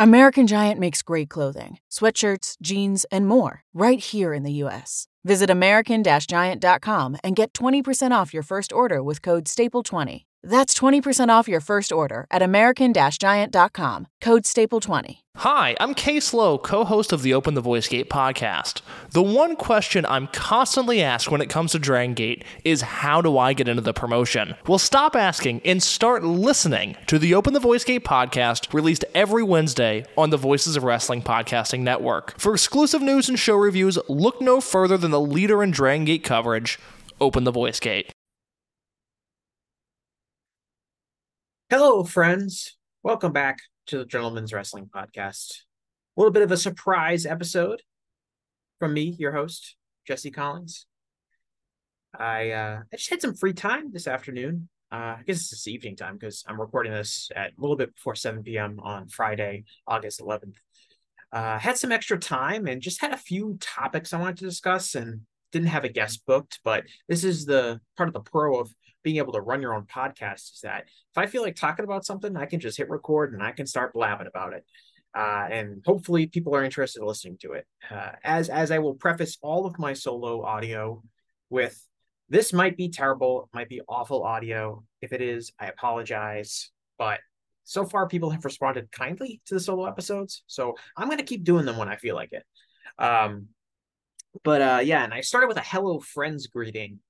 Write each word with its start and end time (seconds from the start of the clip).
American 0.00 0.46
Giant 0.46 0.78
makes 0.78 1.02
great 1.02 1.28
clothing, 1.28 1.80
sweatshirts, 1.90 2.56
jeans, 2.62 3.04
and 3.10 3.26
more 3.26 3.64
right 3.74 3.98
here 3.98 4.32
in 4.32 4.44
the 4.44 4.52
U.S. 4.62 5.08
Visit 5.24 5.50
American 5.50 6.04
Giant.com 6.04 7.16
and 7.24 7.34
get 7.34 7.52
20% 7.52 8.12
off 8.12 8.32
your 8.32 8.44
first 8.44 8.72
order 8.72 9.02
with 9.02 9.22
code 9.22 9.46
STAPLE20. 9.46 10.22
That's 10.42 10.72
20% 10.78 11.30
off 11.30 11.48
your 11.48 11.60
first 11.60 11.92
order 11.92 12.26
at 12.30 12.42
American 12.42 12.92
Giant.com, 12.94 14.06
code 14.20 14.44
STAPLE20. 14.44 15.18
Hi, 15.36 15.76
I'm 15.78 15.94
Kay 15.94 16.20
Lowe, 16.32 16.58
co 16.58 16.84
host 16.84 17.12
of 17.12 17.22
the 17.22 17.34
Open 17.34 17.54
the 17.54 17.60
Voice 17.60 17.86
Gate 17.88 18.08
podcast. 18.10 18.80
The 19.12 19.22
one 19.22 19.56
question 19.56 20.04
I'm 20.06 20.28
constantly 20.28 21.02
asked 21.02 21.30
when 21.30 21.40
it 21.40 21.48
comes 21.48 21.72
to 21.72 21.78
Dragon 21.78 22.14
Gate 22.14 22.44
is 22.64 22.82
how 22.82 23.20
do 23.20 23.38
I 23.38 23.52
get 23.52 23.68
into 23.68 23.82
the 23.82 23.92
promotion? 23.92 24.54
Well, 24.66 24.78
stop 24.78 25.14
asking 25.14 25.60
and 25.64 25.82
start 25.82 26.24
listening 26.24 26.96
to 27.06 27.18
the 27.18 27.34
Open 27.34 27.52
the 27.52 27.60
Voice 27.60 27.84
Gate 27.84 28.04
podcast 28.04 28.72
released 28.72 29.04
every 29.14 29.42
Wednesday 29.42 30.04
on 30.16 30.30
the 30.30 30.36
Voices 30.36 30.76
of 30.76 30.84
Wrestling 30.84 31.22
Podcasting 31.22 31.80
Network. 31.80 32.38
For 32.38 32.52
exclusive 32.52 33.02
news 33.02 33.28
and 33.28 33.38
show 33.38 33.56
reviews, 33.56 33.98
look 34.08 34.40
no 34.40 34.60
further 34.60 34.96
than 34.96 35.10
the 35.10 35.20
leader 35.20 35.62
in 35.62 35.70
Dragon 35.70 36.04
Gate 36.04 36.24
coverage, 36.24 36.78
Open 37.20 37.44
the 37.44 37.52
Voice 37.52 37.80
Gate. 37.80 38.12
Hello, 41.70 42.02
friends. 42.02 42.78
Welcome 43.02 43.32
back 43.32 43.58
to 43.88 43.98
the 43.98 44.06
Gentlemen's 44.06 44.54
Wrestling 44.54 44.86
Podcast. 44.86 45.50
A 46.16 46.20
little 46.20 46.32
bit 46.32 46.42
of 46.42 46.50
a 46.50 46.56
surprise 46.56 47.26
episode 47.26 47.82
from 48.78 48.94
me, 48.94 49.14
your 49.18 49.32
host, 49.32 49.76
Jesse 50.06 50.30
Collings. 50.30 50.86
I 52.18 52.52
uh, 52.52 52.80
I 52.90 52.96
just 52.96 53.10
had 53.10 53.20
some 53.20 53.34
free 53.34 53.52
time 53.52 53.92
this 53.92 54.06
afternoon. 54.06 54.70
Uh, 54.90 55.16
I 55.18 55.22
guess 55.26 55.40
it's 55.40 55.50
this 55.50 55.68
evening 55.68 55.94
time 55.94 56.16
because 56.16 56.42
I'm 56.48 56.58
recording 56.58 56.92
this 56.92 57.28
at 57.36 57.50
a 57.50 57.60
little 57.60 57.76
bit 57.76 57.94
before 57.94 58.14
7 58.14 58.42
p.m. 58.42 58.80
on 58.80 59.08
Friday, 59.08 59.64
August 59.86 60.20
11th. 60.20 60.56
Uh, 61.34 61.58
had 61.58 61.76
some 61.76 61.92
extra 61.92 62.18
time 62.18 62.66
and 62.66 62.80
just 62.80 63.02
had 63.02 63.12
a 63.12 63.18
few 63.18 63.58
topics 63.60 64.14
I 64.14 64.20
wanted 64.20 64.38
to 64.38 64.46
discuss 64.46 64.94
and 64.94 65.20
didn't 65.52 65.68
have 65.68 65.84
a 65.84 65.90
guest 65.90 66.24
booked, 66.24 66.60
but 66.64 66.84
this 67.10 67.24
is 67.24 67.44
the 67.44 67.78
part 67.98 68.08
of 68.08 68.14
the 68.14 68.20
pro 68.20 68.58
of 68.58 68.70
being 69.02 69.16
able 69.16 69.32
to 69.32 69.40
run 69.40 69.62
your 69.62 69.74
own 69.74 69.84
podcast 69.84 70.54
is 70.54 70.60
that 70.62 70.84
if 70.86 71.18
I 71.18 71.26
feel 71.26 71.42
like 71.42 71.56
talking 71.56 71.84
about 71.84 72.04
something, 72.04 72.36
I 72.36 72.46
can 72.46 72.60
just 72.60 72.76
hit 72.76 72.90
record 72.90 73.32
and 73.32 73.42
I 73.42 73.52
can 73.52 73.66
start 73.66 73.92
blabbing 73.92 74.26
about 74.26 74.52
it. 74.52 74.64
Uh, 75.14 75.46
and 75.50 75.82
hopefully 75.86 76.26
people 76.26 76.54
are 76.54 76.64
interested 76.64 77.00
in 77.00 77.06
listening 77.06 77.38
to 77.40 77.52
it. 77.52 77.66
Uh, 77.90 78.10
as 78.22 78.48
as 78.48 78.70
I 78.70 78.78
will 78.78 78.94
preface 78.94 79.38
all 79.40 79.66
of 79.66 79.78
my 79.78 79.92
solo 79.92 80.42
audio 80.42 81.02
with 81.48 81.82
this 82.28 82.52
might 82.52 82.76
be 82.76 82.90
terrible, 82.90 83.48
might 83.54 83.68
be 83.68 83.80
awful 83.88 84.22
audio. 84.22 84.84
If 85.00 85.12
it 85.12 85.22
is, 85.22 85.52
I 85.58 85.66
apologize. 85.68 86.70
But 86.98 87.20
so 87.64 87.84
far, 87.86 88.06
people 88.06 88.30
have 88.30 88.44
responded 88.44 88.92
kindly 88.92 89.40
to 89.46 89.54
the 89.54 89.60
solo 89.60 89.86
episodes, 89.86 90.42
so 90.46 90.74
I'm 90.96 91.08
going 91.08 91.18
to 91.18 91.24
keep 91.24 91.44
doing 91.44 91.64
them 91.64 91.78
when 91.78 91.88
I 91.88 91.96
feel 91.96 92.14
like 92.14 92.32
it. 92.32 92.44
Um, 93.02 93.48
but 94.44 94.60
uh, 94.60 94.80
yeah, 94.84 95.04
and 95.04 95.14
I 95.14 95.22
started 95.22 95.48
with 95.48 95.56
a 95.56 95.62
hello 95.62 96.00
friends 96.00 96.46
greeting 96.48 97.00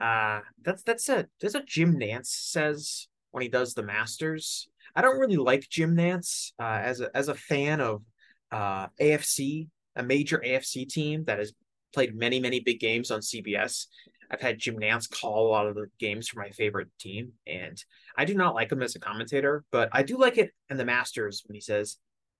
uh, 0.00 0.40
that's 0.62 0.82
that's 0.82 1.08
a 1.08 1.26
that's 1.40 1.54
a 1.54 1.62
Jim 1.62 1.98
Nantz 1.98 2.26
says 2.26 3.08
when 3.30 3.42
he 3.42 3.48
does 3.48 3.74
the 3.74 3.82
Masters. 3.82 4.68
I 4.96 5.02
don't 5.02 5.18
really 5.18 5.36
like 5.36 5.68
Jim 5.68 5.96
Nantz 5.96 6.52
uh, 6.60 6.80
as 6.82 7.00
a 7.00 7.16
as 7.16 7.28
a 7.28 7.34
fan 7.34 7.80
of 7.80 8.02
uh, 8.50 8.88
AFC, 9.00 9.68
a 9.96 10.02
major 10.02 10.42
AFC 10.44 10.88
team 10.88 11.24
that 11.24 11.38
has 11.38 11.52
played 11.92 12.16
many 12.16 12.40
many 12.40 12.60
big 12.60 12.80
games 12.80 13.10
on 13.10 13.20
CBS. 13.20 13.86
I've 14.30 14.40
had 14.40 14.58
Jim 14.58 14.76
Nantz 14.76 15.08
call 15.08 15.46
a 15.46 15.50
lot 15.50 15.66
of 15.66 15.74
the 15.76 15.86
games 16.00 16.28
for 16.28 16.40
my 16.40 16.50
favorite 16.50 16.88
team, 16.98 17.32
and 17.46 17.82
I 18.16 18.24
do 18.24 18.34
not 18.34 18.54
like 18.54 18.72
him 18.72 18.82
as 18.82 18.96
a 18.96 19.00
commentator, 19.00 19.64
but 19.70 19.90
I 19.92 20.02
do 20.02 20.18
like 20.18 20.38
it 20.38 20.50
in 20.70 20.76
the 20.76 20.84
Masters 20.84 21.42
when 21.46 21.54
he 21.54 21.60
says, 21.60 21.98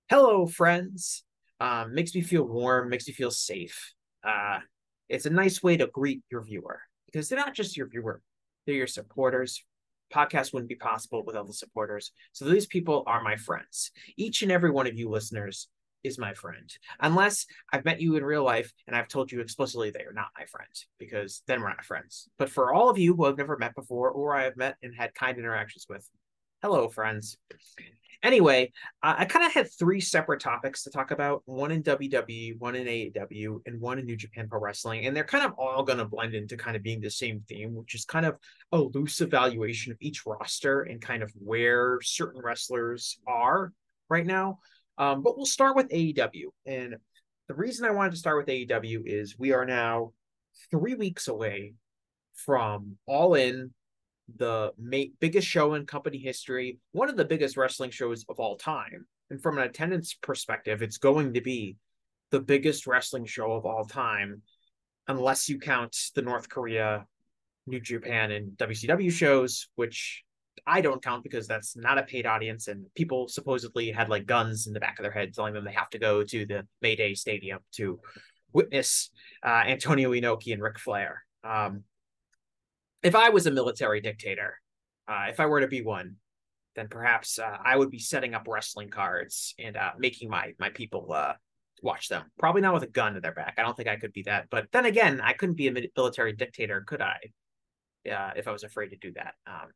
"Hello, 0.09 0.47
friends." 0.47 1.25
Um, 1.61 1.95
makes 1.95 2.15
me 2.15 2.21
feel 2.21 2.43
warm, 2.43 2.91
makes 2.91 3.07
me 3.07 3.15
feel 3.15 3.31
safe. 3.31 3.93
Uh, 4.25 4.59
it's 5.09 5.25
a 5.25 5.31
nice 5.31 5.63
way 5.63 5.77
to 5.77 5.87
greet 5.87 6.23
your 6.29 6.43
viewer 6.43 6.81
because 7.15 7.29
they're 7.29 7.39
not 7.39 7.55
just 7.55 7.77
your 7.77 7.87
viewer, 7.87 8.21
they're 8.67 8.75
your 8.75 8.89
supporters. 8.89 9.63
Podcast 10.13 10.53
wouldn't 10.53 10.69
be 10.69 10.75
possible 10.75 11.25
without 11.25 11.47
the 11.47 11.53
supporters. 11.53 12.11
So 12.33 12.45
these 12.45 12.67
people 12.67 13.05
are 13.07 13.23
my 13.23 13.37
friends. 13.37 13.93
Each 14.17 14.43
and 14.43 14.51
every 14.51 14.71
one 14.71 14.87
of 14.87 14.97
you 14.97 15.09
listeners 15.09 15.69
is 16.03 16.19
my 16.19 16.35
friend. 16.35 16.71
Unless 17.01 17.47
I've 17.73 17.85
met 17.85 18.01
you 18.01 18.17
in 18.17 18.25
real 18.25 18.45
life 18.45 18.73
and 18.87 18.97
I've 18.97 19.09
told 19.09 19.31
you 19.31 19.41
explicitly 19.41 19.91
they 19.91 20.05
are 20.05 20.13
not 20.13 20.29
my 20.39 20.45
friend, 20.45 20.69
because 20.99 21.43
then 21.47 21.61
we're 21.61 21.69
not 21.69 21.85
friends. 21.85 22.29
But 22.37 22.51
for 22.51 22.73
all 22.73 22.91
of 22.91 22.99
you 22.99 23.15
who 23.15 23.27
I've 23.27 23.39
never 23.39 23.57
met 23.57 23.75
before 23.75 24.11
or 24.11 24.37
I 24.37 24.43
have 24.45 24.57
met 24.57 24.77
and 24.83 24.93
had 24.95 25.15
kind 25.15 25.39
interactions 25.39 25.87
with, 25.89 26.09
hello, 26.65 26.89
friends. 26.89 27.37
Anyway, 28.23 28.73
I 29.03 29.27
kind 29.27 29.45
of 29.45 29.53
had 29.53 29.71
three 29.71 30.01
separate 30.01 30.41
topics 30.41 30.85
to 30.85 30.91
talk 30.91 31.11
about 31.11 31.43
one 31.45 31.71
in 31.71 31.83
WWE, 31.83 32.59
one 32.59 32.75
in 32.75 32.87
AEW, 32.87 33.61
and 33.67 33.79
one 33.79 33.99
in 33.99 34.07
New 34.07 34.17
Japan 34.17 34.49
Pro 34.49 34.59
Wrestling. 34.59 35.05
And 35.05 35.15
they're 35.15 35.25
kind 35.25 35.45
of 35.45 35.53
all 35.59 35.83
going 35.83 35.99
to 35.99 36.07
blend 36.07 36.35
into 36.35 36.57
kind 36.57 36.75
of 36.75 36.83
being 36.83 37.03
the 37.03 37.11
same 37.11 37.43
theme, 37.47 37.75
which 37.75 37.95
is 37.95 38.07
kind 38.07 38.25
of 38.25 38.37
a 38.73 38.79
loose 38.79 39.21
evaluation 39.21 39.93
of 39.93 39.99
each 40.01 40.25
roster 40.25 40.81
and 40.81 41.03
kind 41.03 41.23
of 41.23 41.31
where 41.39 41.99
certain 42.03 42.41
wrestlers 42.43 43.19
are 43.27 43.75
right 44.09 44.25
now. 44.25 44.61
Um, 44.97 45.23
but 45.23 45.37
we'll 45.37 45.45
start 45.45 45.77
with 45.77 45.91
AEW. 45.91 46.47
And 46.65 46.97
the 47.47 47.55
reason 47.55 47.85
I 47.85 47.91
wanted 47.91 48.13
to 48.13 48.17
start 48.17 48.39
with 48.39 48.47
AEW 48.47 49.03
is 49.05 49.39
we 49.39 49.53
are 49.53 49.67
now 49.67 50.13
three 50.71 50.95
weeks 50.95 51.29
away 51.29 51.75
from 52.35 52.97
All 53.05 53.35
In 53.35 53.75
the 54.37 54.73
ma- 54.79 55.13
biggest 55.21 55.47
show 55.47 55.75
in 55.75 55.87
company 55.87 56.19
history, 56.19 56.79
one 56.93 57.09
of 57.09 57.17
the 57.17 57.25
biggest 57.25 57.57
wrestling 57.57 57.91
shows 57.91 58.25
of 58.29 58.41
all 58.41 58.57
time. 58.57 59.07
And 59.31 59.43
from 59.43 59.59
an 59.59 59.65
attendance 59.65 60.15
perspective, 60.15 60.83
it's 60.83 60.99
going 60.99 61.35
to 61.35 61.41
be 61.41 61.77
the 62.31 62.41
biggest 62.41 62.87
wrestling 62.87 63.27
show 63.27 63.53
of 63.53 63.65
all 63.65 63.85
time, 63.85 64.43
unless 65.09 65.49
you 65.49 65.59
count 65.59 65.97
the 66.15 66.23
North 66.23 66.49
Korea, 66.49 67.07
New 67.67 67.81
Japan, 67.81 68.31
and 68.31 68.53
WCW 68.59 69.11
shows, 69.11 69.69
which 69.77 70.25
I 70.67 70.81
don't 70.81 71.03
count 71.03 71.23
because 71.23 71.47
that's 71.47 71.77
not 71.77 71.99
a 71.99 72.03
paid 72.03 72.27
audience. 72.27 72.69
And 72.69 72.87
people 72.95 73.29
supposedly 73.29 73.91
had 73.91 74.09
like 74.09 74.27
guns 74.27 74.67
in 74.67 74.73
the 74.73 74.81
back 74.81 74.99
of 74.99 75.03
their 75.03 75.13
head 75.13 75.35
telling 75.35 75.55
them 75.55 75.65
they 75.65 75.73
have 75.73 75.91
to 75.91 75.99
go 75.99 76.23
to 76.25 76.47
the 76.47 76.67
Mayday 76.81 77.15
Stadium 77.15 77.59
to 77.73 78.01
witness 78.53 79.11
uh, 79.45 79.65
Antonio 79.67 80.13
Inoki 80.13 80.53
and 80.53 80.63
Ric 80.63 80.79
Flair. 80.79 81.25
Um, 81.43 81.85
if 83.05 83.15
I 83.15 83.29
was 83.29 83.47
a 83.47 83.51
military 83.51 84.01
dictator, 84.01 84.59
uh, 85.07 85.27
if 85.29 85.39
I 85.39 85.47
were 85.47 85.61
to 85.61 85.69
be 85.69 85.83
one, 85.83 86.17
then 86.75 86.89
perhaps 86.89 87.39
uh, 87.39 87.57
I 87.65 87.77
would 87.77 87.91
be 87.91 87.99
setting 88.01 88.35
up 88.35 88.49
wrestling 88.49 88.89
cards 88.89 89.55
and 89.59 89.77
uh, 89.77 89.93
making 89.99 90.31
my 90.31 90.55
my 90.59 90.71
people 90.71 91.13
uh, 91.13 91.35
watch 91.83 92.09
them. 92.09 92.25
Probably 92.39 92.63
not 92.63 92.75
with 92.75 92.83
a 92.83 92.89
gun 92.89 93.15
to 93.15 93.21
their 93.21 93.35
back. 93.35 93.55
I 93.59 93.63
don't 93.63 93.77
think 93.77 93.89
I 93.89 93.97
could 93.97 94.13
be 94.13 94.23
that. 94.23 94.49
But 94.51 94.69
then 94.73 94.87
again, 94.87 95.21
I 95.21 95.35
couldn't 95.35 95.57
be 95.57 95.69
a 95.69 95.89
military 95.97 96.33
dictator, 96.33 96.83
could 96.87 97.03
I? 97.03 97.19
Yeah, 98.05 98.33
if 98.35 98.49
I 98.49 98.53
was 98.53 98.65
afraid 98.65 98.89
to 98.89 98.97
do 98.97 99.13
that. 99.13 99.35
Um, 99.47 99.69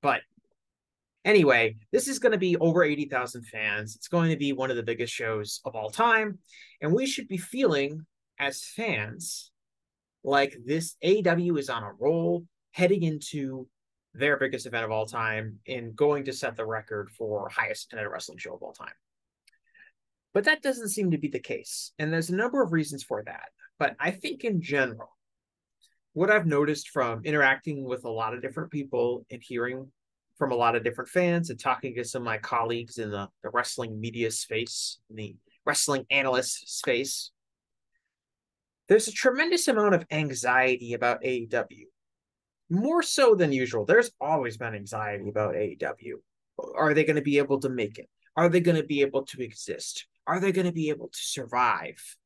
but 0.00 0.20
anyway, 1.24 1.76
this 1.90 2.06
is 2.06 2.20
going 2.20 2.32
to 2.32 2.38
be 2.38 2.56
over 2.56 2.84
eighty 2.84 3.06
thousand 3.06 3.44
fans. 3.48 3.96
It's 3.96 4.08
going 4.08 4.30
to 4.30 4.36
be 4.36 4.52
one 4.52 4.70
of 4.70 4.76
the 4.76 4.84
biggest 4.84 5.12
shows 5.12 5.60
of 5.64 5.74
all 5.74 5.90
time, 5.90 6.38
and 6.80 6.94
we 6.94 7.06
should 7.06 7.26
be 7.26 7.38
feeling 7.38 8.06
as 8.38 8.64
fans 8.64 9.50
like 10.24 10.56
this 10.64 10.96
AEW 11.04 11.58
is 11.58 11.68
on 11.68 11.82
a 11.82 11.92
roll 11.98 12.46
heading 12.72 13.02
into 13.02 13.66
their 14.14 14.36
biggest 14.36 14.66
event 14.66 14.84
of 14.84 14.90
all 14.90 15.06
time 15.06 15.58
and 15.66 15.96
going 15.96 16.24
to 16.24 16.32
set 16.32 16.56
the 16.56 16.66
record 16.66 17.10
for 17.10 17.48
highest 17.48 17.86
attended 17.86 18.10
wrestling 18.10 18.38
show 18.38 18.54
of 18.54 18.62
all 18.62 18.72
time. 18.72 18.92
But 20.34 20.44
that 20.44 20.62
doesn't 20.62 20.88
seem 20.88 21.10
to 21.10 21.18
be 21.18 21.28
the 21.28 21.38
case. 21.38 21.92
And 21.98 22.12
there's 22.12 22.30
a 22.30 22.36
number 22.36 22.62
of 22.62 22.72
reasons 22.72 23.02
for 23.02 23.22
that. 23.24 23.48
But 23.78 23.96
I 24.00 24.10
think 24.10 24.44
in 24.44 24.62
general, 24.62 25.16
what 26.14 26.30
I've 26.30 26.46
noticed 26.46 26.90
from 26.90 27.22
interacting 27.24 27.84
with 27.84 28.04
a 28.04 28.10
lot 28.10 28.34
of 28.34 28.42
different 28.42 28.70
people 28.70 29.24
and 29.30 29.42
hearing 29.42 29.90
from 30.36 30.52
a 30.52 30.56
lot 30.56 30.76
of 30.76 30.84
different 30.84 31.10
fans 31.10 31.50
and 31.50 31.58
talking 31.58 31.94
to 31.94 32.04
some 32.04 32.22
of 32.22 32.26
my 32.26 32.38
colleagues 32.38 32.98
in 32.98 33.10
the, 33.10 33.28
the 33.42 33.50
wrestling 33.50 34.00
media 34.00 34.30
space, 34.30 34.98
in 35.10 35.16
the 35.16 35.36
wrestling 35.64 36.04
analyst 36.10 36.78
space, 36.78 37.30
there's 38.88 39.08
a 39.08 39.12
tremendous 39.12 39.68
amount 39.68 39.94
of 39.94 40.04
anxiety 40.10 40.94
about 40.94 41.22
AEW 41.22 41.86
more 42.72 43.02
so 43.02 43.34
than 43.34 43.52
usual. 43.52 43.84
There's 43.84 44.10
always 44.18 44.56
been 44.56 44.74
anxiety 44.74 45.28
about 45.28 45.54
AEW. 45.54 46.14
Are 46.74 46.94
they 46.94 47.04
going 47.04 47.16
to 47.16 47.22
be 47.22 47.38
able 47.38 47.60
to 47.60 47.68
make 47.68 47.98
it? 47.98 48.08
Are 48.34 48.48
they 48.48 48.60
going 48.60 48.78
to 48.78 48.82
be 48.82 49.02
able 49.02 49.24
to 49.26 49.42
exist? 49.42 50.06
Are 50.26 50.40
they 50.40 50.52
going 50.52 50.66
to 50.66 50.72
be 50.72 50.88
able 50.88 51.08
to 51.08 51.18
survive? 51.18 52.16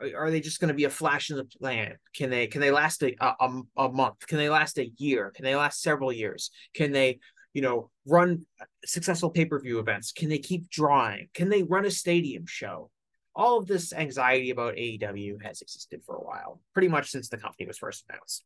Are 0.00 0.30
they 0.30 0.40
just 0.40 0.60
going 0.60 0.68
to 0.68 0.74
be 0.74 0.84
a 0.84 0.90
flash 0.90 1.30
in 1.30 1.36
the 1.36 1.46
pan? 1.60 1.96
Can 2.14 2.30
they 2.30 2.46
can 2.46 2.60
they 2.60 2.70
last 2.70 3.02
a, 3.02 3.14
a, 3.20 3.62
a 3.76 3.88
month? 3.88 4.26
Can 4.26 4.38
they 4.38 4.48
last 4.48 4.78
a 4.78 4.90
year? 4.96 5.32
Can 5.34 5.44
they 5.44 5.56
last 5.56 5.82
several 5.82 6.12
years? 6.12 6.50
Can 6.74 6.92
they 6.92 7.18
you 7.52 7.62
know 7.62 7.90
run 8.06 8.44
successful 8.84 9.30
pay 9.30 9.44
per 9.44 9.60
view 9.60 9.78
events? 9.78 10.12
Can 10.12 10.28
they 10.28 10.38
keep 10.38 10.68
drawing? 10.68 11.28
Can 11.34 11.48
they 11.48 11.62
run 11.62 11.84
a 11.84 11.90
stadium 11.90 12.44
show? 12.46 12.90
All 13.34 13.58
of 13.58 13.66
this 13.66 13.92
anxiety 13.92 14.50
about 14.50 14.74
AEW 14.74 15.42
has 15.42 15.62
existed 15.62 16.02
for 16.06 16.16
a 16.16 16.24
while, 16.24 16.60
pretty 16.74 16.88
much 16.88 17.10
since 17.10 17.28
the 17.28 17.38
company 17.38 17.66
was 17.66 17.78
first 17.78 18.04
announced. 18.08 18.44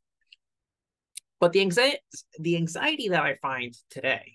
But 1.40 1.52
the 1.52 1.60
anxiety, 1.60 1.98
the 2.38 2.56
anxiety 2.56 3.08
that 3.08 3.22
I 3.22 3.36
find 3.36 3.74
today 3.90 4.34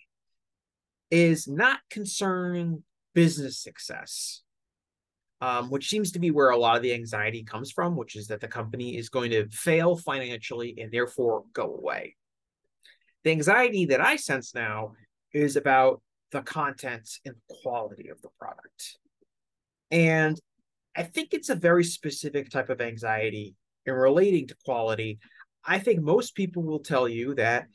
is 1.12 1.48
not 1.48 1.80
concerning 1.90 2.84
business 3.14 3.60
success, 3.60 4.42
um, 5.42 5.70
which 5.70 5.90
seems 5.90 6.14
to 6.14 6.20
be 6.20 6.32
where 6.32 6.50
a 6.50 6.58
lot 6.58 6.78
of 6.78 6.82
the 6.82 6.94
anxiety 6.94 7.44
comes 7.44 7.72
from, 7.72 7.96
which 7.96 8.16
is 8.16 8.28
that 8.28 8.40
the 8.40 8.48
company 8.48 8.98
is 8.98 9.10
going 9.10 9.32
to 9.32 9.50
fail 9.50 9.96
financially 9.96 10.76
and 10.80 10.92
therefore 10.92 11.44
go 11.54 11.76
away. 11.76 12.16
The 13.24 13.32
anxiety 13.32 13.86
that 13.88 14.02
I 14.02 14.16
sense 14.16 14.56
now 14.56 14.94
is 15.34 15.56
about 15.56 16.02
the 16.32 16.42
content 16.42 17.10
and 17.26 17.36
quality 17.62 18.10
of 18.10 18.22
the 18.22 18.30
product. 18.40 18.98
And 19.92 20.40
I 20.96 21.04
think 21.04 21.34
it's 21.34 21.50
a 21.50 21.56
very 21.56 21.84
specific 21.84 22.50
type 22.50 22.70
of 22.70 22.82
anxiety 22.82 23.56
in 23.86 23.94
relating 23.94 24.48
to 24.48 24.56
quality. 24.66 25.20
I 25.66 25.80
think 25.80 26.02
most 26.02 26.36
people 26.36 26.64
will 26.64 26.80
tell 26.80 27.08
you 27.08 27.36
that 27.36 27.68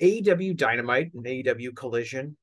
AEW 0.00 0.56
Dynamite 0.56 1.12
and 1.14 1.24
AEW 1.24 1.74
Collision 1.74 2.36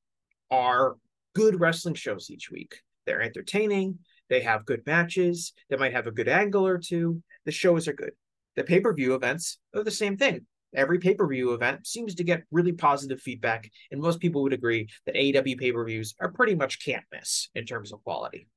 are 0.50 0.96
good 1.34 1.60
wrestling 1.60 1.94
shows 1.94 2.30
each 2.30 2.50
week. 2.50 2.80
They're 3.06 3.22
entertaining, 3.22 3.98
they 4.28 4.40
have 4.40 4.66
good 4.66 4.82
matches, 4.86 5.52
they 5.70 5.76
might 5.76 5.92
have 5.92 6.06
a 6.06 6.12
good 6.12 6.28
angle 6.28 6.66
or 6.66 6.78
two. 6.78 7.22
The 7.44 7.52
shows 7.52 7.86
are 7.88 7.92
good. 7.92 8.12
The 8.56 8.64
pay 8.64 8.80
per 8.80 8.92
view 8.92 9.14
events 9.14 9.58
are 9.74 9.84
the 9.84 9.90
same 9.90 10.16
thing. 10.16 10.46
Every 10.74 10.98
pay 10.98 11.14
per 11.14 11.26
view 11.26 11.52
event 11.52 11.86
seems 11.86 12.14
to 12.16 12.24
get 12.24 12.42
really 12.50 12.72
positive 12.72 13.20
feedback, 13.20 13.70
and 13.90 14.00
most 14.00 14.20
people 14.20 14.42
would 14.42 14.52
agree 14.52 14.88
that 15.06 15.14
AEW 15.14 15.58
pay 15.58 15.72
per 15.72 15.84
views 15.84 16.14
are 16.20 16.32
pretty 16.32 16.54
much 16.54 16.84
can't 16.84 17.04
miss 17.12 17.48
in 17.54 17.64
terms 17.64 17.92
of 17.92 18.02
quality. 18.02 18.48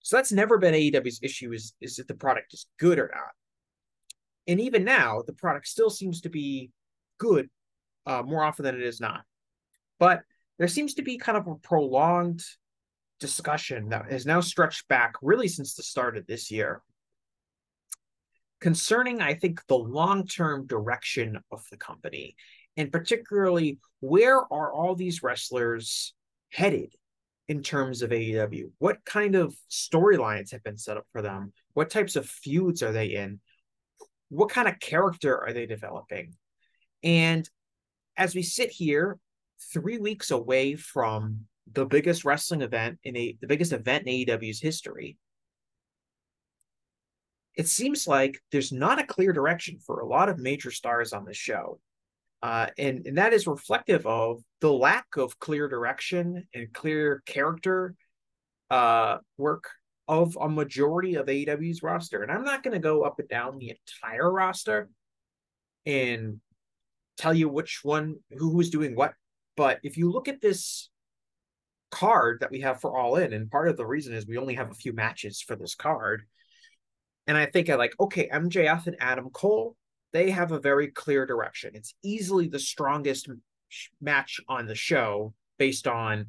So 0.00 0.16
that's 0.16 0.32
never 0.32 0.58
been 0.58 0.74
AEW's 0.74 1.20
issue 1.22 1.52
is, 1.52 1.74
is 1.80 1.96
that 1.96 2.08
the 2.08 2.14
product 2.14 2.54
is 2.54 2.66
good 2.78 2.98
or 2.98 3.10
not. 3.14 3.32
And 4.46 4.60
even 4.60 4.84
now, 4.84 5.22
the 5.26 5.32
product 5.32 5.66
still 5.68 5.90
seems 5.90 6.20
to 6.22 6.28
be 6.28 6.70
good 7.18 7.48
uh, 8.06 8.22
more 8.22 8.44
often 8.44 8.64
than 8.64 8.74
it 8.74 8.82
is 8.82 9.00
not. 9.00 9.22
But 9.98 10.22
there 10.58 10.68
seems 10.68 10.94
to 10.94 11.02
be 11.02 11.18
kind 11.18 11.38
of 11.38 11.46
a 11.46 11.54
prolonged 11.56 12.44
discussion 13.20 13.88
that 13.90 14.10
has 14.10 14.26
now 14.26 14.40
stretched 14.40 14.86
back 14.88 15.14
really 15.22 15.48
since 15.48 15.74
the 15.74 15.82
start 15.82 16.16
of 16.16 16.26
this 16.26 16.50
year 16.50 16.82
concerning, 18.64 19.20
I 19.20 19.34
think, 19.34 19.60
the 19.66 19.76
long 19.76 20.26
term 20.26 20.66
direction 20.66 21.38
of 21.50 21.62
the 21.70 21.76
company, 21.76 22.34
and 22.78 22.90
particularly 22.90 23.78
where 24.00 24.38
are 24.38 24.72
all 24.72 24.94
these 24.94 25.22
wrestlers 25.22 26.14
headed 26.50 26.94
in 27.46 27.62
terms 27.62 28.00
of 28.00 28.08
AEW? 28.08 28.70
What 28.78 29.04
kind 29.04 29.34
of 29.34 29.54
storylines 29.70 30.52
have 30.52 30.62
been 30.62 30.78
set 30.78 30.96
up 30.96 31.04
for 31.12 31.20
them? 31.20 31.52
What 31.74 31.90
types 31.90 32.16
of 32.16 32.26
feuds 32.26 32.82
are 32.82 32.92
they 32.92 33.08
in? 33.08 33.40
What 34.34 34.50
kind 34.50 34.66
of 34.66 34.80
character 34.80 35.40
are 35.40 35.52
they 35.52 35.66
developing? 35.66 36.34
And 37.02 37.48
as 38.16 38.34
we 38.34 38.42
sit 38.42 38.70
here, 38.70 39.18
three 39.72 39.98
weeks 39.98 40.30
away 40.30 40.74
from 40.74 41.46
the 41.72 41.86
biggest 41.86 42.24
wrestling 42.24 42.60
event 42.60 42.98
in 43.04 43.16
a 43.16 43.36
the 43.40 43.46
biggest 43.46 43.72
event 43.72 44.06
in 44.06 44.26
AEW's 44.26 44.60
history, 44.60 45.16
it 47.56 47.68
seems 47.68 48.06
like 48.06 48.38
there's 48.50 48.72
not 48.72 49.00
a 49.00 49.06
clear 49.06 49.32
direction 49.32 49.78
for 49.78 50.00
a 50.00 50.06
lot 50.06 50.28
of 50.28 50.38
major 50.38 50.70
stars 50.70 51.12
on 51.12 51.24
the 51.24 51.34
show. 51.34 51.78
Uh, 52.42 52.66
and, 52.76 53.06
and 53.06 53.16
that 53.16 53.32
is 53.32 53.46
reflective 53.46 54.04
of 54.04 54.42
the 54.60 54.72
lack 54.72 55.06
of 55.16 55.38
clear 55.38 55.66
direction 55.68 56.46
and 56.52 56.72
clear 56.74 57.22
character 57.24 57.94
uh, 58.70 59.16
work 59.38 59.70
of 60.06 60.36
a 60.40 60.48
majority 60.48 61.14
of 61.14 61.26
AEW's 61.26 61.82
roster. 61.82 62.22
And 62.22 62.30
I'm 62.30 62.44
not 62.44 62.62
going 62.62 62.74
to 62.74 62.80
go 62.80 63.02
up 63.02 63.18
and 63.18 63.28
down 63.28 63.58
the 63.58 63.70
entire 63.70 64.30
roster 64.30 64.88
and 65.86 66.40
tell 67.16 67.34
you 67.34 67.48
which 67.48 67.80
one, 67.82 68.16
who 68.36 68.50
who's 68.50 68.70
doing 68.70 68.94
what. 68.94 69.14
But 69.56 69.78
if 69.82 69.96
you 69.96 70.10
look 70.10 70.28
at 70.28 70.40
this 70.40 70.90
card 71.90 72.38
that 72.40 72.50
we 72.50 72.60
have 72.60 72.80
for 72.80 72.98
All 72.98 73.16
In, 73.16 73.32
and 73.32 73.50
part 73.50 73.68
of 73.68 73.76
the 73.76 73.86
reason 73.86 74.14
is 74.14 74.26
we 74.26 74.38
only 74.38 74.54
have 74.54 74.70
a 74.70 74.74
few 74.74 74.92
matches 74.92 75.40
for 75.40 75.56
this 75.56 75.74
card, 75.74 76.24
and 77.26 77.38
I 77.38 77.46
think 77.46 77.70
I 77.70 77.76
like, 77.76 77.94
okay, 77.98 78.28
MJF 78.28 78.86
and 78.86 78.96
Adam 79.00 79.30
Cole, 79.30 79.76
they 80.12 80.30
have 80.30 80.52
a 80.52 80.60
very 80.60 80.88
clear 80.88 81.24
direction. 81.24 81.70
It's 81.74 81.94
easily 82.02 82.48
the 82.48 82.58
strongest 82.58 83.28
match 84.00 84.40
on 84.48 84.66
the 84.66 84.74
show 84.74 85.34
based 85.58 85.86
on, 85.86 86.26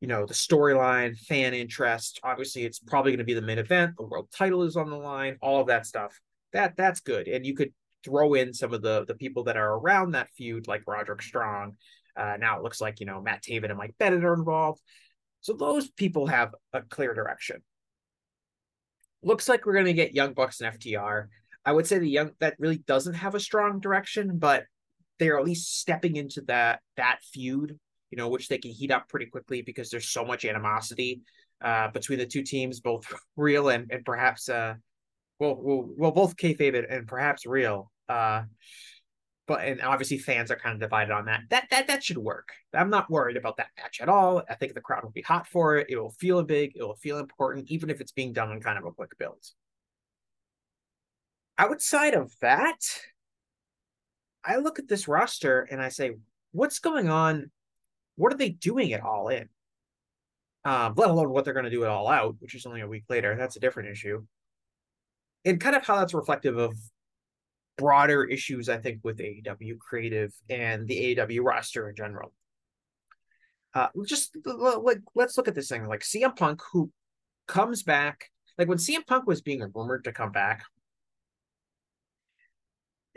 you 0.00 0.08
know, 0.08 0.26
the 0.26 0.34
storyline, 0.34 1.18
fan 1.18 1.54
interest. 1.54 2.20
Obviously, 2.22 2.64
it's 2.64 2.78
probably 2.78 3.12
going 3.12 3.18
to 3.18 3.24
be 3.24 3.34
the 3.34 3.42
main 3.42 3.58
event. 3.58 3.96
The 3.96 4.04
world 4.04 4.28
title 4.34 4.62
is 4.62 4.76
on 4.76 4.90
the 4.90 4.96
line, 4.96 5.36
all 5.40 5.60
of 5.60 5.68
that 5.68 5.86
stuff. 5.86 6.18
That 6.52 6.76
that's 6.76 7.00
good. 7.00 7.28
And 7.28 7.44
you 7.44 7.54
could 7.54 7.72
throw 8.04 8.34
in 8.34 8.52
some 8.54 8.72
of 8.72 8.82
the 8.82 9.04
the 9.06 9.14
people 9.14 9.44
that 9.44 9.56
are 9.56 9.74
around 9.74 10.12
that 10.12 10.28
feud, 10.36 10.68
like 10.68 10.82
Roderick 10.86 11.22
Strong. 11.22 11.76
Uh, 12.16 12.36
now 12.38 12.56
it 12.56 12.62
looks 12.62 12.80
like 12.80 13.00
you 13.00 13.06
know 13.06 13.20
Matt 13.20 13.42
Taven 13.42 13.70
and 13.70 13.78
Mike 13.78 13.94
Bennett 13.98 14.24
are 14.24 14.34
involved. 14.34 14.80
So 15.40 15.52
those 15.52 15.88
people 15.90 16.26
have 16.26 16.54
a 16.72 16.82
clear 16.82 17.14
direction 17.14 17.62
looks 19.26 19.48
like 19.48 19.66
we're 19.66 19.72
going 19.72 19.86
to 19.86 19.92
get 19.92 20.14
Young 20.14 20.32
Bucks 20.32 20.60
and 20.60 20.78
FTR. 20.78 21.26
I 21.64 21.72
would 21.72 21.86
say 21.86 21.98
the 21.98 22.08
young 22.08 22.30
that 22.38 22.54
really 22.58 22.78
doesn't 22.78 23.14
have 23.14 23.34
a 23.34 23.40
strong 23.40 23.80
direction, 23.80 24.38
but 24.38 24.64
they're 25.18 25.38
at 25.38 25.44
least 25.44 25.80
stepping 25.80 26.16
into 26.16 26.42
that 26.42 26.80
that 26.96 27.18
feud, 27.32 27.78
you 28.10 28.16
know, 28.16 28.28
which 28.28 28.48
they 28.48 28.58
can 28.58 28.70
heat 28.70 28.90
up 28.90 29.08
pretty 29.08 29.26
quickly 29.26 29.62
because 29.62 29.90
there's 29.90 30.08
so 30.08 30.24
much 30.24 30.44
animosity 30.44 31.22
uh, 31.62 31.88
between 31.88 32.18
the 32.18 32.26
two 32.26 32.42
teams, 32.42 32.80
both 32.80 33.04
real 33.36 33.68
and 33.68 33.90
and 33.90 34.04
perhaps 34.04 34.48
uh, 34.48 34.74
well, 35.38 35.56
well, 35.60 35.88
well 35.96 36.12
both 36.12 36.36
kayfabe 36.36 36.76
and, 36.76 36.86
and 36.86 37.08
perhaps 37.08 37.46
real. 37.46 37.90
Uh, 38.08 38.42
but 39.46 39.64
and 39.64 39.80
obviously 39.80 40.18
fans 40.18 40.50
are 40.50 40.56
kind 40.56 40.74
of 40.74 40.80
divided 40.80 41.12
on 41.12 41.26
that. 41.26 41.42
That 41.50 41.68
that 41.70 41.86
that 41.86 42.02
should 42.02 42.18
work. 42.18 42.48
I'm 42.74 42.90
not 42.90 43.10
worried 43.10 43.36
about 43.36 43.56
that 43.58 43.68
match 43.76 44.00
at 44.00 44.08
all. 44.08 44.42
I 44.48 44.54
think 44.54 44.74
the 44.74 44.80
crowd 44.80 45.04
will 45.04 45.10
be 45.10 45.22
hot 45.22 45.46
for 45.46 45.76
it. 45.76 45.86
It 45.88 45.96
will 45.96 46.10
feel 46.10 46.42
big. 46.42 46.72
It 46.74 46.82
will 46.82 46.96
feel 46.96 47.18
important, 47.18 47.70
even 47.70 47.90
if 47.90 48.00
it's 48.00 48.12
being 48.12 48.32
done 48.32 48.50
on 48.50 48.60
kind 48.60 48.78
of 48.78 48.84
a 48.84 48.92
quick 48.92 49.16
build. 49.18 49.44
Outside 51.58 52.14
of 52.14 52.34
that, 52.40 52.78
I 54.44 54.56
look 54.56 54.78
at 54.78 54.88
this 54.88 55.08
roster 55.08 55.62
and 55.62 55.80
I 55.80 55.88
say, 55.88 56.16
what's 56.52 56.80
going 56.80 57.08
on? 57.08 57.50
What 58.16 58.32
are 58.32 58.36
they 58.36 58.50
doing 58.50 58.90
it 58.90 59.02
all 59.02 59.28
in? 59.28 59.48
Um, 60.64 60.94
let 60.96 61.10
alone 61.10 61.30
what 61.30 61.44
they're 61.44 61.54
going 61.54 61.64
to 61.64 61.70
do 61.70 61.84
it 61.84 61.88
all 61.88 62.08
out, 62.08 62.36
which 62.40 62.54
is 62.54 62.66
only 62.66 62.80
a 62.80 62.88
week 62.88 63.04
later. 63.08 63.36
That's 63.36 63.56
a 63.56 63.60
different 63.60 63.90
issue. 63.90 64.24
And 65.44 65.60
kind 65.60 65.76
of 65.76 65.86
how 65.86 65.96
that's 65.96 66.14
reflective 66.14 66.56
of 66.58 66.76
broader 67.78 68.24
issues, 68.24 68.68
I 68.68 68.78
think, 68.78 69.00
with 69.04 69.18
AEW 69.18 69.78
creative 69.78 70.32
and 70.50 70.88
the 70.88 71.14
AEW 71.14 71.44
roster 71.44 71.88
in 71.88 71.94
general. 71.94 72.32
Uh, 73.74 73.88
just 74.06 74.34
like 74.44 75.02
let's 75.14 75.36
look 75.36 75.48
at 75.48 75.54
this 75.54 75.68
thing 75.68 75.86
like 75.86 76.00
CM 76.00 76.34
Punk, 76.34 76.62
who 76.72 76.90
comes 77.46 77.82
back. 77.82 78.30
Like 78.58 78.68
when 78.68 78.78
CM 78.78 79.06
Punk 79.06 79.26
was 79.26 79.42
being 79.42 79.62
rumored 79.74 80.04
to 80.04 80.12
come 80.12 80.32
back, 80.32 80.64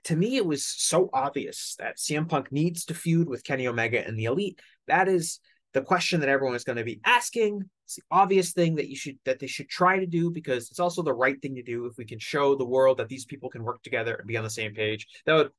to 0.03 0.15
me 0.15 0.35
it 0.35 0.45
was 0.45 0.65
so 0.65 1.09
obvious 1.13 1.75
that 1.79 1.97
CM 1.97 2.27
Punk 2.27 2.51
needs 2.51 2.85
to 2.85 2.93
feud 2.93 3.29
with 3.29 3.43
Kenny 3.43 3.67
Omega 3.67 4.05
and 4.05 4.19
the 4.19 4.25
Elite. 4.25 4.59
That 4.89 5.07
is 5.07 5.39
the 5.73 5.81
question 5.81 6.19
that 6.19 6.29
everyone 6.29 6.55
is 6.55 6.63
going 6.63 6.77
to 6.77 6.83
be 6.83 6.99
asking. 7.05 7.63
It's 7.85 7.95
the 7.95 8.03
obvious 8.11 8.51
thing 8.53 8.75
that 8.75 8.89
you 8.89 8.95
should 8.95 9.17
that 9.25 9.39
they 9.39 9.47
should 9.47 9.69
try 9.69 9.99
to 9.99 10.05
do 10.05 10.29
because 10.29 10.69
it's 10.69 10.79
also 10.79 11.01
the 11.01 11.13
right 11.13 11.41
thing 11.41 11.55
to 11.55 11.63
do 11.63 11.85
if 11.85 11.97
we 11.97 12.05
can 12.05 12.19
show 12.19 12.55
the 12.55 12.65
world 12.65 12.97
that 12.97 13.09
these 13.09 13.25
people 13.25 13.49
can 13.49 13.63
work 13.63 13.81
together 13.81 14.15
and 14.15 14.27
be 14.27 14.37
on 14.37 14.43
the 14.43 14.49
same 14.49 14.73
page. 14.73 15.07
That 15.25 15.35
would 15.35 15.49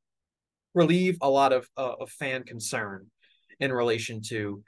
relieve 0.74 1.18
a 1.20 1.28
lot 1.28 1.52
of 1.52 1.68
uh, 1.76 1.94
of 2.00 2.10
fan 2.10 2.44
concern 2.44 3.06
in 3.58 3.72
relation 3.72 4.22
to 4.22 4.62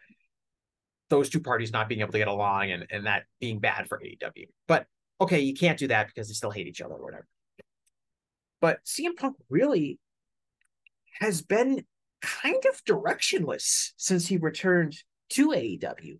those 1.09 1.29
two 1.29 1.41
parties 1.41 1.73
not 1.73 1.89
being 1.89 2.01
able 2.01 2.13
to 2.13 2.19
get 2.19 2.29
along 2.29 2.71
and, 2.71 2.87
and 2.91 3.07
that 3.07 3.25
being 3.39 3.59
bad 3.59 3.87
for 3.87 4.01
AEW. 4.01 4.47
But 4.67 4.87
okay, 5.21 5.41
you 5.41 5.55
can't 5.55 5.79
do 5.79 5.89
that 5.89 6.07
because 6.07 6.29
they 6.29 6.35
still 6.35 6.51
hate 6.51 6.67
each 6.67 6.81
other 6.81 6.95
or 6.95 7.05
whatever. 7.05 7.27
But 8.61 8.85
CM 8.85 9.17
Punk 9.17 9.37
really 9.51 9.99
has 11.21 11.43
been 11.43 11.85
kind 12.23 12.65
of 12.69 12.85
directionless 12.85 13.91
since 13.97 14.27
he 14.27 14.37
returned 14.37 14.97
to 15.31 15.49
AEW. 15.49 16.19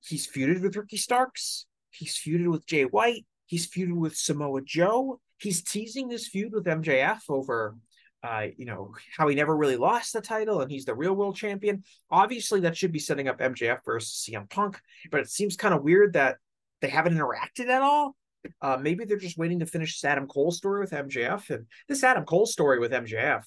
He's 0.00 0.26
feuded 0.26 0.62
with 0.62 0.76
Ricky 0.76 0.96
Starks. 0.96 1.66
He's 1.90 2.16
feuded 2.16 2.50
with 2.50 2.66
Jay 2.66 2.84
White. 2.84 3.26
He's 3.46 3.68
feuded 3.68 3.96
with 3.96 4.16
Samoa 4.16 4.62
Joe. 4.62 5.20
He's 5.38 5.62
teasing 5.62 6.08
this 6.08 6.28
feud 6.28 6.52
with 6.52 6.64
MJF 6.64 7.20
over, 7.28 7.76
uh, 8.22 8.46
you 8.56 8.66
know, 8.66 8.92
how 9.16 9.28
he 9.28 9.36
never 9.36 9.56
really 9.56 9.76
lost 9.76 10.12
the 10.12 10.20
title 10.20 10.60
and 10.60 10.70
he's 10.70 10.84
the 10.84 10.94
real 10.94 11.14
world 11.14 11.36
champion. 11.36 11.84
Obviously, 12.10 12.60
that 12.60 12.76
should 12.76 12.92
be 12.92 12.98
setting 12.98 13.28
up 13.28 13.38
MJF 13.38 13.84
versus 13.84 14.28
CM 14.28 14.50
Punk, 14.50 14.80
but 15.10 15.20
it 15.20 15.30
seems 15.30 15.56
kind 15.56 15.74
of 15.74 15.82
weird 15.82 16.14
that 16.14 16.36
they 16.80 16.88
haven't 16.88 17.16
interacted 17.16 17.68
at 17.68 17.82
all. 17.82 18.16
Uh, 18.60 18.76
maybe 18.80 19.04
they're 19.04 19.16
just 19.16 19.38
waiting 19.38 19.60
to 19.60 19.66
finish 19.66 20.00
this 20.00 20.08
Adam 20.08 20.26
Cole 20.26 20.50
story 20.50 20.80
with 20.80 20.90
MJF. 20.90 21.50
And 21.50 21.66
this 21.88 22.04
Adam 22.04 22.24
Cole 22.24 22.46
story 22.46 22.78
with 22.78 22.92
MJF, 22.92 23.44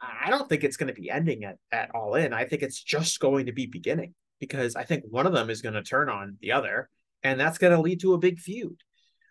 I 0.00 0.30
don't 0.30 0.48
think 0.48 0.64
it's 0.64 0.76
going 0.76 0.92
to 0.92 1.00
be 1.00 1.10
ending 1.10 1.44
at, 1.44 1.56
at 1.72 1.94
all 1.94 2.14
in. 2.14 2.32
I 2.32 2.44
think 2.44 2.62
it's 2.62 2.82
just 2.82 3.20
going 3.20 3.46
to 3.46 3.52
be 3.52 3.66
beginning 3.66 4.14
because 4.40 4.76
I 4.76 4.84
think 4.84 5.04
one 5.08 5.26
of 5.26 5.32
them 5.32 5.50
is 5.50 5.62
going 5.62 5.74
to 5.74 5.82
turn 5.82 6.08
on 6.08 6.36
the 6.40 6.52
other, 6.52 6.88
and 7.22 7.38
that's 7.38 7.58
going 7.58 7.74
to 7.74 7.80
lead 7.80 8.00
to 8.00 8.14
a 8.14 8.18
big 8.18 8.38
feud. 8.38 8.80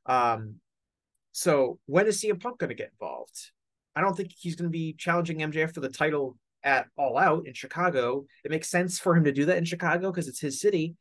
Um, 0.05 0.55
so 1.31 1.79
when 1.85 2.07
is 2.07 2.21
CM 2.21 2.41
Punk 2.41 2.59
going 2.59 2.69
to 2.69 2.75
get 2.75 2.91
involved? 2.99 3.51
I 3.95 4.01
don't 4.01 4.15
think 4.15 4.31
he's 4.37 4.55
going 4.55 4.69
to 4.69 4.77
be 4.77 4.93
challenging 4.93 5.39
MJF 5.39 5.73
for 5.73 5.81
the 5.81 5.89
title 5.89 6.37
at 6.63 6.87
All 6.97 7.17
Out 7.17 7.47
in 7.47 7.53
Chicago. 7.53 8.25
It 8.43 8.51
makes 8.51 8.69
sense 8.69 8.99
for 8.99 9.15
him 9.15 9.23
to 9.23 9.31
do 9.31 9.45
that 9.45 9.57
in 9.57 9.65
Chicago 9.65 10.11
because 10.11 10.27
it's 10.27 10.39
his 10.39 10.59
city, 10.59 10.95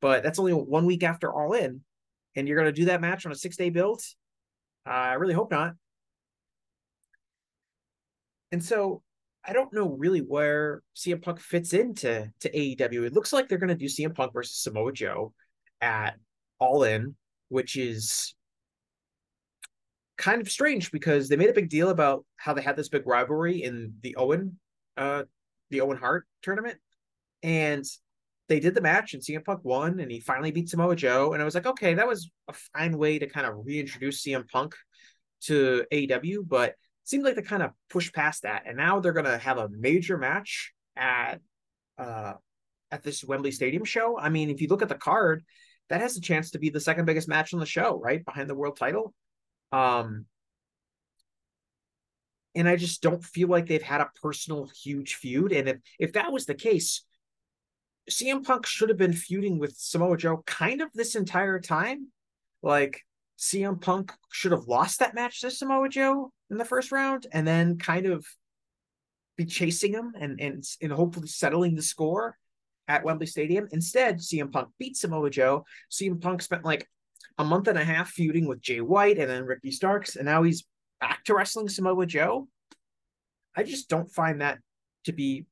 but 0.00 0.22
that's 0.22 0.38
only 0.38 0.52
one 0.52 0.86
week 0.86 1.02
after 1.02 1.32
All 1.32 1.52
In, 1.52 1.82
and 2.36 2.48
you're 2.48 2.58
going 2.58 2.72
to 2.72 2.80
do 2.80 2.86
that 2.86 3.00
match 3.00 3.26
on 3.26 3.32
a 3.32 3.36
six 3.36 3.56
day 3.56 3.70
build. 3.70 4.02
I 4.84 5.14
really 5.14 5.34
hope 5.34 5.50
not. 5.50 5.74
And 8.52 8.62
so 8.62 9.02
I 9.44 9.52
don't 9.52 9.72
know 9.72 9.88
really 9.88 10.20
where 10.20 10.82
CM 10.94 11.20
Punk 11.20 11.40
fits 11.40 11.72
into 11.72 12.30
to 12.40 12.50
AEW. 12.50 13.06
It 13.06 13.14
looks 13.14 13.32
like 13.32 13.48
they're 13.48 13.58
going 13.58 13.68
to 13.68 13.74
do 13.74 13.86
CM 13.86 14.14
Punk 14.14 14.32
versus 14.32 14.56
Samoa 14.56 14.92
Joe 14.92 15.32
at 15.80 16.14
All 16.60 16.84
In, 16.84 17.16
which 17.48 17.76
is 17.76 18.34
kind 20.18 20.40
of 20.40 20.50
strange 20.50 20.92
because 20.92 21.28
they 21.28 21.36
made 21.36 21.50
a 21.50 21.54
big 21.54 21.70
deal 21.70 21.88
about 21.88 22.24
how 22.36 22.52
they 22.52 22.62
had 22.62 22.76
this 22.76 22.88
big 22.88 23.06
rivalry 23.06 23.62
in 23.62 23.94
the 24.02 24.14
Owen 24.16 24.58
uh 24.96 25.24
the 25.70 25.80
Owen 25.80 25.96
Hart 25.96 26.26
tournament. 26.42 26.78
And 27.42 27.84
they 28.48 28.60
did 28.60 28.74
the 28.74 28.80
match 28.82 29.14
and 29.14 29.22
CM 29.22 29.44
Punk 29.44 29.64
won 29.64 29.98
and 29.98 30.12
he 30.12 30.20
finally 30.20 30.52
beat 30.52 30.68
Samoa 30.68 30.94
Joe. 30.94 31.32
And 31.32 31.40
I 31.40 31.44
was 31.44 31.54
like, 31.54 31.66
okay, 31.66 31.94
that 31.94 32.06
was 32.06 32.30
a 32.46 32.52
fine 32.52 32.98
way 32.98 33.18
to 33.18 33.26
kind 33.26 33.46
of 33.46 33.64
reintroduce 33.64 34.22
CM 34.22 34.46
Punk 34.48 34.74
to 35.44 35.84
AEW, 35.90 36.46
but 36.46 36.76
seemed 37.04 37.24
like 37.24 37.34
they 37.34 37.42
kind 37.42 37.62
of 37.62 37.72
pushed 37.90 38.14
past 38.14 38.42
that. 38.42 38.64
And 38.66 38.76
now 38.76 39.00
they're 39.00 39.12
gonna 39.12 39.38
have 39.38 39.58
a 39.58 39.68
major 39.68 40.16
match 40.16 40.72
at 40.96 41.40
uh 41.98 42.34
at 42.90 43.02
this 43.02 43.24
Wembley 43.24 43.50
Stadium 43.52 43.84
show. 43.84 44.18
I 44.18 44.28
mean, 44.28 44.50
if 44.50 44.60
you 44.60 44.68
look 44.68 44.82
at 44.82 44.88
the 44.88 44.94
card, 44.94 45.42
that 45.88 46.00
has 46.00 46.16
a 46.16 46.20
chance 46.20 46.50
to 46.50 46.58
be 46.58 46.70
the 46.70 46.80
second 46.80 47.06
biggest 47.06 47.28
match 47.28 47.54
on 47.54 47.60
the 47.60 47.66
show, 47.66 47.98
right? 47.98 48.24
Behind 48.24 48.48
the 48.48 48.54
world 48.54 48.76
title. 48.76 49.14
Um 49.72 50.26
and 52.54 52.68
I 52.68 52.76
just 52.76 53.02
don't 53.02 53.24
feel 53.24 53.48
like 53.48 53.66
they've 53.66 53.82
had 53.82 54.02
a 54.02 54.10
personal 54.20 54.70
huge 54.82 55.14
feud. 55.14 55.52
And 55.52 55.68
if 55.68 55.78
if 55.98 56.12
that 56.14 56.32
was 56.32 56.46
the 56.46 56.54
case, 56.54 57.04
CM 58.10 58.44
Punk 58.44 58.66
should 58.66 58.88
have 58.88 58.98
been 58.98 59.12
feuding 59.12 59.58
with 59.58 59.76
Samoa 59.76 60.16
Joe 60.16 60.42
kind 60.46 60.80
of 60.80 60.90
this 60.92 61.14
entire 61.14 61.60
time. 61.60 62.08
Like 62.62 63.02
CM 63.38 63.80
Punk 63.80 64.12
should 64.30 64.52
have 64.52 64.68
lost 64.68 65.00
that 65.00 65.14
match 65.14 65.40
to 65.40 65.50
Samoa 65.50 65.88
Joe 65.88 66.32
in 66.50 66.58
the 66.58 66.64
first 66.64 66.92
round 66.92 67.26
and 67.32 67.46
then 67.46 67.78
kind 67.78 68.06
of 68.06 68.24
be 69.36 69.44
chasing 69.44 69.92
him 69.92 70.12
and 70.18 70.40
and, 70.40 70.64
and 70.80 70.92
hopefully 70.92 71.26
settling 71.26 71.74
the 71.74 71.82
score 71.82 72.36
at 72.88 73.04
Wembley 73.04 73.26
Stadium. 73.26 73.68
Instead, 73.72 74.18
CM 74.18 74.52
Punk 74.52 74.68
beat 74.78 74.96
Samoa 74.96 75.30
Joe. 75.30 75.64
CM 75.90 76.20
Punk 76.20 76.42
spent 76.42 76.64
like 76.64 76.86
a 77.38 77.44
month 77.44 77.68
and 77.68 77.78
a 77.78 77.84
half 77.84 78.10
feuding 78.10 78.46
with 78.46 78.60
Jay 78.60 78.80
White 78.80 79.18
and 79.18 79.30
then 79.30 79.44
Ricky 79.44 79.70
Starks, 79.70 80.16
and 80.16 80.26
now 80.26 80.42
he's 80.42 80.64
back 81.00 81.24
to 81.24 81.34
wrestling 81.34 81.68
Samoa 81.68 82.06
Joe. 82.06 82.48
I 83.56 83.62
just 83.62 83.88
don't 83.88 84.10
find 84.10 84.40
that 84.40 84.58
to 85.04 85.12
be 85.12 85.46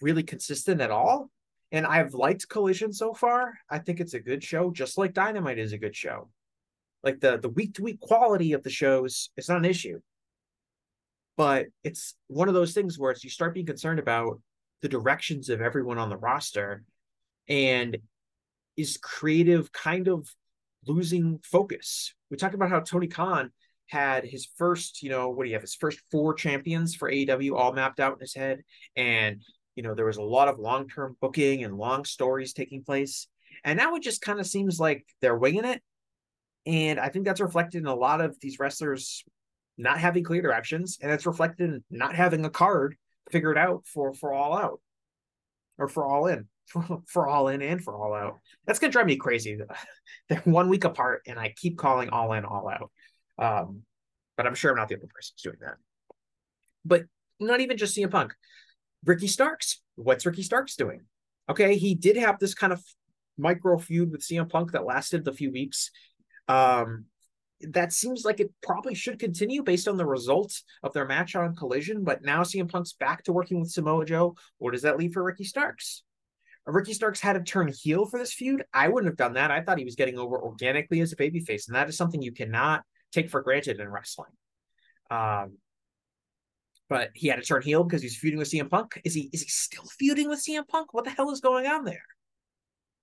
really 0.00 0.22
consistent 0.22 0.80
at 0.80 0.90
all. 0.90 1.30
And 1.72 1.86
I've 1.86 2.14
liked 2.14 2.48
Collision 2.48 2.92
so 2.92 3.14
far. 3.14 3.54
I 3.68 3.78
think 3.78 4.00
it's 4.00 4.14
a 4.14 4.20
good 4.20 4.42
show, 4.42 4.70
just 4.70 4.98
like 4.98 5.12
Dynamite 5.12 5.58
is 5.58 5.72
a 5.72 5.78
good 5.78 5.94
show. 5.94 6.28
Like 7.02 7.20
the 7.20 7.38
the 7.38 7.48
week 7.48 7.74
to 7.74 7.82
week 7.82 8.00
quality 8.00 8.52
of 8.52 8.62
the 8.62 8.70
shows 8.70 9.30
is 9.36 9.48
not 9.48 9.58
an 9.58 9.64
issue. 9.64 10.00
But 11.36 11.66
it's 11.84 12.14
one 12.26 12.48
of 12.48 12.54
those 12.54 12.74
things 12.74 12.98
where 12.98 13.10
it's 13.10 13.24
you 13.24 13.30
start 13.30 13.54
being 13.54 13.66
concerned 13.66 13.98
about 13.98 14.40
the 14.82 14.88
directions 14.88 15.48
of 15.48 15.60
everyone 15.60 15.98
on 15.98 16.10
the 16.10 16.16
roster 16.16 16.84
and 17.48 17.96
is 18.76 18.98
creative 18.98 19.72
kind 19.72 20.08
of 20.08 20.28
losing 20.86 21.40
focus. 21.42 22.14
We 22.30 22.36
talked 22.36 22.54
about 22.54 22.70
how 22.70 22.80
Tony 22.80 23.06
Khan 23.06 23.50
had 23.88 24.24
his 24.24 24.46
first, 24.56 25.02
you 25.02 25.10
know, 25.10 25.30
what 25.30 25.44
do 25.44 25.48
you 25.50 25.54
have? 25.54 25.62
His 25.62 25.74
first 25.74 26.00
four 26.10 26.32
champions 26.34 26.94
for 26.94 27.10
AEW 27.10 27.56
all 27.56 27.72
mapped 27.72 28.00
out 28.00 28.14
in 28.14 28.20
his 28.20 28.34
head. 28.34 28.62
And, 28.96 29.42
you 29.74 29.82
know, 29.82 29.94
there 29.94 30.06
was 30.06 30.16
a 30.16 30.22
lot 30.22 30.48
of 30.48 30.58
long 30.58 30.88
term 30.88 31.16
booking 31.20 31.64
and 31.64 31.76
long 31.76 32.04
stories 32.04 32.52
taking 32.52 32.84
place. 32.84 33.26
And 33.64 33.76
now 33.76 33.94
it 33.96 34.02
just 34.02 34.22
kind 34.22 34.40
of 34.40 34.46
seems 34.46 34.78
like 34.78 35.04
they're 35.20 35.36
winging 35.36 35.64
it. 35.64 35.82
And 36.66 37.00
I 37.00 37.08
think 37.08 37.24
that's 37.24 37.40
reflected 37.40 37.78
in 37.78 37.86
a 37.86 37.94
lot 37.94 38.20
of 38.20 38.38
these 38.40 38.58
wrestlers 38.58 39.24
not 39.78 39.98
having 39.98 40.24
clear 40.24 40.42
directions. 40.42 40.98
And 41.00 41.10
it's 41.10 41.26
reflected 41.26 41.70
in 41.70 41.84
not 41.90 42.14
having 42.14 42.44
a 42.44 42.50
card 42.50 42.96
figured 43.30 43.58
out 43.58 43.86
for 43.86 44.12
for 44.12 44.32
all 44.32 44.56
out 44.56 44.80
or 45.78 45.86
for 45.86 46.04
all 46.04 46.26
in 46.26 46.48
for, 46.66 47.00
for 47.06 47.28
all 47.28 47.48
in 47.48 47.62
and 47.62 47.80
for 47.80 47.94
all 47.94 48.12
out 48.12 48.40
that's 48.66 48.80
gonna 48.80 48.90
drive 48.90 49.06
me 49.06 49.14
crazy 49.14 49.56
they're 50.28 50.40
one 50.40 50.68
week 50.68 50.82
apart 50.82 51.22
and 51.28 51.38
i 51.38 51.54
keep 51.56 51.78
calling 51.78 52.08
all 52.08 52.32
in 52.32 52.44
all 52.44 52.68
out 52.68 52.90
um, 53.40 53.82
but 54.36 54.46
I'm 54.46 54.54
sure 54.54 54.70
I'm 54.70 54.76
not 54.76 54.88
the 54.88 54.94
only 54.94 55.08
person 55.08 55.34
who's 55.34 55.42
doing 55.42 55.56
that. 55.60 55.76
But 56.84 57.02
not 57.40 57.60
even 57.60 57.76
just 57.76 57.96
CM 57.96 58.10
Punk. 58.10 58.34
Ricky 59.04 59.26
Starks. 59.26 59.82
What's 59.96 60.26
Ricky 60.26 60.42
Starks 60.42 60.76
doing? 60.76 61.02
Okay, 61.48 61.76
he 61.76 61.94
did 61.94 62.16
have 62.16 62.38
this 62.38 62.54
kind 62.54 62.72
of 62.72 62.82
micro 63.36 63.78
feud 63.78 64.12
with 64.12 64.20
CM 64.20 64.48
Punk 64.48 64.72
that 64.72 64.84
lasted 64.84 65.26
a 65.26 65.32
few 65.32 65.50
weeks. 65.50 65.90
Um, 66.50 67.04
that 67.60 67.92
seems 67.92 68.24
like 68.24 68.40
it 68.40 68.50
probably 68.62 68.94
should 68.94 69.18
continue 69.18 69.62
based 69.62 69.86
on 69.86 69.96
the 69.96 70.06
results 70.06 70.64
of 70.82 70.92
their 70.92 71.06
match 71.06 71.36
on 71.36 71.54
Collision. 71.54 72.04
But 72.04 72.24
now 72.24 72.42
CM 72.42 72.70
Punk's 72.70 72.94
back 72.94 73.22
to 73.24 73.32
working 73.32 73.60
with 73.60 73.70
Samoa 73.70 74.04
Joe. 74.04 74.34
What 74.58 74.72
does 74.72 74.82
that 74.82 74.98
leave 74.98 75.12
for 75.12 75.22
Ricky 75.22 75.44
Starks? 75.44 76.02
Ricky 76.66 76.94
Starks 76.94 77.20
had 77.20 77.34
to 77.34 77.42
turn 77.42 77.68
heel 77.68 78.06
for 78.06 78.18
this 78.18 78.32
feud. 78.32 78.64
I 78.72 78.88
wouldn't 78.88 79.10
have 79.10 79.16
done 79.16 79.34
that. 79.34 79.50
I 79.50 79.60
thought 79.60 79.78
he 79.78 79.84
was 79.84 79.96
getting 79.96 80.18
over 80.18 80.40
organically 80.40 81.00
as 81.00 81.12
a 81.12 81.16
babyface, 81.16 81.66
and 81.66 81.74
that 81.74 81.88
is 81.88 81.96
something 81.96 82.22
you 82.22 82.32
cannot 82.32 82.82
take 83.12 83.30
for 83.30 83.42
granted 83.42 83.80
in 83.80 83.88
wrestling. 83.88 84.30
Um, 85.10 85.58
but 86.88 87.10
he 87.14 87.28
had 87.28 87.36
to 87.36 87.42
turn 87.42 87.62
heel 87.62 87.84
because 87.84 88.02
he's 88.02 88.16
feuding 88.16 88.38
with 88.38 88.50
CM 88.50 88.70
Punk. 88.70 89.00
Is 89.04 89.14
he 89.14 89.30
is 89.32 89.42
he 89.42 89.48
still 89.48 89.84
feuding 89.98 90.28
with 90.28 90.44
CM 90.44 90.66
Punk? 90.66 90.94
What 90.94 91.04
the 91.04 91.10
hell 91.10 91.30
is 91.30 91.40
going 91.40 91.66
on 91.66 91.84
there? 91.84 92.04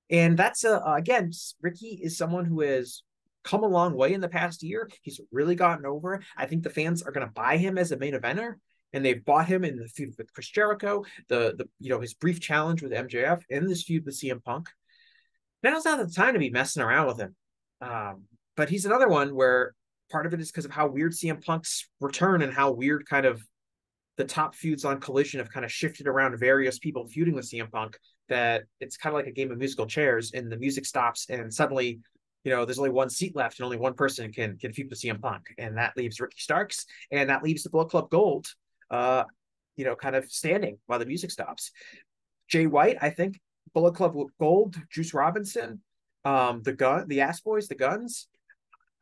And 0.10 0.38
that's 0.38 0.64
uh, 0.64 0.82
again, 0.86 1.32
Ricky 1.62 2.00
is 2.02 2.18
someone 2.18 2.46
who 2.46 2.62
has 2.62 3.04
come 3.48 3.64
a 3.64 3.68
long 3.68 3.94
way 3.94 4.14
in 4.14 4.22
the 4.22 4.28
past 4.28 4.62
year. 4.62 4.90
He's 5.02 5.22
really 5.32 5.56
gotten 5.56 5.86
over. 5.86 6.22
I 6.36 6.46
think 6.46 6.64
the 6.64 6.70
fans 6.70 7.02
are 7.02 7.12
going 7.12 7.26
to 7.26 7.34
buy 7.34 7.58
him 7.58 7.78
as 7.78 7.92
a 7.92 7.98
main 7.98 8.14
eventer, 8.14 8.56
and 8.94 9.04
they've 9.04 9.24
bought 9.24 9.48
him 9.48 9.64
in 9.64 9.78
the 9.78 9.88
feud 9.88 10.16
with 10.18 10.34
Chris 10.34 10.50
Jericho, 10.50 11.06
the 11.30 11.56
the 11.58 11.68
you 11.80 11.90
know 11.90 12.02
his 12.02 12.14
brief 12.14 12.40
challenge 12.42 12.82
with 12.82 12.92
MJF, 12.92 13.42
and 13.50 13.70
this 13.70 13.84
feud 13.84 14.06
with 14.06 14.20
CM 14.20 14.44
Punk. 14.44 14.70
Now's 15.64 15.86
not 15.86 15.98
the 15.98 16.14
time 16.14 16.34
to 16.34 16.40
be 16.40 16.50
messing 16.50 16.84
around 16.84 17.08
with 17.08 17.20
him. 17.20 17.36
Um, 17.82 18.24
but 18.56 18.70
he's 18.70 18.86
another 18.86 19.08
one 19.08 19.36
where 19.36 19.74
part 20.12 20.26
of 20.26 20.34
it 20.34 20.40
is 20.40 20.52
because 20.52 20.66
of 20.66 20.72
how 20.72 20.88
weird 20.88 21.14
CM 21.14 21.44
Punk's 21.44 21.90
return 22.00 22.42
and 22.42 22.54
how 22.54 22.72
weird 22.72 23.08
kind 23.08 23.26
of 23.26 23.44
the 24.18 24.26
top 24.26 24.56
feuds 24.56 24.84
on 24.84 25.00
Collision 25.00 25.40
have 25.40 25.52
kind 25.52 25.66
of 25.66 25.72
shifted 25.72 26.08
around 26.08 26.38
various 26.40 26.80
people 26.80 27.08
feuding 27.08 27.36
with 27.36 27.46
CM 27.46 27.72
Punk. 27.72 27.98
That 28.30 28.64
it's 28.80 28.98
kind 28.98 29.14
of 29.14 29.20
like 29.20 29.28
a 29.28 29.32
game 29.32 29.52
of 29.52 29.58
musical 29.58 29.86
chairs, 29.86 30.34
and 30.34 30.52
the 30.52 30.58
music 30.58 30.86
stops, 30.86 31.28
and 31.30 31.54
suddenly, 31.54 32.00
you 32.48 32.54
know, 32.54 32.64
there's 32.64 32.80
only 32.80 32.92
one 32.92 33.10
seat 33.10 33.36
left, 33.36 33.60
and 33.60 33.66
only 33.66 33.76
one 33.76 33.94
person 33.94 34.32
can 34.32 34.58
can 34.58 34.72
feud 34.72 34.90
with 34.90 35.02
CM 35.02 35.22
Punk, 35.22 35.54
and 35.58 35.76
that 35.76 35.98
leaves 35.98 36.22
Ricky 36.22 36.40
Starks, 36.40 36.86
and 37.12 37.30
that 37.30 37.44
leaves 37.44 37.62
the 37.62 37.70
Bullet 37.70 37.90
Club 37.90 38.10
Gold, 38.10 38.48
uh, 38.90 39.26
you 39.76 39.84
know, 39.84 39.98
kind 39.98 40.16
of 40.16 40.32
standing 40.32 40.78
while 40.86 40.98
the 40.98 41.06
music 41.06 41.30
stops. 41.30 41.72
Jay 42.48 42.66
White, 42.66 43.00
I 43.02 43.10
think, 43.10 43.38
Bullet 43.74 43.96
Club 43.96 44.16
Gold, 44.40 44.78
Juice 44.90 45.14
Robinson, 45.14 45.82
um, 46.24 46.62
the 46.64 46.72
gun, 46.72 47.10
the 47.10 47.20
Ass 47.20 47.42
Boys, 47.42 47.68
the 47.68 47.76
Gunns, 47.76 48.30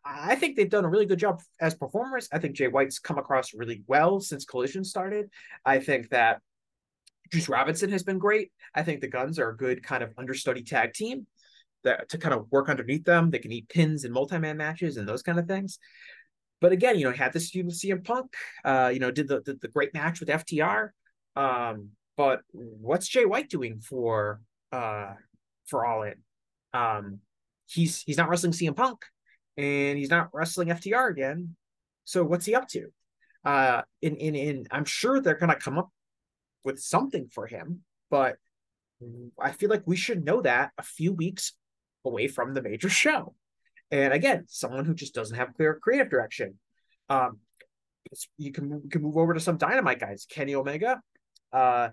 I 0.03 0.33
think 0.33 0.55
they've 0.55 0.67
done 0.67 0.83
a 0.83 0.89
really 0.89 1.05
good 1.05 1.19
job 1.19 1.39
as 1.61 1.75
performers. 1.75 2.27
I 2.33 2.39
think 2.39 2.55
Jay 2.55 2.67
White's 2.67 2.97
come 2.97 3.19
across 3.19 3.53
really 3.53 3.83
well 3.85 4.19
since 4.19 4.43
Collision 4.43 4.83
started. 4.83 5.29
I 5.63 5.77
think 5.77 6.09
that 6.09 6.41
Juice 7.31 7.47
Robinson 7.47 7.91
has 7.91 8.01
been 8.01 8.17
great. 8.17 8.51
I 8.73 8.81
think 8.81 9.01
the 9.01 9.07
Gunns 9.07 9.37
are 9.37 9.49
a 9.49 9.55
good 9.55 9.83
kind 9.83 10.03
of 10.03 10.13
understudy 10.17 10.63
tag 10.63 10.93
team 10.93 11.27
that 11.85 12.09
to 12.09 12.17
kind 12.17 12.33
of 12.33 12.51
work 12.51 12.69
underneath 12.69 13.05
them. 13.05 13.31
They 13.31 13.39
can 13.39 13.51
eat 13.51 13.69
pins 13.69 14.03
in 14.03 14.11
multi-man 14.11 14.57
matches 14.57 14.97
and 14.97 15.07
those 15.07 15.23
kind 15.23 15.39
of 15.39 15.47
things. 15.47 15.79
But 16.61 16.71
again, 16.71 16.97
you 16.97 17.05
know, 17.05 17.11
had 17.11 17.33
this 17.33 17.49
feud 17.49 17.65
with 17.65 17.79
CM 17.79 18.03
Punk. 18.03 18.33
Uh, 18.63 18.91
you 18.93 18.99
know, 18.99 19.11
did 19.11 19.27
the, 19.27 19.41
the, 19.41 19.55
the 19.61 19.67
great 19.67 19.93
match 19.93 20.19
with 20.19 20.29
FTR. 20.29 20.89
Um, 21.35 21.89
but 22.17 22.41
what's 22.51 23.07
Jay 23.07 23.25
White 23.25 23.49
doing 23.49 23.79
for 23.79 24.41
uh 24.71 25.13
for 25.67 25.85
All 25.85 26.03
In? 26.03 26.15
Um, 26.73 27.19
he's 27.67 28.01
he's 28.03 28.17
not 28.17 28.29
wrestling 28.29 28.53
CM 28.53 28.75
Punk 28.75 29.05
and 29.57 29.97
he's 29.97 30.09
not 30.09 30.29
wrestling 30.33 30.69
FTR 30.69 31.09
again. 31.09 31.55
So 32.03 32.23
what's 32.23 32.45
he 32.45 32.55
up 32.55 32.67
to? 32.69 32.87
Uh, 33.43 33.81
in 34.01 34.15
in 34.15 34.35
in, 34.35 34.67
I'm 34.71 34.85
sure 34.85 35.21
they're 35.21 35.35
gonna 35.35 35.55
come 35.55 35.77
up 35.77 35.89
with 36.63 36.79
something 36.79 37.27
for 37.27 37.47
him, 37.47 37.81
but 38.09 38.37
I 39.39 39.51
feel 39.51 39.69
like 39.69 39.83
we 39.85 39.95
should 39.95 40.25
know 40.25 40.41
that 40.41 40.71
a 40.77 40.83
few 40.83 41.13
weeks 41.13 41.53
away 42.05 42.27
from 42.27 42.53
the 42.53 42.61
major 42.61 42.89
show. 42.89 43.35
And 43.91 44.13
again, 44.13 44.45
someone 44.47 44.85
who 44.85 44.93
just 44.93 45.13
doesn't 45.13 45.37
have 45.37 45.53
clear 45.55 45.79
creative 45.81 46.09
direction. 46.09 46.57
Um, 47.09 47.39
you 48.37 48.51
can 48.51 48.69
you 48.83 48.89
can 48.89 49.01
move 49.01 49.17
over 49.17 49.33
to 49.33 49.39
some 49.39 49.57
dynamite 49.57 49.99
guys. 49.99 50.25
Kenny 50.29 50.55
Omega, 50.55 51.01
uh, 51.51 51.89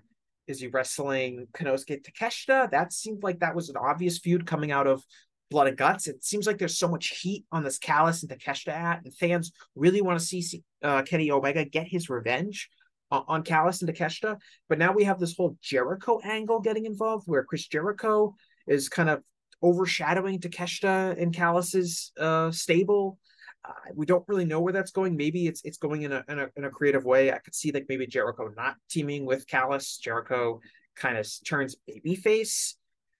is 0.47 0.59
he 0.59 0.67
wrestling 0.67 1.47
Konosuke 1.53 2.03
Takeshita? 2.03 2.71
That 2.71 2.93
seemed 2.93 3.23
like 3.23 3.39
that 3.39 3.55
was 3.55 3.69
an 3.69 3.77
obvious 3.77 4.19
feud 4.19 4.45
coming 4.45 4.71
out 4.71 4.87
of 4.87 5.03
blood 5.49 5.67
and 5.67 5.77
guts. 5.77 6.07
It 6.07 6.23
seems 6.23 6.47
like 6.47 6.57
there's 6.57 6.77
so 6.77 6.87
much 6.87 7.19
heat 7.21 7.45
on 7.51 7.63
this 7.63 7.77
Callis 7.77 8.23
and 8.23 8.31
Takeshita 8.31 8.73
at, 8.73 9.03
and 9.03 9.13
fans 9.15 9.51
really 9.75 10.01
want 10.01 10.19
to 10.19 10.25
see 10.25 10.63
uh, 10.83 11.03
Kenny 11.03 11.31
Omega 11.31 11.65
get 11.65 11.87
his 11.87 12.09
revenge 12.09 12.69
on, 13.11 13.23
on 13.27 13.43
Callis 13.43 13.81
and 13.81 13.93
Takeshita. 13.93 14.37
But 14.67 14.79
now 14.79 14.93
we 14.93 15.03
have 15.05 15.19
this 15.19 15.35
whole 15.35 15.57
Jericho 15.61 16.19
angle 16.23 16.59
getting 16.59 16.85
involved 16.85 17.27
where 17.27 17.43
Chris 17.43 17.67
Jericho 17.67 18.35
is 18.67 18.89
kind 18.89 19.09
of 19.09 19.21
overshadowing 19.63 20.39
Takeshita 20.39 21.21
and 21.21 21.33
Callis's 21.33 22.11
uh, 22.19 22.51
stable. 22.51 23.17
Uh, 23.65 23.71
we 23.95 24.05
don't 24.05 24.25
really 24.27 24.45
know 24.45 24.59
where 24.59 24.73
that's 24.73 24.91
going. 24.91 25.15
Maybe 25.15 25.47
it's 25.47 25.61
it's 25.63 25.77
going 25.77 26.01
in 26.01 26.11
a, 26.11 26.23
in 26.27 26.39
a 26.39 26.49
in 26.57 26.65
a 26.65 26.69
creative 26.69 27.05
way. 27.05 27.31
I 27.31 27.39
could 27.39 27.55
see 27.55 27.71
like 27.71 27.85
maybe 27.87 28.05
Jericho 28.05 28.51
not 28.57 28.75
teaming 28.89 29.25
with 29.25 29.47
Callis. 29.47 29.97
Jericho 29.97 30.59
kind 30.95 31.17
of 31.17 31.27
turns 31.47 31.75
babyface. 31.89 32.75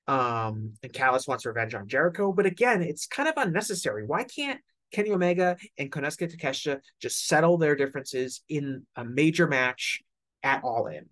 Um, 0.05 0.73
and 0.83 0.91
Callis 0.91 1.29
wants 1.29 1.45
revenge 1.45 1.73
on 1.75 1.87
Jericho, 1.87 2.33
but 2.33 2.45
again, 2.45 2.81
it's 2.81 3.07
kind 3.07 3.29
of 3.29 3.35
unnecessary. 3.37 4.03
Why 4.05 4.25
can't 4.25 4.59
Kenny 4.93 5.11
Omega 5.11 5.57
and 5.77 5.91
Konosuke 5.91 6.33
Takeshita 6.33 6.79
just 7.01 7.27
settle 7.27 7.57
their 7.57 7.75
differences 7.75 8.41
in 8.47 8.85
a 8.95 9.03
major 9.03 9.47
match 9.47 10.01
at 10.43 10.63
All 10.63 10.87
In. 10.87 11.09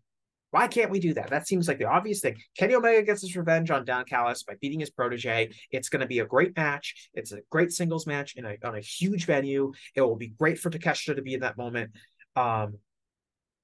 Why 0.51 0.67
can't 0.67 0.91
we 0.91 1.00
do 1.00 1.13
that? 1.13 1.29
That 1.29 1.48
seems 1.48 1.67
like 1.67 1.79
the 1.79 1.86
obvious 1.86 2.20
thing. 2.20 2.38
Kenny 2.58 2.75
Omega 2.75 3.03
gets 3.03 3.22
his 3.22 3.36
revenge 3.36 3.72
on 3.72 3.86
Don 3.86 4.03
Callis 4.05 4.43
by 4.43 4.55
beating 4.62 4.81
his 4.81 4.89
protege. 4.89 5.51
It's 5.72 5.89
going 5.89 6.01
to 6.01 6.08
be 6.08 6.20
a 6.20 6.25
great 6.25 6.55
match. 6.55 7.10
It's 7.13 7.31
a 7.31 7.39
great 7.50 7.72
singles 7.72 8.05
match 8.05 8.36
in 8.36 8.46
a, 8.46 8.58
on 8.63 8.75
a 8.75 8.81
huge 8.81 9.25
venue. 9.25 9.72
It 9.96 10.01
will 10.01 10.17
be 10.17 10.27
great 10.27 10.60
for 10.60 10.70
Takeshita 10.70 11.15
to 11.15 11.22
be 11.22 11.34
in 11.34 11.39
that 11.39 11.58
moment. 11.58 11.91
Um, 12.36 12.77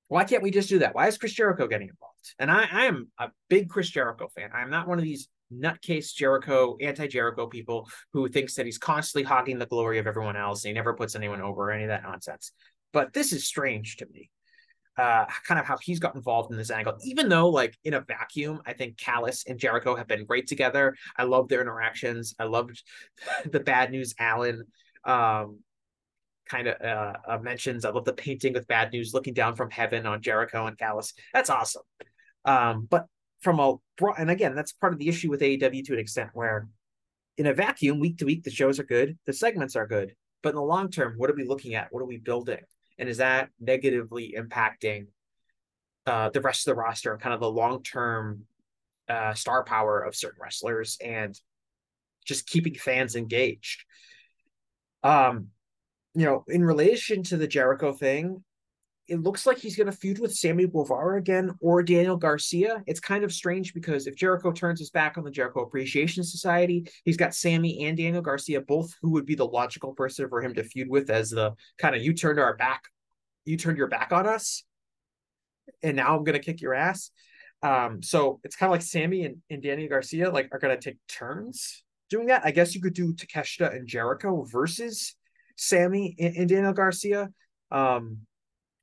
why 0.07 0.23
can't 0.23 0.43
we 0.43 0.51
just 0.51 0.69
do 0.69 0.79
that? 0.79 0.95
Why 0.95 1.07
is 1.07 1.17
Chris 1.17 1.33
Jericho 1.33 1.67
getting 1.67 1.89
involved? 1.89 2.33
And 2.39 2.49
I, 2.49 2.67
I 2.71 2.85
am 2.85 3.09
a 3.19 3.29
big 3.49 3.69
Chris 3.69 3.89
Jericho 3.89 4.29
fan. 4.33 4.49
I'm 4.53 4.69
not 4.69 4.87
one 4.87 4.97
of 4.97 5.03
these 5.03 5.27
nutcase 5.53 6.13
Jericho, 6.13 6.77
anti 6.81 7.07
Jericho 7.07 7.47
people 7.47 7.89
who 8.13 8.29
thinks 8.29 8.55
that 8.55 8.65
he's 8.65 8.77
constantly 8.77 9.23
hogging 9.23 9.59
the 9.59 9.65
glory 9.65 9.99
of 9.99 10.07
everyone 10.07 10.37
else. 10.37 10.63
And 10.63 10.69
he 10.69 10.73
never 10.73 10.93
puts 10.93 11.15
anyone 11.15 11.41
over 11.41 11.69
or 11.69 11.71
any 11.71 11.83
of 11.83 11.89
that 11.89 12.03
nonsense. 12.03 12.53
But 12.93 13.11
this 13.11 13.33
is 13.33 13.45
strange 13.45 13.97
to 13.97 14.07
me. 14.11 14.29
Uh, 14.97 15.25
kind 15.45 15.59
of 15.59 15.65
how 15.65 15.77
he's 15.77 15.99
got 15.99 16.15
involved 16.15 16.49
in 16.51 16.57
this 16.57 16.71
angle, 16.71 16.97
even 17.03 17.29
though, 17.29 17.49
like 17.49 17.77
in 17.83 17.93
a 17.93 18.01
vacuum, 18.01 18.59
I 18.65 18.73
think 18.73 18.97
Callis 18.97 19.45
and 19.47 19.59
Jericho 19.59 19.95
have 19.95 20.07
been 20.07 20.25
great 20.25 20.47
together. 20.47 20.95
I 21.15 21.23
love 21.23 21.49
their 21.49 21.61
interactions. 21.61 22.33
I 22.39 22.45
loved 22.45 22.81
the 23.45 23.59
bad 23.59 23.91
news 23.91 24.15
Allen 24.17 24.63
um, 25.05 25.59
kind 26.47 26.67
of 26.67 26.81
uh, 26.81 27.13
uh, 27.27 27.37
mentions. 27.39 27.85
I 27.85 27.91
love 27.91 28.05
the 28.05 28.13
painting 28.13 28.53
with 28.53 28.67
bad 28.67 28.91
news 28.91 29.13
looking 29.13 29.33
down 29.33 29.55
from 29.55 29.69
heaven 29.69 30.05
on 30.05 30.21
Jericho 30.21 30.65
and 30.65 30.77
Callis. 30.77 31.13
That's 31.33 31.49
awesome. 31.49 31.83
Um, 32.45 32.87
but 32.89 33.05
from 33.41 33.59
a 33.59 33.75
broad, 33.97 34.15
and 34.17 34.31
again, 34.31 34.55
that's 34.55 34.73
part 34.73 34.93
of 34.93 34.99
the 34.99 35.09
issue 35.09 35.29
with 35.29 35.41
AEW 35.41 35.85
to 35.85 35.93
an 35.93 35.99
extent 35.99 36.31
where 36.33 36.67
in 37.37 37.45
a 37.45 37.53
vacuum, 37.53 37.99
week 37.99 38.17
to 38.17 38.25
week, 38.25 38.43
the 38.43 38.49
shows 38.49 38.79
are 38.79 38.83
good, 38.83 39.17
the 39.25 39.33
segments 39.33 39.75
are 39.75 39.87
good. 39.87 40.15
But 40.41 40.49
in 40.49 40.55
the 40.55 40.61
long 40.61 40.89
term, 40.89 41.15
what 41.17 41.29
are 41.29 41.35
we 41.35 41.45
looking 41.45 41.75
at? 41.75 41.87
What 41.91 42.01
are 42.01 42.07
we 42.07 42.17
building? 42.17 42.61
And 42.97 43.09
is 43.09 43.17
that 43.17 43.49
negatively 43.59 44.35
impacting 44.37 45.07
uh, 46.05 46.29
the 46.29 46.41
rest 46.41 46.67
of 46.67 46.75
the 46.75 46.79
roster 46.81 47.11
and 47.11 47.21
kind 47.21 47.33
of 47.33 47.39
the 47.39 47.51
long 47.51 47.83
term 47.83 48.43
uh, 49.07 49.33
star 49.33 49.63
power 49.63 50.01
of 50.01 50.15
certain 50.15 50.39
wrestlers 50.41 50.97
and 51.03 51.39
just 52.25 52.47
keeping 52.47 52.75
fans 52.75 53.15
engaged? 53.15 53.83
Um, 55.03 55.47
you 56.15 56.25
know, 56.25 56.43
in 56.47 56.63
relation 56.63 57.23
to 57.23 57.37
the 57.37 57.47
Jericho 57.47 57.93
thing, 57.93 58.43
it 59.07 59.21
looks 59.21 59.45
like 59.45 59.57
he's 59.57 59.75
going 59.75 59.89
to 59.89 59.97
feud 59.97 60.19
with 60.19 60.35
Sammy 60.35 60.67
Guevara 60.67 61.17
again 61.17 61.53
or 61.61 61.81
Daniel 61.81 62.17
Garcia. 62.17 62.83
It's 62.87 62.99
kind 62.99 63.23
of 63.23 63.31
strange 63.31 63.73
because 63.73 64.05
if 64.05 64.15
Jericho 64.15 64.51
turns 64.51 64.79
his 64.79 64.89
back 64.89 65.17
on 65.17 65.23
the 65.23 65.31
Jericho 65.31 65.61
Appreciation 65.61 66.23
Society, 66.23 66.89
he's 67.05 67.17
got 67.17 67.33
Sammy 67.33 67.85
and 67.85 67.97
Daniel 67.97 68.21
Garcia, 68.21 68.61
both 68.61 68.93
who 69.01 69.11
would 69.11 69.25
be 69.25 69.35
the 69.35 69.45
logical 69.45 69.93
person 69.93 70.27
for 70.27 70.41
him 70.41 70.53
to 70.55 70.63
feud 70.63 70.89
with 70.89 71.09
as 71.09 71.29
the 71.29 71.53
kind 71.77 71.95
of 71.95 72.03
you 72.03 72.13
turned 72.13 72.39
our 72.39 72.55
back, 72.57 72.83
you 73.45 73.55
turned 73.55 73.77
your 73.77 73.87
back 73.87 74.11
on 74.11 74.27
us, 74.27 74.63
and 75.81 75.95
now 75.95 76.15
I'm 76.17 76.23
going 76.23 76.37
to 76.37 76.43
kick 76.43 76.61
your 76.61 76.73
ass. 76.73 77.11
Um, 77.63 78.03
so 78.03 78.39
it's 78.43 78.55
kind 78.55 78.69
of 78.69 78.71
like 78.71 78.81
Sammy 78.81 79.23
and, 79.23 79.37
and 79.49 79.63
Daniel 79.63 79.89
Garcia 79.89 80.29
like 80.29 80.49
are 80.51 80.59
going 80.59 80.77
to 80.77 80.81
take 80.81 80.97
turns 81.07 81.83
doing 82.09 82.27
that. 82.27 82.45
I 82.45 82.51
guess 82.51 82.75
you 82.75 82.81
could 82.81 82.93
do 82.93 83.13
Takeshita 83.13 83.75
and 83.75 83.87
Jericho 83.87 84.45
versus 84.51 85.15
Sammy 85.55 86.15
and, 86.19 86.35
and 86.35 86.49
Daniel 86.49 86.73
Garcia. 86.73 87.29
Um, 87.71 88.19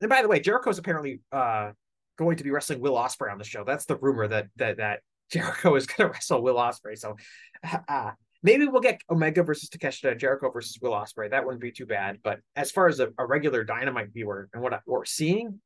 and 0.04 0.10
by 0.10 0.20
the 0.20 0.28
way, 0.28 0.38
Jericho 0.38 0.68
is 0.68 0.76
apparently 0.76 1.20
uh, 1.32 1.70
going 2.18 2.36
to 2.36 2.44
be 2.44 2.50
wrestling 2.50 2.78
Will 2.78 2.92
Ospreay 2.92 3.32
on 3.32 3.38
the 3.38 3.44
show. 3.44 3.64
That's 3.64 3.86
the 3.86 3.96
rumor 3.96 4.28
that 4.28 4.48
that 4.56 4.76
that 4.76 5.00
Jericho 5.32 5.74
is 5.76 5.86
going 5.86 6.06
to 6.06 6.12
wrestle 6.12 6.42
Will 6.42 6.56
Ospreay. 6.56 6.98
So 6.98 7.16
uh, 7.88 8.10
maybe 8.42 8.66
we'll 8.66 8.82
get 8.82 9.00
Omega 9.08 9.42
versus 9.42 9.70
Takeshita, 9.70 10.18
Jericho 10.18 10.50
versus 10.50 10.78
Will 10.82 10.92
Ospreay. 10.92 11.30
That 11.30 11.46
wouldn't 11.46 11.62
be 11.62 11.72
too 11.72 11.86
bad. 11.86 12.18
But 12.22 12.40
as 12.54 12.70
far 12.70 12.86
as 12.86 13.00
a, 13.00 13.08
a 13.18 13.24
regular 13.24 13.64
Dynamite 13.64 14.12
viewer 14.12 14.50
and 14.52 14.62
what, 14.62 14.74
I, 14.74 14.80
what 14.84 14.98
we're 14.98 15.04
seeing, 15.06 15.58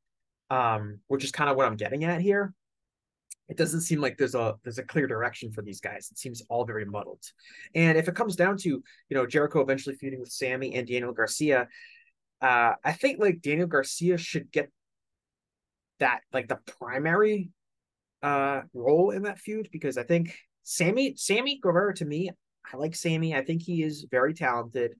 um, 0.51 1.01
which 1.09 1.25
is 1.25 1.33
kind 1.33 1.51
of 1.51 1.57
what 1.57 1.67
I'm 1.67 1.77
getting 1.77 2.05
at 2.05 2.21
here, 2.21 2.55
it 3.49 3.57
doesn't 3.57 3.81
seem 3.81 4.01
like 4.01 4.19
there's 4.19 4.37
a 4.37 4.55
there's 4.63 4.79
a 4.79 4.85
clear 4.85 5.09
direction 5.09 5.51
for 5.51 5.63
these 5.63 5.81
guys. 5.81 6.11
It 6.13 6.19
seems 6.19 6.43
all 6.49 6.65
very 6.65 6.85
muddled. 6.85 7.25
And 7.75 7.99
if 7.99 8.07
it 8.07 8.15
comes 8.15 8.37
down 8.37 8.57
to 8.59 8.69
you 8.69 8.85
know 9.11 9.27
Jericho 9.27 9.61
eventually 9.63 9.97
feuding 9.97 10.21
with 10.21 10.31
Sammy 10.31 10.77
and 10.77 10.87
Daniel 10.87 11.13
Garcia, 11.13 11.67
uh, 12.41 12.75
I 12.85 12.93
think 12.93 13.19
like 13.19 13.43
Daniel 13.43 13.67
Garcia 13.67 14.19
should 14.19 14.51
get 14.53 14.71
that 15.99 16.21
like 16.33 16.49
the 16.49 16.59
primary 16.79 17.51
uh 18.23 18.63
role 18.73 19.11
in 19.11 19.23
that 19.23 19.39
feud 19.39 19.69
because 19.73 19.97
I 19.97 20.03
think 20.03 20.37
Sammy 20.63 21.15
Sammy 21.17 21.59
Guevara 21.63 21.95
to 21.95 22.05
me, 22.05 22.31
I 22.73 22.77
like 22.77 22.95
Sammy. 22.95 23.35
I 23.35 23.43
think 23.43 23.63
he 23.63 23.83
is 23.83 24.07
very 24.11 24.35
talented, 24.35 24.95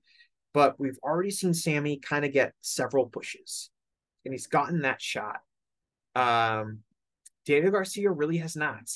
but 0.53 0.79
we've 0.79 0.97
already 1.03 1.31
seen 1.31 1.53
Sammy 1.53 1.97
kind 1.97 2.25
of 2.25 2.33
get 2.33 2.53
several 2.61 3.05
pushes, 3.05 3.69
and 4.25 4.33
he's 4.33 4.47
gotten 4.47 4.81
that 4.81 5.01
shot. 5.01 5.41
Um, 6.15 6.79
Daniel 7.45 7.71
Garcia 7.71 8.11
really 8.11 8.37
has 8.37 8.55
not, 8.55 8.89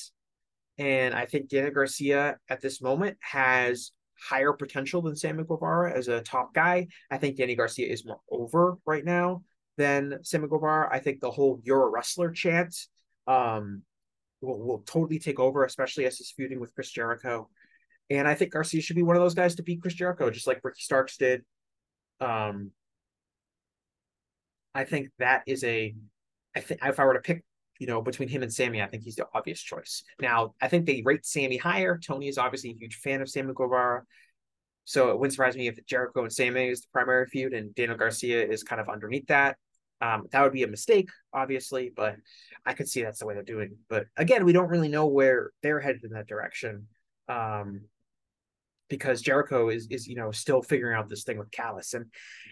and 0.76 1.14
I 1.14 1.26
think 1.26 1.48
Daniel 1.48 1.72
Garcia 1.72 2.38
at 2.48 2.60
this 2.60 2.82
moment 2.82 3.18
has 3.20 3.92
higher 4.24 4.52
potential 4.52 5.02
than 5.02 5.16
Sammy 5.16 5.44
Guevara 5.44 5.96
as 5.96 6.08
a 6.08 6.22
top 6.22 6.54
guy. 6.54 6.88
I 7.10 7.18
think 7.18 7.36
Danny 7.36 7.54
Garcia 7.54 7.86
is 7.86 8.04
more 8.04 8.20
over 8.30 8.78
right 8.86 9.04
now 9.04 9.42
than 9.76 10.18
Sammy 10.22 10.48
Guevara. 10.48 10.88
I 10.90 10.98
think 10.98 11.20
the 11.20 11.30
whole 11.30 11.60
"You're 11.62 11.86
a 11.86 11.90
wrestler" 11.90 12.30
chant 12.30 12.74
um, 13.26 13.82
will, 14.40 14.58
will 14.58 14.78
totally 14.86 15.18
take 15.18 15.38
over, 15.38 15.64
especially 15.64 16.06
as 16.06 16.16
he's 16.18 16.30
feuding 16.30 16.60
with 16.60 16.74
Chris 16.74 16.90
Jericho. 16.90 17.48
And 18.10 18.28
I 18.28 18.34
think 18.34 18.52
Garcia 18.52 18.82
should 18.82 18.96
be 18.96 19.02
one 19.02 19.16
of 19.16 19.22
those 19.22 19.34
guys 19.34 19.54
to 19.56 19.62
beat 19.62 19.82
Chris 19.82 19.94
Jericho, 19.94 20.30
just 20.30 20.46
like 20.46 20.60
Ricky 20.62 20.82
Starks 20.82 21.16
did. 21.16 21.42
Um, 22.20 22.70
I 24.74 24.84
think 24.84 25.10
that 25.18 25.42
is 25.46 25.64
a. 25.64 25.94
I 26.56 26.60
think 26.60 26.80
if 26.84 27.00
I 27.00 27.04
were 27.04 27.14
to 27.14 27.20
pick 27.20 27.44
you 27.78 27.86
know, 27.86 28.00
between 28.00 28.28
him 28.28 28.42
and 28.42 28.52
Sammy, 28.52 28.82
I 28.82 28.86
think 28.86 29.02
he's 29.02 29.16
the 29.16 29.26
obvious 29.34 29.60
choice. 29.60 30.04
Now, 30.20 30.54
I 30.60 30.68
think 30.68 30.86
they 30.86 31.02
rate 31.04 31.26
Sammy 31.26 31.56
higher. 31.56 31.98
Tony 31.98 32.28
is 32.28 32.38
obviously 32.38 32.70
a 32.70 32.74
huge 32.74 32.96
fan 32.96 33.20
of 33.20 33.28
Sammy 33.28 33.52
Guevara. 33.54 34.02
So 34.84 35.10
it 35.10 35.18
wouldn't 35.18 35.32
surprise 35.32 35.56
me 35.56 35.68
if 35.68 35.84
Jericho 35.86 36.22
and 36.22 36.32
Sammy 36.32 36.68
is 36.68 36.82
the 36.82 36.88
primary 36.92 37.26
feud 37.26 37.54
and 37.54 37.74
Daniel 37.74 37.96
Garcia 37.96 38.46
is 38.46 38.62
kind 38.62 38.80
of 38.80 38.88
underneath 38.88 39.26
that. 39.28 39.56
Um, 40.00 40.26
that 40.32 40.42
would 40.42 40.52
be 40.52 40.64
a 40.64 40.68
mistake, 40.68 41.08
obviously, 41.32 41.90
but 41.94 42.16
I 42.66 42.74
could 42.74 42.88
see 42.88 43.02
that's 43.02 43.20
the 43.20 43.26
way 43.26 43.34
they're 43.34 43.42
doing. 43.42 43.76
But 43.88 44.06
again, 44.16 44.44
we 44.44 44.52
don't 44.52 44.68
really 44.68 44.88
know 44.88 45.06
where 45.06 45.50
they're 45.62 45.80
headed 45.80 46.04
in 46.04 46.10
that 46.10 46.26
direction. 46.26 46.88
Um, 47.28 47.82
because 48.88 49.22
Jericho 49.22 49.68
is 49.68 49.86
is 49.90 50.06
you 50.06 50.16
know 50.16 50.30
still 50.30 50.62
figuring 50.62 50.96
out 50.96 51.08
this 51.08 51.24
thing 51.24 51.38
with 51.38 51.50
Callis 51.50 51.94
and 51.94 52.06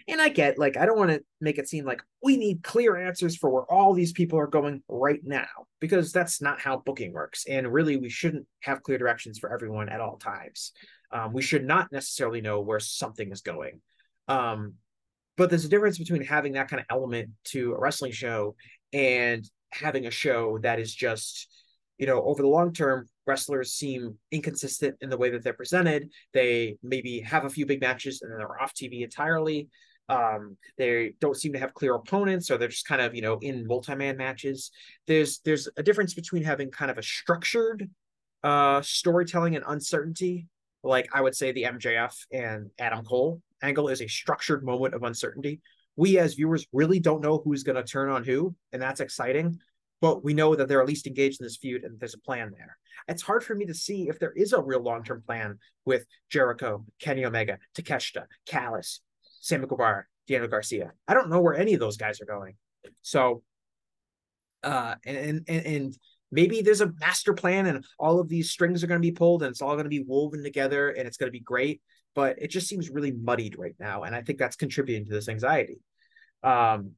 and 0.07 0.21
I 0.21 0.29
get 0.29 0.57
like 0.57 0.77
I 0.77 0.85
don't 0.85 0.97
want 0.97 1.11
to 1.11 1.23
make 1.39 1.57
it 1.57 1.69
seem 1.69 1.85
like 1.85 2.01
we 2.21 2.37
need 2.37 2.63
clear 2.63 2.97
answers 2.97 3.35
for 3.35 3.49
where 3.49 3.71
all 3.71 3.93
these 3.93 4.11
people 4.11 4.39
are 4.39 4.47
going 4.47 4.83
right 4.87 5.21
now 5.23 5.47
because 5.79 6.11
that's 6.11 6.41
not 6.41 6.59
how 6.59 6.77
booking 6.77 7.13
works 7.13 7.45
and 7.45 7.71
really 7.71 7.97
we 7.97 8.09
shouldn't 8.09 8.47
have 8.61 8.83
clear 8.83 8.97
directions 8.97 9.39
for 9.39 9.53
everyone 9.53 9.89
at 9.89 10.01
all 10.01 10.17
times. 10.17 10.71
Um, 11.11 11.31
we 11.31 11.43
should 11.43 11.63
not 11.63 11.91
necessarily 11.91 12.41
know 12.41 12.61
where 12.61 12.79
something 12.79 13.31
is 13.31 13.41
going. 13.41 13.81
Um, 14.27 14.75
but 15.37 15.49
there's 15.49 15.65
a 15.65 15.69
difference 15.69 15.97
between 15.97 16.23
having 16.23 16.53
that 16.53 16.69
kind 16.69 16.79
of 16.79 16.85
element 16.89 17.29
to 17.45 17.73
a 17.73 17.79
wrestling 17.79 18.11
show 18.11 18.55
and 18.91 19.47
having 19.71 20.05
a 20.05 20.11
show 20.11 20.59
that 20.59 20.79
is 20.79 20.93
just 20.93 21.47
you 21.97 22.07
know 22.07 22.23
over 22.23 22.41
the 22.41 22.47
long 22.47 22.73
term 22.73 23.07
wrestlers 23.25 23.73
seem 23.73 24.17
inconsistent 24.31 24.95
in 25.01 25.09
the 25.09 25.17
way 25.17 25.29
that 25.29 25.43
they're 25.43 25.53
presented. 25.53 26.09
They 26.33 26.77
maybe 26.83 27.21
have 27.21 27.45
a 27.45 27.49
few 27.49 27.65
big 27.65 27.81
matches 27.81 28.21
and 28.21 28.31
then 28.31 28.39
they're 28.39 28.61
off 28.61 28.73
TV 28.73 29.03
entirely. 29.03 29.69
Um, 30.09 30.57
they 30.77 31.13
don't 31.21 31.37
seem 31.37 31.53
to 31.53 31.59
have 31.59 31.73
clear 31.73 31.95
opponents, 31.95 32.51
or 32.51 32.57
they're 32.57 32.67
just 32.67 32.87
kind 32.87 33.01
of 33.01 33.15
you 33.15 33.21
know 33.21 33.37
in 33.39 33.65
multi-man 33.65 34.17
matches. 34.17 34.71
There's 35.07 35.39
there's 35.39 35.69
a 35.77 35.83
difference 35.83 36.13
between 36.13 36.43
having 36.43 36.71
kind 36.71 36.91
of 36.91 36.97
a 36.97 37.03
structured 37.03 37.89
uh, 38.43 38.81
storytelling 38.81 39.55
and 39.55 39.63
uncertainty, 39.67 40.47
like 40.83 41.07
I 41.13 41.21
would 41.21 41.35
say 41.35 41.51
the 41.51 41.63
MJF 41.63 42.13
and 42.31 42.69
Adam 42.77 43.05
Cole 43.05 43.41
angle 43.61 43.87
is 43.87 44.01
a 44.01 44.07
structured 44.07 44.63
moment 44.63 44.93
of 44.93 45.03
uncertainty. 45.03 45.61
We 45.95 46.17
as 46.19 46.33
viewers 46.33 46.67
really 46.73 46.99
don't 46.99 47.21
know 47.21 47.41
who's 47.43 47.63
going 47.63 47.77
to 47.77 47.83
turn 47.83 48.09
on 48.09 48.23
who, 48.23 48.53
and 48.73 48.81
that's 48.81 48.99
exciting 48.99 49.59
but 50.03 50.21
we 50.21 50.33
know 50.33 50.53
that 50.53 50.67
they're 50.67 50.81
at 50.81 50.87
least 50.87 51.07
engaged 51.07 51.39
in 51.39 51.45
this 51.45 51.55
feud 51.55 51.85
and 51.85 51.97
there's 51.97 52.13
a 52.13 52.19
plan 52.19 52.51
there. 52.51 52.75
It's 53.07 53.21
hard 53.21 53.41
for 53.41 53.55
me 53.55 53.65
to 53.67 53.73
see 53.73 54.09
if 54.09 54.19
there 54.19 54.33
is 54.33 54.51
a 54.51 54.61
real 54.61 54.81
long 54.81 55.01
term 55.05 55.23
plan 55.25 55.59
with 55.85 56.05
Jericho, 56.29 56.85
Kenny 56.99 57.23
Omega, 57.23 57.57
Takeshita, 57.73 58.25
Callis, 58.45 58.99
Sammy 59.39 59.65
Guevara, 59.65 60.03
Daniel 60.27 60.49
Garcia. 60.49 60.91
I 61.07 61.13
don't 61.13 61.29
know 61.29 61.39
where 61.39 61.55
any 61.55 61.73
of 61.73 61.79
those 61.79 61.95
guys 61.95 62.19
are 62.19 62.25
going. 62.25 62.55
So 63.01 63.43
Uh, 64.61 64.95
and 65.05 65.45
and 65.47 65.65
and 65.65 65.97
maybe 66.31 66.61
there's 66.61 66.81
a 66.81 66.91
master 66.99 67.33
plan 67.33 67.65
and 67.65 67.85
all 67.97 68.19
of 68.19 68.27
these 68.27 68.49
strings 68.49 68.83
are 68.83 68.87
going 68.87 69.01
to 69.01 69.07
be 69.07 69.11
pulled 69.11 69.41
and 69.41 69.51
it's 69.51 69.61
all 69.61 69.75
going 69.75 69.85
to 69.85 69.89
be 69.89 70.03
woven 70.05 70.43
together 70.43 70.89
and 70.89 71.07
it's 71.07 71.17
going 71.17 71.27
to 71.27 71.39
be 71.39 71.39
great 71.53 71.81
but 72.15 72.41
it 72.41 72.49
just 72.49 72.67
seems 72.67 72.89
really 72.89 73.11
muddied 73.11 73.55
right 73.57 73.75
now 73.79 74.03
and 74.03 74.15
i 74.15 74.21
think 74.21 74.39
that's 74.39 74.55
contributing 74.55 75.05
to 75.05 75.11
this 75.11 75.29
anxiety 75.29 75.79
um 76.43 76.91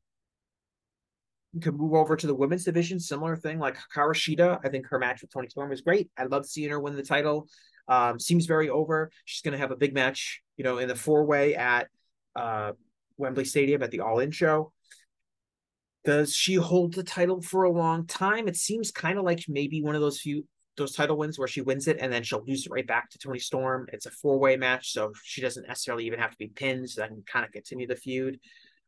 you 1.55 1.61
can 1.61 1.75
move 1.75 1.93
over 1.93 2.15
to 2.15 2.27
the 2.27 2.35
women's 2.35 2.65
division 2.65 2.99
similar 2.99 3.35
thing 3.35 3.57
like 3.57 3.77
Hikaru 3.95 4.59
i 4.63 4.69
think 4.69 4.85
her 4.87 4.99
match 4.99 5.21
with 5.21 5.31
Toni 5.31 5.49
Storm 5.49 5.69
was 5.69 5.81
great 5.81 6.09
i 6.17 6.25
love 6.25 6.45
seeing 6.45 6.69
her 6.69 6.79
win 6.79 6.95
the 6.95 7.03
title 7.03 7.47
um 7.87 8.19
seems 8.19 8.45
very 8.45 8.69
over 8.69 9.09
she's 9.23 9.41
going 9.41 9.53
to 9.53 9.57
have 9.57 9.71
a 9.71 9.75
big 9.75 9.93
match 9.93 10.41
you 10.57 10.63
know 10.63 10.77
in 10.77 10.87
the 10.87 10.95
four 10.95 11.25
way 11.25 11.55
at 11.55 11.87
uh 12.35 12.73
wembley 13.17 13.45
stadium 13.45 13.81
at 13.81 13.91
the 13.91 14.01
all 14.01 14.19
in 14.19 14.31
show 14.31 14.71
does 16.05 16.35
she 16.35 16.53
hold 16.53 16.93
the 16.93 17.03
title 17.03 17.41
for 17.41 17.63
a 17.63 17.71
long 17.71 18.05
time? 18.05 18.47
It 18.47 18.55
seems 18.55 18.91
kind 18.91 19.17
of 19.17 19.25
like 19.25 19.43
maybe 19.49 19.81
one 19.81 19.95
of 19.95 20.01
those 20.01 20.21
few 20.21 20.45
those 20.77 20.93
title 20.93 21.17
wins 21.17 21.39
where 21.39 21.47
she 21.47 21.61
wins 21.61 21.87
it 21.87 21.97
and 22.01 22.11
then 22.11 22.21
she'll 22.21 22.43
lose 22.45 22.65
it 22.65 22.71
right 22.71 22.85
back 22.85 23.09
to 23.09 23.17
Toni 23.17 23.39
Storm. 23.39 23.87
It's 23.93 24.05
a 24.05 24.11
four 24.11 24.37
way 24.37 24.57
match, 24.57 24.91
so 24.91 25.13
she 25.23 25.41
doesn't 25.41 25.67
necessarily 25.67 26.05
even 26.05 26.19
have 26.19 26.31
to 26.31 26.37
be 26.37 26.47
pinned, 26.47 26.89
so 26.89 27.01
that 27.01 27.07
can 27.07 27.23
kind 27.25 27.45
of 27.45 27.51
continue 27.51 27.87
the 27.87 27.95
feud. 27.95 28.39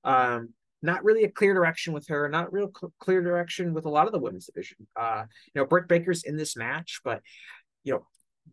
Um, 0.03 0.49
not 0.81 1.03
really 1.03 1.23
a 1.23 1.31
clear 1.31 1.53
direction 1.53 1.93
with 1.93 2.07
her. 2.07 2.29
Not 2.29 2.53
real 2.53 2.71
cl- 2.77 2.93
clear 2.99 3.21
direction 3.21 3.73
with 3.73 3.85
a 3.85 3.89
lot 3.89 4.05
of 4.05 4.11
the 4.11 4.19
women's 4.19 4.45
division. 4.45 4.87
Uh, 4.95 5.23
you 5.53 5.61
know, 5.61 5.65
Britt 5.65 5.87
Baker's 5.87 6.23
in 6.23 6.37
this 6.37 6.55
match, 6.55 7.01
but 7.03 7.21
you 7.83 7.93
know, 7.93 8.05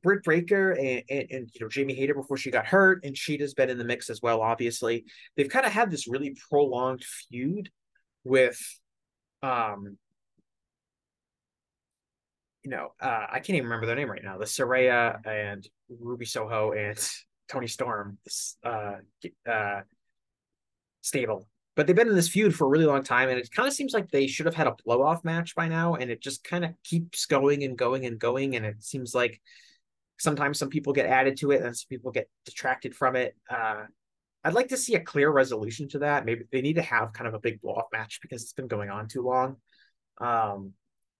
Britt 0.02 0.24
Baker 0.24 0.72
and, 0.72 1.02
and, 1.08 1.26
and, 1.30 1.50
you 1.52 1.60
know 1.60 1.68
Jamie 1.68 1.94
Hayter 1.94 2.14
before 2.14 2.36
she 2.36 2.50
got 2.50 2.66
hurt, 2.66 3.04
and 3.04 3.16
Shida's 3.16 3.54
been 3.54 3.70
in 3.70 3.78
the 3.78 3.84
mix 3.84 4.10
as 4.10 4.20
well. 4.22 4.40
Obviously, 4.40 5.04
they've 5.36 5.48
kind 5.48 5.66
of 5.66 5.72
had 5.72 5.90
this 5.90 6.08
really 6.08 6.36
prolonged 6.50 7.04
feud 7.04 7.70
with 8.24 8.58
um 9.42 9.98
you 12.64 12.70
know, 12.70 12.92
uh, 12.98 13.26
I 13.30 13.40
can't 13.40 13.50
even 13.50 13.64
remember 13.64 13.84
their 13.86 13.94
name 13.94 14.10
right 14.10 14.24
now. 14.24 14.38
The 14.38 14.46
Saraya 14.46 15.20
and 15.26 15.68
Ruby 16.00 16.24
Soho 16.24 16.72
and 16.72 16.98
Toni 17.48 17.66
Storm, 17.66 18.16
uh, 18.64 18.96
uh, 19.46 19.80
stable. 21.02 21.46
But 21.76 21.86
they've 21.86 21.96
been 21.96 22.08
in 22.08 22.14
this 22.14 22.28
feud 22.28 22.54
for 22.54 22.66
a 22.66 22.68
really 22.68 22.84
long 22.84 23.02
time, 23.02 23.28
and 23.28 23.38
it 23.38 23.50
kind 23.50 23.66
of 23.66 23.74
seems 23.74 23.92
like 23.92 24.08
they 24.10 24.26
should 24.26 24.46
have 24.46 24.54
had 24.54 24.68
a 24.68 24.76
blow 24.84 25.02
off 25.02 25.24
match 25.24 25.54
by 25.54 25.68
now, 25.68 25.94
and 25.94 26.10
it 26.10 26.22
just 26.22 26.44
kind 26.44 26.64
of 26.64 26.70
keeps 26.84 27.26
going 27.26 27.64
and 27.64 27.76
going 27.76 28.06
and 28.06 28.18
going. 28.18 28.54
And 28.54 28.64
it 28.64 28.82
seems 28.82 29.14
like 29.14 29.40
sometimes 30.18 30.58
some 30.58 30.68
people 30.68 30.92
get 30.92 31.06
added 31.06 31.36
to 31.38 31.50
it, 31.50 31.62
and 31.62 31.76
some 31.76 31.88
people 31.88 32.12
get 32.12 32.30
detracted 32.44 32.94
from 32.94 33.16
it. 33.16 33.34
Uh, 33.50 33.84
I'd 34.44 34.54
like 34.54 34.68
to 34.68 34.76
see 34.76 34.94
a 34.94 35.00
clear 35.00 35.30
resolution 35.30 35.88
to 35.88 36.00
that. 36.00 36.24
Maybe 36.26 36.44
they 36.52 36.60
need 36.60 36.74
to 36.74 36.82
have 36.82 37.12
kind 37.12 37.26
of 37.26 37.34
a 37.34 37.40
big 37.40 37.60
blow 37.60 37.72
off 37.72 37.86
match 37.92 38.20
because 38.20 38.42
it's 38.42 38.52
been 38.52 38.68
going 38.68 38.90
on 38.90 39.08
too 39.08 39.22
long. 39.22 39.56
Um, 40.20 40.74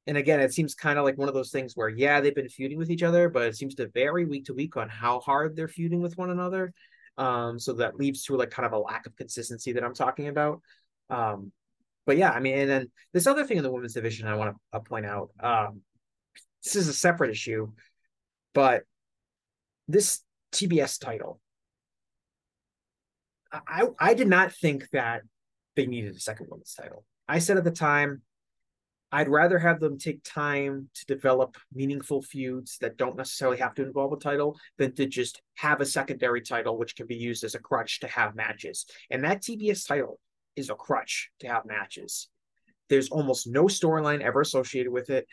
and 0.07 0.19
again, 0.19 0.41
it 0.41 0.53
seems 0.53 0.75
kind 0.75 0.99
of 0.99 1.05
like 1.05 1.17
one 1.17 1.29
of 1.29 1.35
those 1.35 1.51
things 1.51 1.75
where, 1.75 1.89
yeah, 1.89 2.21
they've 2.21 2.35
been 2.35 2.51
feuding 2.51 2.77
with 2.77 2.91
each 2.91 3.03
other, 3.03 3.31
but 3.31 3.45
it 3.45 3.57
seems 3.57 3.75
to 3.77 3.89
vary 3.89 4.27
week 4.27 4.45
to 4.45 4.55
week 4.55 4.77
on 4.77 4.91
how 4.91 5.21
hard 5.21 5.57
they're 5.57 5.67
feuding 5.67 6.03
with 6.03 6.19
one 6.19 6.31
another. 6.31 6.75
Um, 7.17 7.59
so 7.59 7.75
that 7.75 7.97
leads 7.97 8.25
to 8.25 8.37
like 8.37 8.51
kind 8.51 8.67
of 8.67 8.73
a 8.73 8.79
lack 8.79 9.07
of 9.07 9.17
consistency 9.17 9.73
that 9.73 9.85
I'm 9.85 9.95
talking 9.95 10.29
about. 10.29 10.61
Um, 11.11 11.53
but 12.07 12.17
yeah, 12.17 12.31
I 12.31 12.41
mean, 12.41 12.59
and 12.59 12.71
then 12.71 12.91
this 13.13 13.27
other 13.27 13.45
thing 13.45 13.57
in 13.57 13.63
the 13.63 13.71
women's 13.71 13.95
division 13.95 14.29
I 14.29 14.37
want 14.37 14.55
to 14.55 14.77
uh, 14.77 14.81
point 14.81 15.07
out. 15.07 15.31
Um, 15.41 15.81
this 16.63 16.77
is 16.77 16.89
a 16.89 16.95
separate 16.95 17.31
issue, 17.31 17.73
but 18.53 18.85
this 19.87 20.21
TBS 20.53 20.99
title 20.99 21.41
I 23.67 23.87
I 23.99 24.15
did 24.15 24.29
not 24.29 24.53
think 24.53 24.89
that 24.91 25.23
they 25.77 25.87
needed 25.87 26.15
a 26.15 26.21
second 26.21 26.49
women's 26.51 26.75
title. 26.75 27.05
I 27.29 27.39
said 27.39 27.57
at 27.57 27.65
the 27.65 27.71
time, 27.71 28.23
I'd 29.13 29.29
rather 29.29 29.59
have 29.59 29.79
them 29.79 29.99
take 29.99 30.23
time 30.25 30.89
to 30.95 31.07
develop 31.07 31.57
meaningful 31.73 32.21
feuds 32.23 32.79
that 32.81 32.97
don't 32.97 33.17
necessarily 33.17 33.59
have 33.59 33.75
to 33.75 33.83
involve 33.83 34.13
a 34.13 34.17
title 34.17 34.59
than 34.77 34.95
to 34.97 35.07
just 35.07 35.41
have 35.55 35.81
a 35.81 35.87
secondary 35.87 36.41
title, 36.41 36.77
which 36.77 36.97
can 36.97 37.07
be 37.07 37.15
used 37.15 37.45
as 37.45 37.55
a 37.55 37.61
crutch 37.61 38.01
to 38.01 38.09
have 38.09 38.35
matches. 38.35 38.87
And 39.11 39.23
that 39.25 39.43
TBS 39.43 39.87
title 39.87 40.19
is 40.57 40.71
a 40.71 40.75
crutch 40.75 41.31
to 41.41 41.49
have 41.49 41.65
matches. 41.65 42.29
There's 42.89 43.09
almost 43.11 43.47
no 43.47 43.65
storyline 43.65 44.21
ever 44.21 44.41
associated 44.41 44.93
with 44.93 45.11
it. 45.11 45.27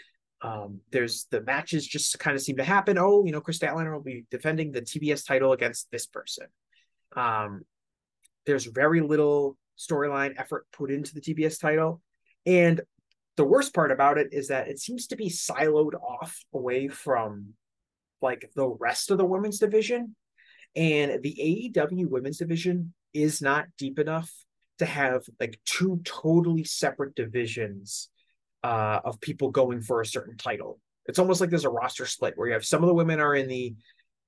Um, 0.43 0.81
there's 0.91 1.27
the 1.29 1.41
matches 1.41 1.85
just 1.85 2.17
kind 2.19 2.35
of 2.35 2.41
seem 2.41 2.57
to 2.57 2.63
happen. 2.63 2.97
Oh, 2.97 3.25
you 3.25 3.31
know, 3.31 3.41
Kris 3.41 3.59
Statlander 3.59 3.93
will 3.93 4.01
be 4.01 4.25
defending 4.31 4.71
the 4.71 4.81
TBS 4.81 5.25
title 5.25 5.53
against 5.53 5.89
this 5.91 6.05
person. 6.05 6.47
Um, 7.15 7.61
there's 8.45 8.65
very 8.65 9.01
little 9.01 9.57
storyline 9.77 10.33
effort 10.37 10.65
put 10.71 10.91
into 10.91 11.13
the 11.13 11.21
TBS 11.21 11.59
title. 11.59 12.01
And 12.45 12.81
the 13.41 13.47
worst 13.47 13.73
part 13.73 13.91
about 13.91 14.19
it 14.19 14.27
is 14.33 14.49
that 14.49 14.67
it 14.67 14.79
seems 14.79 15.07
to 15.07 15.15
be 15.15 15.27
siloed 15.27 15.95
off 15.95 16.45
away 16.53 16.87
from 16.87 17.55
like 18.21 18.47
the 18.55 18.67
rest 18.67 19.09
of 19.09 19.17
the 19.17 19.25
women's 19.25 19.57
division. 19.57 20.15
And 20.75 21.23
the 21.23 21.71
AEW 21.75 22.07
women's 22.07 22.37
division 22.37 22.93
is 23.15 23.41
not 23.41 23.65
deep 23.79 23.97
enough 23.97 24.31
to 24.77 24.85
have 24.85 25.23
like 25.39 25.59
two 25.65 26.01
totally 26.03 26.63
separate 26.65 27.15
divisions 27.15 28.09
uh, 28.63 28.99
of 29.03 29.19
people 29.19 29.49
going 29.49 29.81
for 29.81 30.01
a 30.01 30.05
certain 30.05 30.37
title. 30.37 30.79
It's 31.07 31.17
almost 31.17 31.41
like 31.41 31.49
there's 31.49 31.65
a 31.65 31.69
roster 31.69 32.05
split 32.05 32.33
where 32.35 32.47
you 32.47 32.53
have 32.53 32.63
some 32.63 32.83
of 32.83 32.87
the 32.89 32.93
women 32.93 33.19
are 33.19 33.33
in 33.33 33.47
the 33.47 33.73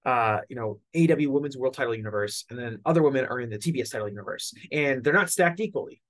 uh, 0.08 0.40
you 0.50 0.56
know, 0.56 0.80
AW 0.96 1.32
Women's 1.32 1.56
World 1.56 1.76
Title 1.76 1.94
universe, 1.94 2.46
and 2.50 2.58
then 2.58 2.80
other 2.84 3.04
women 3.04 3.26
are 3.26 3.40
in 3.40 3.52
the 3.52 3.60
TBS 3.60 3.92
title 3.92 4.10
universe, 4.10 4.56
and 4.72 5.04
they're 5.04 5.14
not 5.14 5.30
stacked 5.30 5.60
equally. 5.60 6.02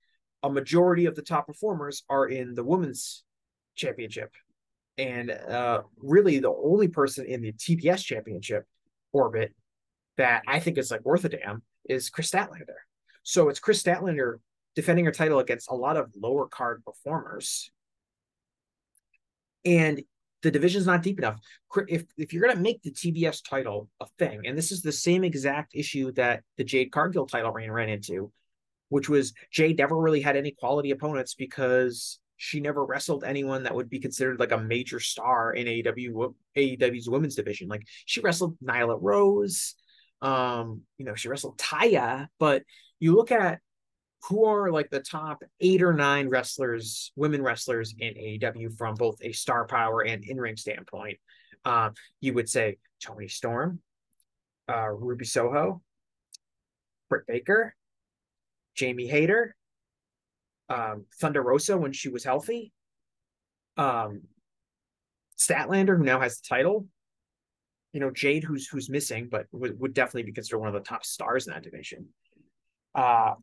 A 0.44 0.50
majority 0.50 1.06
of 1.06 1.16
the 1.16 1.22
top 1.22 1.46
performers 1.46 2.04
are 2.08 2.28
in 2.28 2.54
the 2.54 2.62
Women's 2.62 3.24
Championship, 3.74 4.30
and 4.96 5.30
uh, 5.30 5.82
really 5.98 6.38
the 6.38 6.52
only 6.52 6.86
person 6.86 7.26
in 7.26 7.40
the 7.40 7.52
TBS 7.52 8.04
Championship 8.04 8.64
orbit 9.12 9.54
that 10.16 10.42
I 10.46 10.60
think 10.60 10.78
is 10.78 10.90
like 10.90 11.04
worth 11.04 11.24
a 11.24 11.30
damn 11.30 11.62
is 11.88 12.10
Kris 12.10 12.30
Statlander. 12.30 12.76
So 13.22 13.48
it's 13.48 13.58
Kris 13.58 13.82
Statlander 13.82 14.36
defending 14.74 15.04
her 15.06 15.12
title 15.12 15.38
against 15.38 15.70
a 15.70 15.74
lot 15.74 15.96
of 15.96 16.12
lower 16.20 16.46
card 16.46 16.84
performers. 16.84 17.70
And 19.64 20.02
the 20.42 20.50
division's 20.50 20.86
not 20.86 21.02
deep 21.02 21.18
enough. 21.18 21.40
If 21.88 22.04
if 22.18 22.32
you're 22.32 22.46
gonna 22.46 22.60
make 22.60 22.82
the 22.82 22.90
TBS 22.92 23.42
title 23.48 23.88
a 24.00 24.06
thing, 24.18 24.42
and 24.46 24.58
this 24.58 24.72
is 24.72 24.82
the 24.82 24.92
same 24.92 25.24
exact 25.24 25.72
issue 25.74 26.12
that 26.12 26.42
the 26.58 26.64
Jade 26.64 26.92
Cargill 26.92 27.26
title 27.26 27.50
reign 27.50 27.70
ran 27.70 27.88
into, 27.88 28.30
which 28.94 29.08
was 29.08 29.32
Jade 29.50 29.78
never 29.78 29.96
really 29.96 30.20
had 30.20 30.36
any 30.36 30.52
quality 30.52 30.92
opponents 30.92 31.34
because 31.34 32.20
she 32.36 32.60
never 32.60 32.86
wrestled 32.86 33.24
anyone 33.24 33.64
that 33.64 33.74
would 33.74 33.90
be 33.90 33.98
considered 33.98 34.38
like 34.38 34.52
a 34.52 34.56
major 34.56 35.00
star 35.00 35.52
in 35.52 35.66
AEW 35.66 36.32
AEW's 36.56 37.10
women's 37.10 37.34
division. 37.34 37.66
Like 37.66 37.82
she 38.06 38.20
wrestled 38.20 38.56
Nyla 38.64 38.96
Rose, 39.00 39.74
um, 40.22 40.82
you 40.96 41.04
know, 41.04 41.16
she 41.16 41.28
wrestled 41.28 41.58
Taya, 41.58 42.28
but 42.38 42.62
you 43.00 43.16
look 43.16 43.32
at 43.32 43.58
who 44.28 44.44
are 44.44 44.70
like 44.70 44.90
the 44.90 45.00
top 45.00 45.42
eight 45.58 45.82
or 45.82 45.92
nine 45.92 46.28
wrestlers, 46.28 47.10
women 47.16 47.42
wrestlers 47.42 47.96
in 47.98 48.14
AEW 48.14 48.78
from 48.78 48.94
both 48.94 49.16
a 49.22 49.32
star 49.32 49.66
power 49.66 50.02
and 50.02 50.22
in 50.22 50.36
ring 50.36 50.56
standpoint. 50.56 51.18
Uh, 51.64 51.90
you 52.20 52.32
would 52.32 52.48
say 52.48 52.78
Toni 53.02 53.26
Storm, 53.26 53.80
uh, 54.68 54.88
Ruby 54.90 55.24
Soho, 55.24 55.82
Britt 57.08 57.26
Baker, 57.26 57.74
Jamie 58.74 59.06
Hayter, 59.06 59.54
um, 60.68 61.06
Thunder 61.20 61.42
Rosa 61.42 61.76
when 61.76 61.92
she 61.92 62.08
was 62.08 62.24
healthy, 62.24 62.72
um, 63.76 64.22
Statlander 65.38 65.96
who 65.96 66.04
now 66.04 66.20
has 66.20 66.40
the 66.40 66.48
title, 66.48 66.86
you 67.92 68.00
know 68.00 68.10
Jade 68.10 68.44
who's 68.44 68.66
who's 68.66 68.90
missing 68.90 69.28
but 69.30 69.46
would, 69.52 69.78
would 69.80 69.94
definitely 69.94 70.24
be 70.24 70.32
considered 70.32 70.58
one 70.58 70.68
of 70.68 70.74
the 70.74 70.80
top 70.80 71.04
stars 71.04 71.46
in 71.46 71.52
that 71.52 71.62
division. 71.62 72.08
Uh, 72.94 73.34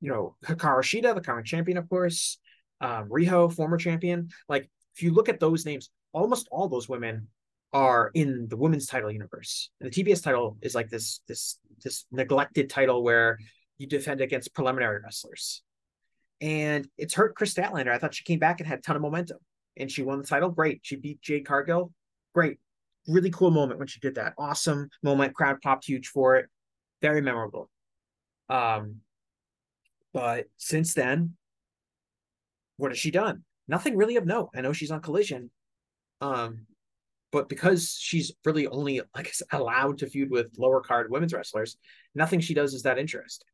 you 0.00 0.10
know, 0.10 0.36
Hikaru 0.44 0.82
Shida, 0.82 1.14
the 1.14 1.20
current 1.20 1.46
champion, 1.46 1.76
of 1.78 1.88
course, 1.88 2.38
um, 2.80 3.08
Riho, 3.08 3.52
former 3.52 3.76
champion. 3.76 4.28
Like, 4.48 4.70
if 4.94 5.02
you 5.02 5.12
look 5.12 5.28
at 5.28 5.40
those 5.40 5.66
names, 5.66 5.90
almost 6.12 6.48
all 6.50 6.68
those 6.68 6.88
women 6.88 7.28
are 7.72 8.10
in 8.14 8.48
the 8.48 8.56
women's 8.56 8.86
title 8.86 9.10
universe. 9.10 9.70
And 9.80 9.90
the 9.90 10.04
TBS 10.04 10.22
title 10.22 10.56
is 10.62 10.74
like 10.74 10.88
this 10.88 11.20
this 11.28 11.58
this 11.82 12.06
neglected 12.10 12.70
title 12.70 13.02
where 13.02 13.38
you 13.78 13.86
defend 13.86 14.20
against 14.20 14.54
preliminary 14.54 15.00
wrestlers. 15.02 15.62
And 16.40 16.88
it's 16.96 17.14
hurt 17.14 17.34
Kris 17.34 17.54
Statlander. 17.54 17.90
I 17.90 17.98
thought 17.98 18.14
she 18.14 18.24
came 18.24 18.38
back 18.38 18.60
and 18.60 18.68
had 18.68 18.80
a 18.80 18.82
ton 18.82 18.96
of 18.96 19.02
momentum. 19.02 19.38
And 19.76 19.90
she 19.90 20.02
won 20.02 20.18
the 20.18 20.26
title. 20.26 20.50
Great. 20.50 20.80
She 20.82 20.96
beat 20.96 21.20
Jade 21.20 21.46
Cargill. 21.46 21.92
Great. 22.34 22.58
Really 23.06 23.30
cool 23.30 23.50
moment 23.50 23.78
when 23.78 23.88
she 23.88 24.00
did 24.00 24.16
that. 24.16 24.34
Awesome 24.38 24.88
moment. 25.02 25.34
Crowd 25.34 25.60
popped 25.62 25.86
huge 25.86 26.08
for 26.08 26.36
it. 26.36 26.46
Very 27.00 27.20
memorable. 27.20 27.70
Um, 28.48 28.96
but 30.12 30.46
since 30.56 30.94
then, 30.94 31.36
what 32.76 32.90
has 32.90 32.98
she 32.98 33.10
done? 33.10 33.44
Nothing 33.68 33.96
really 33.96 34.16
of 34.16 34.26
note. 34.26 34.50
I 34.54 34.60
know 34.60 34.72
she's 34.72 34.90
on 34.90 35.00
collision. 35.00 35.50
Um, 36.20 36.66
but 37.30 37.48
because 37.48 37.96
she's 37.98 38.32
really 38.44 38.66
only 38.66 39.02
like 39.14 39.32
allowed 39.52 39.98
to 39.98 40.06
feud 40.06 40.30
with 40.30 40.56
lower 40.58 40.80
card 40.80 41.10
women's 41.10 41.34
wrestlers, 41.34 41.76
nothing 42.14 42.40
she 42.40 42.54
does 42.54 42.74
is 42.74 42.82
that 42.82 42.98
interesting. 42.98 43.46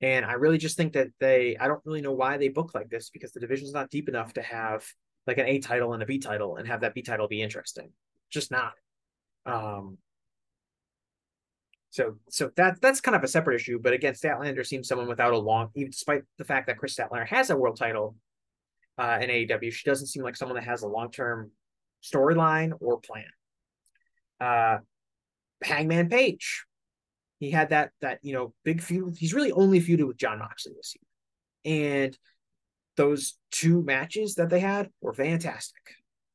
And 0.00 0.24
I 0.24 0.32
really 0.34 0.58
just 0.58 0.76
think 0.76 0.94
that 0.94 1.08
they 1.20 1.56
I 1.58 1.68
don't 1.68 1.80
really 1.84 2.02
know 2.02 2.12
why 2.12 2.36
they 2.36 2.48
book 2.48 2.74
like 2.74 2.90
this 2.90 3.10
because 3.10 3.32
the 3.32 3.40
division's 3.40 3.72
not 3.72 3.90
deep 3.90 4.08
enough 4.08 4.34
to 4.34 4.42
have 4.42 4.84
like 5.26 5.38
an 5.38 5.46
A 5.46 5.58
title 5.60 5.94
and 5.94 6.02
a 6.02 6.06
B 6.06 6.18
title 6.18 6.56
and 6.56 6.68
have 6.68 6.82
that 6.82 6.94
B 6.94 7.02
title 7.02 7.28
be 7.28 7.42
interesting. 7.42 7.90
Just 8.30 8.50
not. 8.50 8.74
Um, 9.46 9.98
so 11.90 12.16
so 12.28 12.50
that 12.56 12.80
that's 12.80 13.00
kind 13.00 13.14
of 13.14 13.22
a 13.22 13.28
separate 13.28 13.54
issue. 13.54 13.78
But 13.80 13.92
again, 13.92 14.14
Statlander 14.14 14.66
seems 14.66 14.88
someone 14.88 15.08
without 15.08 15.32
a 15.32 15.38
long, 15.38 15.70
even 15.76 15.90
despite 15.90 16.22
the 16.38 16.44
fact 16.44 16.66
that 16.66 16.76
Kris 16.76 16.96
Statlander 16.96 17.28
has 17.28 17.50
a 17.50 17.56
world 17.56 17.76
title 17.76 18.16
uh, 18.98 19.18
in 19.20 19.30
AEW, 19.30 19.72
she 19.72 19.88
doesn't 19.88 20.08
seem 20.08 20.22
like 20.22 20.36
someone 20.36 20.56
that 20.56 20.64
has 20.64 20.82
a 20.82 20.88
long 20.88 21.10
term 21.10 21.52
storyline 22.02 22.72
or 22.80 23.00
plan. 23.00 23.24
Uh, 24.40 24.78
Hangman 25.62 26.08
Page, 26.08 26.64
he 27.44 27.50
had 27.50 27.70
that 27.70 27.90
that 28.00 28.18
you 28.22 28.32
know 28.32 28.54
big 28.64 28.80
feud. 28.80 29.16
He's 29.18 29.34
really 29.34 29.52
only 29.52 29.80
feuded 29.80 30.06
with 30.06 30.16
Jon 30.16 30.38
Moxley 30.38 30.72
this 30.76 30.94
year, 30.96 32.04
and 32.04 32.18
those 32.96 33.34
two 33.50 33.82
matches 33.82 34.36
that 34.36 34.50
they 34.50 34.60
had 34.60 34.90
were 35.00 35.12
fantastic. 35.12 35.82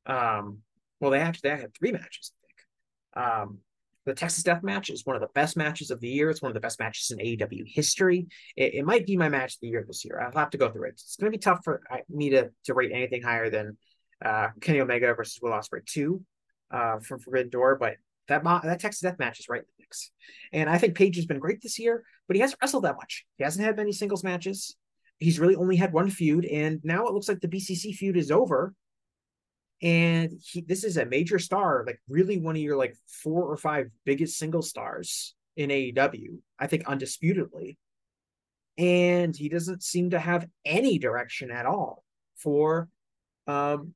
Um, 0.06 0.58
well, 1.00 1.10
they 1.10 1.20
actually 1.20 1.50
they 1.50 1.56
had 1.56 1.74
three 1.74 1.92
matches, 1.92 2.32
I 2.32 3.22
think. 3.22 3.26
Um, 3.26 3.58
the 4.06 4.14
Texas 4.14 4.42
Death 4.42 4.62
Match 4.62 4.90
is 4.90 5.04
one 5.04 5.16
of 5.16 5.22
the 5.22 5.28
best 5.34 5.56
matches 5.56 5.90
of 5.90 6.00
the 6.00 6.08
year. 6.08 6.30
It's 6.30 6.42
one 6.42 6.50
of 6.50 6.54
the 6.54 6.60
best 6.60 6.80
matches 6.80 7.10
in 7.10 7.18
AEW 7.18 7.64
history. 7.66 8.28
It, 8.56 8.74
it 8.74 8.84
might 8.84 9.06
be 9.06 9.16
my 9.16 9.28
match 9.28 9.54
of 9.54 9.60
the 9.60 9.68
year 9.68 9.84
this 9.86 10.04
year. 10.04 10.20
I'll 10.20 10.38
have 10.38 10.50
to 10.50 10.58
go 10.58 10.70
through 10.70 10.88
it. 10.88 10.94
It's 10.94 11.16
going 11.16 11.30
to 11.30 11.36
be 11.36 11.40
tough 11.40 11.60
for 11.62 11.82
me 12.08 12.30
to, 12.30 12.50
to 12.64 12.74
rate 12.74 12.92
anything 12.92 13.22
higher 13.22 13.50
than 13.50 13.76
uh, 14.24 14.48
Kenny 14.60 14.80
Omega 14.80 15.14
versus 15.14 15.38
Will 15.42 15.52
Ospreay 15.52 15.84
2 15.84 16.22
uh, 16.70 16.98
from 17.00 17.20
Forbidden 17.20 17.50
Door, 17.50 17.76
but 17.76 17.96
that 18.28 18.44
that 18.44 18.80
Texas 18.80 19.00
Death 19.00 19.18
Match 19.18 19.40
is 19.40 19.48
right 19.48 19.62
And 20.52 20.68
I 20.68 20.78
think 20.78 20.96
Page 20.96 21.16
has 21.16 21.26
been 21.26 21.38
great 21.38 21.60
this 21.62 21.78
year, 21.78 22.04
but 22.26 22.36
he 22.36 22.40
hasn't 22.40 22.60
wrestled 22.60 22.84
that 22.84 22.96
much. 22.96 23.24
He 23.36 23.44
hasn't 23.44 23.64
had 23.64 23.76
many 23.76 23.92
singles 23.92 24.24
matches. 24.24 24.76
He's 25.18 25.38
really 25.38 25.56
only 25.56 25.76
had 25.76 25.92
one 25.92 26.10
feud, 26.10 26.46
and 26.46 26.80
now 26.82 27.06
it 27.06 27.12
looks 27.12 27.28
like 27.28 27.40
the 27.40 27.48
BCC 27.48 27.94
feud 27.94 28.16
is 28.16 28.30
over 28.30 28.74
and 29.82 30.32
he 30.44 30.60
this 30.60 30.84
is 30.84 30.96
a 30.96 31.06
major 31.06 31.38
star 31.38 31.84
like 31.86 32.00
really 32.08 32.38
one 32.38 32.54
of 32.56 32.62
your 32.62 32.76
like 32.76 32.96
four 33.06 33.44
or 33.44 33.56
five 33.56 33.90
biggest 34.04 34.38
single 34.38 34.62
stars 34.62 35.34
in 35.56 35.70
AEW 35.70 36.38
I 36.58 36.66
think 36.66 36.86
undisputedly 36.86 37.78
and 38.76 39.34
he 39.34 39.48
doesn't 39.48 39.82
seem 39.82 40.10
to 40.10 40.18
have 40.18 40.46
any 40.64 40.98
direction 40.98 41.50
at 41.50 41.66
all 41.66 42.04
for 42.36 42.88
um 43.46 43.94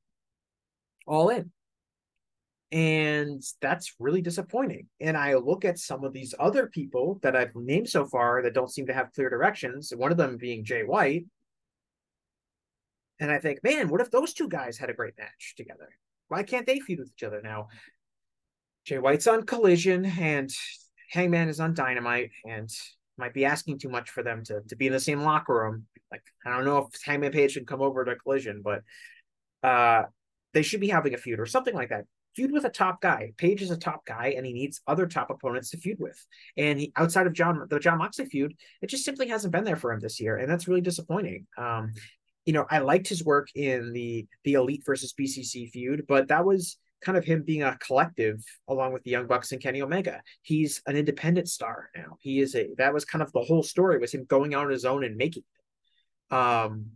all 1.05 1.29
in 1.29 1.51
and 2.71 3.43
that's 3.61 3.93
really 3.99 4.21
disappointing 4.21 4.87
and 4.99 5.15
i 5.15 5.35
look 5.35 5.63
at 5.63 5.77
some 5.77 6.03
of 6.03 6.13
these 6.13 6.33
other 6.39 6.67
people 6.67 7.19
that 7.21 7.35
i've 7.35 7.55
named 7.55 7.87
so 7.87 8.05
far 8.05 8.41
that 8.41 8.53
don't 8.55 8.71
seem 8.71 8.87
to 8.87 8.93
have 8.93 9.13
clear 9.13 9.29
directions 9.29 9.93
one 9.95 10.11
of 10.11 10.17
them 10.17 10.35
being 10.35 10.65
jay 10.65 10.81
white 10.81 11.25
and 13.19 13.31
I 13.31 13.39
think, 13.39 13.63
man, 13.63 13.89
what 13.89 14.01
if 14.01 14.11
those 14.11 14.33
two 14.33 14.49
guys 14.49 14.77
had 14.77 14.89
a 14.89 14.93
great 14.93 15.17
match 15.17 15.53
together? 15.55 15.89
Why 16.27 16.43
can't 16.43 16.65
they 16.65 16.79
feud 16.79 16.99
with 16.99 17.11
each 17.15 17.23
other 17.23 17.41
now? 17.41 17.67
Jay 18.85 18.97
White's 18.97 19.27
on 19.27 19.45
Collision 19.45 20.05
and 20.05 20.49
Hangman 21.11 21.49
is 21.49 21.59
on 21.59 21.73
Dynamite, 21.73 22.31
and 22.45 22.69
might 23.17 23.33
be 23.33 23.45
asking 23.45 23.79
too 23.79 23.89
much 23.89 24.09
for 24.09 24.21
them 24.21 24.43
to, 24.43 24.61
to 24.67 24.75
be 24.75 24.87
in 24.87 24.93
the 24.93 24.99
same 24.99 25.21
locker 25.21 25.53
room. 25.53 25.85
Like, 26.11 26.23
I 26.45 26.49
don't 26.49 26.65
know 26.65 26.77
if 26.79 27.01
Hangman 27.03 27.31
Page 27.31 27.51
should 27.53 27.67
come 27.67 27.81
over 27.81 28.03
to 28.03 28.15
Collision, 28.15 28.61
but 28.63 28.81
uh, 29.63 30.03
they 30.53 30.61
should 30.61 30.81
be 30.81 30.89
having 30.89 31.13
a 31.13 31.17
feud 31.17 31.39
or 31.39 31.45
something 31.45 31.73
like 31.73 31.89
that. 31.89 32.05
Feud 32.35 32.51
with 32.51 32.65
a 32.65 32.69
top 32.69 33.01
guy. 33.01 33.31
Page 33.37 33.61
is 33.61 33.71
a 33.71 33.77
top 33.77 34.05
guy, 34.05 34.33
and 34.35 34.45
he 34.45 34.53
needs 34.53 34.81
other 34.87 35.07
top 35.07 35.29
opponents 35.29 35.69
to 35.71 35.77
feud 35.77 35.99
with. 35.99 36.23
And 36.57 36.79
he, 36.79 36.91
outside 36.95 37.27
of 37.27 37.33
Jon, 37.33 37.65
the 37.69 37.79
Jon 37.79 37.97
Moxley 37.97 38.25
feud, 38.25 38.55
it 38.81 38.87
just 38.87 39.05
simply 39.05 39.27
hasn't 39.27 39.53
been 39.53 39.63
there 39.63 39.75
for 39.75 39.91
him 39.91 39.99
this 39.99 40.19
year, 40.19 40.37
and 40.37 40.49
that's 40.49 40.67
really 40.67 40.81
disappointing. 40.81 41.47
Um, 41.57 41.93
you 42.45 42.53
know, 42.53 42.65
I 42.69 42.79
liked 42.79 43.07
his 43.07 43.23
work 43.23 43.49
in 43.55 43.93
the 43.93 44.27
the 44.43 44.53
Elite 44.53 44.83
versus 44.85 45.13
BCC 45.19 45.71
feud, 45.71 46.05
but 46.07 46.27
that 46.27 46.45
was 46.45 46.77
kind 47.01 47.17
of 47.17 47.25
him 47.25 47.43
being 47.43 47.63
a 47.63 47.77
collective 47.77 48.43
along 48.67 48.93
with 48.93 49.03
the 49.03 49.11
Young 49.11 49.27
Bucks 49.27 49.51
and 49.51 49.61
Kenny 49.61 49.81
Omega. 49.81 50.21
He's 50.41 50.81
an 50.87 50.95
independent 50.95 51.49
star 51.49 51.89
now. 51.95 52.17
He 52.19 52.39
is 52.39 52.55
a 52.55 52.69
that 52.77 52.93
was 52.93 53.05
kind 53.05 53.21
of 53.21 53.31
the 53.31 53.41
whole 53.41 53.63
story 53.63 53.99
was 53.99 54.13
him 54.13 54.25
going 54.25 54.53
out 54.53 54.65
on 54.65 54.71
his 54.71 54.85
own 54.85 55.03
and 55.03 55.15
making 55.15 55.43
it. 55.43 56.35
Um, 56.35 56.87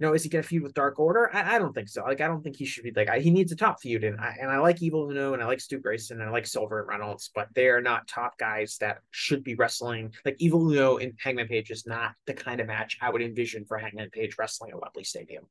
you 0.00 0.06
know, 0.06 0.14
is 0.14 0.22
he 0.22 0.30
going 0.30 0.42
to 0.42 0.48
feud 0.48 0.62
with 0.62 0.72
Dark 0.72 0.98
Order? 0.98 1.30
I, 1.34 1.56
I, 1.56 1.58
don't 1.58 1.74
think 1.74 1.90
so. 1.90 2.02
Like, 2.02 2.22
I 2.22 2.26
don't 2.26 2.42
think 2.42 2.56
he 2.56 2.64
should 2.64 2.84
be 2.84 2.92
like, 2.96 3.10
I, 3.10 3.20
he 3.20 3.30
needs 3.30 3.52
a 3.52 3.56
top 3.56 3.82
feud. 3.82 4.02
And 4.02 4.18
I, 4.18 4.34
and 4.40 4.50
I 4.50 4.56
like 4.56 4.80
Evil 4.80 5.10
Uno 5.10 5.34
and 5.34 5.42
I 5.42 5.46
like 5.46 5.60
Stu 5.60 5.78
Grayson 5.78 6.20
and 6.20 6.30
I 6.30 6.32
like 6.32 6.46
Silver 6.46 6.80
and 6.80 6.88
Reynolds, 6.88 7.30
but 7.34 7.48
they 7.54 7.68
are 7.68 7.82
not 7.82 8.08
top 8.08 8.38
guys 8.38 8.78
that 8.80 9.00
should 9.10 9.44
be 9.44 9.56
wrestling. 9.56 10.14
Like, 10.24 10.36
Evil 10.38 10.70
Uno 10.70 10.96
and 10.96 11.12
Hangman 11.22 11.48
Page 11.48 11.70
is 11.70 11.86
not 11.86 12.12
the 12.26 12.32
kind 12.32 12.62
of 12.62 12.66
match 12.66 12.96
I 13.02 13.10
would 13.10 13.20
envision 13.20 13.66
for 13.66 13.76
Hangman 13.76 14.08
Page 14.08 14.36
wrestling 14.38 14.70
at 14.70 14.80
Wembley 14.80 15.04
Stadium. 15.04 15.44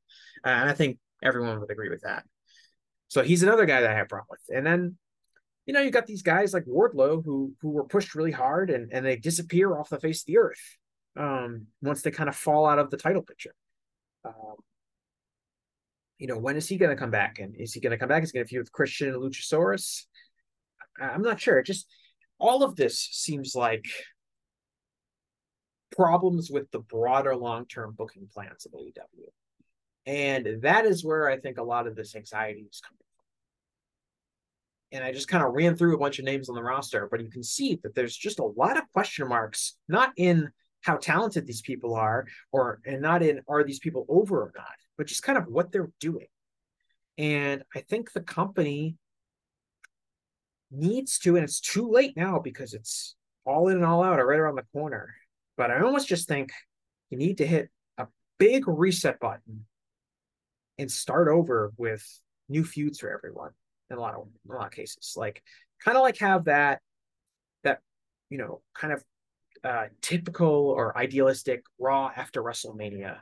Uh, 0.44 0.48
and 0.48 0.68
I 0.68 0.72
think 0.72 0.98
everyone 1.22 1.60
would 1.60 1.70
agree 1.70 1.90
with 1.90 2.02
that. 2.02 2.24
So 3.06 3.22
he's 3.22 3.44
another 3.44 3.66
guy 3.66 3.82
that 3.82 3.90
I 3.90 3.94
have 3.94 4.08
problem 4.08 4.26
with. 4.30 4.56
And 4.56 4.66
then, 4.66 4.96
you 5.64 5.74
know, 5.74 5.80
you 5.80 5.92
got 5.92 6.06
these 6.06 6.22
guys 6.22 6.52
like 6.52 6.64
Wardlow 6.64 7.24
who 7.24 7.52
who 7.60 7.70
were 7.70 7.84
pushed 7.84 8.16
really 8.16 8.32
hard 8.32 8.70
and, 8.70 8.92
and 8.92 9.06
they 9.06 9.16
disappear 9.16 9.76
off 9.76 9.90
the 9.90 10.00
face 10.00 10.22
of 10.22 10.26
the 10.26 10.38
earth 10.38 10.76
um, 11.16 11.66
once 11.82 12.02
they 12.02 12.10
kind 12.10 12.28
of 12.28 12.34
fall 12.34 12.66
out 12.66 12.80
of 12.80 12.90
the 12.90 12.96
title 12.96 13.22
picture. 13.22 13.54
Um, 14.24 14.56
you 16.18 16.26
know, 16.26 16.38
when 16.38 16.56
is 16.56 16.68
he 16.68 16.76
going 16.76 16.90
to 16.90 17.00
come 17.00 17.10
back? 17.10 17.38
And 17.38 17.56
is 17.56 17.72
he 17.72 17.80
going 17.80 17.92
to 17.92 17.98
come 17.98 18.08
back? 18.08 18.22
Is 18.22 18.30
he 18.30 18.38
going 18.38 18.46
to 18.46 18.48
feud 18.48 18.60
with 18.60 18.72
Christian 18.72 19.08
and 19.08 19.22
Luchasaurus? 19.22 20.04
I'm 21.00 21.22
not 21.22 21.40
sure. 21.40 21.62
Just 21.62 21.86
all 22.38 22.62
of 22.62 22.76
this 22.76 22.98
seems 22.98 23.54
like 23.54 23.86
problems 25.96 26.50
with 26.50 26.70
the 26.70 26.80
broader 26.80 27.34
long-term 27.34 27.94
booking 27.96 28.28
plans 28.32 28.66
of 28.66 28.72
AEW. 28.72 29.30
And 30.06 30.62
that 30.62 30.86
is 30.86 31.04
where 31.04 31.28
I 31.28 31.38
think 31.38 31.58
a 31.58 31.62
lot 31.62 31.86
of 31.86 31.96
this 31.96 32.14
anxiety 32.14 32.66
is 32.70 32.80
coming 32.80 32.98
from. 32.98 33.06
And 34.92 35.04
I 35.04 35.12
just 35.12 35.28
kind 35.28 35.44
of 35.44 35.52
ran 35.52 35.76
through 35.76 35.94
a 35.94 35.98
bunch 35.98 36.18
of 36.18 36.24
names 36.24 36.48
on 36.48 36.54
the 36.54 36.62
roster, 36.62 37.08
but 37.10 37.20
you 37.20 37.30
can 37.30 37.42
see 37.42 37.78
that 37.82 37.94
there's 37.94 38.16
just 38.16 38.40
a 38.40 38.44
lot 38.44 38.76
of 38.76 38.90
question 38.92 39.28
marks, 39.28 39.76
not 39.88 40.12
in 40.16 40.50
how 40.82 40.96
talented 40.96 41.46
these 41.46 41.62
people 41.62 41.94
are 41.94 42.26
or 42.52 42.80
and 42.84 43.02
not 43.02 43.22
in 43.22 43.40
are 43.48 43.64
these 43.64 43.78
people 43.78 44.06
over 44.08 44.42
or 44.42 44.52
not 44.56 44.66
but 44.96 45.06
just 45.06 45.22
kind 45.22 45.38
of 45.38 45.46
what 45.46 45.72
they're 45.72 45.90
doing. 46.00 46.26
And 47.18 47.62
i 47.74 47.80
think 47.80 48.12
the 48.12 48.20
company 48.20 48.96
needs 50.70 51.18
to 51.20 51.36
and 51.36 51.44
it's 51.44 51.60
too 51.60 51.90
late 51.90 52.16
now 52.16 52.38
because 52.38 52.74
it's 52.74 53.16
all 53.44 53.68
in 53.68 53.76
and 53.76 53.84
all 53.84 54.02
out 54.02 54.20
or 54.20 54.26
right 54.26 54.38
around 54.38 54.54
the 54.54 54.64
corner 54.72 55.12
but 55.56 55.68
i 55.70 55.80
almost 55.80 56.06
just 56.06 56.28
think 56.28 56.52
you 57.10 57.18
need 57.18 57.38
to 57.38 57.46
hit 57.46 57.68
a 57.98 58.06
big 58.38 58.68
reset 58.68 59.18
button 59.18 59.66
and 60.78 60.90
start 60.90 61.28
over 61.28 61.72
with 61.76 62.02
new 62.48 62.64
feuds 62.64 62.98
for 62.98 63.12
everyone 63.12 63.50
in 63.90 63.98
a 63.98 64.00
lot 64.00 64.14
of 64.14 64.28
in 64.44 64.54
a 64.54 64.56
lot 64.56 64.66
of 64.66 64.72
cases. 64.72 65.14
Like 65.16 65.42
kind 65.84 65.96
of 65.96 66.02
like 66.02 66.18
have 66.18 66.44
that 66.46 66.80
that 67.64 67.80
you 68.30 68.38
know 68.38 68.62
kind 68.74 68.92
of 68.92 69.02
uh, 69.64 69.86
typical 70.00 70.48
or 70.48 70.96
idealistic 70.96 71.64
Raw 71.78 72.10
after 72.14 72.42
WrestleMania 72.42 73.18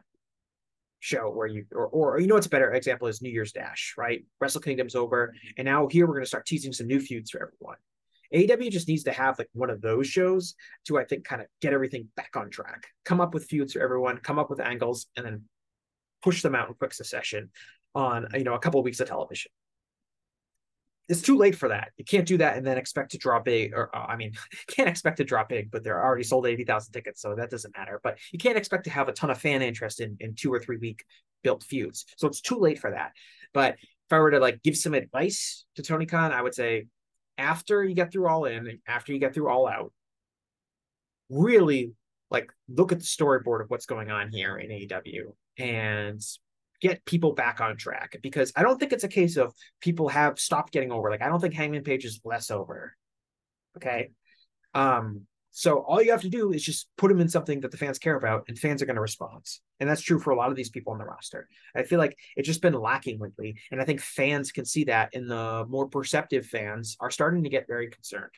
show 1.00 1.30
where 1.30 1.46
you 1.46 1.64
or 1.72 1.86
or 1.86 2.20
you 2.20 2.26
know 2.26 2.34
what's 2.34 2.46
a 2.46 2.50
better 2.50 2.72
example 2.72 3.08
is 3.08 3.22
New 3.22 3.30
Year's 3.30 3.52
Dash, 3.52 3.94
right? 3.96 4.24
Wrestle 4.40 4.60
Kingdom's 4.60 4.94
over, 4.94 5.34
and 5.56 5.64
now 5.64 5.86
here 5.86 6.06
we're 6.06 6.14
going 6.14 6.24
to 6.24 6.28
start 6.28 6.46
teasing 6.46 6.72
some 6.72 6.86
new 6.86 7.00
feuds 7.00 7.30
for 7.30 7.42
everyone. 7.42 7.76
AEW 8.34 8.70
just 8.70 8.88
needs 8.88 9.04
to 9.04 9.12
have 9.12 9.38
like 9.38 9.48
one 9.52 9.70
of 9.70 9.80
those 9.80 10.06
shows 10.06 10.54
to 10.86 10.98
I 10.98 11.04
think 11.04 11.24
kind 11.24 11.40
of 11.40 11.48
get 11.60 11.72
everything 11.72 12.08
back 12.16 12.36
on 12.36 12.50
track, 12.50 12.86
come 13.04 13.20
up 13.20 13.32
with 13.34 13.46
feuds 13.46 13.72
for 13.72 13.80
everyone, 13.80 14.18
come 14.18 14.38
up 14.38 14.50
with 14.50 14.60
angles, 14.60 15.06
and 15.16 15.24
then 15.24 15.44
push 16.22 16.42
them 16.42 16.54
out 16.54 16.68
in 16.68 16.74
quick 16.74 16.92
succession 16.92 17.50
on 17.94 18.28
you 18.34 18.44
know 18.44 18.54
a 18.54 18.58
couple 18.58 18.80
of 18.80 18.84
weeks 18.84 19.00
of 19.00 19.08
television 19.08 19.50
it's 21.08 21.22
too 21.22 21.36
late 21.36 21.54
for 21.54 21.68
that. 21.68 21.92
You 21.96 22.04
can't 22.04 22.26
do 22.26 22.36
that 22.38 22.56
and 22.56 22.66
then 22.66 22.76
expect 22.76 23.12
to 23.12 23.18
draw 23.18 23.40
big. 23.40 23.72
Or 23.74 23.94
uh, 23.96 24.06
I 24.06 24.16
mean, 24.16 24.32
can't 24.68 24.88
expect 24.88 25.16
to 25.18 25.24
draw 25.24 25.44
big, 25.44 25.70
but 25.70 25.82
they're 25.82 26.02
already 26.02 26.24
sold 26.24 26.46
eighty 26.46 26.64
thousand 26.64 26.92
tickets, 26.92 27.22
so 27.22 27.34
that 27.34 27.50
doesn't 27.50 27.76
matter. 27.76 28.00
But 28.02 28.18
you 28.32 28.38
can't 28.38 28.58
expect 28.58 28.84
to 28.84 28.90
have 28.90 29.08
a 29.08 29.12
ton 29.12 29.30
of 29.30 29.38
fan 29.38 29.62
interest 29.62 30.00
in 30.00 30.16
in 30.20 30.34
two 30.34 30.52
or 30.52 30.60
three 30.60 30.76
week 30.76 31.04
built 31.42 31.62
feuds. 31.62 32.04
So 32.16 32.26
it's 32.26 32.40
too 32.40 32.58
late 32.58 32.78
for 32.78 32.90
that. 32.90 33.12
But 33.54 33.74
if 33.74 34.12
I 34.12 34.18
were 34.18 34.30
to 34.30 34.40
like 34.40 34.62
give 34.62 34.76
some 34.76 34.94
advice 34.94 35.64
to 35.76 35.82
Tony 35.82 36.06
Khan, 36.06 36.32
I 36.32 36.42
would 36.42 36.54
say 36.54 36.86
after 37.36 37.84
you 37.84 37.94
get 37.94 38.12
through 38.12 38.28
all 38.28 38.44
in, 38.44 38.80
after 38.86 39.12
you 39.12 39.18
get 39.18 39.34
through 39.34 39.48
all 39.48 39.68
out, 39.68 39.92
really 41.30 41.92
like 42.30 42.52
look 42.68 42.92
at 42.92 42.98
the 42.98 43.04
storyboard 43.04 43.62
of 43.62 43.70
what's 43.70 43.86
going 43.86 44.10
on 44.10 44.30
here 44.30 44.58
in 44.58 44.70
AEW 44.70 45.32
and 45.58 46.20
get 46.80 47.04
people 47.04 47.32
back 47.32 47.60
on 47.60 47.76
track 47.76 48.16
because 48.22 48.52
I 48.56 48.62
don't 48.62 48.78
think 48.78 48.92
it's 48.92 49.04
a 49.04 49.08
case 49.08 49.36
of 49.36 49.52
people 49.80 50.08
have 50.08 50.38
stopped 50.38 50.72
getting 50.72 50.92
over. 50.92 51.10
Like 51.10 51.22
I 51.22 51.28
don't 51.28 51.40
think 51.40 51.54
Hangman 51.54 51.84
Page 51.84 52.04
is 52.04 52.20
less 52.24 52.50
over. 52.50 52.94
Okay. 53.76 54.10
Um, 54.74 55.26
so 55.50 55.78
all 55.78 56.00
you 56.00 56.12
have 56.12 56.22
to 56.22 56.28
do 56.28 56.52
is 56.52 56.62
just 56.62 56.88
put 56.96 57.08
them 57.08 57.20
in 57.20 57.28
something 57.28 57.60
that 57.60 57.72
the 57.72 57.76
fans 57.76 57.98
care 57.98 58.16
about, 58.16 58.44
and 58.46 58.56
fans 58.56 58.80
are 58.80 58.86
going 58.86 58.94
to 58.94 59.02
respond. 59.02 59.44
And 59.80 59.90
that's 59.90 60.02
true 60.02 60.20
for 60.20 60.30
a 60.30 60.36
lot 60.36 60.50
of 60.50 60.56
these 60.56 60.70
people 60.70 60.92
on 60.92 60.98
the 60.98 61.04
roster. 61.04 61.48
I 61.74 61.82
feel 61.82 61.98
like 61.98 62.16
it's 62.36 62.46
just 62.46 62.62
been 62.62 62.74
lacking 62.74 63.18
lately, 63.18 63.56
and 63.72 63.80
I 63.80 63.84
think 63.84 64.00
fans 64.00 64.52
can 64.52 64.64
see 64.64 64.84
that, 64.84 65.14
and 65.14 65.28
the 65.28 65.66
more 65.68 65.88
perceptive 65.88 66.46
fans 66.46 66.96
are 67.00 67.10
starting 67.10 67.42
to 67.42 67.50
get 67.50 67.66
very 67.66 67.88
concerned. 67.90 68.30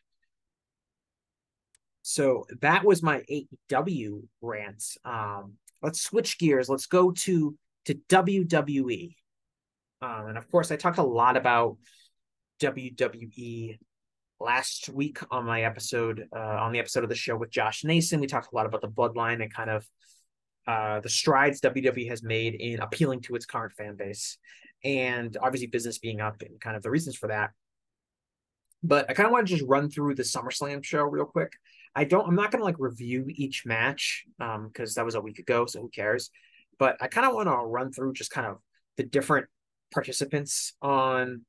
So 2.03 2.47
that 2.63 2.85
was 2.85 3.03
my 3.03 3.23
AEW 3.31 4.23
rant. 4.41 4.83
Um, 5.05 5.55
let's 5.83 6.01
switch 6.01 6.39
gears. 6.39 6.69
Let's 6.69 6.87
go 6.87 7.11
to 7.11 7.55
to 7.87 7.95
WWE. 8.09 9.15
Um, 10.03 10.27
and 10.29 10.39
of 10.39 10.51
course, 10.51 10.71
I 10.71 10.77
talked 10.77 10.99
a 10.99 11.03
lot 11.03 11.37
about 11.37 11.77
WWE 12.61 13.79
last 14.39 14.89
week 14.89 15.19
on 15.31 15.45
my 15.45 15.63
episode, 15.63 16.27
uh, 16.35 16.39
on 16.39 16.73
the 16.73 16.79
episode 16.79 17.05
of 17.05 17.11
the 17.11 17.15
show 17.15 17.37
with 17.37 17.51
Josh 17.51 17.85
Nason. 17.85 18.21
We 18.21 18.27
talked 18.27 18.53
a 18.53 18.57
lot 18.57 18.67
about 18.67 18.81
the 18.81 18.89
bloodline 18.89 19.43
and 19.43 19.53
kind 19.53 19.71
of 19.71 19.87
uh, 20.67 21.01
the 21.01 21.09
strides 21.09 21.61
WWE 21.61 22.09
has 22.09 22.23
made 22.23 22.55
in 22.55 22.81
appealing 22.81 23.21
to 23.23 23.35
its 23.35 23.47
current 23.47 23.73
fan 23.73 23.97
base, 23.97 24.39
and 24.85 25.37
obviously 25.43 25.67
business 25.67 25.99
being 25.99 26.21
up 26.21 26.43
and 26.43 26.61
kind 26.61 26.77
of 26.77 26.83
the 26.83 26.91
reasons 26.91 27.17
for 27.17 27.29
that. 27.29 27.51
But 28.83 29.11
I 29.11 29.15
kind 29.15 29.27
of 29.27 29.33
want 29.33 29.47
to 29.47 29.55
just 29.55 29.69
run 29.69 29.91
through 29.91 30.15
the 30.15 30.23
SummerSlam 30.23 30.83
show 30.83 31.03
real 31.03 31.27
quick. 31.27 31.53
I 31.95 32.05
don't. 32.05 32.27
I'm 32.27 32.35
not 32.37 32.51
going 32.51 32.61
to 32.61 32.65
like 32.65 32.77
review 32.79 33.27
each 33.29 33.67
match 33.67 34.25
because 34.39 34.91
um, 34.91 34.95
that 34.97 35.05
was 35.05 35.17
a 35.17 35.21
week 35.21 35.39
ago, 35.39 35.67
so 35.67 35.81
who 35.83 35.89
cares? 35.89 36.31
But 36.81 36.97
I 37.01 37.07
kind 37.07 37.27
of 37.29 37.35
want 37.35 37.47
to 37.47 37.55
run 37.55 37.93
through 37.93 38.15
just 38.15 38.33
kind 38.33 38.49
of 38.49 38.57
the 38.97 39.05
different 39.05 39.47
participants 39.93 40.73
on 40.83 41.43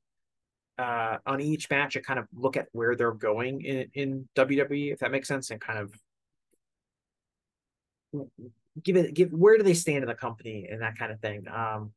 uh, 0.78 1.16
on 1.26 1.40
each 1.40 1.68
match 1.70 1.96
and 1.96 2.04
kind 2.04 2.18
of 2.18 2.26
look 2.34 2.56
at 2.56 2.68
where 2.72 2.94
they're 2.94 3.12
going 3.12 3.62
in, 3.62 3.90
in 3.94 4.28
WWE, 4.36 4.92
if 4.92 5.00
that 5.00 5.10
makes 5.10 5.28
sense, 5.28 5.50
and 5.50 5.60
kind 5.60 5.78
of 5.78 5.92
give 8.82 8.96
it 8.96 9.14
give 9.14 9.30
where 9.30 9.56
do 9.56 9.62
they 9.62 9.74
stand 9.74 10.02
in 10.02 10.08
the 10.08 10.14
company 10.14 10.68
and 10.70 10.82
that 10.82 10.96
kind 10.96 11.10
of 11.10 11.20
thing. 11.20 11.46
Um, 11.52 11.92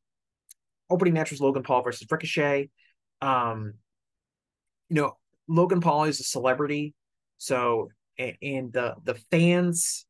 opening 0.88 1.14
match 1.14 1.30
was 1.30 1.40
Logan 1.40 1.62
Paul 1.62 1.82
versus 1.82 2.06
Ricochet. 2.10 2.70
Um, 3.20 3.74
you 4.88 4.96
know, 4.96 5.16
Logan 5.46 5.80
Paul 5.80 6.04
is 6.04 6.20
a 6.20 6.24
celebrity, 6.24 6.94
so 7.38 7.90
and 8.18 8.72
the 8.72 8.94
the 9.04 9.14
fans. 9.30 10.06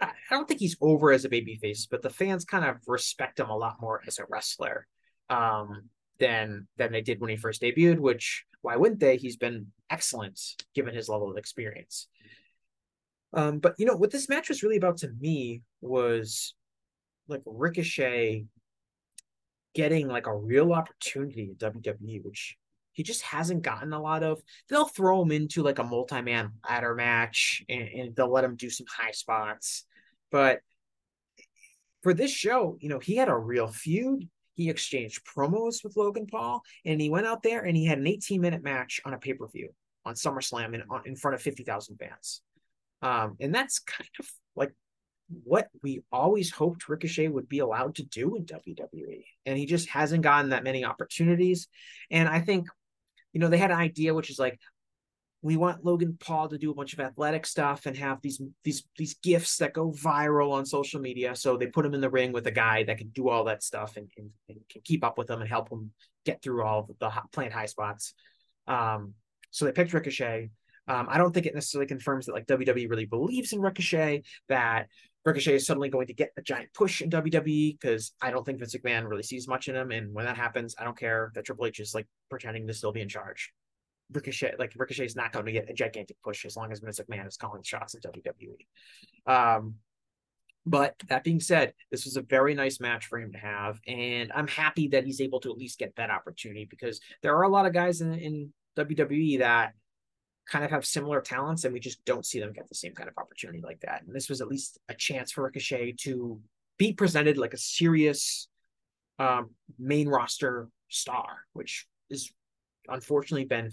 I 0.00 0.12
don't 0.30 0.46
think 0.46 0.60
he's 0.60 0.76
over 0.80 1.10
as 1.10 1.24
a 1.24 1.28
babyface, 1.28 1.88
but 1.90 2.02
the 2.02 2.10
fans 2.10 2.44
kind 2.44 2.64
of 2.64 2.76
respect 2.86 3.40
him 3.40 3.50
a 3.50 3.56
lot 3.56 3.80
more 3.80 4.02
as 4.06 4.18
a 4.18 4.26
wrestler. 4.28 4.86
Um, 5.28 5.90
than 6.18 6.66
than 6.76 6.92
they 6.92 7.00
did 7.00 7.20
when 7.20 7.30
he 7.30 7.36
first 7.36 7.62
debuted. 7.62 7.98
Which 7.98 8.44
why 8.62 8.76
wouldn't 8.76 9.00
they? 9.00 9.16
He's 9.16 9.36
been 9.36 9.68
excellent 9.90 10.40
given 10.74 10.94
his 10.94 11.08
level 11.08 11.30
of 11.30 11.36
experience. 11.36 12.08
Um, 13.32 13.58
but 13.58 13.74
you 13.78 13.86
know 13.86 13.96
what 13.96 14.10
this 14.10 14.28
match 14.28 14.48
was 14.48 14.62
really 14.62 14.76
about 14.76 14.98
to 14.98 15.10
me 15.20 15.62
was 15.80 16.54
like 17.28 17.42
Ricochet 17.44 18.46
getting 19.74 20.08
like 20.08 20.26
a 20.26 20.34
real 20.34 20.72
opportunity 20.72 21.50
in 21.50 21.56
WWE, 21.56 22.24
which 22.24 22.56
he 22.98 23.04
just 23.04 23.22
hasn't 23.22 23.62
gotten 23.62 23.92
a 23.92 24.02
lot 24.02 24.24
of. 24.24 24.42
They'll 24.68 24.88
throw 24.88 25.22
him 25.22 25.30
into 25.30 25.62
like 25.62 25.78
a 25.78 25.84
multi-man 25.84 26.50
ladder 26.68 26.96
match 26.96 27.62
and, 27.68 27.88
and 27.88 28.16
they'll 28.16 28.32
let 28.32 28.42
him 28.42 28.56
do 28.56 28.68
some 28.68 28.88
high 28.90 29.12
spots. 29.12 29.84
But 30.32 30.62
for 32.02 32.12
this 32.12 32.32
show, 32.32 32.76
you 32.80 32.88
know, 32.88 32.98
he 32.98 33.14
had 33.14 33.28
a 33.28 33.36
real 33.36 33.68
feud. 33.68 34.28
He 34.54 34.68
exchanged 34.68 35.24
promos 35.24 35.84
with 35.84 35.96
Logan 35.96 36.26
Paul, 36.26 36.60
and 36.84 37.00
he 37.00 37.08
went 37.08 37.28
out 37.28 37.44
there 37.44 37.60
and 37.60 37.76
he 37.76 37.84
had 37.84 37.98
an 37.98 38.08
18 38.08 38.40
minute 38.40 38.64
match 38.64 39.00
on 39.04 39.14
a 39.14 39.18
pay 39.18 39.34
per 39.34 39.46
view 39.46 39.68
on 40.04 40.14
SummerSlam 40.14 40.74
in, 40.74 40.82
in 41.04 41.14
front 41.14 41.36
of 41.36 41.40
50,000 41.40 41.98
fans. 41.98 42.42
Um, 43.00 43.36
and 43.38 43.54
that's 43.54 43.78
kind 43.78 44.10
of 44.18 44.26
like 44.56 44.72
what 45.44 45.68
we 45.84 46.02
always 46.10 46.50
hoped 46.50 46.88
Ricochet 46.88 47.28
would 47.28 47.48
be 47.48 47.60
allowed 47.60 47.94
to 47.96 48.02
do 48.02 48.34
in 48.34 48.44
WWE. 48.44 49.24
And 49.46 49.56
he 49.56 49.66
just 49.66 49.88
hasn't 49.88 50.22
gotten 50.22 50.50
that 50.50 50.64
many 50.64 50.84
opportunities. 50.84 51.68
And 52.10 52.28
I 52.28 52.40
think, 52.40 52.66
you 53.32 53.40
know, 53.40 53.48
they 53.48 53.58
had 53.58 53.70
an 53.70 53.78
idea, 53.78 54.14
which 54.14 54.30
is 54.30 54.38
like, 54.38 54.58
we 55.40 55.56
want 55.56 55.84
Logan 55.84 56.16
Paul 56.18 56.48
to 56.48 56.58
do 56.58 56.70
a 56.70 56.74
bunch 56.74 56.94
of 56.94 57.00
athletic 57.00 57.46
stuff 57.46 57.86
and 57.86 57.96
have 57.96 58.20
these 58.20 58.40
these 58.64 58.84
these 58.96 59.14
gifts 59.22 59.58
that 59.58 59.72
go 59.72 59.92
viral 59.92 60.50
on 60.50 60.66
social 60.66 61.00
media. 61.00 61.36
So 61.36 61.56
they 61.56 61.66
put 61.66 61.86
him 61.86 61.94
in 61.94 62.00
the 62.00 62.10
ring 62.10 62.32
with 62.32 62.46
a 62.48 62.52
guy 62.52 62.82
that 62.84 62.98
can 62.98 63.10
do 63.10 63.28
all 63.28 63.44
that 63.44 63.62
stuff 63.62 63.96
and, 63.96 64.10
and, 64.16 64.30
and 64.48 64.58
can 64.68 64.82
keep 64.82 65.04
up 65.04 65.16
with 65.16 65.30
him 65.30 65.40
and 65.40 65.48
help 65.48 65.70
him 65.70 65.92
get 66.24 66.42
through 66.42 66.64
all 66.64 66.88
the, 66.98 67.12
plant 67.32 67.52
high 67.52 67.66
spots. 67.66 68.14
Um, 68.66 69.14
so 69.50 69.64
they 69.64 69.72
picked 69.72 69.92
Ricochet. 69.92 70.50
Um, 70.88 71.06
I 71.08 71.18
don't 71.18 71.32
think 71.32 71.46
it 71.46 71.54
necessarily 71.54 71.86
confirms 71.86 72.26
that 72.26 72.32
like 72.32 72.46
WWE 72.46 72.88
really 72.88 73.06
believes 73.06 73.52
in 73.52 73.60
Ricochet, 73.60 74.24
that 74.48 74.88
Ricochet 75.28 75.56
is 75.56 75.66
suddenly 75.66 75.90
going 75.90 76.06
to 76.06 76.14
get 76.14 76.32
a 76.38 76.42
giant 76.42 76.72
push 76.72 77.02
in 77.02 77.10
WWE 77.10 77.78
because 77.78 78.12
I 78.22 78.30
don't 78.30 78.44
think 78.44 78.58
Vince 78.58 78.74
McMahon 78.74 79.06
really 79.06 79.22
sees 79.22 79.46
much 79.46 79.68
in 79.68 79.76
him. 79.76 79.90
And 79.90 80.14
when 80.14 80.24
that 80.24 80.38
happens, 80.38 80.74
I 80.78 80.84
don't 80.84 80.98
care 80.98 81.30
that 81.34 81.44
Triple 81.44 81.66
H 81.66 81.80
is 81.80 81.94
like 81.94 82.06
pretending 82.30 82.66
to 82.66 82.72
still 82.72 82.92
be 82.92 83.02
in 83.02 83.08
charge. 83.08 83.52
Ricochet, 84.10 84.54
like 84.58 84.72
Ricochet 84.74 85.04
is 85.04 85.16
not 85.16 85.32
going 85.32 85.44
to 85.44 85.52
get 85.52 85.68
a 85.68 85.74
gigantic 85.74 86.16
push 86.24 86.46
as 86.46 86.56
long 86.56 86.72
as 86.72 86.80
Vince 86.80 86.98
McMahon 87.00 87.28
is 87.28 87.36
calling 87.36 87.62
shots 87.62 87.94
in 87.94 88.00
WWE. 88.00 89.30
Um, 89.30 89.74
but 90.64 90.94
that 91.10 91.24
being 91.24 91.40
said, 91.40 91.74
this 91.90 92.06
was 92.06 92.16
a 92.16 92.22
very 92.22 92.54
nice 92.54 92.80
match 92.80 93.06
for 93.06 93.18
him 93.18 93.32
to 93.32 93.38
have, 93.38 93.78
and 93.86 94.32
I'm 94.34 94.48
happy 94.48 94.88
that 94.88 95.04
he's 95.04 95.20
able 95.20 95.40
to 95.40 95.50
at 95.50 95.58
least 95.58 95.78
get 95.78 95.94
that 95.96 96.10
opportunity 96.10 96.66
because 96.68 97.00
there 97.22 97.36
are 97.36 97.42
a 97.42 97.48
lot 97.50 97.66
of 97.66 97.74
guys 97.74 98.00
in, 98.00 98.14
in 98.14 98.52
WWE 98.78 99.40
that 99.40 99.72
kind 100.48 100.64
of 100.64 100.70
have 100.70 100.86
similar 100.86 101.20
talents, 101.20 101.64
and 101.64 101.72
we 101.72 101.80
just 101.80 102.04
don't 102.04 102.26
see 102.26 102.40
them 102.40 102.52
get 102.52 102.68
the 102.68 102.74
same 102.74 102.94
kind 102.94 103.08
of 103.08 103.18
opportunity 103.18 103.60
like 103.62 103.80
that. 103.80 104.02
And 104.06 104.14
this 104.14 104.28
was 104.28 104.40
at 104.40 104.48
least 104.48 104.78
a 104.88 104.94
chance 104.94 105.32
for 105.32 105.44
Ricochet 105.44 105.96
to 106.00 106.40
be 106.78 106.92
presented 106.92 107.36
like 107.36 107.54
a 107.54 107.58
serious 107.58 108.48
um, 109.18 109.50
main 109.78 110.08
roster 110.08 110.68
star, 110.88 111.40
which 111.52 111.86
is 112.10 112.32
unfortunately 112.88 113.44
been 113.44 113.70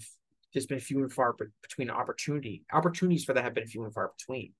there's 0.52 0.66
been 0.66 0.80
few 0.80 1.00
and 1.00 1.12
far 1.12 1.34
between 1.62 1.90
opportunity 1.90 2.64
opportunities 2.72 3.24
for 3.24 3.34
that 3.34 3.44
have 3.44 3.54
been 3.54 3.66
few 3.66 3.84
and 3.84 3.92
far 3.92 4.12
between. 4.18 4.52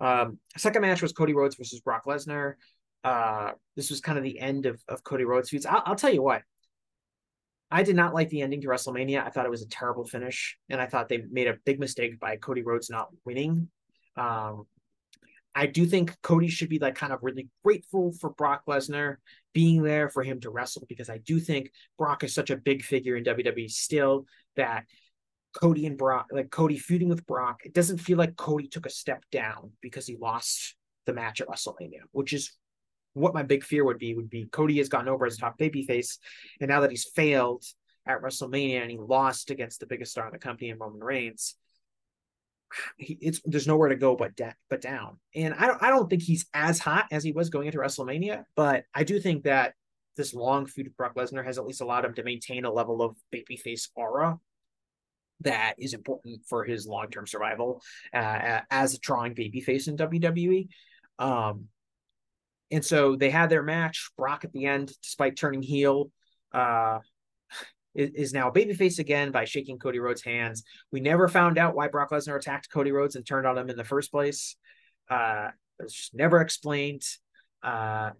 Um, 0.00 0.38
second 0.56 0.82
match 0.82 1.02
was 1.02 1.12
Cody 1.12 1.34
Rhodes 1.34 1.56
versus 1.56 1.80
Brock 1.80 2.04
Lesnar. 2.06 2.54
Uh, 3.04 3.52
this 3.76 3.90
was 3.90 4.00
kind 4.00 4.18
of 4.18 4.24
the 4.24 4.38
end 4.38 4.66
of, 4.66 4.82
of 4.88 5.04
Cody 5.04 5.24
Rhodes 5.24 5.50
feuds. 5.50 5.66
I'll, 5.66 5.82
I'll 5.86 5.96
tell 5.96 6.12
you 6.12 6.22
what, 6.22 6.42
I 7.70 7.82
did 7.82 7.96
not 7.96 8.14
like 8.14 8.28
the 8.30 8.42
ending 8.42 8.60
to 8.62 8.68
WrestleMania. 8.68 9.24
I 9.24 9.30
thought 9.30 9.46
it 9.46 9.50
was 9.50 9.62
a 9.62 9.68
terrible 9.68 10.04
finish, 10.04 10.56
and 10.68 10.80
I 10.80 10.86
thought 10.86 11.08
they 11.08 11.22
made 11.30 11.46
a 11.46 11.56
big 11.64 11.78
mistake 11.78 12.18
by 12.18 12.36
Cody 12.36 12.62
Rhodes 12.62 12.90
not 12.90 13.08
winning. 13.24 13.68
Um, 14.16 14.64
I 15.54 15.66
do 15.66 15.86
think 15.86 16.16
Cody 16.22 16.48
should 16.48 16.68
be 16.68 16.78
like 16.78 16.94
kind 16.94 17.12
of 17.12 17.20
really 17.22 17.48
grateful 17.64 18.12
for 18.12 18.30
Brock 18.30 18.62
Lesnar 18.68 19.16
being 19.52 19.82
there 19.82 20.08
for 20.08 20.22
him 20.22 20.40
to 20.40 20.50
wrestle 20.50 20.84
because 20.88 21.10
I 21.10 21.18
do 21.18 21.40
think 21.40 21.70
Brock 21.98 22.22
is 22.22 22.34
such 22.34 22.50
a 22.50 22.56
big 22.56 22.82
figure 22.82 23.16
in 23.16 23.24
WWE 23.24 23.70
still 23.70 24.26
that 24.56 24.84
Cody 25.52 25.86
and 25.86 25.98
Brock, 25.98 26.26
like 26.30 26.50
Cody 26.50 26.78
feuding 26.78 27.08
with 27.08 27.26
Brock, 27.26 27.62
it 27.64 27.74
doesn't 27.74 27.98
feel 27.98 28.18
like 28.18 28.36
Cody 28.36 28.68
took 28.68 28.86
a 28.86 28.90
step 28.90 29.24
down 29.32 29.72
because 29.80 30.06
he 30.06 30.16
lost 30.16 30.76
the 31.06 31.12
match 31.12 31.40
at 31.40 31.48
WrestleMania, 31.48 32.02
which 32.12 32.32
is 32.32 32.52
what 33.20 33.34
my 33.34 33.42
big 33.42 33.64
fear 33.64 33.84
would 33.84 33.98
be. 33.98 34.14
Would 34.14 34.30
be 34.30 34.46
Cody 34.46 34.78
has 34.78 34.88
gotten 34.88 35.08
over 35.08 35.26
as 35.26 35.36
top 35.36 35.58
babyface, 35.58 36.18
and 36.60 36.68
now 36.68 36.80
that 36.80 36.90
he's 36.90 37.04
failed 37.04 37.64
at 38.06 38.22
WrestleMania 38.22 38.82
and 38.82 38.90
he 38.90 38.98
lost 38.98 39.50
against 39.50 39.80
the 39.80 39.86
biggest 39.86 40.12
star 40.12 40.26
in 40.26 40.32
the 40.32 40.38
company 40.38 40.70
in 40.70 40.78
Roman 40.78 41.02
Reigns, 41.02 41.54
he, 42.96 43.18
it's 43.20 43.40
there's 43.44 43.66
nowhere 43.66 43.88
to 43.88 43.96
go 43.96 44.16
but 44.16 44.36
de- 44.36 44.56
but 44.68 44.80
down. 44.80 45.18
And 45.34 45.54
I 45.54 45.66
don't 45.66 45.82
I 45.82 45.90
don't 45.90 46.08
think 46.08 46.22
he's 46.22 46.46
as 46.54 46.78
hot 46.78 47.06
as 47.10 47.24
he 47.24 47.32
was 47.32 47.50
going 47.50 47.66
into 47.66 47.78
WrestleMania, 47.78 48.44
but 48.56 48.84
I 48.94 49.04
do 49.04 49.20
think 49.20 49.44
that 49.44 49.74
this 50.16 50.34
long 50.34 50.66
feud 50.66 50.88
with 50.88 50.96
Brock 50.96 51.14
Lesnar 51.14 51.44
has 51.44 51.58
at 51.58 51.66
least 51.66 51.80
allowed 51.80 52.04
him 52.04 52.14
to 52.14 52.22
maintain 52.22 52.64
a 52.64 52.72
level 52.72 53.02
of 53.02 53.16
babyface 53.34 53.88
aura 53.94 54.38
that 55.40 55.74
is 55.78 55.94
important 55.94 56.42
for 56.46 56.64
his 56.64 56.86
long 56.86 57.08
term 57.10 57.26
survival 57.26 57.82
uh, 58.12 58.60
as 58.70 58.94
a 58.94 58.98
drawing 58.98 59.34
babyface 59.34 59.88
in 59.88 59.96
WWE. 59.96 60.68
Um, 61.18 61.66
and 62.70 62.84
so 62.84 63.16
they 63.16 63.30
had 63.30 63.50
their 63.50 63.62
match. 63.62 64.10
Brock 64.16 64.44
at 64.44 64.52
the 64.52 64.66
end, 64.66 64.92
despite 65.02 65.36
turning 65.36 65.62
heel, 65.62 66.10
uh, 66.52 66.98
is, 67.94 68.32
now 68.32 68.50
babyface 68.50 68.98
again 68.98 69.32
by 69.32 69.44
shaking 69.44 69.78
Cody 69.78 69.98
Rhodes' 69.98 70.22
hands. 70.22 70.62
We 70.92 71.00
never 71.00 71.28
found 71.28 71.58
out 71.58 71.74
why 71.74 71.88
Brock 71.88 72.10
Lesnar 72.10 72.36
attacked 72.36 72.70
Cody 72.70 72.92
Rhodes 72.92 73.16
and 73.16 73.26
turned 73.26 73.46
on 73.46 73.58
him 73.58 73.70
in 73.70 73.76
the 73.76 73.84
first 73.84 74.10
place. 74.10 74.56
Uh, 75.08 75.48
it 75.78 75.84
was 75.84 75.94
just 75.94 76.14
never 76.14 76.40
explained. 76.40 77.02
Uh, 77.62 78.10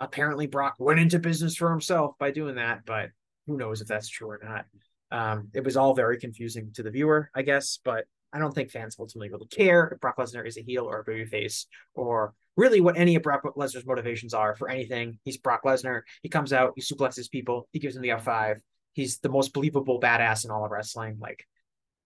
apparently, 0.00 0.46
Brock 0.46 0.74
went 0.78 1.00
into 1.00 1.18
business 1.18 1.56
for 1.56 1.70
himself 1.70 2.16
by 2.18 2.30
doing 2.30 2.56
that, 2.56 2.84
but 2.84 3.10
who 3.46 3.56
knows 3.56 3.80
if 3.80 3.88
that's 3.88 4.08
true 4.08 4.28
or 4.28 4.40
not. 4.42 4.66
Um, 5.12 5.48
it 5.54 5.64
was 5.64 5.76
all 5.76 5.94
very 5.94 6.18
confusing 6.18 6.72
to 6.74 6.82
the 6.82 6.90
viewer, 6.90 7.30
I 7.34 7.42
guess, 7.42 7.78
but 7.84 8.04
I 8.32 8.38
don't 8.38 8.54
think 8.54 8.70
fans 8.70 8.96
ultimately 8.98 9.30
really 9.30 9.46
care 9.46 9.88
if 9.88 10.00
Brock 10.00 10.16
Lesnar 10.18 10.46
is 10.46 10.56
a 10.56 10.62
heel 10.62 10.84
or 10.84 11.00
a 11.00 11.04
babyface 11.04 11.66
or 11.94 12.34
really 12.56 12.80
what 12.80 12.96
any 12.96 13.16
of 13.16 13.22
Brock 13.22 13.42
Lesnar's 13.56 13.86
motivations 13.86 14.34
are 14.34 14.54
for 14.54 14.68
anything. 14.68 15.18
He's 15.24 15.36
Brock 15.36 15.62
Lesnar. 15.64 16.02
He 16.22 16.28
comes 16.28 16.52
out, 16.52 16.72
he 16.76 16.82
suplexes 16.82 17.30
people, 17.30 17.68
he 17.72 17.78
gives 17.78 17.94
them 17.94 18.02
the 18.02 18.10
F5 18.10 18.60
he's 18.94 19.18
the 19.18 19.28
most 19.28 19.52
believable 19.52 20.00
badass 20.00 20.44
in 20.44 20.50
all 20.50 20.64
of 20.64 20.70
wrestling. 20.70 21.18
Like, 21.20 21.46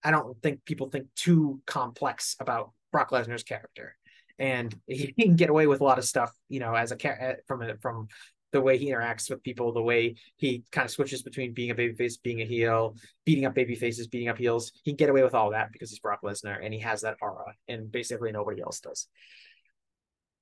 I 0.02 0.10
don't 0.10 0.40
think 0.42 0.64
people 0.64 0.90
think 0.90 1.06
too 1.16 1.60
complex 1.66 2.36
about 2.40 2.72
Brock 2.92 3.10
Lesnar's 3.10 3.42
character, 3.42 3.96
and 4.38 4.74
he, 4.86 5.12
can 5.12 5.36
get 5.36 5.50
away 5.50 5.66
with 5.66 5.80
a 5.80 5.84
lot 5.84 5.98
of 5.98 6.04
stuff. 6.04 6.32
You 6.48 6.60
know, 6.60 6.74
as 6.74 6.92
a 6.92 7.06
eh, 7.06 7.36
from 7.46 7.62
a, 7.62 7.76
from 7.78 8.08
the 8.55 8.61
way 8.61 8.78
he 8.78 8.90
interacts 8.90 9.28
with 9.28 9.42
people, 9.42 9.72
the 9.72 9.82
way 9.82 10.14
he 10.36 10.62
kind 10.70 10.84
of 10.84 10.90
switches 10.90 11.22
between 11.22 11.52
being 11.52 11.72
a 11.72 11.74
babyface, 11.74 12.14
being 12.22 12.40
a 12.40 12.44
heel, 12.44 12.96
beating 13.26 13.44
up 13.44 13.55
baby 13.55 13.74
faces, 13.74 14.07
beating 14.07 14.28
up 14.28 14.38
heels. 14.38 14.72
He 14.84 14.92
can 14.92 14.96
get 14.96 15.11
away 15.11 15.24
with 15.24 15.34
all 15.34 15.50
that 15.50 15.72
because 15.72 15.90
he's 15.90 15.98
Brock 15.98 16.20
Lesnar 16.22 16.64
and 16.64 16.72
he 16.72 16.80
has 16.80 17.00
that 17.00 17.16
aura, 17.20 17.52
and 17.68 17.90
basically 17.90 18.30
nobody 18.30 18.62
else 18.62 18.78
does. 18.80 19.09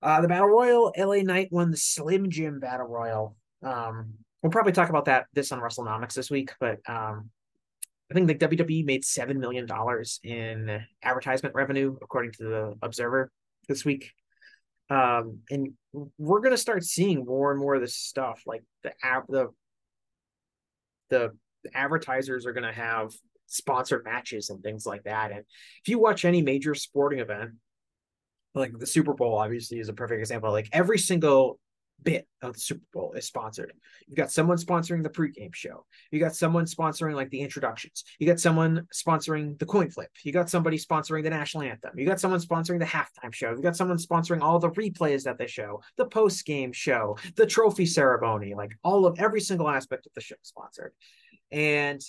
Uh, 0.03 0.21
the 0.21 0.29
Battle 0.29 0.49
Royal, 0.49 0.93
LA 0.97 1.23
Knight 1.23 1.49
won 1.51 1.71
the 1.71 1.77
Slim 1.77 2.29
Jim 2.29 2.61
Battle 2.61 2.87
Royal. 2.87 3.35
Um, 3.63 4.15
we'll 4.43 4.53
probably 4.53 4.73
talk 4.73 4.91
about 4.91 5.07
that 5.07 5.27
this 5.33 5.51
on 5.51 5.61
WrestleNomics 5.61 6.13
this 6.15 6.31
week, 6.31 6.53
but 6.61 6.81
um, 6.87 7.31
I 8.11 8.15
think 8.15 8.29
the 8.29 8.35
WWE 8.35 8.85
made 8.85 9.07
seven 9.07 9.41
million 9.41 9.65
dollars 9.65 10.21
in 10.23 10.85
advertisement 11.03 11.55
revenue 11.55 11.97
according 12.03 12.33
to 12.33 12.45
the 12.45 12.75
Observer 12.83 13.31
this 13.69 13.87
week. 13.87 14.13
Um, 14.93 15.39
and 15.51 15.73
we're 16.19 16.41
gonna 16.41 16.57
start 16.57 16.85
seeing 16.85 17.25
more 17.25 17.51
and 17.51 17.59
more 17.59 17.75
of 17.75 17.81
this 17.81 17.97
stuff. 17.97 18.43
Like 18.47 18.63
the 18.83 18.93
app, 19.03 19.25
the 19.29 19.49
the 21.09 21.31
advertisers 21.75 22.45
are 22.45 22.53
gonna 22.53 22.73
have 22.73 23.13
sponsored 23.47 24.05
matches 24.05 24.51
and 24.51 24.63
things 24.63 24.85
like 24.85 25.05
that. 25.05 25.31
And 25.31 25.41
if 25.41 25.89
you 25.89 25.99
watch 25.99 26.25
any 26.27 26.43
major 26.43 26.75
sporting 26.75 27.21
event, 27.21 27.53
like 28.55 28.79
the 28.79 28.87
Super 28.87 29.15
Bowl, 29.15 29.39
obviously 29.39 29.79
is 29.79 29.89
a 29.89 29.95
perfect 29.95 30.21
example. 30.21 30.51
Like 30.51 30.69
every 30.73 30.99
single 30.99 31.59
bit 32.03 32.27
of 32.43 32.55
the 32.55 32.61
Super 32.61 32.85
Bowl 32.93 33.13
is 33.13 33.27
sponsored. 33.27 33.73
You've 34.07 34.17
got 34.17 34.31
someone 34.31 34.57
sponsoring 34.57 35.03
the 35.03 35.11
pregame 35.11 35.55
show. 35.55 35.85
You 36.11 36.21
got 36.21 36.35
someone 36.35 36.65
sponsoring 36.65 37.15
like 37.15 37.31
the 37.31 37.41
introductions. 37.41 38.05
You 38.19 38.27
got 38.27 38.41
someone 38.41 38.87
sponsoring 38.95 39.59
the 39.59 39.67
coin 39.67 39.91
flip. 39.91 40.11
You 40.23 40.33
got 40.33 40.51
somebody 40.51 40.79
sponsoring 40.79 41.23
the 41.23 41.31
national 41.31 41.65
anthem. 41.65 41.99
You 41.99 42.07
got 42.07 42.21
someone 42.21 42.41
sponsoring 42.41 42.79
the 42.79 42.85
halftime 42.85 43.33
show. 43.33 43.51
You 43.51 43.63
got 43.63 43.77
someone 43.77 43.99
sponsoring 43.99 44.43
all 44.43 44.59
the 44.59 44.71
replays 44.71 45.25
that 45.25 45.39
they 45.39 45.47
show, 45.47 45.83
the 45.97 46.07
post 46.07 46.45
game 46.45 46.73
show, 46.73 47.17
the 47.37 47.47
trophy 47.47 47.87
ceremony, 47.87 48.55
like 48.55 48.73
all 48.83 49.07
of 49.07 49.19
every 49.19 49.41
single 49.41 49.69
aspect 49.69 50.07
of 50.07 50.13
the 50.15 50.21
show 50.21 50.37
sponsored. 50.43 50.93
And 51.51 52.01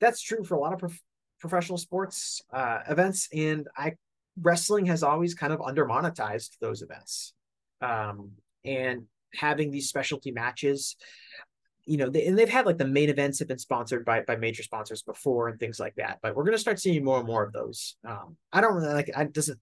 that's 0.00 0.20
true 0.20 0.44
for 0.44 0.54
a 0.54 0.60
lot 0.60 0.72
of 0.72 0.78
prof- 0.78 1.02
professional 1.40 1.78
sports 1.78 2.42
uh, 2.52 2.80
events. 2.88 3.28
And 3.32 3.68
I 3.76 3.94
wrestling 4.40 4.86
has 4.86 5.02
always 5.02 5.34
kind 5.34 5.52
of 5.52 5.60
under 5.60 5.86
monetized 5.86 6.58
those 6.60 6.82
events. 6.82 7.34
Um, 7.80 8.32
and 8.64 9.04
having 9.34 9.70
these 9.70 9.88
specialty 9.88 10.30
matches 10.30 10.96
you 11.84 11.96
know 11.96 12.08
they, 12.08 12.26
and 12.26 12.38
they've 12.38 12.48
had 12.48 12.66
like 12.66 12.78
the 12.78 12.86
main 12.86 13.10
events 13.10 13.38
have 13.38 13.48
been 13.48 13.58
sponsored 13.58 14.04
by 14.04 14.20
by 14.22 14.36
major 14.36 14.62
sponsors 14.62 15.02
before 15.02 15.48
and 15.48 15.58
things 15.58 15.80
like 15.80 15.94
that 15.96 16.18
but 16.22 16.34
we're 16.34 16.44
going 16.44 16.54
to 16.54 16.58
start 16.58 16.78
seeing 16.78 17.04
more 17.04 17.18
and 17.18 17.26
more 17.26 17.44
of 17.44 17.52
those. 17.52 17.96
Um 18.06 18.36
i 18.52 18.60
don't 18.60 18.74
really 18.74 18.94
like 18.94 19.10
i 19.16 19.24
doesn't 19.24 19.58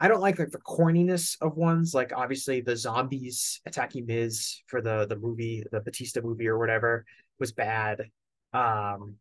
i 0.00 0.08
don't 0.08 0.20
like 0.20 0.38
like 0.38 0.50
the 0.50 0.58
corniness 0.58 1.36
of 1.40 1.56
ones 1.56 1.94
like 1.94 2.12
obviously 2.14 2.60
the 2.60 2.76
zombies 2.76 3.60
attacking 3.66 4.06
miz 4.06 4.60
for 4.66 4.80
the 4.80 5.06
the 5.06 5.16
movie 5.16 5.64
the 5.72 5.80
batista 5.80 6.20
movie 6.20 6.48
or 6.48 6.58
whatever 6.58 7.04
was 7.38 7.52
bad. 7.52 8.10
Um 8.52 9.16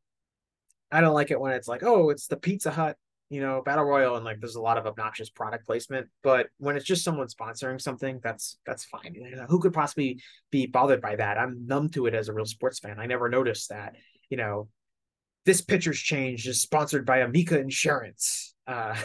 i 0.92 1.02
don't 1.02 1.14
like 1.14 1.32
it 1.32 1.40
when 1.40 1.54
it's 1.54 1.68
like 1.68 1.84
oh 1.84 2.10
it's 2.10 2.28
the 2.28 2.38
pizza 2.38 2.72
hut 2.72 2.98
you 3.30 3.42
know, 3.42 3.62
battle 3.66 3.84
royal 3.84 4.16
and 4.16 4.26
like 4.26 4.40
there's 4.40 4.56
a 4.56 4.62
lot 4.62 4.78
of 4.78 4.86
obnoxious 4.86 5.30
product 5.30 5.66
placement. 5.66 6.08
But 6.24 6.48
when 6.58 6.76
it's 6.76 6.86
just 6.86 7.04
someone 7.04 7.28
sponsoring 7.28 7.82
something, 7.82 8.20
that's 8.24 8.58
that's 8.66 8.86
fine. 8.86 9.16
You 9.16 9.36
know, 9.36 9.46
who 9.50 9.60
could 9.60 9.74
possibly 9.74 10.22
be 10.52 10.68
bothered 10.68 11.02
by 11.02 11.16
that? 11.16 11.38
I'm 11.38 11.66
numb 11.66 11.90
to 11.90 12.06
it 12.06 12.14
as 12.14 12.30
a 12.30 12.34
real 12.34 12.46
sports 12.46 12.80
fan. 12.80 13.00
I 13.00 13.08
never 13.08 13.30
noticed 13.30 13.70
that. 13.70 13.96
You 14.30 14.38
know, 14.38 14.70
this 15.46 15.62
pitcher's 15.62 16.00
change 16.00 16.48
is 16.48 16.62
sponsored 16.62 17.06
by 17.06 17.20
Amica 17.20 17.60
Insurance. 17.60 18.54
Uh, 18.68 18.96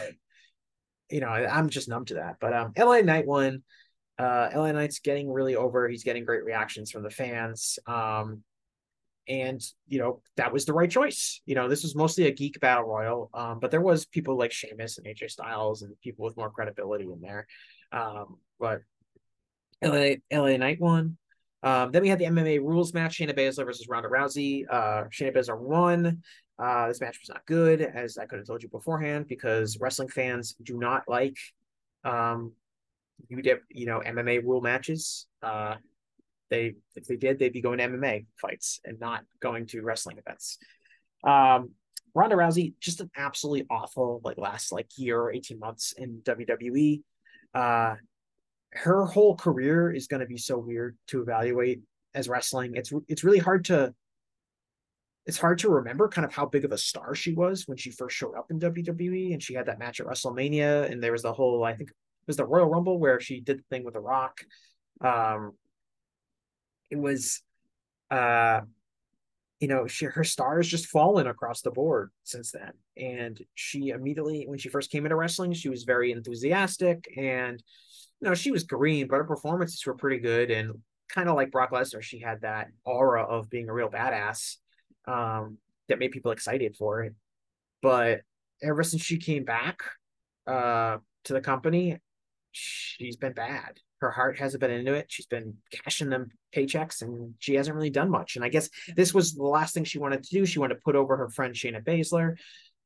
you 1.09 1.19
know, 1.19 1.27
I'm 1.27 1.69
just 1.69 1.89
numb 1.89 2.05
to 2.05 2.15
that. 2.15 2.35
But 2.39 2.53
um, 2.53 2.73
LA 2.77 3.01
Knight 3.01 3.25
won. 3.25 3.63
Uh, 4.19 4.49
LA 4.53 4.71
Knight's 4.71 4.99
getting 4.99 5.31
really 5.31 5.55
over. 5.55 5.89
He's 5.89 6.03
getting 6.03 6.25
great 6.25 6.43
reactions 6.43 6.91
from 6.91 7.01
the 7.01 7.09
fans. 7.09 7.79
Um, 7.87 8.43
and 9.27 9.61
you 9.87 9.99
know 9.99 10.21
that 10.37 10.51
was 10.51 10.65
the 10.65 10.73
right 10.73 10.89
choice. 10.89 11.41
You 11.45 11.55
know, 11.55 11.67
this 11.67 11.83
was 11.83 11.95
mostly 11.95 12.27
a 12.27 12.31
geek 12.31 12.59
battle 12.59 12.85
royal, 12.85 13.29
um, 13.33 13.59
but 13.59 13.71
there 13.71 13.81
was 13.81 14.05
people 14.05 14.37
like 14.37 14.51
Sheamus 14.51 14.97
and 14.97 15.07
AJ 15.07 15.31
Styles 15.31 15.81
and 15.81 15.99
people 16.01 16.25
with 16.25 16.37
more 16.37 16.49
credibility 16.49 17.05
in 17.05 17.21
there. 17.21 17.47
Um, 17.91 18.37
but 18.59 18.81
LA 19.83 20.15
LA 20.31 20.57
Knight 20.57 20.79
won. 20.79 21.17
Um, 21.63 21.91
then 21.91 22.01
we 22.01 22.09
had 22.09 22.19
the 22.19 22.25
MMA 22.25 22.59
rules 22.59 22.93
match: 22.93 23.19
Shayna 23.19 23.37
Baszler 23.37 23.65
versus 23.65 23.87
Ronda 23.87 24.09
Rousey. 24.09 24.65
Uh, 24.69 25.03
Shayna 25.09 25.35
Baszler 25.35 25.59
won. 25.59 26.21
Uh, 26.57 26.87
this 26.87 27.01
match 27.01 27.19
was 27.19 27.29
not 27.29 27.45
good, 27.45 27.81
as 27.81 28.17
I 28.17 28.25
could 28.25 28.39
have 28.39 28.47
told 28.47 28.61
you 28.61 28.69
beforehand, 28.69 29.27
because 29.27 29.77
wrestling 29.79 30.09
fans 30.09 30.55
do 30.61 30.77
not 30.77 31.03
like 31.07 31.37
um, 32.03 32.53
you 33.29 33.41
you 33.69 33.85
know 33.85 34.01
MMA 34.05 34.43
rule 34.43 34.61
matches. 34.61 35.27
Uh, 35.41 35.75
they 36.51 36.75
if 36.95 37.07
they 37.07 37.15
did, 37.15 37.39
they'd 37.39 37.53
be 37.53 37.61
going 37.61 37.79
to 37.79 37.87
MMA 37.87 38.27
fights 38.39 38.79
and 38.85 38.99
not 38.99 39.23
going 39.39 39.65
to 39.67 39.81
wrestling 39.81 40.19
events. 40.19 40.59
Um, 41.23 41.71
Ronda 42.13 42.35
Rousey 42.35 42.73
just 42.79 43.01
an 43.01 43.09
absolutely 43.17 43.65
awful 43.69 44.21
like 44.23 44.37
last 44.37 44.71
like 44.71 44.87
year 44.97 45.19
or 45.19 45.31
18 45.31 45.57
months 45.57 45.93
in 45.97 46.21
WWE. 46.23 47.01
Uh 47.53 47.95
her 48.73 49.05
whole 49.05 49.35
career 49.35 49.91
is 49.91 50.07
going 50.07 50.21
to 50.21 50.25
be 50.25 50.37
so 50.37 50.57
weird 50.57 50.97
to 51.07 51.21
evaluate 51.21 51.81
as 52.13 52.29
wrestling. 52.29 52.73
It's 52.75 52.91
it's 53.07 53.23
really 53.23 53.39
hard 53.39 53.65
to 53.65 53.93
it's 55.25 55.37
hard 55.37 55.59
to 55.59 55.69
remember 55.69 56.07
kind 56.07 56.25
of 56.25 56.33
how 56.33 56.45
big 56.45 56.65
of 56.65 56.71
a 56.71 56.77
star 56.77 57.13
she 57.13 57.33
was 57.33 57.67
when 57.67 57.77
she 57.77 57.91
first 57.91 58.15
showed 58.15 58.35
up 58.35 58.49
in 58.49 58.59
WWE 58.59 59.33
and 59.33 59.43
she 59.43 59.53
had 59.53 59.67
that 59.67 59.79
match 59.79 59.99
at 59.99 60.07
WrestleMania 60.07 60.89
and 60.89 61.01
there 61.01 61.11
was 61.11 61.21
the 61.21 61.33
whole 61.33 61.63
I 61.63 61.75
think 61.75 61.89
it 61.91 62.27
was 62.27 62.37
the 62.37 62.45
Royal 62.45 62.67
Rumble 62.67 62.99
where 62.99 63.19
she 63.19 63.39
did 63.39 63.59
the 63.59 63.63
thing 63.69 63.83
with 63.83 63.93
the 63.93 63.99
Rock. 63.99 64.41
Um 65.01 65.53
it 66.91 66.99
was 66.99 67.41
uh 68.11 68.61
you 69.59 69.67
know 69.67 69.87
she 69.87 70.05
her 70.05 70.23
star 70.23 70.57
has 70.57 70.67
just 70.67 70.87
fallen 70.87 71.25
across 71.27 71.61
the 71.61 71.71
board 71.71 72.11
since 72.23 72.51
then. 72.51 72.71
And 72.97 73.41
she 73.55 73.89
immediately 73.89 74.43
when 74.47 74.59
she 74.59 74.69
first 74.69 74.91
came 74.91 75.05
into 75.05 75.15
wrestling 75.15 75.53
she 75.53 75.69
was 75.69 75.83
very 75.83 76.11
enthusiastic 76.11 77.05
and 77.17 77.63
you 78.19 78.27
know 78.27 78.35
she 78.35 78.51
was 78.51 78.63
green 78.63 79.07
but 79.07 79.15
her 79.17 79.23
performances 79.23 79.83
were 79.85 79.95
pretty 79.95 80.19
good. 80.19 80.51
And 80.51 80.73
kind 81.09 81.29
of 81.29 81.35
like 81.35 81.51
Brock 81.51 81.71
Lesnar 81.71 82.01
she 82.01 82.19
had 82.19 82.41
that 82.41 82.67
aura 82.83 83.23
of 83.23 83.49
being 83.49 83.69
a 83.69 83.73
real 83.73 83.89
badass 83.89 84.57
um 85.07 85.57
that 85.87 85.99
made 85.99 86.11
people 86.11 86.31
excited 86.31 86.75
for 86.75 87.03
it. 87.03 87.13
But 87.81 88.21
ever 88.61 88.83
since 88.83 89.01
she 89.03 89.17
came 89.17 89.45
back 89.45 89.79
uh 90.47 90.97
to 91.25 91.33
the 91.33 91.41
company 91.41 91.99
she's 92.51 93.15
been 93.15 93.33
bad 93.33 93.79
her 94.01 94.11
heart 94.11 94.37
hasn't 94.39 94.61
been 94.61 94.71
into 94.71 94.93
it. 94.93 95.05
She's 95.09 95.27
been 95.27 95.55
cashing 95.71 96.09
them 96.09 96.29
paychecks 96.55 97.01
and 97.03 97.35
she 97.39 97.53
hasn't 97.53 97.75
really 97.75 97.91
done 97.91 98.09
much. 98.09 98.35
And 98.35 98.43
I 98.43 98.49
guess 98.49 98.69
this 98.95 99.13
was 99.13 99.33
the 99.33 99.43
last 99.43 99.73
thing 99.73 99.83
she 99.83 99.99
wanted 99.99 100.23
to 100.23 100.29
do. 100.29 100.45
She 100.45 100.59
wanted 100.59 100.75
to 100.75 100.81
put 100.83 100.95
over 100.95 101.15
her 101.15 101.29
friend 101.29 101.53
Shayna 101.53 101.83
Baszler. 101.83 102.35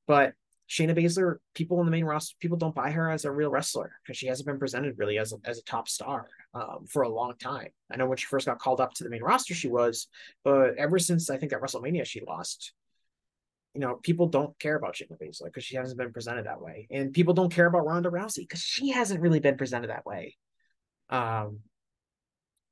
But 0.08 0.34
Shayna 0.70 0.98
Baszler, 0.98 1.38
people 1.54 1.80
in 1.80 1.86
the 1.86 1.92
main 1.92 2.04
roster, 2.04 2.36
people 2.40 2.58
don't 2.58 2.76
buy 2.76 2.92
her 2.92 3.10
as 3.10 3.24
a 3.24 3.32
real 3.32 3.50
wrestler 3.50 3.94
because 4.04 4.18
she 4.18 4.28
hasn't 4.28 4.48
been 4.48 4.60
presented 4.60 4.98
really 4.98 5.18
as 5.18 5.32
a, 5.32 5.38
as 5.46 5.58
a 5.58 5.64
top 5.64 5.88
star 5.88 6.28
um, 6.54 6.86
for 6.90 7.04
a 7.04 7.10
long 7.10 7.34
time. 7.40 7.70
I 7.92 7.96
know 7.98 8.08
when 8.08 8.18
she 8.18 8.26
first 8.26 8.46
got 8.46 8.60
called 8.60 8.82
up 8.82 8.94
to 8.96 9.04
the 9.04 9.10
main 9.10 9.24
roster, 9.24 9.54
she 9.54 9.70
was, 9.70 10.08
but 10.44 10.76
ever 10.78 11.00
since 11.00 11.30
I 11.30 11.38
think 11.38 11.54
at 11.54 11.62
WrestleMania, 11.62 12.06
she 12.06 12.22
lost. 12.22 12.74
You 13.74 13.82
know, 13.82 13.96
people 14.02 14.28
don't 14.28 14.58
care 14.58 14.76
about 14.76 14.96
Shayna 14.96 15.18
Baszler 15.22 15.46
because 15.46 15.64
she 15.66 15.76
hasn't 15.76 15.98
been 15.98 16.14
presented 16.14 16.46
that 16.46 16.62
way. 16.62 16.88
And 16.90 17.14
people 17.14 17.34
don't 17.34 17.54
care 17.54 17.68
about 17.68 17.86
Ronda 17.86 18.10
Rousey 18.10 18.38
because 18.38 18.62
she 18.62 18.90
hasn't 18.90 19.22
really 19.22 19.42
been 19.42 19.58
presented 19.58 19.90
that 19.90 20.06
way. 20.06 20.36
Um, 21.10 21.60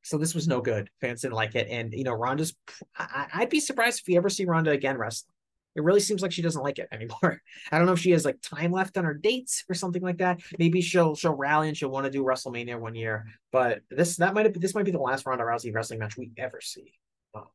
so 0.04 0.18
this 0.18 0.36
was 0.36 0.48
no 0.48 0.62
good. 0.62 0.90
Fans 1.00 1.22
didn't 1.22 1.36
like 1.36 1.56
it, 1.56 1.68
and 1.70 1.94
you 1.94 2.04
know, 2.04 2.14
Ronda's. 2.14 2.54
I, 2.98 3.28
would 3.40 3.50
be 3.50 3.60
surprised 3.60 4.00
if 4.00 4.08
we 4.08 4.18
ever 4.18 4.30
see 4.30 4.46
Ronda 4.46 4.72
again 4.72 4.98
wrestling. 4.98 5.32
It 5.76 5.84
really 5.84 6.02
seems 6.02 6.22
like 6.22 6.32
she 6.32 6.42
doesn't 6.42 6.62
like 6.62 6.78
it 6.78 6.90
anymore. 6.92 7.42
I 7.72 7.78
don't 7.78 7.88
know 7.88 7.94
if 7.94 8.00
she 8.00 8.12
has 8.12 8.26
like 8.26 8.42
time 8.42 8.72
left 8.72 8.98
on 8.98 9.06
her 9.06 9.14
dates 9.14 9.64
or 9.70 9.74
something 9.74 10.02
like 10.02 10.18
that. 10.18 10.42
Maybe 10.60 10.82
she'll 10.82 11.16
she'll 11.16 11.36
rally 11.36 11.70
and 11.70 11.78
she'll 11.78 11.90
want 11.90 12.06
to 12.06 12.12
do 12.12 12.24
WrestleMania 12.24 12.80
one 12.80 12.96
year. 12.96 13.26
But 13.52 13.82
this 13.90 14.18
that 14.18 14.34
might 14.34 14.46
have 14.46 14.60
this 14.60 14.76
might 14.76 14.86
be 14.86 14.92
the 14.92 15.00
last 15.00 15.26
Ronda 15.26 15.46
Rousey 15.46 15.74
wrestling 15.74 16.00
match 16.00 16.18
we 16.18 16.32
ever 16.38 16.60
see. 16.62 16.94
Um, 17.34 17.48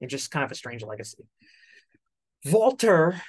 and 0.00 0.08
just 0.08 0.30
kind 0.30 0.44
of 0.44 0.52
a 0.52 0.54
strange 0.54 0.82
legacy. 0.84 1.24
Walter 2.46 3.20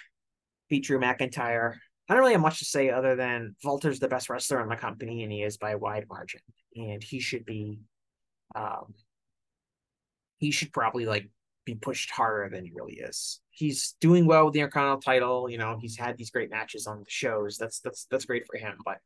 beat 0.70 0.84
Drew 0.84 1.00
McIntyre 1.00 1.78
I 2.08 2.14
don't 2.14 2.22
really 2.22 2.34
have 2.34 2.42
much 2.42 2.60
to 2.60 2.66
say 2.66 2.90
other 2.90 3.16
than 3.16 3.56
Walter's 3.64 4.00
the 4.00 4.08
best 4.08 4.30
wrestler 4.30 4.62
in 4.62 4.70
the 4.70 4.78
company, 4.78 5.24
and 5.24 5.32
he 5.32 5.44
is 5.44 5.58
by 5.58 5.72
a 5.72 5.78
wide 5.78 6.06
margin. 6.10 6.42
And 6.76 7.04
he 7.04 7.20
should 7.20 7.46
be, 7.46 7.82
um, 8.56 8.94
he 10.38 10.52
should 10.52 10.72
probably 10.72 11.06
like 11.06 11.30
be 11.66 11.76
pushed 11.76 12.10
harder 12.12 12.50
than 12.50 12.64
he 12.64 12.72
really 12.74 12.94
is. 12.94 13.42
He's 13.50 13.96
doing 14.00 14.26
well 14.26 14.46
with 14.46 14.54
the 14.54 14.62
Intercontinental 14.62 15.02
title. 15.02 15.50
You 15.50 15.58
know, 15.58 15.78
he's 15.82 15.98
had 15.98 16.18
these 16.18 16.32
great 16.32 16.50
matches 16.50 16.88
on 16.88 17.00
the 17.00 17.06
shows. 17.10 17.58
That's 17.58 17.82
that's 17.82 18.06
that's 18.10 18.26
great 18.26 18.46
for 18.48 18.58
him. 18.58 18.78
But 18.86 19.00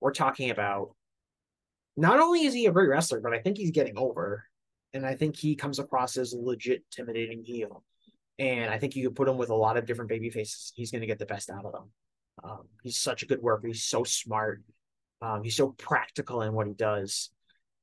we're 0.00 0.12
talking 0.12 0.50
about 0.50 0.96
not 1.96 2.18
only 2.18 2.44
is 2.44 2.54
he 2.54 2.66
a 2.66 2.72
great 2.72 2.88
wrestler, 2.88 3.20
but 3.20 3.34
I 3.34 3.38
think 3.38 3.56
he's 3.56 3.70
getting 3.70 3.96
over, 3.96 4.44
and 4.94 5.06
I 5.06 5.14
think 5.14 5.36
he 5.36 5.54
comes 5.54 5.78
across 5.78 6.16
as 6.16 6.32
a 6.32 6.38
legit 6.38 6.82
intimidating 6.90 7.44
heel. 7.44 7.84
And 8.40 8.70
I 8.70 8.78
think 8.78 8.96
you 8.96 9.06
could 9.06 9.16
put 9.16 9.28
him 9.28 9.36
with 9.36 9.50
a 9.50 9.54
lot 9.54 9.76
of 9.76 9.84
different 9.84 10.08
baby 10.08 10.30
faces. 10.30 10.72
He's 10.74 10.90
going 10.90 11.02
to 11.02 11.06
get 11.06 11.18
the 11.18 11.26
best 11.26 11.50
out 11.50 11.66
of 11.66 11.72
them. 11.72 11.90
Um, 12.42 12.68
he's 12.82 12.96
such 12.96 13.22
a 13.22 13.26
good 13.26 13.42
worker. 13.42 13.66
He's 13.66 13.84
so 13.84 14.02
smart. 14.02 14.62
Um, 15.20 15.42
he's 15.42 15.56
so 15.56 15.74
practical 15.76 16.40
in 16.40 16.54
what 16.54 16.66
he 16.66 16.72
does. 16.72 17.30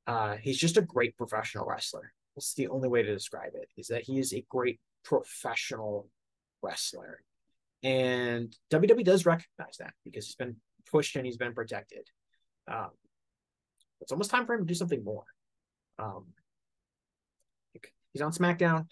Uh, 0.08 0.34
he's 0.34 0.58
just 0.58 0.76
a 0.76 0.82
great 0.82 1.16
professional 1.16 1.64
wrestler. 1.64 2.12
That's 2.34 2.54
the 2.54 2.66
only 2.68 2.88
way 2.88 3.04
to 3.04 3.14
describe 3.14 3.52
it. 3.54 3.68
Is 3.76 3.86
that 3.86 4.02
he 4.02 4.18
is 4.18 4.34
a 4.34 4.44
great 4.48 4.80
professional 5.04 6.08
wrestler, 6.60 7.22
and 7.84 8.52
WWE 8.72 9.04
does 9.04 9.26
recognize 9.26 9.76
that 9.78 9.92
because 10.04 10.26
he's 10.26 10.34
been 10.34 10.56
pushed 10.90 11.14
and 11.14 11.24
he's 11.24 11.36
been 11.36 11.54
protected. 11.54 12.08
Um, 12.66 12.90
it's 14.00 14.10
almost 14.10 14.30
time 14.30 14.46
for 14.46 14.54
him 14.54 14.60
to 14.60 14.66
do 14.66 14.74
something 14.74 15.04
more. 15.04 15.24
Um, 16.00 16.26
He's 18.12 18.22
on 18.22 18.32
SmackDown. 18.32 18.86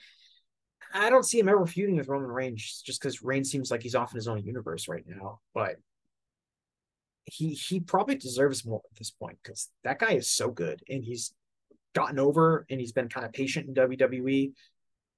I 0.97 1.11
don't 1.11 1.25
see 1.25 1.39
him 1.39 1.49
ever 1.49 1.67
feuding 1.67 1.97
with 1.97 2.09
Roman 2.09 2.31
Reigns 2.31 2.83
just 2.85 3.01
because 3.01 3.23
Reigns 3.23 3.51
seems 3.51 3.71
like 3.71 3.83
he's 3.83 3.95
off 3.95 4.13
in 4.13 4.17
his 4.17 4.29
own 4.29 4.43
universe 4.43 4.89
right 4.89 5.05
now. 5.07 5.41
But 5.55 5.77
he 7.25 7.55
he 7.55 7.81
probably 7.81 8.15
deserves 8.15 8.65
more 8.65 8.83
at 8.91 8.99
this 8.99 9.11
point 9.11 9.39
because 9.43 9.69
that 9.85 9.99
guy 9.99 10.13
is 10.13 10.31
so 10.31 10.51
good 10.51 10.83
and 10.89 11.05
he's 11.05 11.35
gotten 11.95 12.19
over 12.19 12.67
and 12.71 12.81
he's 12.81 12.93
been 12.93 13.09
kind 13.09 13.27
of 13.27 13.33
patient 13.33 13.69
in 13.69 13.75
WWE. 13.75 14.53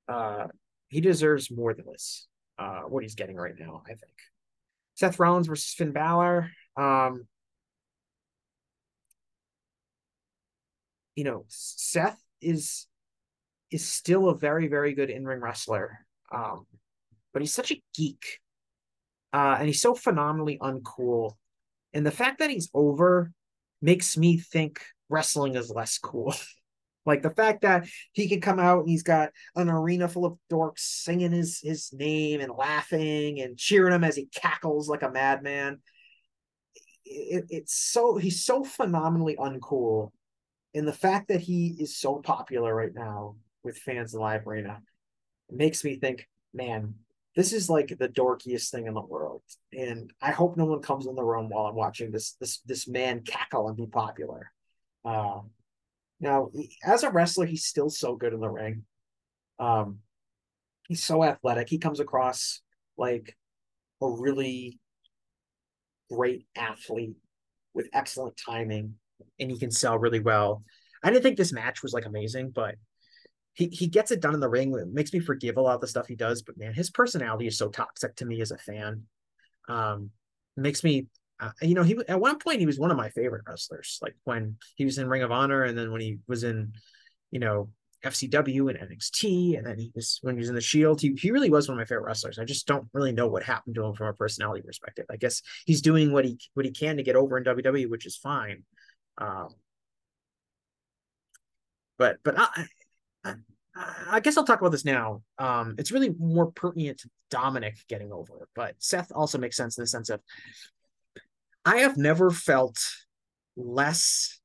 Uh, 0.09 0.47
he 0.89 1.01
deserves 1.01 1.51
more 1.51 1.75
than 1.75 1.87
this. 1.87 2.27
Uh, 2.59 2.81
what 2.83 3.03
he's 3.03 3.15
getting 3.15 3.37
right 3.37 3.55
now, 3.59 3.83
I 3.85 3.91
think. 3.91 4.15
Seth 4.95 5.21
Rollins 5.21 5.47
versus 5.47 5.75
Finn 5.75 5.93
Balor. 5.93 6.51
Um, 6.77 7.27
you 11.15 11.25
know, 11.25 11.45
Seth 11.47 12.21
is 12.41 12.88
is 13.71 13.89
still 13.89 14.29
a 14.29 14.39
very 14.39 14.69
very 14.69 14.95
good 14.95 15.11
in 15.11 15.25
ring 15.25 15.41
wrestler, 15.41 16.05
um, 16.33 16.67
but 17.33 17.43
he's 17.43 17.55
such 17.55 17.71
a 17.73 17.83
geek, 17.95 18.41
uh, 19.33 19.57
and 19.59 19.67
he's 19.67 19.83
so 19.83 19.95
phenomenally 19.95 20.59
uncool. 20.59 21.33
And 21.93 22.05
the 22.05 22.11
fact 22.11 22.39
that 22.41 22.51
he's 22.51 22.71
over 22.75 23.33
makes 23.81 24.17
me 24.17 24.39
think 24.39 24.83
wrestling 25.09 25.55
is 25.55 25.71
less 25.71 25.99
cool. 25.99 26.35
like 27.07 27.23
the 27.23 27.31
fact 27.31 27.63
that 27.63 27.89
he 28.13 28.29
can 28.29 28.41
come 28.41 28.59
out 28.59 28.81
and 28.81 28.89
he's 28.89 29.03
got 29.03 29.31
an 29.57 29.69
arena 29.69 30.09
full 30.09 30.27
of 30.27 30.39
dorks 30.53 30.81
singing 30.81 31.33
his 31.33 31.61
his 31.63 31.93
name 31.93 32.41
and 32.41 32.53
laughing 32.53 33.41
and 33.41 33.57
cheering 33.57 33.95
him 33.95 34.05
as 34.05 34.17
he 34.17 34.27
cackles 34.27 34.89
like 34.89 35.03
a 35.03 35.11
madman. 35.11 35.79
It, 37.05 37.47
it's 37.49 37.75
so 37.75 38.19
he's 38.19 38.45
so 38.45 38.63
phenomenally 38.63 39.37
uncool, 39.37 40.13
and 40.75 40.87
the 40.87 40.93
fact 40.93 41.29
that 41.29 41.41
he 41.41 41.75
is 41.79 41.97
so 41.97 42.17
popular 42.17 42.75
right 42.75 42.95
now 42.95 43.37
with 43.65 43.79
fans 43.79 44.15
in 44.15 44.21
live 44.21 44.47
arena 44.47 44.81
makes 45.51 45.85
me 45.85 45.97
think, 45.97 46.27
man, 46.55 46.95
this 47.37 47.53
is 47.53 47.71
like 47.71 47.97
the 47.99 48.09
dorkiest 48.09 48.71
thing 48.71 48.87
in 48.87 48.95
the 48.95 49.01
world. 49.01 49.43
And 49.73 50.13
I 50.21 50.33
hope 50.33 50.57
no 50.57 50.65
one 50.65 50.83
comes 50.83 51.07
in 51.07 51.15
the 51.15 51.25
room 51.25 51.49
while 51.49 51.67
I'm 51.67 51.75
watching 51.75 52.11
this 52.11 52.33
this 52.41 52.61
this 52.67 52.89
man 52.89 53.23
cackle 53.23 53.69
and 53.69 53.77
be 53.77 53.87
popular. 53.87 54.51
Um, 55.05 55.51
now, 56.21 56.51
as 56.85 57.05
a 57.05 57.11
wrestler, 57.11 57.47
he's 57.47 57.65
still 57.65 57.91
so 57.91 58.17
good 58.17 58.33
in 58.33 58.41
the 58.41 58.49
ring. 58.49 58.85
Um, 59.59 59.99
he's 60.89 61.05
so 61.05 61.23
athletic. 61.23 61.69
He 61.69 61.79
comes 61.79 62.01
across 62.01 62.61
like 62.97 63.37
a 64.03 64.11
really 64.11 64.81
great 66.11 66.47
athlete 66.57 67.17
with 67.75 67.89
excellent 67.93 68.37
timing, 68.45 68.95
and 69.39 69.51
he 69.51 69.59
can 69.59 69.71
sell 69.71 69.99
really 69.99 70.21
well. 70.21 70.65
I 71.03 71.11
didn't 71.11 71.23
think 71.23 71.37
this 71.37 71.53
match 71.53 71.83
was 71.83 71.93
like 71.93 72.07
amazing, 72.07 72.51
but 72.51 72.75
he 73.59 73.67
he 73.67 73.89
gets 73.89 74.13
it 74.13 74.21
done 74.21 74.35
in 74.35 74.41
the 74.41 74.49
ring. 74.49 74.73
It 74.79 74.87
makes 74.87 75.13
me 75.13 75.19
forgive 75.19 75.57
a 75.57 75.61
lot 75.61 75.75
of 75.75 75.81
the 75.81 75.89
stuff 75.89 76.07
he 76.07 76.15
does, 76.15 76.43
but 76.43 76.57
man, 76.57 76.73
his 76.73 76.91
personality 76.91 77.49
is 77.49 77.59
so 77.59 77.69
toxic 77.69 78.15
to 78.17 78.25
me 78.25 78.41
as 78.41 78.53
a 78.53 78.57
fan. 78.57 79.03
Um, 79.69 80.11
makes 80.57 80.85
me, 80.85 81.09
uh, 81.41 81.51
you 81.61 81.75
know, 81.75 81.83
he 81.83 81.99
at 82.07 82.21
one 82.21 82.39
point 82.39 82.61
he 82.61 82.67
was 82.67 82.79
one 82.79 82.93
of 82.93 82.97
my 82.97 83.09
favorite 83.09 83.43
wrestlers. 83.49 83.99
Like 84.01 84.15
when 84.23 84.59
he 84.77 84.85
was 84.85 84.99
in 84.99 85.09
Ring 85.09 85.25
of 85.25 85.33
Honor, 85.33 85.65
and 85.65 85.77
then 85.77 85.91
when 85.91 86.01
he 86.01 86.19
was 86.29 86.45
in, 86.45 86.73
you 87.33 87.41
know, 87.41 87.71
FCW 88.05 88.71
and 88.71 88.79
NXT, 88.79 89.59
and 89.59 89.67
then 89.67 89.77
he 89.77 89.91
was 89.93 90.21
when 90.23 90.37
he 90.37 90.39
was 90.39 90.51
in 90.51 90.55
the 90.55 90.61
Shield. 90.61 91.01
He 91.01 91.17
he 91.21 91.33
really 91.33 91.51
was 91.51 91.67
one 91.69 91.77
of 91.77 91.81
my 91.81 91.85
favorite 91.85 92.07
wrestlers. 92.07 92.39
I 92.39 92.45
just 92.45 92.69
don't 92.69 92.87
really 92.93 93.13
know 93.13 93.27
what 93.27 93.43
happened 93.43 93.75
to 93.75 93.85
him 93.85 93.95
from 93.95 94.07
a 94.07 94.13
personality 94.13 94.63
perspective. 94.63 95.07
I 95.11 95.17
guess 95.17 95.43
he's 95.67 95.83
doing 95.83 96.13
what 96.13 96.25
he 96.25 96.39
what 96.55 96.65
he 96.65 96.71
can 96.71 96.97
to 96.99 97.03
get 97.03 97.17
over 97.17 97.37
in 97.37 97.43
WWE, 97.43 97.91
which 97.91 98.07
is 98.07 98.17
fine. 98.17 98.63
Um, 99.21 99.49
but 101.99 102.19
but 102.23 102.39
I, 102.39 102.69
I 104.11 104.21
guess 104.21 104.37
I'll 104.37 104.45
talk 104.45 104.61
about 104.61 104.73
this 104.73 104.85
now. 104.85 105.23
Um, 105.39 105.75
it's 105.79 105.93
really 105.93 106.15
more 106.19 106.51
pertinent 106.51 106.99
to 107.01 107.11
Dominik 107.31 107.87
getting 107.89 108.13
over, 108.13 108.49
but 108.55 108.75
Seth 108.79 109.13
also 109.15 109.39
makes 109.39 109.57
sense 109.57 109.79
in 109.79 109.83
the 109.83 109.89
sense 109.89 110.11
of 110.11 110.21
I 111.65 111.79
have 111.79 111.97
never 111.97 112.31
felt 112.31 112.81
less 113.57 114.41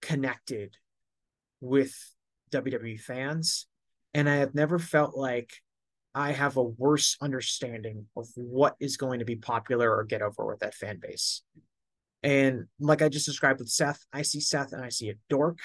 connected 0.00 0.76
with 1.60 1.94
WWE 2.52 3.00
fans, 3.00 3.66
and 4.14 4.28
I 4.28 4.36
have 4.36 4.54
never 4.54 4.78
felt 4.78 5.16
like 5.16 5.50
I 6.14 6.32
have 6.32 6.56
a 6.56 6.62
worse 6.62 7.16
understanding 7.20 8.06
of 8.16 8.28
what 8.36 8.76
is 8.80 8.96
going 8.96 9.18
to 9.18 9.26
be 9.26 9.36
popular 9.36 9.94
or 9.94 10.04
get 10.04 10.22
over 10.22 10.46
with 10.46 10.60
that 10.60 10.74
fan 10.74 10.98
base. 11.00 11.42
And 12.22 12.66
like 12.80 13.02
I 13.02 13.08
just 13.08 13.26
described 13.26 13.58
with 13.58 13.68
Seth, 13.68 14.02
I 14.12 14.22
see 14.22 14.40
Seth 14.40 14.72
and 14.72 14.82
I 14.82 14.88
see 14.88 15.10
a 15.10 15.14
dork, 15.28 15.58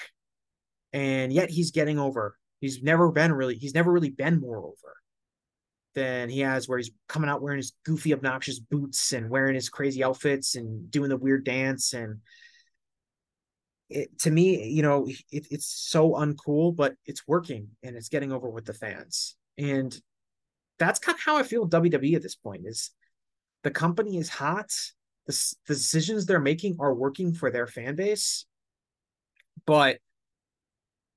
and 0.92 1.32
yet 1.32 1.48
he's 1.48 1.70
getting 1.70 1.98
over 1.98 2.36
He's 2.62 2.82
never 2.82 3.12
been 3.12 3.32
really 3.32 3.56
he's 3.56 3.74
never 3.74 3.92
really 3.92 4.08
been 4.08 4.40
more 4.40 4.58
over 4.58 4.96
than 5.94 6.30
he 6.30 6.40
has 6.40 6.66
where 6.66 6.78
he's 6.78 6.90
coming 7.06 7.28
out 7.28 7.42
wearing 7.42 7.58
his 7.58 7.74
goofy 7.84 8.14
obnoxious 8.14 8.58
boots 8.58 9.12
and 9.12 9.28
wearing 9.28 9.54
his 9.54 9.68
crazy 9.68 10.02
outfits 10.02 10.54
and 10.54 10.90
doing 10.90 11.10
the 11.10 11.18
weird 11.18 11.44
dance. 11.44 11.92
And 11.92 12.20
it, 13.90 14.18
to 14.20 14.30
me 14.30 14.68
you 14.68 14.82
know 14.82 15.06
it, 15.30 15.46
it's 15.50 15.66
so 15.66 16.12
uncool 16.12 16.74
but 16.74 16.94
it's 17.04 17.28
working 17.28 17.68
and 17.82 17.94
it's 17.94 18.08
getting 18.08 18.32
over 18.32 18.48
with 18.48 18.64
the 18.64 18.72
fans. 18.72 19.36
And 19.58 19.94
that's 20.78 20.98
kind 20.98 21.14
of 21.14 21.22
how 21.22 21.36
i 21.36 21.42
feel 21.42 21.68
wwe 21.68 22.14
at 22.14 22.22
this 22.22 22.34
point 22.34 22.62
is 22.64 22.92
the 23.62 23.70
company 23.70 24.18
is 24.18 24.28
hot. 24.28 24.70
The, 25.26 25.54
the 25.68 25.74
decisions 25.74 26.26
they're 26.26 26.40
making 26.40 26.76
are 26.80 26.94
working 26.94 27.32
for 27.32 27.50
their 27.50 27.66
fan 27.66 27.94
base. 27.94 28.44
But 29.66 29.98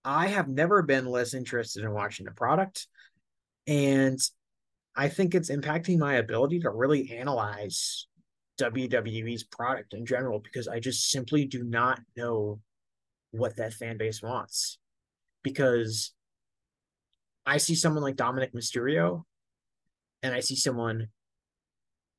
I 0.05 0.27
have 0.27 0.47
never 0.47 0.83
been 0.83 1.07
less 1.07 1.33
interested 1.33 1.83
in 1.83 1.91
watching 1.91 2.27
the 2.27 2.31
product. 2.31 2.87
And 3.65 4.19
I 4.95 5.09
think 5.09 5.33
it's 5.33 5.49
impacting 5.49 5.97
my 5.97 6.13
ability 6.15 6.59
to 6.59 6.69
really 6.69 7.11
analyze 7.11 8.05
WWE's 8.59 9.43
product 9.43 9.95
in 9.95 10.05
general 10.05 10.39
because 10.39 10.67
I 10.67 10.79
just 10.79 11.09
simply 11.09 11.45
do 11.45 11.63
not 11.63 11.99
know 12.15 12.59
what 13.31 13.57
that 13.57 13.73
fan 13.73 13.97
base 13.97 14.21
wants. 14.21 14.77
Because 15.43 16.13
I 17.45 17.57
see 17.57 17.75
someone 17.75 18.03
like 18.03 18.15
Dominik 18.15 18.53
Mysterio 18.53 19.23
and 20.21 20.33
I 20.33 20.39
see 20.39 20.55
someone 20.55 21.07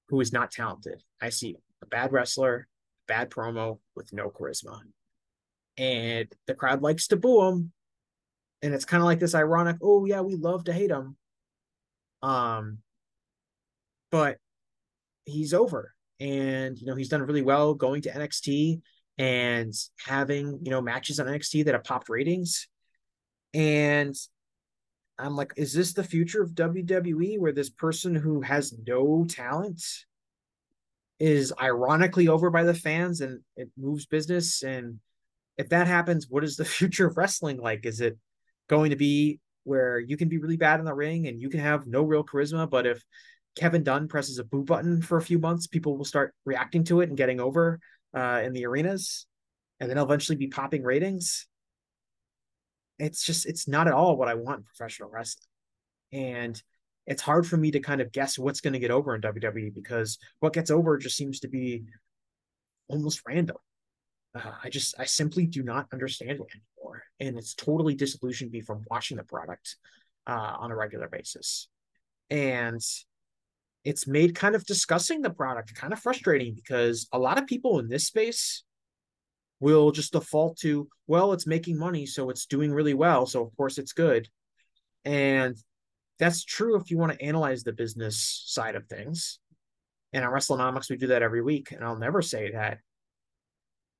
who 0.08 0.20
is 0.20 0.32
not 0.32 0.50
talented. 0.50 1.02
I 1.20 1.28
see 1.28 1.56
a 1.82 1.86
bad 1.86 2.12
wrestler, 2.12 2.66
bad 3.06 3.30
promo 3.30 3.78
with 3.94 4.12
no 4.12 4.28
charisma. 4.28 4.80
And 5.78 6.28
the 6.46 6.54
crowd 6.54 6.82
likes 6.82 7.08
to 7.08 7.16
boo 7.16 7.48
him 7.48 7.72
and 8.66 8.74
it's 8.74 8.84
kind 8.84 9.00
of 9.00 9.06
like 9.06 9.20
this 9.20 9.34
ironic 9.34 9.76
oh 9.82 10.04
yeah 10.04 10.20
we 10.20 10.36
love 10.36 10.64
to 10.64 10.72
hate 10.72 10.90
him 10.90 11.16
um 12.22 12.78
but 14.10 14.38
he's 15.24 15.54
over 15.54 15.94
and 16.20 16.78
you 16.78 16.86
know 16.86 16.94
he's 16.94 17.08
done 17.08 17.22
really 17.22 17.42
well 17.42 17.74
going 17.74 18.02
to 18.02 18.10
NXT 18.10 18.80
and 19.18 19.74
having 20.04 20.60
you 20.62 20.70
know 20.70 20.80
matches 20.80 21.20
on 21.20 21.26
NXT 21.26 21.64
that 21.64 21.74
have 21.74 21.84
popped 21.84 22.08
ratings. 22.08 22.68
And 23.54 24.14
I'm 25.18 25.36
like 25.36 25.52
is 25.56 25.72
this 25.72 25.92
the 25.92 26.04
future 26.04 26.42
of 26.42 26.50
WWE 26.50 27.38
where 27.38 27.52
this 27.52 27.70
person 27.70 28.14
who 28.14 28.40
has 28.42 28.74
no 28.86 29.24
talent 29.28 29.82
is 31.18 31.52
ironically 31.60 32.28
over 32.28 32.50
by 32.50 32.64
the 32.64 32.74
fans 32.74 33.20
and 33.20 33.40
it 33.56 33.70
moves 33.76 34.06
business? 34.06 34.62
And 34.62 35.00
if 35.56 35.70
that 35.70 35.86
happens 35.86 36.26
what 36.28 36.44
is 36.44 36.56
the 36.56 36.64
future 36.78 37.06
of 37.06 37.16
wrestling 37.16 37.58
like? 37.58 37.86
Is 37.86 38.00
it 38.00 38.18
going 38.68 38.90
to 38.90 38.96
be 38.96 39.40
where 39.64 39.98
you 39.98 40.16
can 40.16 40.28
be 40.28 40.38
really 40.38 40.56
bad 40.56 40.78
in 40.78 40.86
the 40.86 40.94
ring 40.94 41.26
and 41.26 41.40
you 41.40 41.48
can 41.48 41.60
have 41.60 41.86
no 41.86 42.02
real 42.02 42.24
charisma, 42.24 42.68
but 42.68 42.86
if 42.86 43.02
Kevin 43.56 43.82
Dunn 43.82 44.06
presses 44.06 44.38
a 44.38 44.44
boo 44.44 44.62
button 44.62 45.02
for 45.02 45.16
a 45.16 45.22
few 45.22 45.38
months, 45.38 45.66
people 45.66 45.96
will 45.96 46.04
start 46.04 46.34
reacting 46.44 46.84
to 46.84 47.00
it 47.00 47.08
and 47.08 47.16
getting 47.16 47.40
over 47.40 47.80
uh, 48.14 48.42
in 48.44 48.52
the 48.52 48.66
arenas, 48.66 49.26
and 49.80 49.90
then 49.90 49.98
eventually 49.98 50.36
be 50.36 50.46
popping 50.48 50.82
ratings. 50.82 51.46
It's 52.98 53.24
just 53.24 53.46
it's 53.46 53.66
not 53.66 53.88
at 53.88 53.94
all 53.94 54.16
what 54.16 54.28
I 54.28 54.34
want 54.34 54.58
in 54.58 54.64
professional 54.64 55.10
wrestling, 55.10 55.48
and 56.12 56.62
it's 57.06 57.22
hard 57.22 57.46
for 57.46 57.56
me 57.56 57.70
to 57.70 57.80
kind 57.80 58.00
of 58.00 58.12
guess 58.12 58.38
what's 58.38 58.60
going 58.60 58.72
to 58.72 58.78
get 58.78 58.90
over 58.90 59.14
in 59.14 59.20
WWE 59.22 59.74
because 59.74 60.18
what 60.40 60.52
gets 60.52 60.70
over 60.70 60.98
just 60.98 61.16
seems 61.16 61.40
to 61.40 61.48
be 61.48 61.84
almost 62.88 63.22
random. 63.26 63.56
Uh, 64.34 64.52
I 64.62 64.68
just 64.68 64.94
I 64.98 65.04
simply 65.06 65.46
do 65.46 65.62
not 65.62 65.86
understand 65.92 66.32
it 66.32 66.46
anymore, 66.86 67.02
and 67.20 67.38
it's 67.38 67.54
totally 67.54 67.94
disillusioned 67.94 68.50
me 68.50 68.60
from 68.60 68.84
watching 68.90 69.16
the 69.16 69.24
product 69.24 69.76
uh, 70.26 70.56
on 70.58 70.70
a 70.70 70.76
regular 70.76 71.08
basis, 71.08 71.68
and 72.30 72.80
it's 73.84 74.06
made 74.06 74.34
kind 74.34 74.54
of 74.54 74.66
discussing 74.66 75.22
the 75.22 75.30
product 75.30 75.74
kind 75.74 75.92
of 75.92 76.00
frustrating 76.00 76.54
because 76.54 77.06
a 77.12 77.18
lot 77.18 77.38
of 77.38 77.46
people 77.46 77.78
in 77.78 77.88
this 77.88 78.06
space 78.06 78.64
will 79.60 79.92
just 79.92 80.12
default 80.12 80.58
to 80.58 80.88
well 81.06 81.32
it's 81.32 81.46
making 81.46 81.78
money 81.78 82.04
so 82.04 82.28
it's 82.28 82.46
doing 82.46 82.72
really 82.72 82.94
well 82.94 83.26
so 83.26 83.42
of 83.42 83.56
course 83.56 83.78
it's 83.78 83.92
good. 83.92 84.28
And 85.04 85.56
that's 86.18 86.44
true 86.44 86.76
if 86.76 86.90
you 86.90 86.98
want 86.98 87.12
to 87.12 87.24
analyze 87.24 87.62
the 87.62 87.72
business 87.72 88.42
side 88.46 88.74
of 88.74 88.86
things. 88.86 89.38
And 90.12 90.24
on 90.24 90.32
WrestleNomics, 90.32 90.90
we 90.90 90.96
do 90.96 91.08
that 91.08 91.22
every 91.22 91.42
week. 91.42 91.72
And 91.72 91.84
I'll 91.84 91.98
never 91.98 92.22
say 92.22 92.52
that 92.52 92.78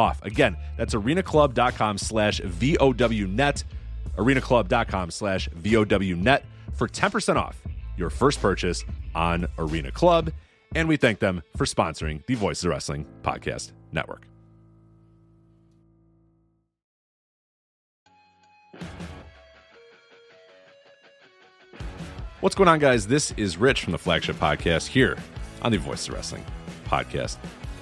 off. 0.00 0.24
Again, 0.24 0.56
that's 0.76 0.94
arenaclub.com 0.94 1.98
slash 1.98 2.40
VOWnet, 2.40 3.64
arenaclub.com 4.16 5.10
slash 5.10 5.48
VOWnet 5.50 6.42
for 6.74 6.88
10% 6.88 7.36
off 7.36 7.60
your 7.96 8.10
first 8.10 8.40
purchase 8.40 8.84
on 9.14 9.46
Arena 9.58 9.92
Club. 9.92 10.32
And 10.74 10.88
we 10.88 10.96
thank 10.96 11.18
them 11.18 11.42
for 11.56 11.66
sponsoring 11.66 12.24
the 12.26 12.34
Voices 12.34 12.64
of 12.64 12.70
Wrestling 12.70 13.06
Podcast 13.22 13.72
Network. 13.92 14.26
What's 22.40 22.54
going 22.54 22.68
on, 22.68 22.78
guys? 22.78 23.06
This 23.06 23.32
is 23.36 23.58
Rich 23.58 23.82
from 23.82 23.92
the 23.92 23.98
flagship 23.98 24.36
podcast 24.36 24.86
here 24.86 25.18
on 25.60 25.72
the 25.72 25.78
Voice 25.78 26.08
of 26.08 26.14
Wrestling 26.14 26.42
Podcast 26.86 27.36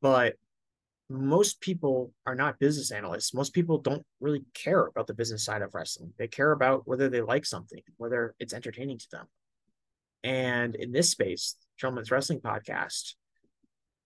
But 0.00 0.36
most 1.10 1.60
people 1.60 2.12
are 2.26 2.34
not 2.34 2.58
business 2.58 2.90
analysts. 2.90 3.34
Most 3.34 3.52
people 3.52 3.78
don't 3.78 4.04
really 4.20 4.42
care 4.54 4.86
about 4.86 5.06
the 5.06 5.14
business 5.14 5.44
side 5.44 5.62
of 5.62 5.74
wrestling. 5.74 6.12
They 6.18 6.28
care 6.28 6.52
about 6.52 6.86
whether 6.88 7.08
they 7.08 7.20
like 7.20 7.44
something, 7.44 7.82
whether 7.96 8.34
it's 8.38 8.54
entertaining 8.54 8.98
to 8.98 9.06
them. 9.10 9.26
And 10.22 10.74
in 10.74 10.92
this 10.92 11.10
space, 11.10 11.56
Gentleman's 11.78 12.10
Wrestling 12.10 12.40
Podcast, 12.40 13.14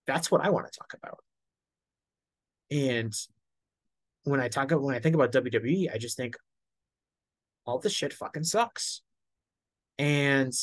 that's 0.05 0.29
what 0.29 0.41
I 0.41 0.49
want 0.49 0.71
to 0.71 0.77
talk 0.77 0.93
about. 0.93 1.19
And 2.71 3.13
when 4.23 4.41
I 4.41 4.49
talk 4.49 4.71
about 4.71 4.83
when 4.83 4.95
I 4.95 4.99
think 4.99 5.15
about 5.15 5.31
WWE, 5.31 5.93
I 5.93 5.97
just 5.97 6.17
think 6.17 6.35
all 7.65 7.79
this 7.79 7.93
shit 7.93 8.13
fucking 8.13 8.43
sucks. 8.43 9.01
And 9.97 10.53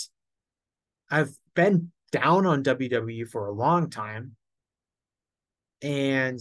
I've 1.11 1.35
been 1.55 1.93
down 2.13 2.47
on 2.47 2.63
WWE 2.63 3.29
for 3.29 3.47
a 3.47 3.53
long 3.53 3.91
time. 3.91 4.37
And 5.83 6.41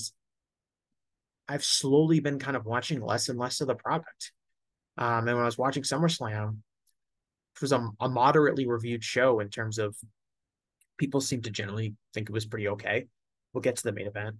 I've 1.48 1.64
slowly 1.64 2.20
been 2.20 2.40
kind 2.40 2.58
of 2.58 2.66
watching 2.66 3.02
less 3.02 3.30
and 3.30 3.40
less 3.40 3.62
of 3.62 3.68
the 3.68 3.76
product. 3.76 4.32
Um, 4.98 5.28
and 5.28 5.38
when 5.38 5.44
I 5.44 5.46
was 5.46 5.58
watching 5.58 5.84
SummerSlam, 5.84 6.58
it 7.56 7.62
was 7.62 7.72
a, 7.72 7.88
a 8.00 8.10
moderately 8.10 8.68
reviewed 8.68 9.04
show 9.04 9.40
in 9.40 9.50
terms 9.50 9.78
of 9.78 9.96
people 10.98 11.22
seem 11.22 11.42
to 11.44 11.50
generally 11.50 11.96
think 12.14 12.30
it 12.30 12.34
was 12.34 12.46
pretty 12.46 12.68
okay. 12.70 13.08
We'll 13.54 13.62
get 13.62 13.78
to 13.78 13.84
the 13.84 13.92
main 13.92 14.08
event. 14.08 14.38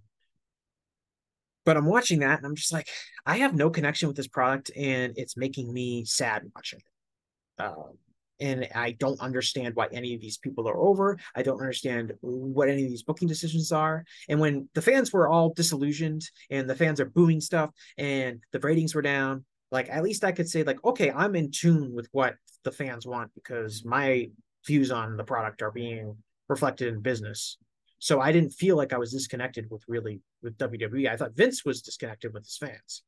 But 1.64 1.76
I'm 1.76 1.86
watching 1.86 2.20
that 2.20 2.38
and 2.38 2.46
I'm 2.46 2.54
just 2.54 2.72
like, 2.72 2.88
I 3.24 3.38
have 3.38 3.54
no 3.54 3.70
connection 3.70 4.08
with 4.08 4.16
this 4.16 4.28
product 4.28 4.70
and 4.76 5.14
it's 5.16 5.36
making 5.36 5.72
me 5.72 6.04
sad 6.04 6.44
watching 6.54 6.80
it. 6.80 7.62
Um, 7.62 7.98
and 8.40 8.68
I 8.74 8.92
don't 8.92 9.20
understand 9.20 9.74
why 9.74 9.88
any 9.92 10.14
of 10.14 10.20
these 10.20 10.38
people 10.38 10.68
are 10.68 10.76
over. 10.76 11.18
I 11.34 11.42
don't 11.42 11.60
understand 11.60 12.12
what 12.20 12.68
any 12.68 12.84
of 12.84 12.90
these 12.90 13.02
booking 13.02 13.28
decisions 13.28 13.72
are. 13.72 14.04
And 14.28 14.40
when 14.40 14.68
the 14.74 14.82
fans 14.82 15.12
were 15.12 15.28
all 15.28 15.54
disillusioned 15.54 16.28
and 16.50 16.68
the 16.68 16.76
fans 16.76 17.00
are 17.00 17.06
booing 17.06 17.40
stuff 17.40 17.70
and 17.96 18.40
the 18.52 18.60
ratings 18.60 18.94
were 18.94 19.02
down, 19.02 19.44
like 19.70 19.88
at 19.90 20.02
least 20.02 20.24
I 20.24 20.32
could 20.32 20.48
say 20.48 20.62
like, 20.62 20.84
okay, 20.84 21.10
I'm 21.10 21.34
in 21.34 21.50
tune 21.50 21.94
with 21.94 22.08
what 22.12 22.36
the 22.64 22.72
fans 22.72 23.06
want 23.06 23.30
because 23.34 23.84
my 23.84 24.30
views 24.66 24.90
on 24.90 25.16
the 25.16 25.24
product 25.24 25.62
are 25.62 25.70
being 25.70 26.16
reflected 26.48 26.92
in 26.92 27.00
business. 27.00 27.58
So 27.98 28.20
I 28.20 28.32
didn't 28.32 28.50
feel 28.50 28.76
like 28.76 28.92
I 28.92 28.98
was 28.98 29.12
disconnected 29.12 29.66
with 29.70 29.82
really 29.88 30.20
with 30.42 30.58
WWE. 30.58 31.08
I 31.08 31.16
thought 31.16 31.34
Vince 31.34 31.64
was 31.64 31.82
disconnected 31.82 32.32
with 32.34 32.44
his 32.44 32.58
fans. 32.58 33.02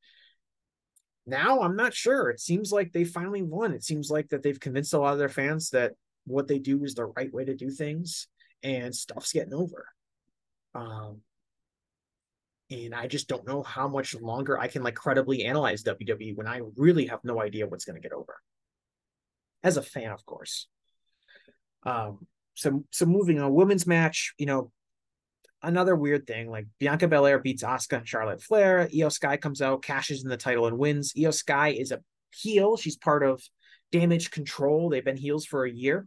Now 1.29 1.61
I'm 1.61 1.77
not 1.77 1.95
sure. 1.95 2.31
It 2.31 2.41
seems 2.41 2.73
like 2.73 2.93
they 2.93 3.05
finally 3.05 3.43
won. 3.43 3.73
It 3.73 3.85
seems 3.85 4.11
like 4.11 4.29
that 4.31 4.43
they've 4.43 4.59
convinced 4.59 4.95
a 4.95 4.99
lot 4.99 5.13
of 5.13 5.19
their 5.19 5.29
fans 5.29 5.71
that 5.71 5.93
what 6.27 6.49
they 6.49 6.59
do 6.59 6.83
is 6.85 6.95
the 6.95 7.07
right 7.07 7.33
way 7.33 7.45
to 7.45 7.55
do 7.55 7.71
things 7.71 8.29
and 8.63 8.95
stuff's 8.95 9.33
getting 9.33 9.55
over. 9.55 9.87
Um 10.75 11.21
and 12.71 12.95
I 12.95 13.07
just 13.07 13.29
don't 13.29 13.47
know 13.47 13.63
how 13.63 13.89
much 13.89 14.15
longer 14.15 14.59
I 14.59 14.69
can 14.69 14.83
like 14.83 14.95
credibly 14.95 15.45
analyze 15.45 15.83
WWE 15.85 16.37
when 16.37 16.47
I 16.47 16.61
really 16.77 17.07
have 17.07 17.21
no 17.25 17.41
idea 17.41 17.67
what's 17.67 17.85
going 17.85 18.01
to 18.01 18.07
get 18.07 18.13
over. 18.13 18.37
As 19.65 19.77
a 19.79 19.83
fan, 19.83 20.11
of 20.11 20.25
course. 20.27 20.69
Um, 21.85 22.27
so 22.55 22.85
so 22.91 23.07
moving 23.07 23.41
on, 23.41 23.55
women's 23.55 23.87
match, 23.87 24.35
you 24.37 24.45
know, 24.45 24.71
another 25.63 25.97
weird 25.97 26.27
thing 26.27 26.51
like 26.51 26.67
Bianca 26.79 27.09
Belair 27.09 27.39
beats 27.39 27.63
Asuka 27.63 27.99
and 27.99 28.09
Charlotte 28.09 28.43
Flair. 28.43 28.89
Iyo 28.95 29.11
Sky 29.11 29.37
comes 29.37 29.61
out, 29.61 29.83
cashes 29.83 30.23
in 30.23 30.31
the 30.31 30.37
title, 30.37 30.67
and 30.67 30.79
wins. 30.79 31.13
Iyo 31.15 31.33
Sky 31.33 31.71
is 31.71 31.93
a 31.93 32.01
heel. 32.35 32.77
She's 32.77 32.97
part 32.97 33.23
of 33.23 33.43
Damage 33.93 34.31
Control. 34.31 34.89
They've 34.89 35.05
been 35.05 35.17
heels 35.17 35.47
for 35.47 35.65
a 35.65 35.71
year. 35.71 36.07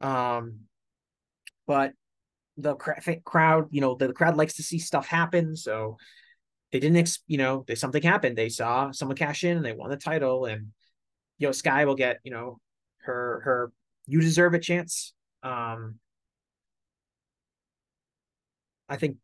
Um, 0.00 0.60
but 1.66 1.92
the 2.56 2.74
crowd, 3.24 3.68
you 3.70 3.80
know, 3.80 3.94
the 3.94 4.12
crowd 4.12 4.36
likes 4.36 4.54
to 4.54 4.62
see 4.62 4.78
stuff 4.78 5.06
happen. 5.06 5.56
So 5.56 5.96
they 6.72 6.80
didn't, 6.80 6.98
ex- 6.98 7.22
you 7.26 7.38
know, 7.38 7.64
they 7.66 7.74
something 7.74 8.02
happened. 8.02 8.36
They 8.36 8.48
saw 8.48 8.92
someone 8.92 9.16
cash 9.16 9.44
in 9.44 9.56
and 9.56 9.64
they 9.64 9.72
won 9.72 9.90
the 9.90 9.96
title, 9.96 10.46
and 10.46 10.68
Iyo 11.40 11.54
Sky 11.54 11.84
will 11.84 11.94
get, 11.94 12.18
you 12.22 12.30
know, 12.30 12.60
her 13.02 13.40
her 13.44 13.72
you 14.06 14.20
deserve 14.20 14.54
a 14.54 14.58
chance. 14.58 15.12
Um, 15.42 15.98
I 18.90 18.96
think 18.96 19.16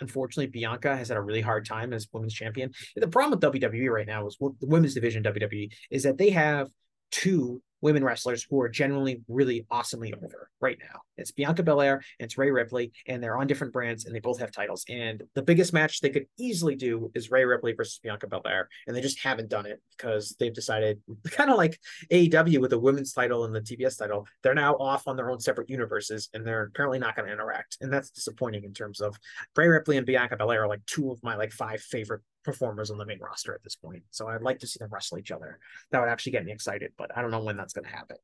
unfortunately 0.00 0.46
Bianca 0.46 0.96
has 0.96 1.08
had 1.08 1.16
a 1.16 1.22
really 1.22 1.40
hard 1.40 1.66
time 1.66 1.92
as 1.92 2.06
women's 2.12 2.34
champion. 2.34 2.70
The 2.94 3.08
problem 3.08 3.38
with 3.40 3.62
WWE 3.62 3.90
right 3.90 4.06
now 4.06 4.26
is 4.26 4.36
the 4.38 4.66
women's 4.66 4.94
division 4.94 5.22
WWE 5.22 5.72
is 5.90 6.02
that 6.02 6.18
they 6.18 6.30
have 6.30 6.68
two 7.10 7.62
women 7.84 8.02
wrestlers 8.02 8.46
who 8.48 8.58
are 8.62 8.68
generally 8.68 9.20
really 9.28 9.66
awesomely 9.70 10.14
over 10.14 10.48
right 10.62 10.78
now. 10.80 11.00
It's 11.18 11.30
Bianca 11.30 11.62
Belair 11.62 11.96
and 12.18 12.24
it's 12.24 12.38
Rhea 12.38 12.50
Ripley, 12.50 12.92
and 13.06 13.22
they're 13.22 13.36
on 13.36 13.46
different 13.46 13.74
brands 13.74 14.06
and 14.06 14.14
they 14.14 14.20
both 14.20 14.40
have 14.40 14.50
titles. 14.50 14.86
And 14.88 15.22
the 15.34 15.42
biggest 15.42 15.74
match 15.74 16.00
they 16.00 16.08
could 16.08 16.24
easily 16.38 16.76
do 16.76 17.12
is 17.14 17.30
Rhea 17.30 17.46
Ripley 17.46 17.74
versus 17.74 18.00
Bianca 18.02 18.26
Belair, 18.26 18.70
and 18.86 18.96
they 18.96 19.02
just 19.02 19.20
haven't 19.22 19.50
done 19.50 19.66
it 19.66 19.82
because 19.96 20.34
they've 20.40 20.54
decided, 20.54 20.98
kind 21.30 21.50
of 21.50 21.58
like 21.58 21.78
AEW 22.10 22.58
with 22.58 22.70
the 22.70 22.78
women's 22.78 23.12
title 23.12 23.44
and 23.44 23.54
the 23.54 23.60
TBS 23.60 23.98
title, 23.98 24.26
they're 24.42 24.54
now 24.54 24.76
off 24.76 25.06
on 25.06 25.16
their 25.16 25.30
own 25.30 25.38
separate 25.38 25.68
universes 25.68 26.30
and 26.32 26.46
they're 26.46 26.64
apparently 26.64 26.98
not 26.98 27.14
going 27.14 27.26
to 27.26 27.34
interact. 27.34 27.76
And 27.82 27.92
that's 27.92 28.08
disappointing 28.08 28.64
in 28.64 28.72
terms 28.72 29.02
of 29.02 29.14
Rhea 29.54 29.68
Ripley 29.68 29.98
and 29.98 30.06
Bianca 30.06 30.38
Belair 30.38 30.64
are 30.64 30.68
like 30.68 30.84
two 30.86 31.10
of 31.10 31.22
my 31.22 31.36
like 31.36 31.52
five 31.52 31.82
favorite 31.82 32.22
performers 32.44 32.90
on 32.90 32.98
the 32.98 33.06
main 33.06 33.18
roster 33.18 33.54
at 33.54 33.62
this 33.62 33.76
point. 33.76 34.02
So 34.10 34.28
I'd 34.28 34.42
like 34.42 34.60
to 34.60 34.66
see 34.66 34.78
them 34.78 34.90
wrestle 34.92 35.18
each 35.18 35.30
other. 35.30 35.58
That 35.90 36.00
would 36.00 36.08
actually 36.08 36.32
get 36.32 36.44
me 36.44 36.52
excited, 36.52 36.92
but 36.96 37.10
I 37.16 37.22
don't 37.22 37.30
know 37.30 37.42
when 37.42 37.56
that's 37.56 37.72
going 37.72 37.84
to 37.84 37.90
happen. 37.90 38.16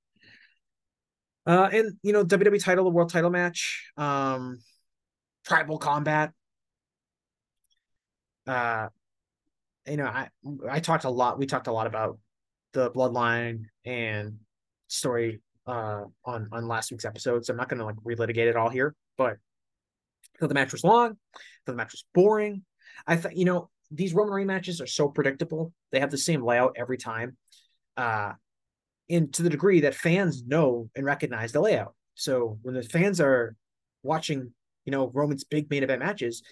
Uh, 1.47 1.69
and 1.73 1.93
you 2.03 2.13
know, 2.13 2.25
WWE 2.25 2.63
title, 2.63 2.85
the 2.85 2.91
world 2.91 3.11
title 3.11 3.31
match, 3.31 3.91
um, 3.97 4.59
tribal 5.45 5.79
combat. 5.79 6.33
Uh, 8.47 8.89
you 9.87 9.97
know, 9.97 10.05
I 10.05 10.29
I 10.69 10.81
talked 10.81 11.05
a 11.05 11.11
lot. 11.11 11.39
We 11.39 11.47
talked 11.47 11.67
a 11.67 11.73
lot 11.73 11.87
about 11.87 12.19
the 12.73 12.91
bloodline 12.91 13.65
and 13.85 14.39
story 14.87 15.41
uh 15.67 16.03
on 16.25 16.49
on 16.53 16.69
last 16.69 16.91
week's 16.91 17.05
episode, 17.05 17.45
so 17.45 17.53
I'm 17.53 17.57
not 17.57 17.69
gonna 17.69 17.87
like 17.87 17.97
relitigate 17.97 18.49
it 18.49 18.57
all 18.57 18.69
here, 18.69 18.95
but 19.17 19.39
the 20.41 20.55
match 20.55 20.73
was 20.73 20.85
long, 20.85 21.17
the 21.67 21.75
match 21.75 21.93
was 21.93 22.05
boring. 22.15 22.65
I 23.07 23.17
thought, 23.17 23.37
you 23.37 23.45
know, 23.45 23.71
these 23.91 24.15
Roman 24.15 24.35
Reigns 24.35 24.47
matches 24.47 24.81
are 24.81 24.87
so 24.87 25.09
predictable. 25.09 25.73
They 25.93 26.01
have 26.01 26.11
the 26.11 26.19
same 26.19 26.43
layout 26.43 26.77
every 26.77 26.99
time. 26.99 27.37
Uh 27.97 28.33
and 29.09 29.33
to 29.35 29.43
the 29.43 29.51
degree 29.51 29.81
that 29.81 29.95
fans 29.95 30.45
know 30.47 30.89
and 30.95 31.05
recognize 31.05 31.51
the 31.51 31.61
layout. 31.61 31.95
So 32.15 32.59
when 32.63 32.75
the 32.75 32.83
fans 32.83 33.21
are 33.21 33.57
watching, 34.05 34.53
you 34.85 34.93
know, 34.93 35.11
Roman's 35.13 35.43
big 35.43 35.69
main 35.69 35.83
event 35.83 36.01
matches, 36.01 36.43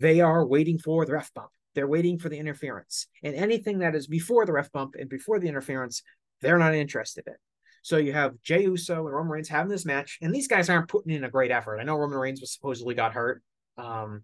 they 0.00 0.20
are 0.20 0.46
waiting 0.46 0.78
for 0.78 1.04
the 1.04 1.12
ref 1.12 1.32
bump. 1.34 1.50
They're 1.74 1.86
waiting 1.86 2.18
for 2.18 2.28
the 2.28 2.38
interference. 2.38 3.06
And 3.22 3.34
anything 3.34 3.80
that 3.80 3.94
is 3.94 4.06
before 4.06 4.46
the 4.46 4.52
ref 4.52 4.72
bump 4.72 4.94
and 4.98 5.08
before 5.08 5.38
the 5.38 5.48
interference, 5.48 6.02
they're 6.40 6.58
not 6.58 6.74
interested 6.74 7.24
in. 7.26 7.34
So 7.82 7.96
you 7.96 8.12
have 8.12 8.40
Jey 8.42 8.62
Uso 8.62 9.06
and 9.06 9.14
Roman 9.14 9.30
Reigns 9.30 9.48
having 9.48 9.70
this 9.70 9.86
match, 9.86 10.18
and 10.20 10.34
these 10.34 10.48
guys 10.48 10.68
aren't 10.68 10.88
putting 10.88 11.12
in 11.12 11.24
a 11.24 11.30
great 11.30 11.50
effort. 11.50 11.78
I 11.78 11.84
know 11.84 11.96
Roman 11.96 12.18
Reigns 12.18 12.40
was 12.40 12.52
supposedly 12.52 12.94
got 12.94 13.12
hurt 13.12 13.42
um, 13.76 14.22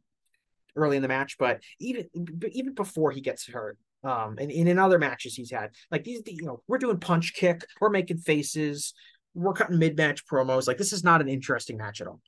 early 0.77 0.97
in 0.97 1.03
the 1.03 1.09
match, 1.09 1.37
but 1.39 1.63
even 1.81 2.09
even 2.53 2.75
before 2.75 3.11
he 3.11 3.21
gets 3.21 3.47
hurt, 3.47 3.79
um, 4.03 4.37
and, 4.39 4.51
and 4.51 4.69
in 4.69 4.79
other 4.79 4.99
matches 4.99 5.35
he's 5.35 5.51
had, 5.51 5.71
like 5.91 6.05
these, 6.05 6.23
you 6.27 6.45
know, 6.45 6.63
we're 6.69 6.79
doing 6.79 6.99
punch 6.99 7.35
kick, 7.35 7.65
we're 7.81 7.91
making 7.91 8.19
faces, 8.19 8.95
we're 9.35 9.53
cutting 9.53 9.79
mid 9.79 9.97
match 9.97 10.27
promos. 10.27 10.67
Like 10.67 10.79
this 10.79 10.93
is 10.93 11.05
not 11.05 11.21
an 11.21 11.29
interesting 11.29 11.77
match 11.77 12.01
at 12.01 12.07
all. 12.07 12.21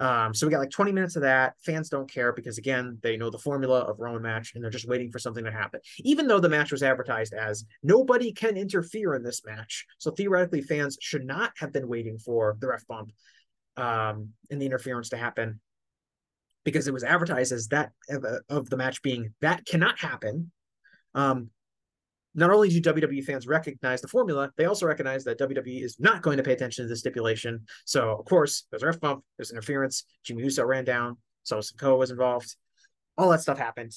Um, 0.00 0.34
so 0.34 0.46
we 0.46 0.50
got 0.50 0.58
like 0.58 0.70
20 0.70 0.90
minutes 0.90 1.14
of 1.14 1.22
that. 1.22 1.54
Fans 1.64 1.88
don't 1.88 2.10
care 2.10 2.32
because 2.32 2.58
again, 2.58 2.98
they 3.02 3.16
know 3.16 3.30
the 3.30 3.38
formula 3.38 3.80
of 3.80 4.00
Roman 4.00 4.22
match 4.22 4.52
and 4.54 4.64
they're 4.64 4.70
just 4.70 4.88
waiting 4.88 5.12
for 5.12 5.20
something 5.20 5.44
to 5.44 5.52
happen. 5.52 5.80
Even 6.00 6.26
though 6.26 6.40
the 6.40 6.48
match 6.48 6.72
was 6.72 6.82
advertised 6.82 7.34
as 7.34 7.64
nobody 7.84 8.32
can 8.32 8.56
interfere 8.56 9.14
in 9.14 9.22
this 9.22 9.42
match. 9.44 9.86
So 9.98 10.10
theoretically, 10.10 10.62
fans 10.62 10.98
should 11.00 11.24
not 11.24 11.52
have 11.58 11.72
been 11.72 11.86
waiting 11.86 12.18
for 12.18 12.56
the 12.58 12.68
ref 12.68 12.86
bump 12.86 13.12
um 13.78 14.28
and 14.50 14.60
the 14.60 14.66
interference 14.66 15.08
to 15.08 15.16
happen 15.16 15.58
because 16.64 16.88
it 16.88 16.94
was 16.94 17.04
advertised 17.04 17.52
as 17.52 17.68
that 17.68 17.90
of, 18.08 18.24
of 18.48 18.70
the 18.70 18.76
match 18.76 19.02
being 19.02 19.34
that 19.40 19.64
cannot 19.66 19.98
happen. 19.98 20.50
Um, 21.14 21.50
not 22.34 22.50
only 22.50 22.68
do 22.68 22.80
WWE 22.80 23.24
fans 23.24 23.46
recognize 23.46 24.00
the 24.00 24.08
formula, 24.08 24.50
they 24.56 24.64
also 24.64 24.86
recognize 24.86 25.24
that 25.24 25.38
WWE 25.38 25.82
is 25.82 26.00
not 26.00 26.22
going 26.22 26.38
to 26.38 26.42
pay 26.42 26.52
attention 26.52 26.84
to 26.84 26.88
the 26.88 26.96
stipulation. 26.96 27.66
So, 27.84 28.16
of 28.18 28.24
course, 28.24 28.66
there's 28.70 28.82
a 28.82 28.86
ref 28.86 29.00
bump, 29.00 29.24
there's 29.36 29.50
interference. 29.50 30.04
Jimmy 30.24 30.44
Uso 30.44 30.64
ran 30.64 30.84
down, 30.84 31.18
so 31.42 31.58
Sikoa 31.58 31.98
was 31.98 32.10
involved. 32.10 32.56
All 33.18 33.28
that 33.30 33.42
stuff 33.42 33.58
happened. 33.58 33.92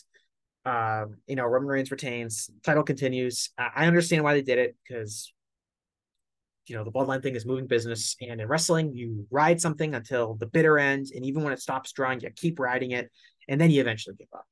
Um, 0.65 1.17
you 1.27 1.35
know, 1.35 1.45
Roman 1.45 1.69
Reigns 1.69 1.91
retains, 1.91 2.49
title 2.63 2.83
continues. 2.83 3.51
I, 3.57 3.69
I 3.75 3.87
understand 3.87 4.23
why 4.23 4.33
they 4.33 4.41
did 4.41 4.57
it 4.57 4.75
because, 4.85 5.31
you 6.67 6.75
know, 6.75 6.83
the 6.83 6.91
bloodline 6.91 7.21
thing 7.21 7.35
is 7.35 7.45
moving 7.45 7.67
business. 7.67 8.15
And 8.21 8.41
in 8.41 8.47
wrestling, 8.47 8.95
you 8.95 9.27
ride 9.29 9.61
something 9.61 9.93
until 9.95 10.35
the 10.35 10.47
bitter 10.47 10.79
end. 10.79 11.07
And 11.15 11.25
even 11.25 11.43
when 11.43 11.53
it 11.53 11.61
stops 11.61 11.91
drawing, 11.91 12.21
you 12.21 12.29
keep 12.31 12.59
riding 12.59 12.91
it. 12.91 13.11
And 13.47 13.61
then 13.61 13.69
you 13.71 13.81
eventually 13.81 14.15
give 14.15 14.27
up. 14.33 14.45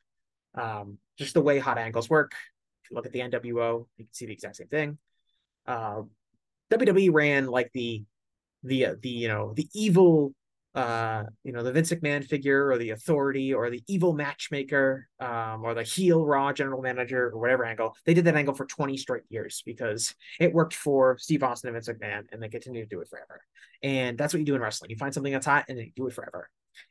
Um, 0.55 0.97
just 1.17 1.33
the 1.33 1.41
way 1.41 1.59
hot 1.59 1.77
angles 1.77 2.09
work 2.09 2.33
look 2.93 3.05
at 3.05 3.11
the 3.11 3.19
NWO, 3.19 3.87
you 3.97 4.05
can 4.05 4.13
see 4.13 4.25
the 4.25 4.33
exact 4.33 4.57
same 4.57 4.67
thing. 4.67 4.97
Uh, 5.65 6.03
WWE 6.71 7.11
ran 7.11 7.47
like 7.47 7.71
the 7.73 8.03
the 8.63 8.85
uh, 8.85 8.95
the 9.01 9.09
you 9.09 9.27
know 9.27 9.53
the 9.53 9.67
evil 9.73 10.33
uh 10.75 11.23
you 11.43 11.51
know 11.51 11.61
the 11.61 11.71
Vince 11.71 11.91
McMahon 11.91 12.25
figure 12.25 12.69
or 12.71 12.77
the 12.77 12.91
authority 12.91 13.53
or 13.53 13.69
the 13.69 13.83
evil 13.87 14.13
matchmaker 14.13 15.07
um 15.19 15.63
or 15.63 15.73
the 15.73 15.83
heel 15.83 16.25
raw 16.25 16.51
general 16.51 16.81
manager 16.81 17.29
or 17.29 17.39
whatever 17.39 17.63
angle 17.63 17.95
they 18.05 18.13
did 18.13 18.25
that 18.25 18.35
angle 18.35 18.55
for 18.55 18.65
20 18.65 18.97
straight 18.97 19.23
years 19.29 19.61
because 19.65 20.15
it 20.39 20.53
worked 20.53 20.73
for 20.73 21.17
Steve 21.19 21.43
Austin 21.43 21.75
and 21.75 21.75
Vince 21.75 21.89
McMahon 21.89 22.23
and 22.31 22.41
they 22.41 22.49
continue 22.49 22.81
to 22.81 22.89
do 22.89 23.01
it 23.01 23.07
forever. 23.07 23.41
And 23.83 24.17
that's 24.17 24.33
what 24.33 24.39
you 24.39 24.45
do 24.45 24.55
in 24.55 24.61
wrestling. 24.61 24.89
You 24.89 24.97
find 24.97 25.13
something 25.13 25.33
that's 25.33 25.45
hot 25.45 25.65
and 25.67 25.77
then 25.77 25.85
you 25.85 25.91
do 25.95 26.07
it 26.07 26.13
forever. 26.13 26.49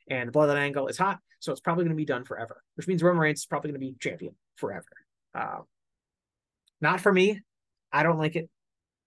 And 0.09 0.29
the 0.29 0.33
bloodline 0.33 0.57
angle 0.57 0.87
is 0.87 0.97
hot 0.97 1.19
so 1.39 1.51
it's 1.51 1.61
probably 1.61 1.83
going 1.83 1.95
to 1.95 1.97
be 1.97 2.05
done 2.05 2.23
forever 2.23 2.63
which 2.75 2.87
means 2.87 3.03
Roman 3.03 3.19
Reigns 3.19 3.39
is 3.39 3.45
probably 3.45 3.71
going 3.71 3.81
to 3.81 3.85
be 3.85 3.95
champion 3.99 4.35
forever. 4.55 4.85
Um, 5.35 5.63
not 6.81 6.99
for 6.99 7.11
me. 7.11 7.41
I 7.91 8.03
don't 8.03 8.17
like 8.17 8.35
it, 8.35 8.49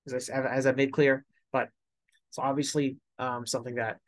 as 0.07 0.31
I, 0.31 0.41
as 0.41 0.67
I 0.67 0.73
made 0.73 0.93
clear, 0.93 1.25
but 1.53 1.69
it's 2.31 2.39
obviously 2.39 2.97
um, 3.19 3.47
something 3.47 3.77
that 3.77 3.99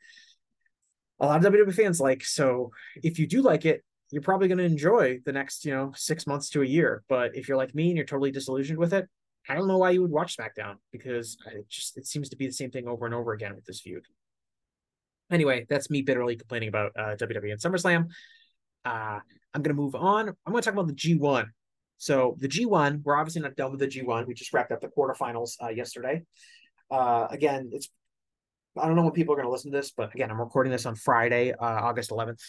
a 1.20 1.26
lot 1.26 1.44
of 1.44 1.52
WWE 1.52 1.74
fans 1.74 2.00
like. 2.00 2.24
So 2.24 2.70
if 3.02 3.18
you 3.18 3.26
do 3.26 3.42
like 3.42 3.64
it, 3.64 3.84
you're 4.10 4.22
probably 4.22 4.48
going 4.48 4.58
to 4.58 4.64
enjoy 4.64 5.20
the 5.24 5.32
next, 5.32 5.64
you 5.64 5.74
know, 5.74 5.92
six 5.94 6.26
months 6.26 6.48
to 6.50 6.62
a 6.62 6.66
year. 6.66 7.02
But 7.08 7.36
if 7.36 7.48
you're 7.48 7.56
like 7.56 7.74
me 7.74 7.88
and 7.88 7.96
you're 7.96 8.06
totally 8.06 8.30
disillusioned 8.30 8.78
with 8.78 8.94
it, 8.94 9.06
I 9.48 9.54
don't 9.54 9.68
know 9.68 9.78
why 9.78 9.90
you 9.90 10.02
would 10.02 10.10
watch 10.10 10.36
SmackDown 10.36 10.76
because 10.92 11.36
it 11.46 11.68
just 11.68 11.96
it 11.96 12.06
seems 12.06 12.28
to 12.30 12.36
be 12.36 12.46
the 12.46 12.52
same 12.52 12.70
thing 12.70 12.86
over 12.86 13.06
and 13.06 13.14
over 13.14 13.32
again 13.32 13.54
with 13.54 13.64
this 13.64 13.80
feud. 13.80 14.04
Anyway, 15.30 15.66
that's 15.68 15.90
me 15.90 16.02
bitterly 16.02 16.36
complaining 16.36 16.68
about 16.68 16.92
uh, 16.98 17.16
WWE 17.16 17.52
and 17.52 17.60
SummerSlam. 17.60 18.06
Uh, 18.84 19.20
I'm 19.54 19.62
going 19.62 19.74
to 19.76 19.82
move 19.82 19.94
on. 19.94 20.28
I'm 20.28 20.52
going 20.52 20.62
to 20.62 20.64
talk 20.64 20.74
about 20.74 20.86
the 20.86 20.94
G1 20.94 21.48
so 21.98 22.36
the 22.38 22.48
G1, 22.48 23.02
we're 23.02 23.16
obviously 23.16 23.42
not 23.42 23.56
done 23.56 23.72
with 23.72 23.80
the 23.80 23.88
G1. 23.88 24.26
We 24.26 24.34
just 24.34 24.52
wrapped 24.52 24.70
up 24.70 24.80
the 24.80 24.88
quarterfinals 24.88 25.56
uh, 25.62 25.68
yesterday. 25.68 26.22
Uh, 26.90 27.26
again, 27.28 27.70
it's 27.72 27.88
I 28.78 28.86
don't 28.86 28.96
know 28.96 29.02
when 29.02 29.12
people 29.12 29.34
are 29.34 29.36
going 29.36 29.46
to 29.46 29.52
listen 29.52 29.70
to 29.72 29.76
this, 29.76 29.90
but 29.90 30.14
again, 30.14 30.30
I'm 30.30 30.40
recording 30.40 30.72
this 30.72 30.86
on 30.86 30.94
Friday, 30.94 31.52
uh, 31.52 31.56
August 31.60 32.10
11th. 32.10 32.42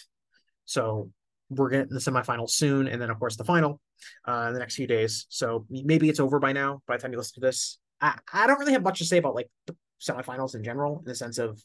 So 0.64 1.10
we're 1.50 1.68
getting 1.68 1.88
the 1.88 1.98
semifinals 1.98 2.50
soon, 2.50 2.86
and 2.86 3.00
then 3.02 3.10
of 3.10 3.18
course 3.18 3.36
the 3.36 3.44
final 3.44 3.80
uh, 4.26 4.46
in 4.48 4.54
the 4.54 4.60
next 4.60 4.76
few 4.76 4.86
days. 4.86 5.26
So 5.28 5.66
maybe 5.68 6.08
it's 6.08 6.20
over 6.20 6.38
by 6.38 6.52
now. 6.52 6.82
By 6.86 6.96
the 6.96 7.02
time 7.02 7.12
you 7.12 7.18
listen 7.18 7.34
to 7.34 7.46
this, 7.46 7.78
I, 8.00 8.18
I 8.32 8.46
don't 8.46 8.58
really 8.58 8.72
have 8.72 8.82
much 8.82 8.98
to 8.98 9.04
say 9.04 9.18
about 9.18 9.34
like 9.34 9.50
the 9.66 9.76
semifinals 10.00 10.54
in 10.54 10.62
general, 10.62 11.00
in 11.00 11.04
the 11.04 11.14
sense 11.14 11.38
of, 11.38 11.60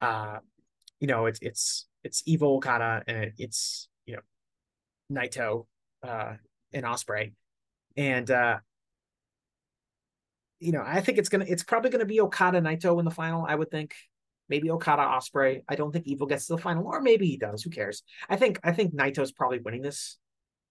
uh, 0.00 0.38
you 0.98 1.06
know, 1.06 1.26
it's 1.26 1.38
it's 1.40 1.86
it's 2.04 2.22
Evil 2.26 2.56
Okada 2.56 3.02
and 3.06 3.32
it's 3.38 3.88
you 4.06 4.16
know, 4.16 5.20
Naito, 5.20 5.66
uh, 6.02 6.34
in 6.72 6.84
Ospreay, 6.84 7.32
and 7.96 8.30
uh, 8.30 8.58
you 10.60 10.72
know, 10.72 10.82
I 10.86 11.00
think 11.00 11.18
it's 11.18 11.28
gonna 11.28 11.46
it's 11.48 11.64
probably 11.64 11.90
gonna 11.90 12.04
be 12.04 12.20
Okada 12.20 12.60
Naito 12.60 12.98
in 12.98 13.04
the 13.04 13.10
final. 13.10 13.44
I 13.48 13.54
would 13.54 13.70
think 13.70 13.94
maybe 14.48 14.70
Okada 14.70 15.02
Ospreay. 15.02 15.62
I 15.68 15.74
don't 15.74 15.90
think 15.90 16.06
Evil 16.06 16.26
gets 16.26 16.46
to 16.46 16.56
the 16.56 16.62
final, 16.62 16.86
or 16.86 17.00
maybe 17.00 17.26
he 17.26 17.38
does. 17.38 17.62
Who 17.62 17.70
cares? 17.70 18.02
I 18.28 18.36
think 18.36 18.60
I 18.62 18.72
think 18.72 18.94
Naito's 18.94 19.32
probably 19.32 19.58
winning 19.58 19.82
this, 19.82 20.18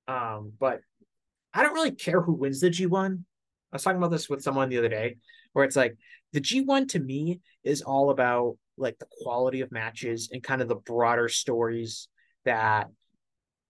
um, 0.07 0.53
but 0.59 0.81
I 1.53 1.63
don't 1.63 1.73
really 1.73 1.91
care 1.91 2.21
who 2.21 2.33
wins 2.33 2.61
the 2.61 2.69
G 2.69 2.85
one. 2.85 3.25
I 3.71 3.75
was 3.75 3.83
talking 3.83 3.97
about 3.97 4.11
this 4.11 4.29
with 4.29 4.43
someone 4.43 4.69
the 4.69 4.77
other 4.77 4.89
day, 4.89 5.17
where 5.53 5.65
it's 5.65 5.75
like 5.75 5.97
the 6.33 6.39
G 6.39 6.61
one 6.61 6.87
to 6.89 6.99
me 6.99 7.41
is 7.63 7.81
all 7.81 8.11
about 8.11 8.57
like 8.77 8.99
the 8.99 9.07
quality 9.23 9.61
of 9.61 9.71
matches 9.71 10.29
and 10.31 10.43
kind 10.43 10.61
of 10.61 10.67
the 10.67 10.75
broader 10.75 11.27
stories 11.27 12.07
that 12.45 12.89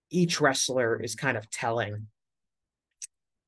each 0.09 0.41
wrestler 0.41 1.01
is 1.01 1.15
kind 1.15 1.37
of 1.37 1.49
telling 1.49 2.07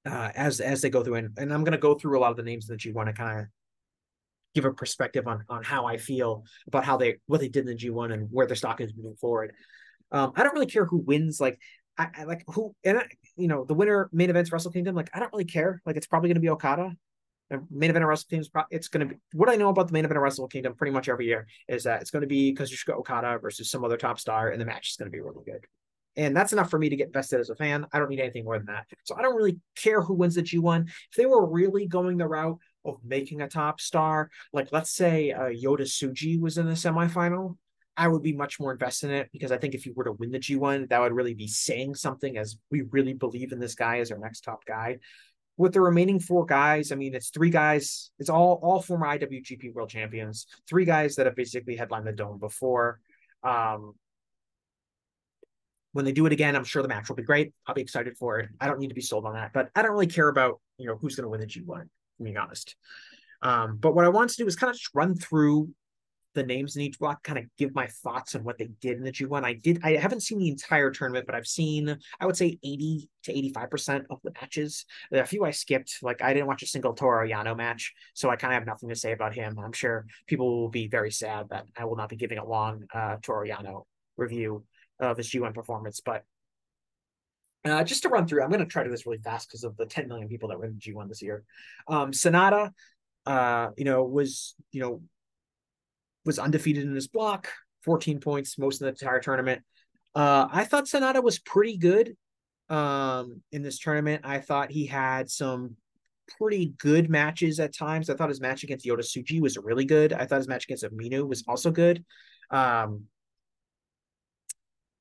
uh, 0.06 0.32
as 0.36 0.60
as 0.60 0.82
they 0.82 0.90
go 0.90 1.04
through, 1.04 1.16
and, 1.16 1.38
and 1.38 1.54
I'm 1.54 1.64
going 1.64 1.74
to 1.74 1.78
go 1.78 1.96
through 1.96 2.18
a 2.18 2.22
lot 2.22 2.32
of 2.32 2.38
the 2.38 2.44
names 2.44 2.68
that 2.68 2.84
you 2.86 2.94
want 2.94 3.08
to 3.08 3.14
kind 3.14 3.42
of 3.42 3.46
give 4.54 4.66
a 4.66 4.74
perspective 4.74 5.28
on 5.28 5.44
on 5.50 5.64
how 5.64 5.86
I 5.86 5.98
feel 5.98 6.44
about 6.68 6.84
how 6.84 6.98
they 6.98 7.18
what 7.28 7.40
they 7.40 7.50
did 7.50 7.68
in 7.68 7.68
the 7.68 7.76
G1 7.76 8.14
and 8.14 8.28
where 8.32 8.48
their 8.48 8.56
stock 8.56 8.82
is 8.82 8.94
moving 8.96 9.16
forward. 9.16 9.54
Um, 10.12 10.34
I 10.36 10.44
don't 10.44 10.54
really 10.54 10.66
care 10.66 10.86
who 10.86 10.98
wins. 10.98 11.40
Like 11.40 11.60
I, 11.98 12.08
I 12.20 12.24
like 12.24 12.44
who 12.48 12.76
and 12.84 13.00
I, 13.00 13.06
you 13.36 13.48
know 13.48 13.66
the 13.66 13.74
winner 13.74 14.10
main 14.12 14.30
events 14.30 14.52
Wrestle 14.52 14.72
Kingdom. 14.72 14.96
Like 14.96 15.10
I 15.14 15.20
don't 15.20 15.32
really 15.32 15.46
care. 15.46 15.82
Like 15.86 15.98
it's 15.98 16.08
probably 16.08 16.30
going 16.30 16.36
to 16.36 16.42
be 16.42 16.50
Okada. 16.50 16.92
The 17.50 17.66
main 17.70 17.90
event 17.90 18.04
of 18.04 18.10
Wrestle 18.10 18.28
Kingdom 18.30 18.50
is 18.56 18.64
it's 18.72 18.88
going 18.88 19.08
to 19.08 19.14
be 19.14 19.22
what 19.34 19.50
I 19.50 19.56
know 19.56 19.70
about 19.70 19.88
the 19.88 19.94
main 19.94 20.06
event 20.06 20.18
of 20.18 20.24
Wrestle 20.24 20.48
Kingdom 20.48 20.74
pretty 20.76 20.92
much 20.94 21.10
every 21.10 21.28
year 21.28 21.48
is 21.68 21.84
that 21.84 22.02
it's 22.02 22.10
going 22.10 22.22
to 22.22 22.28
be 22.28 22.56
Kazuchika 22.56 22.98
Okada 22.98 23.40
versus 23.40 23.70
some 23.70 23.84
other 23.84 23.98
top 23.98 24.20
star, 24.20 24.50
and 24.50 24.60
the 24.60 24.66
match 24.66 24.92
is 24.92 24.96
going 24.96 25.12
to 25.12 25.16
be 25.16 25.22
really 25.22 25.44
good. 25.46 25.66
And 26.18 26.36
that's 26.36 26.54
enough 26.54 26.70
for 26.70 26.78
me 26.78 26.90
to 26.90 26.96
get 26.96 27.14
vested 27.14 27.40
as 27.40 27.50
a 27.50 27.56
fan. 27.56 27.86
I 27.94 28.00
don't 28.00 28.10
need 28.10 28.20
anything 28.20 28.44
more 28.44 28.58
than 28.58 28.68
that. 28.68 28.86
So 29.04 29.16
I 29.16 29.22
don't 29.22 29.36
really 29.36 29.60
care 29.76 30.02
who 30.02 30.14
wins 30.14 30.36
the 30.36 30.44
G1. 30.44 30.88
If 30.88 31.16
they 31.16 31.26
were 31.26 31.46
really 31.46 31.88
going 31.88 32.18
the 32.18 32.28
route 32.28 32.60
of 32.84 32.98
making 33.04 33.42
a 33.42 33.48
top 33.48 33.80
star, 33.80 34.30
like 34.52 34.70
let's 34.72 34.92
say 34.92 35.32
uh, 35.32 35.44
Yota 35.44 35.82
Tsuji 35.82 36.40
was 36.40 36.58
in 36.58 36.66
the 36.66 36.74
semifinal, 36.74 37.58
I 37.96 38.08
would 38.08 38.24
be 38.24 38.34
much 38.34 38.60
more 38.60 38.72
invested 38.72 39.12
in 39.12 39.18
it 39.18 39.30
because 39.32 39.52
I 39.52 39.58
think 39.58 39.74
if 39.74 39.86
you 39.86 39.94
were 39.94 40.06
to 40.06 40.14
win 40.14 40.32
the 40.32 40.40
G1, 40.40 40.90
that 40.90 41.02
would 41.02 41.14
really 41.14 41.34
be 41.34 41.48
saying 41.48 41.96
something 41.96 42.38
as 42.38 42.58
we 42.70 42.84
really 42.92 43.14
believe 43.14 43.52
in 43.52 43.60
this 43.60 43.76
guy 43.76 44.00
as 44.00 44.12
our 44.12 44.18
next 44.18 44.42
top 44.42 44.66
guy. 44.66 45.00
With 45.58 45.74
the 45.74 45.82
remaining 45.82 46.20
four 46.20 46.46
guys, 46.46 46.92
I 46.92 46.96
mean, 46.96 47.14
it's 47.14 47.30
three 47.30 47.50
guys. 47.50 48.12
It's 48.18 48.30
all 48.30 48.60
all 48.64 48.82
former 48.82 49.06
IWGP 49.06 49.74
World 49.74 49.90
Champions. 49.90 50.48
Three 50.68 50.86
guys 50.86 51.16
that 51.16 51.26
have 51.26 51.36
basically 51.36 51.76
headlined 51.76 52.08
the 52.08 52.14
dome 52.14 52.40
before. 52.40 53.00
Um, 53.44 53.94
when 55.94 56.06
they 56.06 56.12
do 56.12 56.26
it 56.26 56.34
again, 56.34 56.56
I'm 56.56 56.64
sure 56.64 56.82
the 56.82 56.88
match 56.88 57.10
will 57.10 57.16
be 57.16 57.24
great. 57.24 57.54
I'll 57.68 57.76
be 57.76 57.82
excited 57.82 58.18
for 58.18 58.40
it. 58.40 58.50
I 58.60 58.68
don't 58.68 58.80
need 58.80 58.90
to 58.90 58.96
be 58.96 59.02
sold 59.02 59.26
on 59.26 59.34
that, 59.34 59.52
but 59.54 59.70
I 59.76 59.82
don't 59.82 59.92
really 59.92 60.08
care 60.08 60.30
about 60.30 60.60
you 60.78 60.88
know 60.88 60.96
who's 60.96 61.16
going 61.16 61.24
to 61.24 61.30
win 61.30 61.42
the 61.42 61.48
G1. 61.48 61.88
Being 62.22 62.38
honest, 62.38 62.76
um, 63.42 63.78
but 63.78 63.96
what 63.96 64.06
I 64.06 64.10
wanted 64.10 64.36
to 64.36 64.44
do 64.44 64.48
is 64.48 64.56
kind 64.56 64.70
of 64.70 64.78
just 64.78 64.94
run 64.94 65.16
through 65.16 65.70
the 66.34 66.44
names 66.44 66.76
in 66.76 66.82
each 66.82 67.00
block, 67.00 67.24
kind 67.24 67.40
of 67.40 67.46
give 67.58 67.76
my 67.76 67.88
thoughts 67.88 68.36
on 68.36 68.44
what 68.44 68.58
they 68.58 68.70
did 68.80 68.98
in 68.98 69.04
the 69.04 69.12
G1. 69.12 69.44
I 69.44 69.54
did 69.54 69.80
I 69.84 69.96
haven't 69.98 70.22
seen 70.22 70.40
the 70.40 70.50
entire 70.50 70.92
tournament, 70.92 71.26
but 71.26 71.36
I've 71.36 71.48
seen 71.48 71.98
I 72.20 72.26
would 72.26 72.38
say 72.38 72.58
80 72.64 73.10
to 73.24 73.34
85% 73.34 74.06
of 74.10 74.20
the 74.24 74.32
matches. 74.40 74.86
There 75.10 75.20
are 75.20 75.24
a 75.24 75.28
few 75.28 75.44
I 75.44 75.52
skipped, 75.52 75.98
like 76.02 76.22
I 76.22 76.34
didn't 76.34 76.48
watch 76.48 76.64
a 76.64 76.68
single 76.68 76.94
Toru 76.94 77.28
Yano 77.28 77.56
match, 77.56 77.94
so 78.14 78.30
I 78.30 78.36
kind 78.36 78.54
of 78.54 78.60
have 78.60 78.68
nothing 78.68 78.90
to 78.90 78.96
say 78.96 79.12
about 79.12 79.34
him. 79.34 79.58
I'm 79.60 79.74
sure 79.74 80.06
people 80.28 80.62
will 80.62 80.70
be 80.70 80.88
very 80.88 81.12
sad 81.12 81.50
that 81.50 81.66
I 81.76 81.86
will 81.86 81.98
not 81.98 82.10
be 82.10 82.16
giving 82.16 82.38
a 82.38 82.46
long 82.46 82.86
uh 82.94 83.18
Toru 83.22 83.48
Yano 83.48 83.84
review 84.18 84.64
of 85.02 85.18
his 85.18 85.30
G1 85.30 85.54
performance, 85.54 86.00
but 86.04 86.24
uh, 87.64 87.84
just 87.84 88.04
to 88.04 88.10
run 88.10 88.28
through, 88.28 88.42
I'm 88.42 88.50
going 88.50 88.60
to 88.60 88.66
try 88.66 88.84
to 88.84 88.90
do 88.90 88.92
this 88.92 89.06
really 89.06 89.20
fast 89.20 89.48
because 89.48 89.64
of 89.64 89.78
the 89.78 89.86
10 89.86 90.08
million 90.08 90.28
people 90.28 90.50
that 90.50 90.58
were 90.58 90.66
in 90.66 90.74
G1 90.76 91.08
this 91.08 91.22
year. 91.22 91.44
Um, 91.88 92.12
Sanada, 92.12 92.72
uh, 93.26 93.70
you 93.78 93.86
know, 93.86 94.04
was 94.04 94.56
you 94.72 94.82
know 94.82 95.02
was 96.26 96.40
undefeated 96.40 96.84
in 96.84 96.94
this 96.94 97.08
block, 97.08 97.50
14 97.84 98.20
points 98.20 98.58
most 98.58 98.82
of 98.82 98.86
the 98.86 98.90
entire 98.90 99.20
tournament. 99.20 99.62
Uh, 100.16 100.48
I 100.52 100.66
thought 100.66 100.86
Sanada 100.86 101.24
was 101.24 101.40
pretty 101.40 101.78
good 101.78 102.16
um, 102.70 103.42
in 103.52 103.62
this 103.62 103.80
tournament. 103.80 104.22
I 104.24 104.40
thought 104.40 104.72
he 104.72 104.86
had 104.86 105.30
some 105.30 105.76
pretty 106.38 106.74
good 106.78 107.10
matches 107.10 107.60
at 107.60 107.76
times. 107.76 108.10
I 108.10 108.16
thought 108.16 108.30
his 108.30 108.42
match 108.42 108.64
against 108.64 108.86
Yota 108.86 109.00
Tsuji 109.00 109.42
was 109.42 109.58
really 109.58 109.86
good. 109.86 110.14
I 110.14 110.26
thought 110.26 110.38
his 110.38 110.48
match 110.48 110.66
against 110.66 110.84
Umino 110.84 111.28
was 111.28 111.44
also 111.48 111.72
good. 111.72 112.04
Um, 112.50 113.06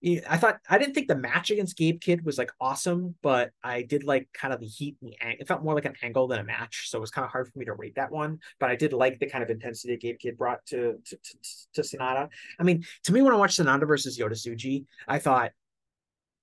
I 0.02 0.38
thought 0.38 0.60
I 0.68 0.78
didn't 0.78 0.94
think 0.94 1.08
the 1.08 1.16
match 1.16 1.50
against 1.50 1.76
Gabe 1.76 2.00
Kidd 2.00 2.24
was 2.24 2.38
like 2.38 2.50
awesome, 2.58 3.14
but 3.22 3.50
I 3.62 3.82
did 3.82 4.02
like 4.02 4.30
kind 4.32 4.54
of 4.54 4.60
the 4.60 4.66
heat 4.66 4.96
and 5.02 5.10
the 5.10 5.20
ang- 5.20 5.36
it 5.38 5.46
felt 5.46 5.62
more 5.62 5.74
like 5.74 5.84
an 5.84 5.94
angle 6.02 6.26
than 6.26 6.38
a 6.38 6.44
match, 6.44 6.88
so 6.88 6.96
it 6.96 7.02
was 7.02 7.10
kind 7.10 7.24
of 7.24 7.30
hard 7.30 7.48
for 7.48 7.58
me 7.58 7.66
to 7.66 7.74
rate 7.74 7.96
that 7.96 8.10
one. 8.10 8.38
But 8.58 8.70
I 8.70 8.76
did 8.76 8.94
like 8.94 9.18
the 9.18 9.28
kind 9.28 9.44
of 9.44 9.50
intensity 9.50 9.92
that 9.92 10.00
Gabe 10.00 10.18
Kidd 10.18 10.38
brought 10.38 10.64
to 10.66 10.94
to, 11.04 11.16
to, 11.16 11.38
to 11.74 11.80
Sanada. 11.82 12.30
I 12.58 12.62
mean, 12.62 12.82
to 13.04 13.12
me, 13.12 13.20
when 13.20 13.34
I 13.34 13.36
watched 13.36 13.60
Sanada 13.60 13.86
versus 13.86 14.18
Yota 14.18 14.32
Tsuji, 14.32 14.86
I 15.06 15.18
thought, 15.18 15.50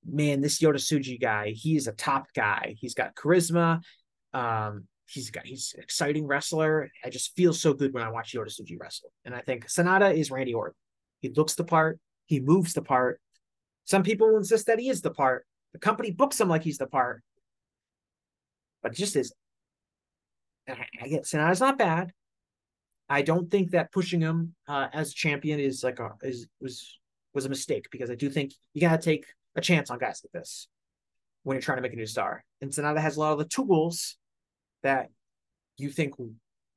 man, 0.06 0.42
this 0.42 0.60
Yota 0.60 0.76
Tsuji 0.76 1.20
guy, 1.20 1.50
he 1.50 1.76
is 1.76 1.88
a 1.88 1.94
top 1.94 2.28
guy. 2.36 2.76
He's 2.78 2.94
got 2.94 3.16
charisma. 3.16 3.82
Um, 4.34 4.84
he's 5.08 5.32
got 5.32 5.48
he's 5.48 5.74
an 5.76 5.82
exciting 5.82 6.28
wrestler. 6.28 6.92
I 7.04 7.10
just 7.10 7.36
feel 7.36 7.54
so 7.54 7.74
good 7.74 7.92
when 7.92 8.04
I 8.04 8.10
watch 8.10 8.34
Yota 8.34 8.50
Tsuji 8.56 8.80
wrestle, 8.80 9.12
and 9.26 9.34
I 9.34 9.42
think 9.42 9.66
Sanada 9.68 10.16
is 10.16 10.30
Randy 10.30 10.54
Orton. 10.54 10.76
He 11.22 11.30
looks 11.30 11.56
the 11.56 11.64
part. 11.64 12.00
He 12.28 12.40
moves 12.40 12.74
the 12.76 12.84
part 12.84 13.20
some 13.88 14.04
people 14.04 14.36
insist 14.36 14.68
that 14.68 14.80
he 14.80 14.90
is 14.90 15.02
the 15.02 15.12
part. 15.12 15.46
The 15.72 15.80
company 15.80 16.12
books 16.12 16.40
him 16.40 16.50
like 16.50 16.62
he's 16.62 16.78
the 16.78 16.88
part, 16.88 17.24
but 18.84 18.94
just 18.94 19.16
is. 19.16 19.34
I 20.68 21.08
get 21.08 21.24
Sanada's 21.24 21.62
not 21.62 21.78
bad. 21.78 22.12
I 23.10 23.22
don't 23.22 23.50
think 23.50 23.72
that 23.72 23.94
pushing 23.94 24.20
him 24.20 24.54
uh, 24.68 24.88
as 24.92 25.14
champion 25.14 25.62
is 25.62 25.84
like 25.86 26.00
a 26.00 26.12
is 26.22 26.48
was 26.60 27.00
was 27.34 27.46
a 27.46 27.50
mistake 27.50 27.88
because 27.90 28.12
I 28.12 28.16
do 28.16 28.30
think 28.30 28.54
you 28.74 28.82
gotta 28.82 29.02
take 29.02 29.26
a 29.56 29.62
chance 29.62 29.90
on 29.90 30.00
guys 30.00 30.22
like 30.22 30.34
this 30.34 30.68
when 31.44 31.56
you're 31.56 31.62
trying 31.62 31.78
to 31.78 31.82
make 31.82 31.94
a 31.94 31.96
new 31.98 32.06
star. 32.06 32.44
And 32.60 32.70
Sanada 32.70 33.00
has 33.00 33.16
a 33.16 33.22
lot 33.22 33.32
of 33.32 33.40
the 33.40 33.46
tools 33.46 34.18
that 34.84 35.10
you 35.78 35.90
think 35.90 36.16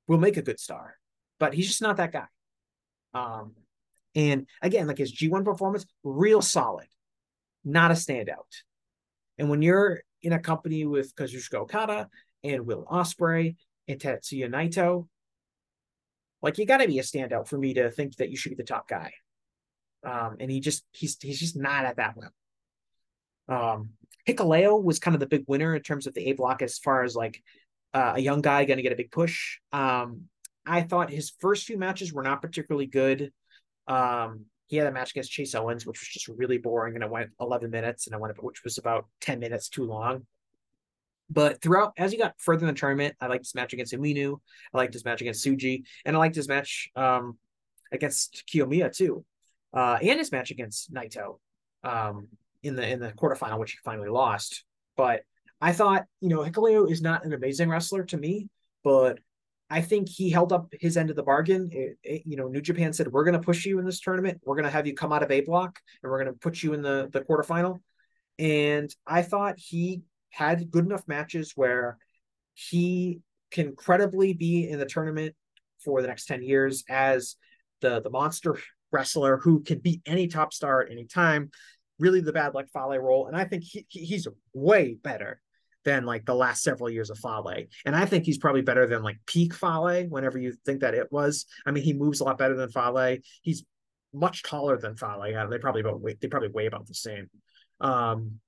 will 0.06 0.18
make 0.18 0.36
a 0.36 0.42
good 0.42 0.60
star, 0.60 0.96
but 1.40 1.54
he's 1.54 1.66
just 1.66 1.82
not 1.82 1.96
that 1.96 2.12
guy. 2.12 2.26
Um, 3.14 3.54
and 4.14 4.46
again, 4.62 4.86
like 4.86 4.98
his 4.98 5.12
G1 5.12 5.44
performance, 5.44 5.84
real 6.04 6.42
solid 6.42 6.86
not 7.64 7.90
a 7.90 7.94
standout. 7.94 8.62
And 9.38 9.48
when 9.48 9.62
you're 9.62 10.02
in 10.22 10.32
a 10.32 10.38
company 10.38 10.84
with 10.84 11.14
Kazuchika 11.14 11.54
Okada 11.54 12.08
and 12.44 12.66
Will 12.66 12.84
Ospreay 12.90 13.56
and 13.88 14.00
Tetsuya 14.00 14.48
Naito, 14.48 15.06
like 16.42 16.58
you 16.58 16.66
got 16.66 16.78
to 16.78 16.88
be 16.88 16.98
a 16.98 17.02
standout 17.02 17.48
for 17.48 17.58
me 17.58 17.74
to 17.74 17.90
think 17.90 18.16
that 18.16 18.30
you 18.30 18.36
should 18.36 18.50
be 18.50 18.56
the 18.56 18.64
top 18.64 18.88
guy. 18.88 19.12
Um, 20.04 20.36
and 20.40 20.50
he 20.50 20.60
just 20.60 20.84
he's 20.92 21.18
he's 21.20 21.40
just 21.40 21.56
not 21.56 21.84
at 21.84 21.96
that 21.96 22.14
level. 22.16 22.32
Um, 23.48 23.90
Hikuleo 24.26 24.82
was 24.82 24.98
kind 24.98 25.14
of 25.14 25.20
the 25.20 25.26
big 25.26 25.44
winner 25.46 25.74
in 25.74 25.82
terms 25.82 26.06
of 26.06 26.14
the 26.14 26.30
A 26.30 26.32
block 26.32 26.62
as 26.62 26.78
far 26.78 27.02
as 27.02 27.14
like 27.14 27.42
uh, 27.92 28.14
a 28.16 28.20
young 28.20 28.40
guy 28.40 28.64
going 28.64 28.78
to 28.78 28.82
get 28.82 28.92
a 28.92 28.96
big 28.96 29.10
push. 29.10 29.58
Um, 29.72 30.24
I 30.64 30.82
thought 30.82 31.10
his 31.10 31.32
first 31.40 31.64
few 31.66 31.78
matches 31.78 32.12
were 32.12 32.22
not 32.22 32.42
particularly 32.42 32.86
good. 32.86 33.32
Um, 33.88 34.46
he 34.70 34.76
had 34.76 34.86
a 34.86 34.92
match 34.92 35.10
against 35.10 35.32
Chase 35.32 35.56
Owens, 35.56 35.84
which 35.84 35.98
was 35.98 36.06
just 36.06 36.28
really 36.28 36.56
boring, 36.56 36.94
and 36.94 37.02
it 37.02 37.10
went 37.10 37.30
11 37.40 37.70
minutes, 37.70 38.06
and 38.06 38.14
I 38.14 38.18
went 38.18 38.40
which 38.40 38.62
was 38.62 38.78
about 38.78 39.06
10 39.20 39.40
minutes 39.40 39.68
too 39.68 39.84
long. 39.84 40.26
But 41.28 41.60
throughout, 41.60 41.92
as 41.98 42.12
he 42.12 42.18
got 42.18 42.34
further 42.38 42.68
in 42.68 42.72
the 42.72 42.78
tournament, 42.78 43.16
I 43.20 43.26
liked 43.26 43.46
his 43.46 43.54
match 43.56 43.72
against 43.72 43.92
Umino. 43.92 44.38
I 44.72 44.78
liked 44.78 44.94
his 44.94 45.04
match 45.04 45.20
against 45.22 45.44
Tsuji, 45.44 45.82
and 46.04 46.14
I 46.14 46.20
liked 46.20 46.36
his 46.36 46.46
match 46.46 46.88
um, 46.94 47.36
against 47.90 48.44
Kiyomiya 48.46 48.96
too, 48.96 49.24
uh, 49.74 49.98
and 50.00 50.20
his 50.20 50.30
match 50.30 50.52
against 50.52 50.94
Naito 50.94 51.40
um, 51.82 52.28
in 52.62 52.76
the 52.76 52.88
in 52.88 53.00
the 53.00 53.10
quarterfinal, 53.10 53.58
which 53.58 53.72
he 53.72 53.78
finally 53.84 54.08
lost. 54.08 54.64
But 54.96 55.22
I 55.60 55.72
thought, 55.72 56.04
you 56.20 56.28
know, 56.28 56.44
Hikuleo 56.44 56.88
is 56.88 57.02
not 57.02 57.24
an 57.24 57.32
amazing 57.32 57.70
wrestler 57.70 58.04
to 58.04 58.16
me, 58.16 58.48
but 58.84 59.18
I 59.70 59.80
think 59.80 60.08
he 60.08 60.30
held 60.30 60.52
up 60.52 60.72
his 60.80 60.96
end 60.96 61.10
of 61.10 61.16
the 61.16 61.22
bargain. 61.22 61.70
It, 61.72 61.96
it, 62.02 62.22
you 62.26 62.36
know, 62.36 62.48
New 62.48 62.60
Japan 62.60 62.92
said, 62.92 63.06
"We're 63.06 63.24
going 63.24 63.38
to 63.38 63.44
push 63.44 63.64
you 63.64 63.78
in 63.78 63.84
this 63.84 64.00
tournament. 64.00 64.40
We're 64.44 64.56
going 64.56 64.64
to 64.64 64.70
have 64.70 64.86
you 64.86 64.94
come 64.94 65.12
out 65.12 65.22
of 65.22 65.30
A 65.30 65.42
block, 65.42 65.78
and 66.02 66.10
we're 66.10 66.22
going 66.22 66.34
to 66.34 66.38
put 66.40 66.62
you 66.62 66.74
in 66.74 66.82
the 66.82 67.08
the 67.12 67.20
quarterfinal." 67.20 67.78
And 68.38 68.92
I 69.06 69.22
thought 69.22 69.58
he 69.58 70.02
had 70.30 70.70
good 70.70 70.84
enough 70.84 71.06
matches 71.06 71.52
where 71.54 71.98
he 72.54 73.20
can 73.52 73.76
credibly 73.76 74.32
be 74.32 74.68
in 74.68 74.78
the 74.78 74.86
tournament 74.86 75.36
for 75.84 76.02
the 76.02 76.08
next 76.08 76.26
ten 76.26 76.42
years 76.42 76.82
as 76.88 77.36
the 77.80 78.00
the 78.00 78.10
monster 78.10 78.58
wrestler 78.90 79.38
who 79.38 79.62
can 79.62 79.78
beat 79.78 80.02
any 80.04 80.26
top 80.26 80.52
star 80.52 80.82
at 80.82 80.90
any 80.90 81.04
time. 81.04 81.50
Really, 82.00 82.20
the 82.20 82.32
bad 82.32 82.54
luck 82.54 82.66
Fale 82.72 82.98
role, 82.98 83.28
and 83.28 83.36
I 83.36 83.44
think 83.44 83.62
he, 83.62 83.86
he's 83.88 84.26
way 84.52 84.94
better 84.94 85.40
than 85.84 86.04
like 86.04 86.26
the 86.26 86.34
last 86.34 86.62
several 86.62 86.90
years 86.90 87.10
of 87.10 87.18
Fale. 87.18 87.64
And 87.86 87.96
I 87.96 88.04
think 88.04 88.24
he's 88.24 88.38
probably 88.38 88.62
better 88.62 88.86
than 88.86 89.02
like 89.02 89.18
peak 89.26 89.54
Fale, 89.54 90.06
whenever 90.08 90.38
you 90.38 90.54
think 90.64 90.80
that 90.80 90.94
it 90.94 91.10
was. 91.10 91.46
I 91.64 91.70
mean, 91.70 91.84
he 91.84 91.92
moves 91.92 92.20
a 92.20 92.24
lot 92.24 92.38
better 92.38 92.56
than 92.56 92.70
Fale. 92.70 93.18
He's 93.42 93.64
much 94.12 94.42
taller 94.42 94.78
than 94.78 94.96
Fale. 94.96 95.26
Yeah, 95.28 95.46
they 95.46 95.58
probably 95.58 95.80
about 95.80 96.02
they 96.20 96.28
probably 96.28 96.48
weigh 96.48 96.66
about 96.66 96.86
the 96.86 96.94
same. 96.94 97.30
Um, 97.80 98.40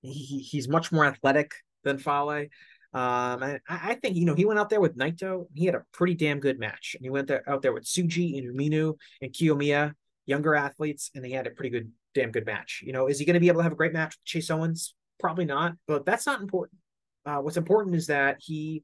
he, 0.00 0.38
he's 0.38 0.68
much 0.68 0.90
more 0.90 1.04
athletic 1.04 1.52
than 1.84 1.98
Fale. 1.98 2.46
Um, 2.94 3.42
I, 3.42 3.60
I, 3.68 3.94
think 3.94 4.16
you 4.16 4.26
know 4.26 4.34
he 4.34 4.44
went 4.44 4.60
out 4.60 4.68
there 4.68 4.80
with 4.80 4.98
Naito. 4.98 5.46
He 5.54 5.64
had 5.64 5.74
a 5.74 5.84
pretty 5.92 6.14
damn 6.14 6.40
good 6.40 6.58
match, 6.58 6.94
and 6.94 7.04
he 7.04 7.10
went 7.10 7.28
there 7.28 7.48
out 7.48 7.62
there 7.62 7.72
with 7.72 7.84
Tsuji 7.84 8.36
and 8.38 8.54
Umino 8.54 8.96
and 9.22 9.32
Kiyomiya, 9.32 9.94
younger 10.26 10.54
athletes, 10.54 11.10
and 11.14 11.24
they 11.24 11.30
had 11.30 11.46
a 11.46 11.50
pretty 11.50 11.70
good, 11.70 11.90
damn 12.14 12.30
good 12.30 12.44
match. 12.44 12.82
You 12.84 12.92
know, 12.92 13.06
is 13.06 13.18
he 13.18 13.24
going 13.24 13.34
to 13.34 13.40
be 13.40 13.48
able 13.48 13.60
to 13.60 13.62
have 13.62 13.72
a 13.72 13.76
great 13.76 13.94
match 13.94 14.16
with 14.18 14.24
Chase 14.24 14.50
Owens? 14.50 14.94
Probably 15.22 15.44
not, 15.44 15.76
but 15.86 16.04
that's 16.04 16.26
not 16.26 16.42
important. 16.42 16.78
Uh, 17.24 17.38
what's 17.38 17.56
important 17.56 17.94
is 17.94 18.08
that 18.08 18.38
he 18.40 18.82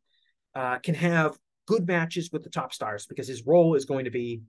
uh, 0.55 0.78
can 0.78 0.95
have 0.95 1.36
good 1.66 1.84
matches 1.84 2.30
with 2.32 2.45
the 2.45 2.49
top 2.49 2.72
stars 2.72 3.07
because 3.07 3.26
his 3.26 3.45
role 3.45 3.74
is 3.74 3.84
going 3.84 4.05
to 4.05 4.11
be, 4.12 4.43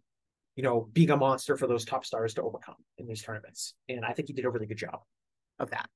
you 0.56 0.62
know, 0.62 0.88
being 0.94 1.10
a 1.10 1.18
monster 1.18 1.58
for 1.58 1.66
those 1.66 1.86
top 1.86 2.06
stars 2.06 2.36
to 2.36 2.44
overcome 2.44 2.76
in 3.00 3.08
these 3.08 3.24
tournaments. 3.24 3.74
And 3.90 4.06
I 4.06 4.14
think 4.14 4.28
he 4.28 4.36
did 4.36 4.46
a 4.46 4.52
really 4.52 4.68
good 4.68 4.78
job 4.78 5.00
of 5.58 5.72
that. 5.72 5.90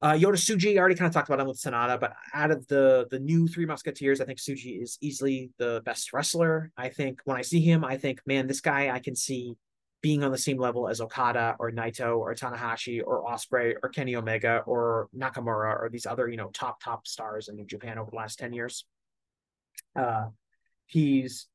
Uh, 0.00 0.12
Yota 0.12 0.34
Tsuji, 0.34 0.76
I 0.76 0.78
already 0.78 0.94
kind 0.94 1.08
of 1.08 1.12
talked 1.12 1.28
about 1.28 1.40
him 1.40 1.48
with 1.48 1.60
Sanada, 1.60 1.98
but 1.98 2.14
out 2.32 2.52
of 2.52 2.66
the 2.68 3.08
the 3.10 3.18
new 3.18 3.48
Three 3.48 3.66
Musketeers, 3.66 4.20
I 4.20 4.24
think 4.24 4.38
Tsuji 4.38 4.80
is 4.80 4.98
easily 5.00 5.50
the 5.58 5.82
best 5.84 6.12
wrestler. 6.12 6.70
I 6.76 6.90
think 6.90 7.20
when 7.24 7.36
I 7.36 7.42
see 7.42 7.60
him, 7.60 7.84
I 7.84 7.96
think, 7.98 8.20
man, 8.24 8.46
this 8.46 8.60
guy 8.60 8.88
I 8.88 9.00
can 9.00 9.16
see 9.16 9.56
being 10.02 10.24
on 10.24 10.32
the 10.32 10.38
same 10.38 10.58
level 10.58 10.88
as 10.88 11.00
Okada 11.00 11.56
or 11.58 11.70
Naito 11.70 12.18
or 12.18 12.34
Tanahashi 12.34 13.02
or 13.04 13.24
Ospreay 13.24 13.74
or 13.82 13.88
Kenny 13.90 14.16
Omega 14.16 14.62
or 14.66 15.08
Nakamura 15.16 15.78
or 15.78 15.90
these 15.90 16.06
other, 16.06 16.28
you 16.28 16.36
know, 16.36 16.48
top, 16.48 16.82
top 16.82 17.06
stars 17.06 17.48
in 17.48 17.56
New 17.56 17.66
Japan 17.66 17.98
over 17.98 18.10
the 18.10 18.16
last 18.16 18.38
10 18.38 18.52
years. 18.52 18.86
Uh, 19.94 20.26
he's 20.86 21.48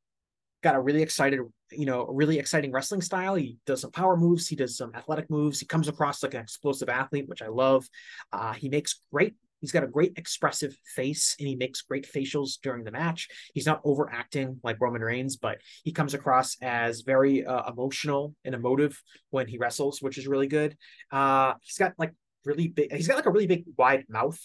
got 0.61 0.75
a 0.75 0.81
really 0.81 1.01
excited, 1.01 1.39
you 1.71 1.85
know, 1.85 2.05
really 2.05 2.37
exciting 2.37 2.71
wrestling 2.71 3.01
style. 3.01 3.35
He 3.35 3.57
does 3.65 3.81
some 3.81 3.91
power 3.91 4.15
moves. 4.15 4.47
He 4.47 4.55
does 4.55 4.77
some 4.77 4.93
athletic 4.93 5.29
moves. 5.29 5.59
He 5.59 5.65
comes 5.65 5.87
across 5.87 6.21
like 6.21 6.33
an 6.33 6.41
explosive 6.41 6.89
athlete, 6.89 7.27
which 7.27 7.41
I 7.41 7.47
love. 7.47 7.87
Uh, 8.31 8.53
he 8.53 8.69
makes 8.69 9.01
great 9.11 9.35
He's 9.65 9.71
got 9.71 9.83
a 9.83 9.87
great 9.87 10.13
expressive 10.15 10.77
face 10.95 11.35
and 11.39 11.47
he 11.47 11.55
makes 11.55 11.81
great 11.81 12.07
facials 12.07 12.59
during 12.61 12.83
the 12.83 12.91
match. 12.91 13.27
He's 13.53 13.65
not 13.65 13.81
overacting 13.83 14.59
like 14.63 14.79
Roman 14.79 15.01
Reigns, 15.01 15.37
but 15.37 15.57
he 15.83 15.91
comes 15.91 16.13
across 16.13 16.55
as 16.61 17.01
very 17.01 17.43
uh, 17.43 17.67
emotional 17.67 18.35
and 18.45 18.53
emotive 18.53 19.01
when 19.31 19.47
he 19.47 19.57
wrestles, 19.57 20.03
which 20.03 20.19
is 20.19 20.27
really 20.27 20.47
good. 20.47 20.77
Uh, 21.11 21.53
he's 21.63 21.77
got 21.77 21.93
like 21.97 22.13
really 22.43 22.67
big, 22.67 22.93
he's 22.93 23.07
got 23.07 23.15
like 23.15 23.25
a 23.25 23.31
really 23.31 23.47
big 23.47 23.63
wide 23.75 24.05
mouth 24.07 24.39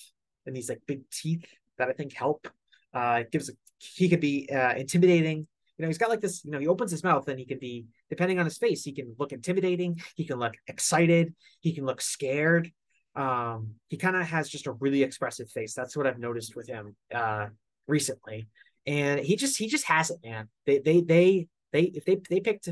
and 0.46 0.56
these 0.56 0.70
like 0.70 0.80
big 0.86 1.02
teeth 1.10 1.44
that 1.76 1.88
I 1.88 1.92
think 1.92 2.14
help. 2.14 2.48
Uh, 2.94 3.24
gives, 3.30 3.50
a, 3.50 3.52
he 3.78 4.08
could 4.08 4.20
be 4.20 4.48
uh, 4.50 4.74
intimidating 4.74 5.46
you 5.80 5.82
know, 5.84 5.88
he's 5.88 5.98
got 5.98 6.10
like 6.10 6.20
this, 6.20 6.44
you 6.44 6.50
know, 6.50 6.58
he 6.58 6.66
opens 6.66 6.90
his 6.90 7.02
mouth 7.02 7.26
and 7.28 7.38
he 7.38 7.46
can 7.46 7.58
be, 7.58 7.86
depending 8.10 8.38
on 8.38 8.44
his 8.44 8.58
face, 8.58 8.84
he 8.84 8.92
can 8.92 9.14
look 9.18 9.32
intimidating, 9.32 9.98
he 10.14 10.26
can 10.26 10.38
look 10.38 10.52
excited, 10.66 11.34
he 11.60 11.72
can 11.72 11.86
look 11.86 12.02
scared 12.02 12.70
um 13.16 13.74
he 13.88 13.96
kind 13.96 14.16
of 14.16 14.22
has 14.22 14.48
just 14.48 14.66
a 14.66 14.72
really 14.72 15.02
expressive 15.02 15.50
face 15.50 15.74
that's 15.74 15.96
what 15.96 16.06
i've 16.06 16.18
noticed 16.18 16.54
with 16.54 16.68
him 16.68 16.94
uh 17.14 17.46
recently 17.88 18.46
and 18.86 19.20
he 19.20 19.36
just 19.36 19.58
he 19.58 19.66
just 19.66 19.84
has 19.84 20.10
it 20.10 20.18
man 20.24 20.48
they 20.64 20.78
they 20.78 21.00
they 21.00 21.48
they 21.72 21.82
if 21.82 22.04
they 22.04 22.20
they 22.28 22.40
picked 22.40 22.68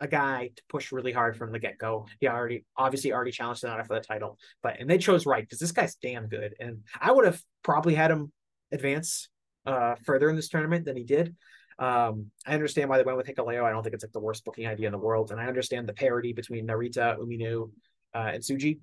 a 0.00 0.08
guy 0.08 0.50
to 0.54 0.62
push 0.68 0.92
really 0.92 1.12
hard 1.12 1.36
from 1.36 1.52
the 1.52 1.58
get 1.58 1.78
go. 1.78 2.06
He 2.20 2.28
already 2.28 2.64
obviously 2.76 3.12
already 3.12 3.30
challenged 3.30 3.62
Sanada 3.62 3.86
for 3.86 3.94
the 3.94 4.04
title, 4.04 4.38
but 4.62 4.78
and 4.78 4.88
they 4.88 4.98
chose 4.98 5.26
right 5.26 5.42
because 5.42 5.58
this 5.58 5.72
guy's 5.72 5.96
damn 5.96 6.28
good, 6.28 6.54
and 6.60 6.82
I 7.00 7.12
would 7.12 7.24
have 7.24 7.40
probably 7.62 7.94
had 7.94 8.10
him 8.10 8.32
advance 8.72 9.28
uh 9.64 9.94
further 10.04 10.28
in 10.28 10.36
this 10.36 10.48
tournament 10.48 10.84
than 10.84 10.96
he 10.96 11.04
did. 11.04 11.34
Um, 11.78 12.30
I 12.46 12.54
understand 12.54 12.88
why 12.88 12.98
they 12.98 13.04
went 13.04 13.18
with 13.18 13.26
Hikuleo. 13.26 13.64
I 13.64 13.70
don't 13.70 13.82
think 13.82 13.94
it's 13.94 14.04
like 14.04 14.12
the 14.12 14.20
worst 14.20 14.44
booking 14.44 14.66
idea 14.66 14.86
in 14.86 14.92
the 14.92 14.98
world, 14.98 15.30
and 15.30 15.40
I 15.40 15.46
understand 15.46 15.88
the 15.88 15.94
parity 15.94 16.32
between 16.32 16.66
Narita, 16.66 17.18
Umino, 17.18 17.70
uh, 18.14 18.30
and 18.32 18.42
Tsuji. 18.42 18.78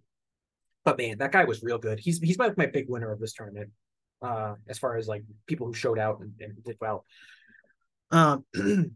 But 0.85 0.97
man, 0.97 1.17
that 1.19 1.31
guy 1.31 1.45
was 1.45 1.63
real 1.63 1.77
good. 1.77 1.99
He's 1.99 2.19
he's 2.19 2.37
my, 2.37 2.51
my 2.57 2.65
big 2.65 2.89
winner 2.89 3.11
of 3.11 3.19
this 3.19 3.33
tournament, 3.33 3.71
uh, 4.21 4.55
as 4.67 4.79
far 4.79 4.97
as 4.97 5.07
like 5.07 5.23
people 5.47 5.67
who 5.67 5.73
showed 5.73 5.99
out 5.99 6.19
and, 6.19 6.33
and 6.39 6.63
did 6.63 6.77
well. 6.81 7.05
Um, 8.11 8.45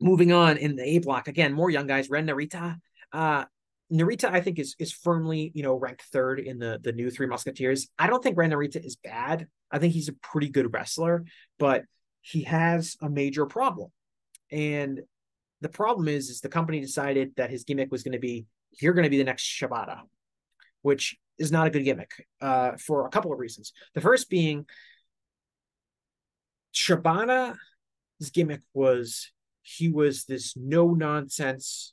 moving 0.00 0.32
on 0.32 0.56
in 0.56 0.76
the 0.76 0.84
A 0.84 0.98
block 0.98 1.28
again, 1.28 1.52
more 1.52 1.70
young 1.70 1.86
guys. 1.86 2.10
Ren 2.10 2.26
Narita. 2.26 2.76
Uh, 3.12 3.44
Narita, 3.92 4.30
I 4.30 4.40
think, 4.40 4.58
is 4.58 4.74
is 4.78 4.92
firmly 4.92 5.52
you 5.54 5.62
know 5.62 5.74
ranked 5.74 6.02
third 6.12 6.40
in 6.40 6.58
the 6.58 6.80
the 6.82 6.92
new 6.92 7.10
Three 7.10 7.26
Musketeers. 7.26 7.88
I 7.98 8.06
don't 8.06 8.22
think 8.22 8.36
Ren 8.36 8.50
Narita 8.50 8.84
is 8.84 8.96
bad. 8.96 9.48
I 9.70 9.78
think 9.78 9.92
he's 9.92 10.08
a 10.08 10.14
pretty 10.14 10.48
good 10.48 10.72
wrestler, 10.72 11.24
but 11.58 11.84
he 12.20 12.42
has 12.42 12.96
a 13.00 13.08
major 13.08 13.46
problem. 13.46 13.90
And 14.50 15.00
the 15.60 15.68
problem 15.68 16.08
is, 16.08 16.28
is 16.28 16.40
the 16.40 16.48
company 16.48 16.80
decided 16.80 17.32
that 17.36 17.50
his 17.50 17.64
gimmick 17.64 17.90
was 17.90 18.02
going 18.02 18.12
to 18.12 18.18
be, 18.18 18.46
you're 18.80 18.92
going 18.94 19.04
to 19.04 19.10
be 19.10 19.18
the 19.18 19.24
next 19.24 19.44
Shibata, 19.44 20.00
which 20.82 21.16
is 21.38 21.52
not 21.52 21.66
a 21.66 21.70
good 21.70 21.84
gimmick 21.84 22.10
uh, 22.40 22.72
for 22.76 23.06
a 23.06 23.10
couple 23.10 23.32
of 23.32 23.38
reasons. 23.38 23.72
The 23.94 24.00
first 24.00 24.30
being, 24.30 24.66
Shibata's 26.74 27.56
gimmick 28.32 28.62
was 28.74 29.30
he 29.62 29.88
was 29.88 30.24
this 30.24 30.56
no 30.56 30.94
nonsense, 30.94 31.92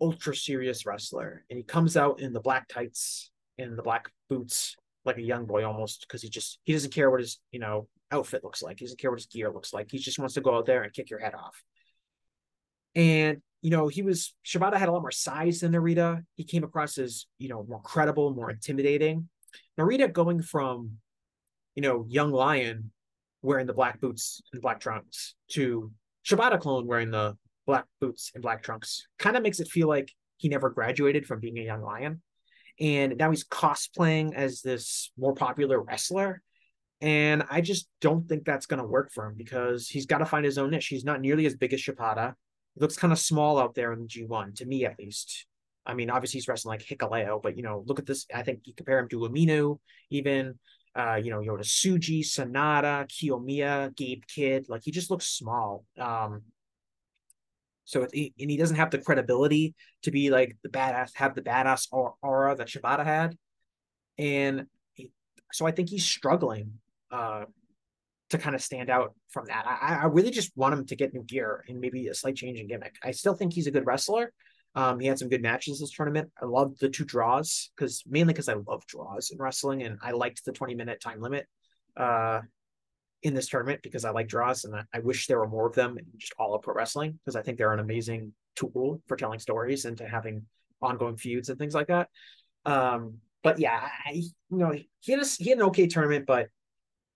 ultra 0.00 0.34
serious 0.34 0.86
wrestler, 0.86 1.44
and 1.50 1.56
he 1.56 1.62
comes 1.62 1.96
out 1.96 2.20
in 2.20 2.32
the 2.32 2.40
black 2.40 2.68
tights 2.68 3.30
and 3.58 3.76
the 3.76 3.82
black 3.82 4.10
boots 4.28 4.76
like 5.04 5.18
a 5.18 5.22
young 5.22 5.46
boy 5.46 5.64
almost 5.64 6.04
because 6.06 6.22
he 6.22 6.28
just 6.28 6.58
he 6.64 6.72
doesn't 6.72 6.92
care 6.92 7.10
what 7.10 7.20
his 7.20 7.40
you 7.50 7.58
know 7.58 7.88
outfit 8.10 8.44
looks 8.44 8.62
like. 8.62 8.78
He 8.78 8.84
doesn't 8.84 9.00
care 9.00 9.10
what 9.10 9.18
his 9.18 9.26
gear 9.26 9.50
looks 9.50 9.72
like. 9.72 9.90
He 9.90 9.98
just 9.98 10.18
wants 10.18 10.34
to 10.34 10.40
go 10.40 10.56
out 10.56 10.66
there 10.66 10.82
and 10.82 10.92
kick 10.92 11.10
your 11.10 11.18
head 11.18 11.34
off. 11.34 11.62
And 12.94 13.42
you 13.62 13.70
know, 13.70 13.88
he 13.88 14.02
was 14.02 14.34
Shibata 14.44 14.76
had 14.76 14.88
a 14.88 14.92
lot 14.92 15.02
more 15.02 15.10
size 15.10 15.60
than 15.60 15.72
Narita. 15.72 16.22
He 16.36 16.44
came 16.44 16.64
across 16.64 16.98
as 16.98 17.26
you 17.38 17.48
know 17.48 17.64
more 17.68 17.80
credible, 17.82 18.34
more 18.34 18.50
intimidating. 18.50 19.28
Narita 19.78 20.12
going 20.12 20.42
from 20.42 20.98
you 21.74 21.82
know 21.82 22.04
young 22.08 22.30
lion 22.30 22.90
wearing 23.42 23.66
the 23.66 23.72
black 23.72 24.00
boots 24.00 24.42
and 24.52 24.62
black 24.62 24.80
trunks 24.80 25.34
to 25.52 25.90
Shibata 26.26 26.60
clone 26.60 26.86
wearing 26.86 27.10
the 27.10 27.36
black 27.66 27.84
boots 28.00 28.32
and 28.34 28.42
black 28.42 28.62
trunks 28.62 29.06
kind 29.18 29.36
of 29.36 29.42
makes 29.42 29.60
it 29.60 29.68
feel 29.68 29.88
like 29.88 30.10
he 30.38 30.48
never 30.48 30.70
graduated 30.70 31.26
from 31.26 31.40
being 31.40 31.58
a 31.58 31.62
young 31.62 31.82
lion. 31.82 32.22
And 32.80 33.16
now 33.16 33.30
he's 33.30 33.44
cosplaying 33.44 34.34
as 34.34 34.62
this 34.62 35.10
more 35.18 35.34
popular 35.34 35.80
wrestler. 35.80 36.42
And 37.00 37.44
I 37.50 37.60
just 37.60 37.88
don't 38.00 38.28
think 38.28 38.44
that's 38.44 38.66
going 38.66 38.80
to 38.80 38.86
work 38.86 39.12
for 39.12 39.26
him 39.26 39.34
because 39.36 39.88
he's 39.88 40.06
got 40.06 40.18
to 40.18 40.26
find 40.26 40.44
his 40.44 40.58
own 40.58 40.70
niche. 40.70 40.86
He's 40.86 41.04
not 41.04 41.20
nearly 41.20 41.46
as 41.46 41.56
big 41.56 41.72
as 41.72 41.80
Shibata. 41.80 42.34
He 42.74 42.80
looks 42.80 42.96
kind 42.96 43.12
of 43.12 43.18
small 43.18 43.58
out 43.58 43.74
there 43.74 43.92
in 43.92 44.00
the 44.00 44.06
G1, 44.06 44.56
to 44.56 44.66
me 44.66 44.84
at 44.84 44.98
least. 44.98 45.46
I 45.84 45.94
mean, 45.94 46.10
obviously 46.10 46.38
he's 46.38 46.48
wrestling 46.48 46.78
like 46.78 46.86
Hikuleo, 46.86 47.42
but 47.42 47.56
you 47.56 47.62
know, 47.62 47.82
look 47.86 47.98
at 47.98 48.06
this. 48.06 48.26
I 48.34 48.42
think 48.42 48.60
you 48.64 48.74
compare 48.74 48.98
him 48.98 49.08
to 49.08 49.20
Umino, 49.20 49.78
even 50.10 50.58
uh, 50.94 51.16
you 51.16 51.30
know, 51.30 51.38
Yota 51.38 51.60
Tsuji, 51.60 52.20
Sanada, 52.20 53.06
Kiyomiya, 53.06 53.94
Gabe 53.96 54.22
Kidd. 54.26 54.68
Like 54.68 54.82
he 54.84 54.90
just 54.90 55.10
looks 55.10 55.26
small. 55.26 55.84
Um, 55.98 56.42
so 57.84 58.06
it, 58.12 58.32
and 58.38 58.50
he 58.50 58.58
doesn't 58.58 58.76
have 58.76 58.90
the 58.90 58.98
credibility 58.98 59.74
to 60.02 60.10
be 60.10 60.28
like 60.28 60.56
the 60.62 60.68
badass, 60.68 61.12
have 61.14 61.34
the 61.34 61.40
badass 61.42 61.88
aura 61.90 62.54
that 62.54 62.68
Shibata 62.68 63.04
had, 63.04 63.34
and 64.18 64.66
he, 64.92 65.10
so 65.52 65.66
I 65.66 65.70
think 65.70 65.88
he's 65.88 66.04
struggling 66.04 66.80
uh, 67.10 67.44
to 68.30 68.38
kind 68.38 68.54
of 68.54 68.62
stand 68.62 68.90
out 68.90 69.14
from 69.30 69.46
that. 69.46 69.64
I, 69.66 70.00
I 70.02 70.06
really 70.06 70.30
just 70.30 70.52
want 70.56 70.74
him 70.74 70.86
to 70.86 70.96
get 70.96 71.14
new 71.14 71.22
gear 71.22 71.64
and 71.68 71.80
maybe 71.80 72.08
a 72.08 72.14
slight 72.14 72.36
change 72.36 72.60
in 72.60 72.68
gimmick. 72.68 72.96
I 73.02 73.10
still 73.12 73.34
think 73.34 73.52
he's 73.52 73.66
a 73.66 73.70
good 73.70 73.86
wrestler. 73.86 74.32
Um, 74.74 75.00
he 75.00 75.06
had 75.06 75.18
some 75.18 75.28
good 75.28 75.42
matches 75.42 75.80
this 75.80 75.90
tournament. 75.90 76.30
I 76.40 76.44
loved 76.44 76.78
the 76.78 76.90
two 76.90 77.04
draws 77.04 77.70
because 77.74 78.02
mainly 78.06 78.34
because 78.34 78.48
I 78.48 78.54
love 78.66 78.86
draws 78.86 79.30
in 79.30 79.38
wrestling 79.38 79.82
and 79.82 79.98
I 80.02 80.12
liked 80.12 80.44
the 80.44 80.52
20 80.52 80.74
minute 80.74 81.00
time 81.00 81.20
limit 81.20 81.46
uh, 81.96 82.42
in 83.22 83.34
this 83.34 83.48
tournament 83.48 83.80
because 83.82 84.04
I 84.04 84.10
like 84.10 84.28
draws 84.28 84.64
and 84.64 84.76
I, 84.76 84.82
I 84.92 85.00
wish 85.00 85.26
there 85.26 85.38
were 85.38 85.48
more 85.48 85.66
of 85.66 85.74
them 85.74 85.98
in 85.98 86.04
just 86.18 86.34
all 86.38 86.54
of 86.54 86.62
pro 86.62 86.74
wrestling 86.74 87.18
because 87.24 87.34
I 87.34 87.42
think 87.42 87.56
they're 87.56 87.72
an 87.72 87.80
amazing 87.80 88.32
tool 88.56 89.00
for 89.06 89.16
telling 89.16 89.38
stories 89.38 89.84
and 89.86 89.96
to 89.98 90.06
having 90.06 90.44
ongoing 90.82 91.16
feuds 91.16 91.48
and 91.48 91.58
things 91.58 91.74
like 91.74 91.88
that. 91.88 92.08
Um, 92.66 93.18
but 93.42 93.58
yeah, 93.58 93.88
I, 94.06 94.12
you 94.12 94.32
know, 94.50 94.74
he 95.00 95.12
had 95.12 95.22
a, 95.22 95.26
he 95.26 95.48
had 95.48 95.58
an 95.58 95.64
okay 95.64 95.86
tournament, 95.86 96.26
but 96.26 96.48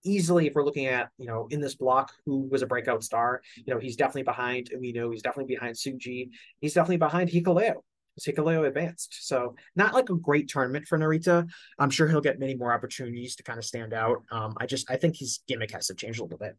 easily, 0.05 0.46
if 0.46 0.55
we're 0.55 0.64
looking 0.64 0.86
at, 0.86 1.11
you 1.18 1.26
know, 1.26 1.46
in 1.50 1.61
this 1.61 1.74
block, 1.74 2.12
who 2.26 2.48
was 2.50 2.62
a 2.62 2.66
breakout 2.66 3.03
star, 3.03 3.42
you 3.57 3.72
know, 3.72 3.80
he's 3.80 3.96
definitely 3.96 4.24
behind 4.24 4.70
We 4.78 4.92
know 4.92 5.11
he's 5.11 5.22
definitely 5.22 5.55
behind 5.55 5.76
Tsuji. 5.76 6.30
he's 6.61 6.74
definitely 6.74 6.98
behind 6.98 7.30
Hikuleo. 7.30 7.74
Hikuleo 8.20 8.66
advanced. 8.66 9.26
So 9.26 9.55
not 9.74 9.94
like 9.94 10.11
a 10.11 10.14
great 10.14 10.48
tournament 10.48 10.86
for 10.86 10.98
Narita. 10.98 11.48
I'm 11.78 11.90
sure 11.90 12.07
he'll 12.07 12.20
get 12.20 12.38
many 12.38 12.55
more 12.55 12.72
opportunities 12.72 13.36
to 13.36 13.42
kind 13.42 13.59
of 13.59 13.64
stand 13.64 13.94
out. 13.94 14.22
Um, 14.30 14.55
I 14.59 14.66
just 14.66 14.90
I 14.90 14.96
think 14.96 15.16
his 15.16 15.40
gimmick 15.48 15.70
has 15.72 15.86
to 15.86 15.94
change 15.94 16.18
a 16.18 16.22
little 16.22 16.38
bit. 16.38 16.57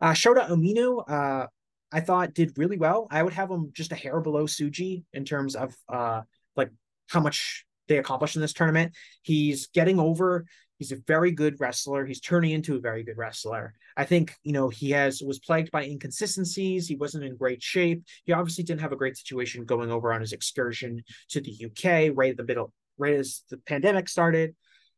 Uh, 0.00 0.12
Shota 0.12 0.48
Umino, 0.48 1.08
uh, 1.08 1.46
I 1.92 2.00
thought 2.00 2.34
did 2.34 2.56
really 2.56 2.78
well. 2.78 3.06
I 3.10 3.22
would 3.22 3.32
have 3.34 3.50
him 3.50 3.70
just 3.72 3.92
a 3.92 3.96
hair 3.96 4.20
below 4.20 4.44
Tsuji 4.44 5.04
in 5.12 5.24
terms 5.24 5.54
of 5.54 5.74
uh, 5.88 6.22
like 6.56 6.70
how 7.08 7.20
much 7.20 7.64
they 7.88 7.98
accomplished 7.98 8.36
in 8.36 8.42
this 8.42 8.52
tournament. 8.52 8.94
He's 9.22 9.68
getting 9.68 9.98
over 9.98 10.46
He's 10.80 10.92
a 10.92 10.96
very 11.06 11.30
good 11.30 11.60
wrestler. 11.60 12.06
He's 12.06 12.22
turning 12.22 12.52
into 12.52 12.74
a 12.74 12.80
very 12.80 13.02
good 13.02 13.18
wrestler. 13.18 13.74
I 13.98 14.04
think, 14.06 14.34
you 14.44 14.52
know, 14.52 14.70
he 14.70 14.92
has 14.92 15.20
was 15.20 15.38
plagued 15.38 15.70
by 15.70 15.84
inconsistencies. 15.84 16.88
He 16.88 16.96
wasn't 16.96 17.24
in 17.24 17.36
great 17.36 17.62
shape. 17.62 18.02
He 18.24 18.32
obviously 18.32 18.64
didn't 18.64 18.80
have 18.80 18.92
a 18.92 18.96
great 18.96 19.18
situation 19.18 19.66
going 19.66 19.90
over 19.90 20.10
on 20.10 20.22
his 20.22 20.32
excursion 20.32 21.02
to 21.28 21.42
the 21.42 21.66
UK 21.66 22.16
right 22.16 22.30
at 22.30 22.38
the 22.38 22.44
middle, 22.44 22.72
right 22.96 23.12
as 23.12 23.42
the 23.50 23.58
pandemic 23.58 24.08
started. 24.08 24.56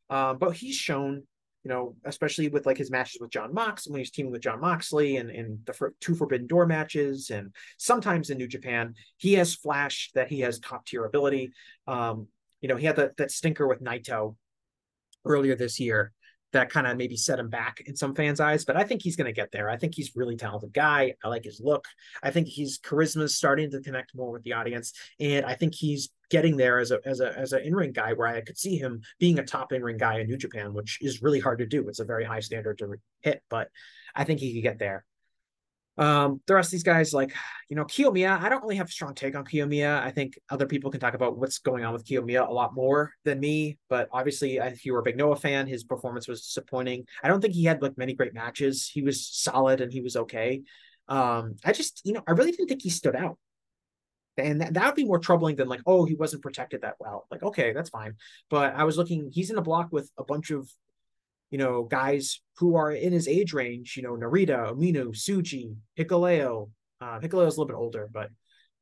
Um, 0.09 0.37
but 0.37 0.55
he's 0.55 0.77
shown, 0.77 1.23
you 1.65 1.69
know, 1.69 1.97
especially 2.05 2.47
with 2.47 2.65
like 2.65 2.77
his 2.77 2.89
matches 2.89 3.19
with 3.19 3.31
Jon 3.31 3.53
Mox 3.53 3.85
when 3.85 3.99
he's 3.99 4.11
teaming 4.11 4.31
with 4.31 4.41
Jon 4.41 4.61
Moxley 4.61 5.17
and, 5.17 5.29
and 5.29 5.59
the 5.65 5.91
two 5.99 6.15
Forbidden 6.15 6.47
Door 6.47 6.67
matches 6.67 7.29
and 7.29 7.53
sometimes 7.77 8.29
in 8.29 8.37
New 8.37 8.47
Japan, 8.47 8.93
he 9.17 9.33
has 9.33 9.53
flashed 9.53 10.15
that 10.15 10.29
he 10.29 10.39
has 10.39 10.59
top 10.59 10.85
tier 10.85 11.03
ability. 11.03 11.51
Um, 11.87 12.29
you 12.61 12.69
know, 12.69 12.77
he 12.77 12.85
had 12.85 12.95
that, 12.95 13.17
that 13.17 13.31
stinker 13.31 13.67
with 13.67 13.83
Naito 13.83 14.37
earlier 15.25 15.55
this 15.55 15.79
year 15.79 16.11
that 16.53 16.69
kind 16.69 16.87
of 16.87 16.97
maybe 16.97 17.17
set 17.17 17.39
him 17.39 17.49
back 17.49 17.81
in 17.85 17.95
some 17.95 18.15
fans' 18.15 18.39
eyes. 18.39 18.63
But 18.63 18.77
I 18.77 18.83
think 18.83 19.01
he's 19.01 19.15
going 19.15 19.25
to 19.25 19.33
get 19.33 19.51
there. 19.51 19.69
I 19.69 19.75
think 19.75 19.95
he's 19.95 20.15
really 20.15 20.37
talented 20.37 20.71
guy. 20.71 21.15
I 21.23 21.27
like 21.27 21.43
his 21.43 21.59
look. 21.59 21.85
I 22.21 22.31
think 22.31 22.47
his 22.47 22.79
charisma 22.79 23.23
is 23.23 23.35
starting 23.35 23.71
to 23.71 23.81
connect 23.81 24.15
more 24.15 24.31
with 24.31 24.43
the 24.43 24.53
audience, 24.53 24.93
and 25.19 25.45
I 25.45 25.55
think 25.55 25.75
he's 25.75 26.09
getting 26.29 26.55
there 26.55 26.79
as 26.79 26.91
a 26.91 26.99
as 27.05 27.19
a 27.19 27.37
as 27.37 27.53
an 27.53 27.63
in 27.63 27.75
ring 27.75 27.91
guy 27.91 28.13
where 28.13 28.27
I 28.27 28.41
could 28.41 28.57
see 28.57 28.77
him 28.77 29.01
being 29.19 29.39
a 29.39 29.43
top 29.43 29.73
in 29.73 29.83
ring 29.83 29.97
guy 29.97 30.19
in 30.19 30.27
New 30.27 30.37
Japan, 30.37 30.73
which 30.73 30.99
is 31.01 31.21
really 31.21 31.39
hard 31.39 31.59
to 31.59 31.65
do. 31.65 31.87
It's 31.89 31.99
a 31.99 32.05
very 32.05 32.23
high 32.23 32.39
standard 32.39 32.77
to 32.77 32.93
hit, 33.21 33.41
but 33.49 33.69
I 34.15 34.23
think 34.23 34.39
he 34.39 34.53
could 34.53 34.63
get 34.63 34.79
there. 34.79 35.05
Um, 35.97 36.41
the 36.47 36.55
rest 36.55 36.67
of 36.67 36.71
these 36.71 36.83
guys, 36.83 37.13
like, 37.13 37.33
you 37.69 37.75
know, 37.75 37.85
Kiyomiya, 37.85 38.39
I 38.41 38.49
don't 38.49 38.61
really 38.61 38.75
have 38.77 38.87
a 38.87 38.91
strong 38.91 39.15
take 39.15 39.35
on 39.35 39.45
Kiyomiya. 39.45 40.01
I 40.01 40.11
think 40.11 40.37
other 40.49 40.65
people 40.65 40.91
can 40.91 40.99
talk 40.99 41.13
about 41.13 41.37
what's 41.37 41.59
going 41.59 41.83
on 41.83 41.93
with 41.93 42.05
Kiyomiya 42.05 42.47
a 42.47 42.53
lot 42.53 42.73
more 42.73 43.13
than 43.25 43.39
me. 43.39 43.77
But 43.89 44.09
obviously, 44.11 44.57
if 44.57 44.85
you 44.85 44.93
were 44.93 44.99
a 44.99 45.03
big 45.03 45.17
Noah 45.17 45.35
fan, 45.35 45.67
his 45.67 45.83
performance 45.83 46.27
was 46.27 46.41
disappointing. 46.41 47.05
I 47.23 47.27
don't 47.27 47.41
think 47.41 47.53
he 47.53 47.63
had 47.63 47.81
like 47.81 47.97
many 47.97 48.13
great 48.13 48.33
matches. 48.33 48.89
He 48.91 49.01
was 49.01 49.27
solid 49.27 49.81
and 49.81 49.91
he 49.91 50.01
was 50.01 50.15
okay. 50.15 50.63
Um, 51.07 51.55
I 51.65 51.73
just, 51.73 52.01
you 52.05 52.13
know, 52.13 52.23
I 52.27 52.31
really 52.31 52.51
didn't 52.51 52.67
think 52.67 52.81
he 52.81 52.89
stood 52.89 53.15
out. 53.15 53.37
And 54.37 54.61
that, 54.61 54.73
that 54.73 54.85
would 54.85 54.95
be 54.95 55.05
more 55.05 55.19
troubling 55.19 55.57
than 55.57 55.67
like, 55.67 55.81
oh, 55.85 56.05
he 56.05 56.15
wasn't 56.15 56.41
protected 56.41 56.81
that 56.81 56.95
well. 56.99 57.27
Like, 57.29 57.43
okay, 57.43 57.71
that's 57.71 57.89
fine. 57.89 58.15
But 58.49 58.73
I 58.75 58.83
was 58.83 58.97
looking, 58.97 59.29
he's 59.31 59.51
in 59.51 59.57
a 59.57 59.61
block 59.61 59.89
with 59.91 60.09
a 60.17 60.23
bunch 60.23 60.49
of 60.49 60.67
you 61.53 61.59
know, 61.59 61.83
guys 61.83 62.41
who 62.57 62.75
are 62.77 62.91
in 62.91 63.13
his 63.13 63.27
age 63.27 63.53
range, 63.53 63.95
you 63.95 64.01
know, 64.01 64.15
Narita, 64.15 64.73
Umino, 64.73 65.09
Tsuji, 65.09 65.75
Hikuleo. 65.95 66.71
Uh, 66.99 67.19
Hikuleo 67.19 67.45
is 67.45 67.55
a 67.55 67.61
little 67.61 67.67
bit 67.67 67.75
older, 67.75 68.09
but, 68.11 68.31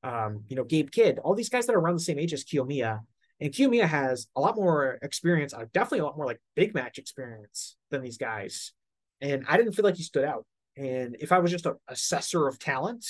um, 0.03 0.45
you 0.47 0.55
know, 0.55 0.63
Gabe 0.63 0.89
Kidd, 0.89 1.19
all 1.19 1.35
these 1.35 1.49
guys 1.49 1.65
that 1.65 1.75
are 1.75 1.79
around 1.79 1.95
the 1.95 1.99
same 1.99 2.17
age 2.17 2.31
as 2.31 2.45
Kiyomiya. 2.45 3.01
And 3.41 3.51
Kiyomiya 3.51 3.87
has 3.87 4.27
a 4.37 4.39
lot 4.39 4.55
more 4.55 4.97
experience, 5.01 5.53
uh, 5.53 5.65
definitely 5.73 5.99
a 5.99 6.05
lot 6.05 6.15
more 6.15 6.25
like 6.25 6.39
big 6.55 6.73
match 6.73 6.97
experience 6.97 7.75
than 7.89 8.01
these 8.01 8.17
guys. 8.17 8.71
And 9.19 9.43
I 9.49 9.57
didn't 9.57 9.73
feel 9.73 9.83
like 9.83 9.97
he 9.97 10.03
stood 10.03 10.23
out. 10.23 10.45
And 10.77 11.17
if 11.19 11.33
I 11.33 11.39
was 11.39 11.51
just 11.51 11.65
an 11.65 11.75
assessor 11.89 12.47
of 12.47 12.57
talent, 12.57 13.05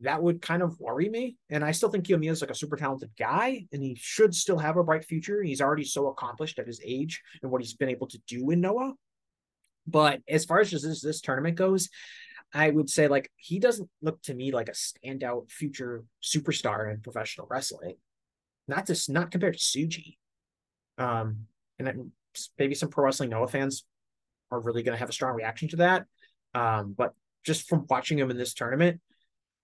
that 0.00 0.22
would 0.22 0.40
kind 0.40 0.62
of 0.62 0.78
worry 0.80 1.08
me. 1.08 1.36
And 1.50 1.64
I 1.64 1.72
still 1.72 1.90
think 1.90 2.06
Kiyomiya 2.06 2.30
is 2.30 2.40
like 2.40 2.50
a 2.50 2.54
super 2.54 2.76
talented 2.76 3.10
guy, 3.18 3.66
and 3.72 3.82
he 3.82 3.96
should 4.00 4.34
still 4.34 4.58
have 4.58 4.76
a 4.76 4.84
bright 4.84 5.04
future. 5.04 5.42
He's 5.42 5.60
already 5.60 5.84
so 5.84 6.08
accomplished 6.08 6.58
at 6.58 6.66
his 6.66 6.80
age 6.84 7.22
and 7.42 7.50
what 7.50 7.60
he's 7.60 7.74
been 7.74 7.90
able 7.90 8.06
to 8.08 8.18
do 8.26 8.50
in 8.50 8.60
Noah. 8.60 8.94
But 9.86 10.20
as 10.28 10.44
far 10.44 10.60
as 10.60 10.70
just 10.70 10.84
this, 10.84 11.02
this 11.02 11.20
tournament 11.20 11.56
goes, 11.56 11.88
I 12.52 12.70
would 12.70 12.90
say 12.90 13.08
like 13.08 13.30
he 13.36 13.58
doesn't 13.58 13.88
look 14.02 14.20
to 14.22 14.34
me 14.34 14.52
like 14.52 14.68
a 14.68 14.72
standout 14.72 15.50
future 15.50 16.04
superstar 16.22 16.92
in 16.92 17.00
professional 17.00 17.46
wrestling. 17.50 17.96
Not 18.68 18.86
just 18.86 19.10
not 19.10 19.30
compared 19.30 19.54
to 19.54 19.60
Tsuji. 19.60 20.16
Um, 20.98 21.46
and 21.78 22.12
maybe 22.58 22.74
some 22.74 22.88
pro 22.88 23.04
wrestling 23.04 23.30
Noah 23.30 23.48
fans 23.48 23.84
are 24.50 24.60
really 24.60 24.82
going 24.82 24.94
to 24.94 24.98
have 24.98 25.08
a 25.08 25.12
strong 25.14 25.34
reaction 25.34 25.68
to 25.70 25.76
that. 25.76 26.06
Um, 26.54 26.94
but 26.96 27.14
just 27.44 27.68
from 27.68 27.86
watching 27.88 28.18
him 28.18 28.30
in 28.30 28.36
this 28.36 28.54
tournament, 28.54 29.00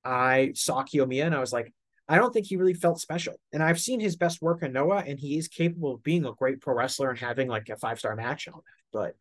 I 0.07 0.53
saw 0.55 0.85
Kiyomiya 0.85 1.27
and 1.27 1.35
I 1.35 1.41
was 1.41 1.53
like, 1.53 1.73
I 2.09 2.17
don't 2.17 2.33
think 2.33 2.47
he 2.47 2.57
really 2.57 2.75
felt 2.75 3.01
special. 3.01 3.35
And 3.53 3.63
I've 3.63 3.81
seen 3.81 3.99
his 3.99 4.17
best 4.17 4.41
work 4.41 4.63
in 4.63 4.73
Noah, 4.73 5.03
and 5.05 5.19
he 5.19 5.37
is 5.37 5.49
capable 5.49 5.95
of 5.95 6.05
being 6.05 6.25
a 6.25 6.33
great 6.33 6.61
pro 6.61 6.75
wrestler 6.75 7.11
and 7.11 7.19
having 7.19 7.49
like 7.49 7.69
a 7.69 7.77
five 7.77 7.99
star 7.99 8.15
match 8.15 8.47
on 8.47 8.55
that. 8.55 8.63
But 8.93 9.17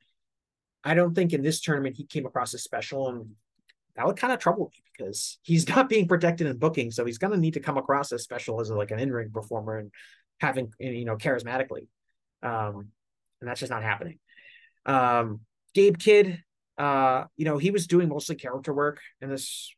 I 0.83 0.93
don't 0.93 1.15
think 1.15 1.33
in 1.33 1.41
this 1.41 1.61
tournament 1.61 1.95
he 1.95 2.05
came 2.05 2.27
across 2.27 2.53
as 2.53 2.63
special, 2.63 3.09
and 3.09 3.31
that 3.95 4.05
would 4.05 4.17
kind 4.17 4.31
of 4.31 4.39
trouble 4.39 4.71
me 4.71 4.83
because 4.95 5.39
he's 5.41 5.67
not 5.75 5.89
being 5.89 6.07
protected 6.07 6.45
in 6.45 6.57
booking, 6.57 6.91
so 6.91 7.05
he's 7.05 7.17
going 7.17 7.33
to 7.33 7.39
need 7.39 7.55
to 7.55 7.59
come 7.59 7.77
across 7.77 8.11
as 8.11 8.23
special 8.23 8.61
as 8.61 8.69
like 8.69 8.91
an 8.91 8.99
in 8.99 9.11
ring 9.11 9.31
performer 9.33 9.79
and 9.79 9.91
having 10.39 10.71
you 10.79 11.05
know 11.05 11.17
charismatically, 11.17 11.87
um, 12.43 12.89
and 13.41 13.49
that's 13.49 13.61
just 13.61 13.71
not 13.71 13.81
happening. 13.81 14.19
Um, 14.85 15.39
Gabe 15.73 15.97
Kidd, 15.97 16.43
uh, 16.77 17.25
you 17.35 17.45
know, 17.45 17.57
he 17.57 17.71
was 17.71 17.87
doing 17.87 18.09
mostly 18.09 18.35
character 18.35 18.73
work 18.73 18.99
in 19.21 19.29
this, 19.29 19.73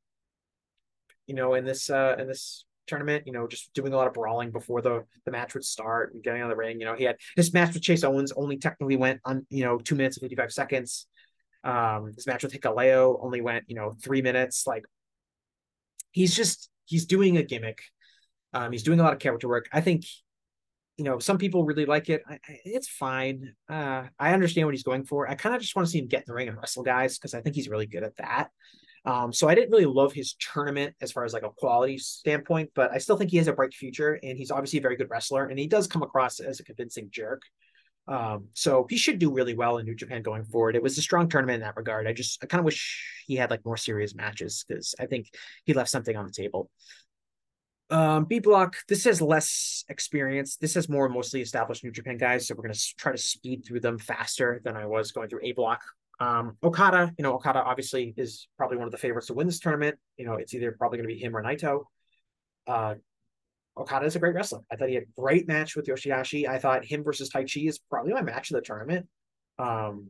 you 1.27 1.35
know, 1.35 1.53
in 1.53 1.65
this 1.65 1.89
uh, 1.89 2.15
in 2.17 2.27
this 2.27 2.65
tournament, 2.87 3.27
you 3.27 3.33
know, 3.33 3.47
just 3.47 3.71
doing 3.73 3.93
a 3.93 3.95
lot 3.95 4.07
of 4.07 4.13
brawling 4.13 4.49
before 4.49 4.81
the, 4.81 5.03
the 5.25 5.31
match 5.31 5.53
would 5.53 5.63
start 5.63 6.13
and 6.13 6.23
getting 6.23 6.41
on 6.41 6.49
the 6.49 6.55
ring. 6.55 6.79
You 6.79 6.85
know, 6.85 6.95
he 6.95 7.03
had 7.03 7.17
his 7.35 7.53
match 7.53 7.73
with 7.73 7.83
Chase 7.83 8.03
Owens 8.03 8.31
only 8.31 8.57
technically 8.57 8.95
went 8.95 9.19
on, 9.25 9.45
you 9.49 9.63
know, 9.63 9.77
two 9.77 9.95
minutes 9.95 10.17
and 10.17 10.23
55 10.23 10.51
seconds. 10.51 11.07
Um, 11.63 12.13
his 12.15 12.25
match 12.25 12.43
with 12.43 12.53
Hikuleo 12.53 13.19
only 13.21 13.41
went, 13.41 13.65
you 13.67 13.75
know, 13.75 13.93
three 14.01 14.21
minutes. 14.21 14.65
Like 14.65 14.85
he's 16.11 16.35
just, 16.35 16.69
he's 16.85 17.05
doing 17.05 17.37
a 17.37 17.43
gimmick. 17.43 17.79
Um, 18.53 18.71
he's 18.71 18.83
doing 18.83 18.99
a 18.99 19.03
lot 19.03 19.13
of 19.13 19.19
character 19.19 19.47
work. 19.47 19.67
I 19.71 19.81
think, 19.81 20.05
you 20.95 21.03
know, 21.03 21.19
some 21.19 21.37
people 21.37 21.65
really 21.65 21.85
like 21.85 22.09
it. 22.09 22.23
I, 22.27 22.35
I, 22.35 22.59
it's 22.63 22.87
fine. 22.87 23.53
Uh, 23.69 24.03
I 24.17 24.33
understand 24.33 24.65
what 24.65 24.73
he's 24.73 24.83
going 24.83 25.03
for. 25.03 25.29
I 25.29 25.35
kind 25.35 25.53
of 25.53 25.61
just 25.61 25.75
want 25.75 25.87
to 25.87 25.91
see 25.91 25.99
him 25.99 26.07
get 26.07 26.19
in 26.19 26.25
the 26.27 26.33
ring 26.33 26.47
and 26.47 26.57
wrestle 26.57 26.83
guys 26.83 27.17
because 27.17 27.33
I 27.33 27.41
think 27.41 27.55
he's 27.55 27.69
really 27.69 27.85
good 27.85 28.03
at 28.03 28.15
that. 28.17 28.49
Um, 29.07 29.31
so 29.31 29.47
I 29.47 29.55
didn't 29.55 29.71
really 29.71 29.85
love 29.85 30.11
his 30.11 30.33
tournament 30.33 30.93
as 30.99 31.13
far 31.13 31.23
as 31.23 31.31
like 31.31 31.43
a 31.43 31.49
quality 31.49 31.97
standpoint, 31.97 32.71
but 32.75 32.91
I 32.91 32.97
still 32.97 33.15
think 33.15 33.31
he 33.31 33.37
has 33.37 33.47
a 33.47 33.53
bright 33.53 33.73
future 33.73 34.19
and 34.21 34.37
he's 34.37 34.51
obviously 34.51 34.79
a 34.79 34.81
very 34.81 34.97
good 34.97 35.09
wrestler 35.09 35.45
and 35.45 35.57
he 35.57 35.65
does 35.65 35.87
come 35.87 36.03
across 36.03 36.41
as 36.41 36.59
a 36.59 36.63
convincing 36.65 37.07
jerk. 37.09 37.41
Um, 38.09 38.47
so 38.51 38.85
he 38.89 38.97
should 38.97 39.17
do 39.17 39.33
really 39.33 39.53
well 39.53 39.77
in 39.77 39.85
New 39.85 39.95
Japan 39.95 40.23
going 40.23 40.43
forward. 40.43 40.75
It 40.75 40.83
was 40.83 40.97
a 40.97 41.01
strong 41.01 41.29
tournament 41.29 41.55
in 41.55 41.61
that 41.61 41.77
regard. 41.77 42.05
I 42.05 42.11
just 42.11 42.43
I 42.43 42.47
kind 42.47 42.59
of 42.59 42.65
wish 42.65 43.23
he 43.25 43.37
had 43.37 43.49
like 43.49 43.63
more 43.63 43.77
serious 43.77 44.13
matches 44.13 44.65
because 44.67 44.93
I 44.99 45.05
think 45.05 45.29
he 45.63 45.73
left 45.73 45.89
something 45.89 46.17
on 46.17 46.25
the 46.25 46.33
table. 46.33 46.69
Um, 47.89 48.25
B 48.25 48.39
block, 48.39 48.75
this 48.89 49.05
has 49.05 49.21
less 49.21 49.85
experience. 49.87 50.57
This 50.57 50.73
has 50.73 50.89
more 50.89 51.07
mostly 51.07 51.39
established 51.39 51.85
New 51.85 51.91
Japan 51.91 52.17
guys, 52.17 52.45
so 52.45 52.55
we're 52.55 52.63
gonna 52.63 52.75
try 52.97 53.13
to 53.13 53.17
speed 53.17 53.63
through 53.65 53.79
them 53.79 53.99
faster 53.99 54.59
than 54.65 54.75
I 54.75 54.85
was 54.85 55.13
going 55.13 55.29
through 55.29 55.45
A 55.45 55.53
block. 55.53 55.81
Um, 56.19 56.57
Okada, 56.63 57.13
you 57.17 57.23
know, 57.23 57.33
Okada 57.35 57.59
obviously 57.63 58.13
is 58.17 58.47
probably 58.57 58.77
one 58.77 58.87
of 58.87 58.91
the 58.91 58.97
favorites 58.97 59.27
to 59.27 59.33
win 59.33 59.47
this 59.47 59.59
tournament. 59.59 59.97
You 60.17 60.25
know, 60.25 60.33
it's 60.33 60.53
either 60.53 60.71
probably 60.71 60.97
going 60.97 61.07
to 61.09 61.13
be 61.13 61.21
him 61.21 61.35
or 61.35 61.43
Naito. 61.43 61.83
Uh, 62.65 62.95
Okada 63.77 64.05
is 64.05 64.15
a 64.15 64.19
great 64.19 64.33
wrestler. 64.33 64.61
I 64.71 64.75
thought 64.75 64.89
he 64.89 64.95
had 64.95 65.03
a 65.03 65.21
great 65.21 65.47
match 65.47 65.75
with 65.75 65.85
Yoshihashi. 65.85 66.47
I 66.47 66.57
thought 66.57 66.83
him 66.83 67.03
versus 67.03 67.29
Taichi 67.29 67.69
is 67.69 67.77
probably 67.77 68.13
my 68.13 68.23
match 68.23 68.49
of 68.49 68.55
the 68.55 68.61
tournament. 68.61 69.07
Um, 69.59 70.09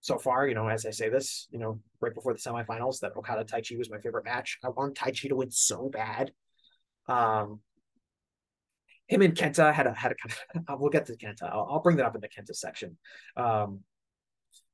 so 0.00 0.18
far, 0.18 0.46
you 0.46 0.54
know, 0.54 0.68
as 0.68 0.84
I 0.84 0.90
say 0.90 1.08
this, 1.08 1.46
you 1.50 1.58
know, 1.58 1.80
right 2.00 2.14
before 2.14 2.34
the 2.34 2.38
semifinals, 2.38 3.00
that 3.00 3.16
Okada 3.16 3.44
Taichi 3.44 3.78
was 3.78 3.90
my 3.90 3.98
favorite 3.98 4.24
match. 4.24 4.58
I 4.64 4.68
want 4.68 4.96
Taichi 4.96 5.28
to 5.28 5.36
win 5.36 5.50
so 5.50 5.88
bad. 5.88 6.32
Um, 7.08 7.60
him 9.06 9.22
and 9.22 9.34
Kenta 9.34 9.72
had 9.72 9.86
a 9.86 9.94
had 9.94 10.12
a 10.12 10.14
kind 10.14 10.66
of. 10.68 10.78
We'll 10.80 10.90
get 10.90 11.06
to 11.06 11.16
Kenta. 11.16 11.44
I'll, 11.44 11.68
I'll 11.70 11.80
bring 11.80 11.96
that 11.98 12.06
up 12.06 12.14
in 12.14 12.20
the 12.20 12.28
Kenta 12.28 12.54
section. 12.54 12.96
Um, 13.36 13.80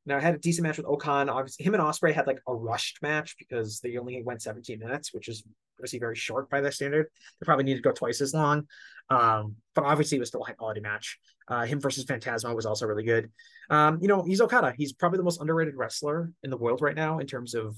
now 0.06 0.16
I 0.16 0.20
had 0.20 0.34
a 0.34 0.38
decent 0.38 0.66
match 0.66 0.78
with 0.78 0.86
O-Khan. 0.86 1.28
Obviously, 1.28 1.64
him 1.64 1.74
and 1.74 1.82
Ospreay 1.82 2.12
had 2.12 2.26
like 2.26 2.40
a 2.46 2.54
rushed 2.54 3.02
match 3.02 3.36
because 3.38 3.80
they 3.80 3.96
only 3.96 4.22
went 4.22 4.42
17 4.42 4.78
minutes, 4.78 5.12
which 5.12 5.28
is 5.28 5.44
obviously 5.78 5.98
very 5.98 6.16
short 6.16 6.50
by 6.50 6.60
their 6.60 6.72
standard. 6.72 7.06
They 7.40 7.44
probably 7.44 7.64
need 7.64 7.76
to 7.76 7.82
go 7.82 7.92
twice 7.92 8.20
as 8.20 8.34
long. 8.34 8.66
Um, 9.10 9.56
but 9.74 9.84
obviously 9.84 10.16
it 10.16 10.20
was 10.20 10.28
still 10.28 10.42
a 10.42 10.46
high 10.46 10.52
quality 10.52 10.80
match. 10.80 11.18
Uh, 11.48 11.64
him 11.64 11.80
versus 11.80 12.04
Phantasmo 12.04 12.54
was 12.54 12.66
also 12.66 12.86
really 12.86 13.02
good. 13.02 13.30
Um, 13.68 13.98
you 14.00 14.08
know, 14.08 14.22
he's 14.22 14.40
Okada. 14.40 14.72
He's 14.76 14.92
probably 14.92 15.18
the 15.18 15.24
most 15.24 15.40
underrated 15.40 15.74
wrestler 15.76 16.32
in 16.42 16.50
the 16.50 16.56
world 16.56 16.80
right 16.80 16.94
now 16.94 17.18
in 17.18 17.26
terms 17.26 17.54
of 17.54 17.76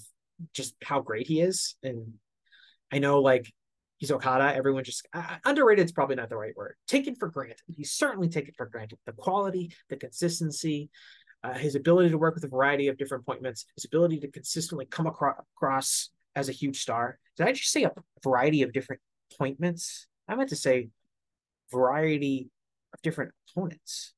just 0.52 0.74
how 0.82 1.00
great 1.00 1.26
he 1.26 1.40
is. 1.40 1.76
And 1.82 2.14
I 2.92 2.98
know 2.98 3.20
like 3.20 3.50
he's 3.96 4.10
Okada. 4.10 4.54
Everyone 4.54 4.84
just 4.84 5.06
uh, 5.14 5.36
underrated 5.44 5.84
is 5.84 5.92
probably 5.92 6.16
not 6.16 6.28
the 6.28 6.36
right 6.36 6.56
word. 6.56 6.74
Taken 6.86 7.14
for 7.14 7.28
granted. 7.28 7.60
He's 7.68 7.92
certainly 7.92 8.28
taken 8.28 8.52
for 8.56 8.66
granted. 8.66 8.98
The 9.06 9.12
quality, 9.12 9.74
the 9.88 9.96
consistency, 9.96 10.90
uh, 11.44 11.54
his 11.54 11.74
ability 11.74 12.10
to 12.10 12.18
work 12.18 12.34
with 12.34 12.44
a 12.44 12.48
variety 12.48 12.88
of 12.88 12.96
different 12.96 13.22
appointments, 13.22 13.66
his 13.74 13.84
ability 13.84 14.20
to 14.20 14.28
consistently 14.28 14.86
come 14.86 15.06
across, 15.06 15.36
across 15.56 16.10
as 16.36 16.48
a 16.48 16.52
huge 16.52 16.80
star. 16.80 17.18
Did 17.36 17.46
I 17.46 17.52
just 17.52 17.70
say 17.70 17.84
a 17.84 17.92
variety 18.22 18.62
of 18.62 18.72
different 18.72 19.02
appointments? 19.32 20.06
I 20.28 20.36
meant 20.36 20.50
to 20.50 20.56
say 20.56 20.88
variety 21.70 22.50
of 22.94 23.02
different 23.02 23.32
opponents. 23.50 24.12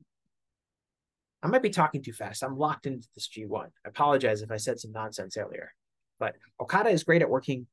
I 1.42 1.46
might 1.48 1.62
be 1.62 1.70
talking 1.70 2.02
too 2.02 2.12
fast. 2.12 2.42
I'm 2.42 2.56
locked 2.56 2.86
into 2.86 3.06
this 3.14 3.28
G1. 3.28 3.66
I 3.66 3.88
apologize 3.88 4.42
if 4.42 4.50
I 4.50 4.56
said 4.56 4.80
some 4.80 4.92
nonsense 4.92 5.36
earlier. 5.36 5.72
But 6.18 6.36
Okada 6.60 6.90
is 6.90 7.04
great 7.04 7.22
at 7.22 7.28
working 7.28 7.66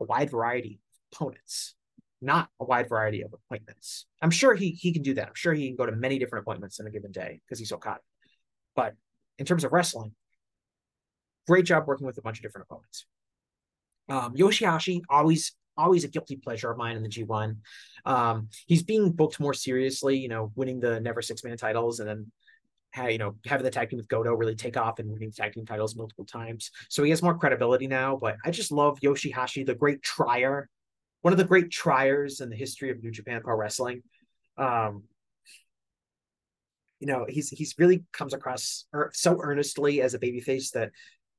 a 0.00 0.04
wide 0.04 0.30
variety 0.30 0.80
of 1.12 1.18
opponents, 1.18 1.74
not 2.22 2.48
a 2.60 2.64
wide 2.64 2.88
variety 2.88 3.22
of 3.22 3.32
appointments. 3.32 4.06
I'm 4.22 4.30
sure 4.30 4.54
he 4.54 4.70
he 4.70 4.92
can 4.92 5.02
do 5.02 5.14
that. 5.14 5.28
I'm 5.28 5.34
sure 5.34 5.52
he 5.52 5.66
can 5.66 5.76
go 5.76 5.86
to 5.86 5.92
many 5.92 6.18
different 6.18 6.44
appointments 6.44 6.80
in 6.80 6.86
a 6.86 6.90
given 6.90 7.12
day 7.12 7.40
because 7.44 7.58
he's 7.58 7.72
Okada. 7.72 8.00
But 8.74 8.94
in 9.38 9.46
terms 9.46 9.64
of 9.64 9.72
wrestling, 9.72 10.14
great 11.46 11.64
job 11.64 11.86
working 11.86 12.06
with 12.06 12.18
a 12.18 12.22
bunch 12.22 12.38
of 12.38 12.42
different 12.42 12.66
opponents. 12.70 13.06
Um, 14.08 14.34
Yoshihashi, 14.34 15.02
always 15.08 15.52
always 15.76 16.02
a 16.02 16.08
guilty 16.08 16.34
pleasure 16.36 16.70
of 16.70 16.76
mine 16.76 16.96
in 16.96 17.04
the 17.04 17.08
G1. 17.08 17.56
Um, 18.04 18.48
he's 18.66 18.82
being 18.82 19.12
booked 19.12 19.38
more 19.38 19.54
seriously, 19.54 20.18
you 20.18 20.28
know, 20.28 20.50
winning 20.56 20.80
the 20.80 20.98
never 21.00 21.22
six 21.22 21.44
man 21.44 21.56
titles 21.56 22.00
and 22.00 22.08
then 22.08 22.32
you 23.06 23.18
know, 23.18 23.36
having 23.46 23.64
the 23.64 23.70
tag 23.70 23.90
team 23.90 23.98
with 23.98 24.08
Goto 24.08 24.34
really 24.34 24.56
take 24.56 24.76
off 24.76 24.98
and 24.98 25.10
winning 25.10 25.30
tag 25.30 25.52
team 25.52 25.64
titles 25.64 25.94
multiple 25.94 26.24
times. 26.24 26.70
So 26.88 27.04
he 27.04 27.10
has 27.10 27.22
more 27.22 27.38
credibility 27.38 27.86
now. 27.86 28.16
But 28.16 28.36
I 28.44 28.50
just 28.50 28.72
love 28.72 28.98
Yoshihashi, 29.00 29.64
the 29.64 29.74
great 29.74 30.02
trier, 30.02 30.68
one 31.20 31.32
of 31.32 31.38
the 31.38 31.44
great 31.44 31.70
triers 31.70 32.40
in 32.40 32.48
the 32.48 32.56
history 32.56 32.90
of 32.90 33.02
New 33.02 33.10
Japan 33.10 33.40
Pro 33.42 33.56
Wrestling. 33.56 34.02
Um, 34.56 35.04
you 37.00 37.06
know 37.06 37.26
he's 37.28 37.50
he's 37.50 37.74
really 37.78 38.04
comes 38.12 38.34
across 38.34 38.86
er, 38.94 39.10
so 39.14 39.38
earnestly 39.42 40.02
as 40.02 40.14
a 40.14 40.18
babyface 40.18 40.70
that 40.72 40.90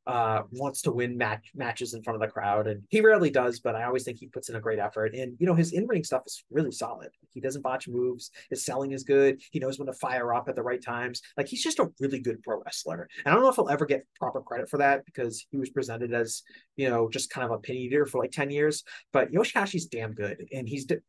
uh, 0.09 0.41
wants 0.51 0.81
to 0.81 0.91
win 0.91 1.15
match 1.15 1.51
matches 1.53 1.93
in 1.93 2.01
front 2.01 2.15
of 2.15 2.27
the 2.27 2.33
crowd, 2.33 2.65
and 2.65 2.81
he 2.89 2.99
rarely 2.99 3.29
does, 3.29 3.59
but 3.59 3.75
I 3.75 3.83
always 3.83 4.03
think 4.03 4.17
he 4.17 4.25
puts 4.25 4.49
in 4.49 4.55
a 4.55 4.59
great 4.59 4.79
effort. 4.79 5.13
And 5.13 5.35
you 5.39 5.45
know, 5.45 5.53
his 5.53 5.71
in 5.71 5.85
ring 5.85 6.03
stuff 6.03 6.23
is 6.25 6.43
really 6.49 6.71
solid. 6.71 7.09
He 7.31 7.39
doesn't 7.39 7.61
botch 7.61 7.87
moves. 7.87 8.31
His 8.49 8.65
selling 8.65 8.91
is 8.91 9.03
good. 9.03 9.39
He 9.51 9.59
knows 9.59 9.77
when 9.77 9.85
to 9.85 9.93
fire 9.93 10.33
up 10.33 10.49
at 10.49 10.55
the 10.55 10.63
right 10.63 10.81
times. 10.81 11.21
Like 11.37 11.47
he's 11.47 11.61
just 11.61 11.77
a 11.77 11.91
really 11.99 12.19
good 12.19 12.41
pro 12.41 12.59
wrestler. 12.63 13.07
And 13.23 13.31
I 13.31 13.35
don't 13.35 13.43
know 13.43 13.49
if 13.49 13.55
he'll 13.55 13.69
ever 13.69 13.85
get 13.85 14.07
proper 14.15 14.41
credit 14.41 14.67
for 14.67 14.77
that 14.77 15.05
because 15.05 15.45
he 15.51 15.57
was 15.57 15.69
presented 15.69 16.11
as 16.11 16.41
you 16.75 16.89
know 16.89 17.07
just 17.07 17.29
kind 17.29 17.45
of 17.45 17.51
a 17.51 17.59
pin 17.59 17.75
eater 17.75 18.07
for 18.07 18.19
like 18.19 18.31
ten 18.31 18.49
years. 18.49 18.83
But 19.13 19.31
Yoshihashi's 19.31 19.85
damn 19.85 20.13
good, 20.13 20.47
and 20.51 20.67
he's. 20.67 20.85
De- 20.85 21.03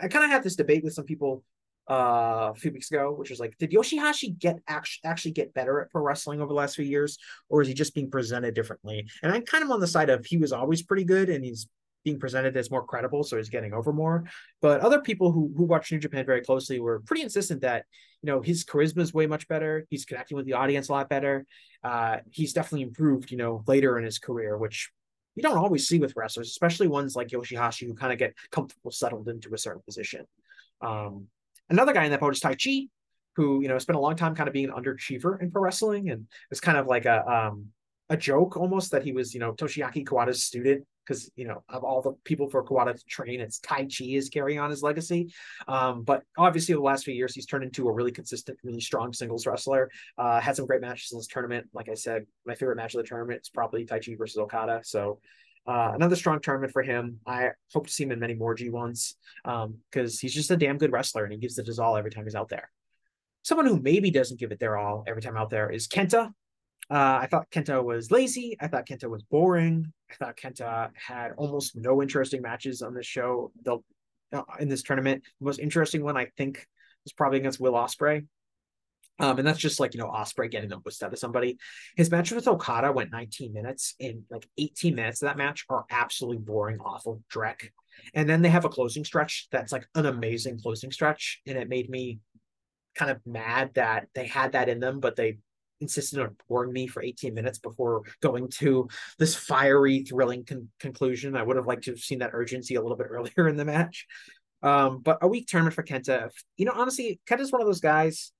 I 0.00 0.08
kind 0.08 0.24
of 0.24 0.30
have 0.30 0.44
this 0.44 0.56
debate 0.56 0.84
with 0.84 0.92
some 0.92 1.06
people 1.06 1.42
uh, 1.90 2.52
a 2.52 2.54
few 2.54 2.72
weeks 2.72 2.90
ago, 2.90 3.12
which 3.12 3.30
was 3.30 3.40
like, 3.40 3.56
did 3.58 3.72
Yoshihashi 3.72 4.38
get 4.38 4.58
actually 4.68 5.08
actually 5.08 5.32
get 5.32 5.54
better 5.54 5.80
at 5.80 5.90
pro 5.90 6.02
wrestling 6.02 6.40
over 6.40 6.48
the 6.48 6.54
last 6.54 6.76
few 6.76 6.84
years, 6.84 7.18
or 7.48 7.62
is 7.62 7.68
he 7.68 7.74
just 7.74 7.94
being 7.94 8.10
presented 8.10 8.54
differently? 8.54 9.06
And 9.22 9.32
I'm 9.32 9.42
kind 9.42 9.64
of 9.64 9.70
on 9.70 9.80
the 9.80 9.86
side 9.86 10.10
of 10.10 10.24
he 10.24 10.36
was 10.36 10.52
always 10.52 10.82
pretty 10.82 11.04
good, 11.04 11.28
and 11.28 11.44
he's 11.44 11.66
being 12.04 12.18
presented 12.18 12.56
as 12.56 12.70
more 12.70 12.84
credible, 12.84 13.22
so 13.22 13.36
he's 13.36 13.48
getting 13.48 13.72
over 13.72 13.92
more. 13.92 14.24
But 14.60 14.80
other 14.80 15.00
people 15.00 15.32
who 15.32 15.52
who 15.56 15.64
watch 15.64 15.90
New 15.90 15.98
Japan 15.98 16.24
very 16.24 16.42
closely 16.42 16.80
were 16.80 17.00
pretty 17.00 17.22
insistent 17.22 17.62
that 17.62 17.84
you 18.22 18.28
know 18.28 18.40
his 18.40 18.64
charisma 18.64 19.00
is 19.00 19.12
way 19.12 19.26
much 19.26 19.48
better. 19.48 19.86
He's 19.90 20.04
connecting 20.04 20.36
with 20.36 20.46
the 20.46 20.54
audience 20.54 20.88
a 20.88 20.92
lot 20.92 21.08
better. 21.08 21.46
Uh, 21.82 22.18
he's 22.30 22.52
definitely 22.52 22.82
improved, 22.82 23.30
you 23.30 23.36
know, 23.36 23.64
later 23.66 23.98
in 23.98 24.04
his 24.04 24.18
career, 24.18 24.56
which 24.56 24.90
you 25.34 25.42
don't 25.42 25.56
always 25.56 25.88
see 25.88 25.98
with 25.98 26.14
wrestlers, 26.14 26.48
especially 26.48 26.88
ones 26.88 27.16
like 27.16 27.28
Yoshihashi 27.28 27.86
who 27.86 27.94
kind 27.94 28.12
of 28.12 28.18
get 28.18 28.34
comfortable 28.50 28.90
settled 28.90 29.28
into 29.28 29.52
a 29.54 29.58
certain 29.58 29.82
position. 29.84 30.26
Um, 30.80 31.28
Another 31.70 31.92
guy 31.92 32.04
in 32.04 32.10
that 32.10 32.20
boat 32.20 32.34
is 32.34 32.40
Taichi, 32.40 32.88
who 33.36 33.62
you 33.62 33.68
know 33.68 33.78
spent 33.78 33.96
a 33.96 34.00
long 34.00 34.16
time 34.16 34.34
kind 34.34 34.48
of 34.48 34.52
being 34.52 34.70
an 34.70 34.74
underachiever 34.74 35.40
in 35.40 35.50
pro 35.50 35.62
wrestling, 35.62 36.10
and 36.10 36.26
it's 36.50 36.60
kind 36.60 36.78
of 36.78 36.86
like 36.86 37.06
a 37.06 37.26
um, 37.28 37.66
a 38.10 38.16
joke 38.16 38.56
almost 38.56 38.90
that 38.90 39.02
he 39.02 39.12
was 39.12 39.32
you 39.34 39.40
know 39.40 39.52
Toshiaki 39.52 40.04
Kawada's 40.04 40.42
student 40.42 40.84
because 41.04 41.30
you 41.34 41.46
know 41.46 41.62
of 41.68 41.84
all 41.84 42.02
the 42.02 42.12
people 42.24 42.48
for 42.48 42.64
Kawada 42.64 42.94
to 42.94 43.04
train, 43.06 43.40
it's 43.40 43.58
Taichi 43.60 44.16
is 44.16 44.28
carrying 44.28 44.58
on 44.58 44.70
his 44.70 44.82
legacy. 44.82 45.32
Um, 45.68 46.02
but 46.02 46.22
obviously, 46.36 46.74
the 46.74 46.80
last 46.80 47.04
few 47.04 47.14
years, 47.14 47.34
he's 47.34 47.46
turned 47.46 47.64
into 47.64 47.88
a 47.88 47.92
really 47.92 48.12
consistent, 48.12 48.58
really 48.62 48.80
strong 48.80 49.12
singles 49.12 49.46
wrestler. 49.46 49.90
Uh, 50.18 50.40
had 50.40 50.56
some 50.56 50.66
great 50.66 50.80
matches 50.80 51.12
in 51.12 51.18
this 51.18 51.26
tournament. 51.26 51.66
Like 51.72 51.88
I 51.88 51.94
said, 51.94 52.26
my 52.46 52.54
favorite 52.54 52.76
match 52.76 52.94
of 52.94 53.02
the 53.02 53.08
tournament 53.08 53.40
is 53.42 53.48
probably 53.48 53.86
Taichi 53.86 54.16
versus 54.16 54.36
Okada. 54.36 54.80
So 54.84 55.20
uh, 55.66 55.92
another 55.94 56.16
strong 56.16 56.40
tournament 56.40 56.72
for 56.72 56.82
him. 56.82 57.20
I 57.26 57.50
hope 57.72 57.86
to 57.86 57.92
see 57.92 58.04
him 58.04 58.12
in 58.12 58.18
many 58.18 58.34
more 58.34 58.54
G1s 58.54 59.14
because 59.44 59.64
um, 59.64 60.18
he's 60.20 60.34
just 60.34 60.50
a 60.50 60.56
damn 60.56 60.78
good 60.78 60.92
wrestler 60.92 61.24
and 61.24 61.32
he 61.32 61.38
gives 61.38 61.58
it 61.58 61.66
his 61.66 61.78
all 61.78 61.96
every 61.96 62.10
time 62.10 62.24
he's 62.24 62.34
out 62.34 62.48
there. 62.48 62.70
Someone 63.42 63.66
who 63.66 63.80
maybe 63.80 64.10
doesn't 64.10 64.40
give 64.40 64.52
it 64.52 64.60
their 64.60 64.76
all 64.76 65.04
every 65.06 65.22
time 65.22 65.36
out 65.36 65.50
there 65.50 65.70
is 65.70 65.88
Kenta. 65.88 66.32
Uh, 66.90 67.18
I 67.22 67.26
thought 67.30 67.50
Kenta 67.50 67.82
was 67.82 68.10
lazy. 68.10 68.56
I 68.60 68.68
thought 68.68 68.86
Kenta 68.86 69.08
was 69.08 69.22
boring. 69.22 69.92
I 70.10 70.14
thought 70.14 70.36
Kenta 70.36 70.90
had 70.94 71.32
almost 71.36 71.76
no 71.76 72.02
interesting 72.02 72.42
matches 72.42 72.82
on 72.82 72.94
this 72.94 73.06
show. 73.06 73.52
They'll, 73.64 73.84
uh, 74.32 74.42
in 74.58 74.68
this 74.68 74.82
tournament, 74.82 75.22
the 75.40 75.44
most 75.44 75.60
interesting 75.60 76.02
one 76.02 76.16
I 76.16 76.26
think 76.36 76.66
was 77.04 77.12
probably 77.12 77.38
against 77.38 77.60
Will 77.60 77.72
Ospreay. 77.72 78.26
Um, 79.22 79.38
and 79.38 79.46
that's 79.46 79.58
just 79.58 79.78
like, 79.78 79.94
you 79.94 80.00
know, 80.00 80.08
Ospreay 80.08 80.50
getting 80.50 80.68
the 80.68 80.76
boost 80.76 81.02
out 81.02 81.12
of 81.12 81.18
somebody. 81.18 81.56
His 81.96 82.10
match 82.10 82.32
with 82.32 82.48
Okada 82.48 82.90
went 82.90 83.12
19 83.12 83.52
minutes, 83.52 83.94
and 84.00 84.24
like 84.30 84.48
18 84.58 84.96
minutes 84.96 85.22
of 85.22 85.26
that 85.28 85.38
match 85.38 85.64
are 85.68 85.84
absolutely 85.90 86.38
boring, 86.38 86.80
awful 86.80 87.22
dreck. 87.32 87.68
And 88.14 88.28
then 88.28 88.42
they 88.42 88.48
have 88.48 88.64
a 88.64 88.68
closing 88.68 89.04
stretch 89.04 89.46
that's 89.52 89.70
like 89.70 89.86
an 89.94 90.06
amazing 90.06 90.58
closing 90.60 90.90
stretch. 90.90 91.40
And 91.46 91.56
it 91.56 91.68
made 91.68 91.88
me 91.88 92.18
kind 92.96 93.12
of 93.12 93.20
mad 93.24 93.70
that 93.74 94.08
they 94.14 94.26
had 94.26 94.52
that 94.52 94.68
in 94.68 94.80
them, 94.80 94.98
but 94.98 95.14
they 95.14 95.38
insisted 95.80 96.18
on 96.18 96.36
boring 96.48 96.72
me 96.72 96.88
for 96.88 97.00
18 97.00 97.32
minutes 97.32 97.58
before 97.58 98.02
going 98.22 98.48
to 98.48 98.88
this 99.20 99.36
fiery, 99.36 100.02
thrilling 100.02 100.44
con- 100.44 100.68
conclusion. 100.80 101.36
I 101.36 101.44
would 101.44 101.56
have 101.56 101.66
liked 101.66 101.84
to 101.84 101.92
have 101.92 102.00
seen 102.00 102.18
that 102.20 102.30
urgency 102.32 102.74
a 102.74 102.82
little 102.82 102.96
bit 102.96 103.06
earlier 103.10 103.48
in 103.48 103.56
the 103.56 103.64
match. 103.64 104.06
Um, 104.64 105.00
but 105.00 105.18
a 105.22 105.28
weak 105.28 105.46
tournament 105.46 105.74
for 105.74 105.84
Kenta. 105.84 106.30
You 106.56 106.66
know, 106.66 106.72
honestly, 106.74 107.20
Kenta's 107.28 107.52
one 107.52 107.60
of 107.60 107.68
those 107.68 107.80
guys 107.80 108.32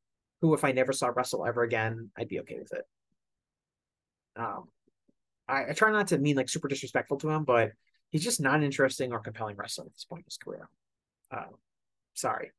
who, 0.43 0.52
if 0.55 0.64
I 0.64 0.73
never 0.73 0.93
saw 0.93 1.06
wrestle 1.06 1.47
ever 1.47 1.62
again, 1.62 2.10
I'd 2.19 2.28
be 2.28 2.40
okay 2.40 2.59
with 2.59 2.73
it. 2.73 2.85
Um, 4.36 4.64
I, 5.48 5.70
I 5.70 5.73
try 5.73 5.90
not 5.93 6.09
to 6.09 6.19
mean 6.19 6.36
like 6.36 6.48
super 6.48 6.69
disrespectful 6.69 7.19
to 7.19 7.31
him, 7.31 7.44
but 7.44 7.70
he's 8.10 8.24
just 8.24 8.40
not 8.40 8.62
interesting 8.62 9.12
or 9.12 9.20
compelling 9.20 9.56
wrestler 9.56 9.86
at 9.86 9.93
this 9.93 10.05
point 10.05 10.20
in 10.20 10.24
his 10.27 10.36
career. 10.36 10.69
Uh, 11.31 11.47
sorry. 12.14 12.51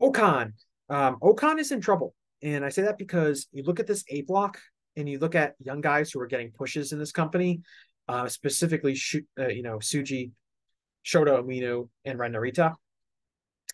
O-Khan. 0.00 0.54
Um, 0.88 1.18
O-Khan 1.22 1.58
is 1.58 1.70
in 1.70 1.80
trouble. 1.80 2.14
And 2.42 2.64
I 2.64 2.70
say 2.70 2.82
that 2.82 2.98
because 2.98 3.46
you 3.52 3.62
look 3.62 3.80
at 3.80 3.86
this 3.86 4.04
A 4.08 4.22
block 4.22 4.58
and 4.96 5.08
you 5.08 5.18
look 5.18 5.34
at 5.34 5.54
young 5.60 5.80
guys 5.80 6.10
who 6.10 6.20
are 6.20 6.26
getting 6.26 6.50
pushes 6.50 6.92
in 6.92 6.98
this 6.98 7.12
company, 7.12 7.62
uh, 8.08 8.28
specifically, 8.28 8.98
uh, 9.38 9.48
you 9.48 9.62
know, 9.62 9.76
Tsuji, 9.76 10.32
Shota 11.04 11.40
Umino, 11.42 11.88
and 12.04 12.18
Ren 12.18 12.32
Narita, 12.32 12.74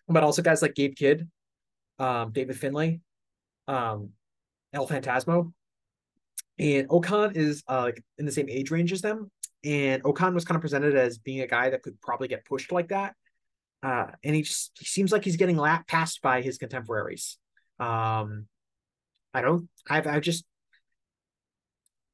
but 0.08 0.22
also 0.22 0.42
guys 0.42 0.62
like 0.62 0.74
Gabe 0.74 0.94
Kidd, 0.94 1.28
um, 1.98 2.32
David 2.32 2.58
Finlay, 2.58 3.00
um, 3.68 4.10
El 4.72 4.86
Phantasmo. 4.86 5.52
And 6.58 6.86
O-Khan 6.88 7.32
is 7.34 7.62
uh, 7.68 7.82
like 7.82 8.02
in 8.18 8.24
the 8.24 8.32
same 8.32 8.48
age 8.48 8.70
range 8.70 8.92
as 8.92 9.02
them. 9.02 9.30
And 9.64 10.02
O-Khan 10.04 10.34
was 10.34 10.44
kind 10.44 10.56
of 10.56 10.62
presented 10.62 10.96
as 10.96 11.18
being 11.18 11.40
a 11.40 11.46
guy 11.46 11.70
that 11.70 11.82
could 11.82 12.00
probably 12.00 12.28
get 12.28 12.44
pushed 12.44 12.72
like 12.72 12.88
that. 12.88 13.14
Uh, 13.82 14.06
and 14.24 14.34
he 14.34 14.42
just 14.42 14.72
he 14.78 14.86
seems 14.86 15.12
like 15.12 15.22
he's 15.22 15.36
getting 15.36 15.56
lap 15.56 15.86
passed 15.86 16.22
by 16.22 16.40
his 16.40 16.56
contemporaries. 16.56 17.38
Um, 17.78 18.46
I 19.34 19.42
don't 19.42 19.68
I've 19.88 20.06
I 20.06 20.18
just 20.18 20.44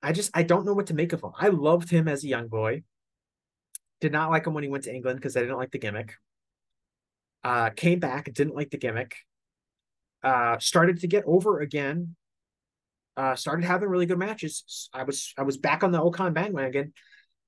I 0.03 0.13
just 0.13 0.31
I 0.35 0.43
don't 0.43 0.67
know 0.67 0.75
what 0.75 0.89
to 0.89 0.95
make 0.95 1.13
of 1.13 1.23
him. 1.23 1.31
I 1.39 1.49
loved 1.49 1.89
him 1.89 2.09
as 2.09 2.25
a 2.25 2.29
young 2.29 2.49
boy. 2.49 2.83
Did 4.01 4.11
not 4.11 4.31
like 4.31 4.47
him 4.47 4.55
when 4.55 4.65
he 4.65 4.71
went 4.71 4.85
to 4.85 4.95
England 4.95 5.21
because 5.21 5.37
I 5.37 5.41
didn't 5.41 5.59
like 5.59 5.71
the 5.71 5.79
gimmick. 5.79 6.15
Uh, 7.45 7.71
came 7.71 8.01
back, 8.01 8.33
didn't 8.33 8.57
like 8.57 8.71
the 8.71 8.79
gimmick 8.79 9.17
uh, 10.23 10.59
started 10.59 11.01
to 11.01 11.07
get 11.07 11.25
over 11.27 11.61
again. 11.61 12.15
Uh, 13.17 13.35
started 13.35 13.65
having 13.65 13.89
really 13.89 14.07
good 14.07 14.19
matches. 14.19 14.89
I 14.95 15.03
was 15.03 15.35
I 15.37 15.43
was 15.43 15.59
back 15.59 15.85
on 15.85 15.93
the 15.93 16.01
O-Khan 16.01 16.33
bandwagon, 16.33 16.95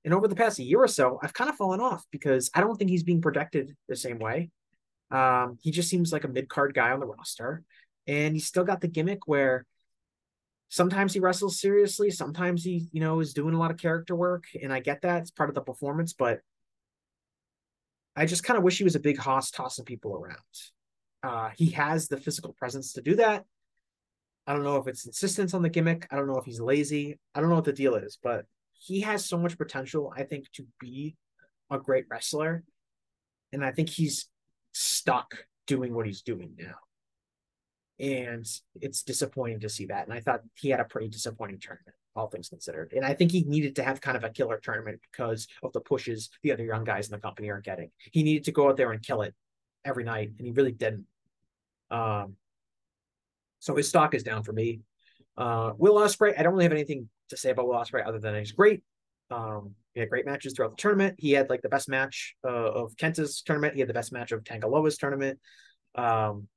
and 0.03 0.13
over 0.13 0.27
the 0.27 0.35
past 0.35 0.59
year 0.59 0.79
or 0.79 0.87
so, 0.87 1.19
I've 1.23 1.33
kind 1.33 1.49
of 1.49 1.55
fallen 1.55 1.79
off 1.79 2.05
because 2.11 2.51
I 2.53 2.61
don't 2.61 2.75
think 2.75 2.91
he's 2.91 3.03
being 3.03 3.21
protected 3.21 3.75
the 3.87 3.95
same 3.95 4.19
way. 4.19 4.51
Um, 5.09 5.57
he 5.61 5.71
just 5.71 5.89
seems 5.89 6.13
like 6.13 6.23
a 6.23 6.27
mid 6.27 6.49
card 6.49 6.75
guy 6.75 6.91
on 6.91 6.99
the 6.99 7.07
roster, 7.07 7.63
and 8.05 8.35
he's 8.35 8.45
still 8.45 8.63
got 8.63 8.81
the 8.81 8.87
gimmick 8.87 9.27
where 9.27 9.65
sometimes 10.69 11.13
he 11.13 11.19
wrestles 11.19 11.59
seriously, 11.59 12.11
sometimes 12.11 12.63
he 12.63 12.87
you 12.91 12.99
know 12.99 13.19
is 13.19 13.33
doing 13.33 13.55
a 13.55 13.59
lot 13.59 13.71
of 13.71 13.77
character 13.77 14.15
work, 14.15 14.43
and 14.61 14.71
I 14.71 14.81
get 14.81 15.01
that 15.01 15.23
it's 15.23 15.31
part 15.31 15.49
of 15.49 15.55
the 15.55 15.61
performance, 15.61 16.13
but 16.13 16.41
I 18.15 18.25
just 18.25 18.43
kind 18.43 18.57
of 18.57 18.63
wish 18.63 18.77
he 18.77 18.83
was 18.83 18.95
a 18.95 18.99
big 18.99 19.17
hoss 19.17 19.49
tossing 19.49 19.85
people 19.85 20.15
around. 20.15 20.37
Uh, 21.25 21.49
he 21.57 21.71
has 21.71 22.07
the 22.07 22.17
physical 22.17 22.53
presence 22.53 22.93
to 22.93 23.01
do 23.01 23.15
that. 23.15 23.43
I 24.45 24.53
don't 24.53 24.63
know 24.63 24.77
if 24.77 24.87
it's 24.87 25.07
insistence 25.07 25.55
on 25.55 25.63
the 25.63 25.69
gimmick. 25.69 26.07
I 26.11 26.15
don't 26.15 26.27
know 26.27 26.37
if 26.37 26.45
he's 26.45 26.59
lazy. 26.59 27.17
I 27.33 27.41
don't 27.41 27.49
know 27.49 27.55
what 27.55 27.65
the 27.65 27.73
deal 27.73 27.95
is, 27.95 28.19
but 28.21 28.45
he 28.73 29.01
has 29.01 29.25
so 29.25 29.37
much 29.37 29.57
potential, 29.57 30.13
I 30.15 30.23
think, 30.23 30.51
to 30.53 30.67
be 30.79 31.15
a 31.71 31.79
great 31.79 32.05
wrestler. 32.11 32.63
And 33.51 33.65
I 33.65 33.71
think 33.71 33.89
he's 33.89 34.27
stuck 34.73 35.35
doing 35.65 35.95
what 35.95 36.05
he's 36.05 36.21
doing 36.21 36.53
now. 36.59 36.75
And 37.99 38.45
it's 38.81 39.01
disappointing 39.01 39.61
to 39.61 39.69
see 39.69 39.87
that. 39.87 40.05
And 40.05 40.13
I 40.13 40.19
thought 40.19 40.41
he 40.53 40.69
had 40.69 40.79
a 40.79 40.85
pretty 40.85 41.07
disappointing 41.07 41.59
tournament, 41.59 41.95
all 42.15 42.27
things 42.27 42.49
considered. 42.49 42.93
And 42.95 43.03
I 43.03 43.15
think 43.15 43.31
he 43.31 43.45
needed 43.45 43.77
to 43.77 43.83
have 43.83 43.99
kind 43.99 44.17
of 44.17 44.23
a 44.23 44.29
killer 44.29 44.59
tournament 44.61 44.99
because 45.11 45.47
of 45.63 45.73
the 45.73 45.81
pushes 45.81 46.29
the 46.43 46.51
other 46.51 46.65
young 46.65 46.83
guys 46.83 47.07
in 47.07 47.13
the 47.13 47.19
company 47.19 47.49
are 47.49 47.61
getting. 47.61 47.89
He 48.11 48.21
needed 48.21 48.43
to 48.43 48.51
go 48.51 48.69
out 48.69 48.77
there 48.77 48.91
and 48.91 49.01
kill 49.01 49.23
it 49.23 49.33
every 49.83 50.03
night, 50.03 50.33
and 50.37 50.45
he 50.45 50.51
really 50.51 50.71
didn't. 50.71 51.05
Um, 51.91 52.35
so 53.59 53.75
his 53.75 53.87
stock 53.87 54.13
is 54.13 54.23
down 54.23 54.43
for 54.43 54.53
me. 54.53 54.81
Uh, 55.37 55.71
Will 55.77 55.95
Ospreay, 55.95 56.37
I 56.37 56.43
don't 56.43 56.53
really 56.53 56.65
have 56.65 56.71
anything 56.71 57.09
to 57.29 57.37
say 57.37 57.49
about 57.49 57.67
Will 57.67 57.75
Ospreay 57.75 58.05
other 58.05 58.19
than 58.19 58.35
he's 58.35 58.51
great. 58.51 58.83
Um, 59.31 59.75
he 59.93 59.99
had 60.01 60.09
great 60.09 60.25
matches 60.25 60.53
throughout 60.53 60.71
the 60.71 60.81
tournament. 60.81 61.15
He 61.17 61.31
had 61.31 61.49
like 61.49 61.61
the 61.61 61.69
best 61.69 61.89
match 61.89 62.35
uh, 62.43 62.49
of 62.49 62.95
Kenta's 62.95 63.41
tournament. 63.41 63.73
He 63.73 63.79
had 63.79 63.89
the 63.89 63.93
best 63.93 64.11
match 64.11 64.31
of 64.31 64.43
Tanga 64.43 64.67
Loa's 64.67 64.97
tournament. 64.97 65.39
Um, 65.95 66.47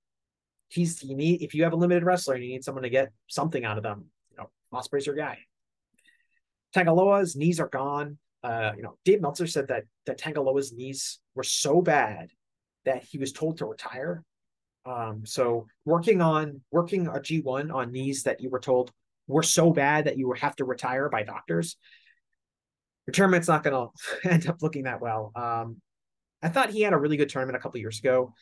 he's 0.68 1.02
you 1.02 1.16
need 1.16 1.42
if 1.42 1.55
you 1.55 1.64
have 1.64 1.72
a 1.72 1.76
limited 1.76 2.05
wrestler 2.05 2.34
and 2.34 2.44
you 2.44 2.50
need 2.50 2.64
someone 2.64 2.82
to 2.82 2.90
get 2.90 3.10
something 3.28 3.64
out 3.64 3.78
of 3.78 3.82
them, 3.82 4.06
you 4.30 4.36
know, 4.36 4.50
Ospreay's 4.72 5.06
your 5.06 5.14
guy. 5.14 5.38
Tanga 6.74 6.92
Loa's 6.92 7.36
knees 7.36 7.60
are 7.60 7.68
gone. 7.68 8.18
Uh, 8.42 8.72
you 8.76 8.82
know, 8.82 8.96
Dave 9.05 9.20
Meltzer 9.20 9.46
said 9.46 9.68
that 9.68 9.84
that 10.06 10.18
Tanga 10.18 10.42
Loa's 10.42 10.72
knees 10.72 11.20
were 11.34 11.42
so 11.42 11.80
bad 11.80 12.30
that 12.84 13.05
he 13.05 13.18
was 13.18 13.32
told 13.32 13.59
to 13.59 13.66
retire 13.66 14.22
um, 14.86 15.22
so 15.24 15.66
working 15.84 16.20
on 16.20 16.60
working 16.70 17.06
a 17.06 17.20
G1 17.20 17.72
on 17.72 17.92
knees 17.92 18.22
that 18.24 18.40
you 18.40 18.50
were 18.50 18.60
told 18.60 18.90
were 19.26 19.42
so 19.42 19.72
bad 19.72 20.06
that 20.06 20.16
you 20.16 20.32
have 20.32 20.56
to 20.56 20.64
retire 20.64 21.09
by 21.09 21.22
doctors, 21.22 21.76
retirement's 23.06 23.48
not 23.48 23.62
going 23.62 23.88
to 24.22 24.30
end 24.30 24.48
up 24.48 24.62
looking 24.62 24.84
that 24.84 25.00
well. 25.00 25.32
Um, 25.34 25.80
I 26.42 26.48
thought 26.48 26.70
he 26.70 26.82
had 26.82 26.92
a 26.92 26.98
really 26.98 27.16
good 27.16 27.28
tournament 27.28 27.56
a 27.56 27.60
couple 27.60 27.80
years 27.80 27.98
ago, 27.98 28.32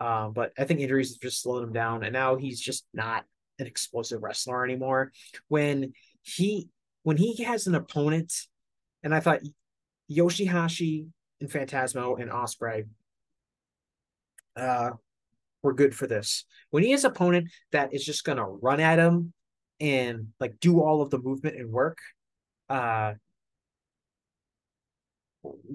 um, 0.00 0.32
but 0.32 0.52
I 0.58 0.64
think 0.64 0.80
injuries 0.80 1.12
have 1.12 1.20
just 1.20 1.42
slowed 1.42 1.62
him 1.62 1.72
down, 1.72 2.02
and 2.04 2.12
now 2.12 2.36
he's 2.36 2.60
just 2.60 2.84
not 2.92 3.24
an 3.58 3.66
explosive 3.66 4.22
wrestler 4.22 4.64
anymore. 4.64 5.12
When 5.48 5.92
he 6.22 6.68
when 7.04 7.16
he 7.16 7.44
has 7.44 7.66
an 7.66 7.74
opponent, 7.74 8.32
and 9.02 9.14
I 9.14 9.20
thought 9.20 9.40
Yoshihashi 10.10 11.06
and 11.40 11.50
Phantasmo 11.50 12.20
and 12.20 12.30
Ospreay 12.30 12.86
uh, 14.56 14.90
we're 15.64 15.72
good 15.72 15.94
for 15.94 16.06
this. 16.06 16.44
When 16.70 16.84
he 16.84 16.92
has 16.92 17.04
opponent 17.04 17.50
that 17.72 17.94
is 17.94 18.04
just 18.04 18.24
gonna 18.24 18.46
run 18.46 18.78
at 18.80 18.98
him 18.98 19.32
and 19.80 20.28
like 20.38 20.60
do 20.60 20.80
all 20.80 21.02
of 21.02 21.10
the 21.10 21.18
movement 21.18 21.56
and 21.56 21.72
work, 21.72 21.98
uh 22.68 23.14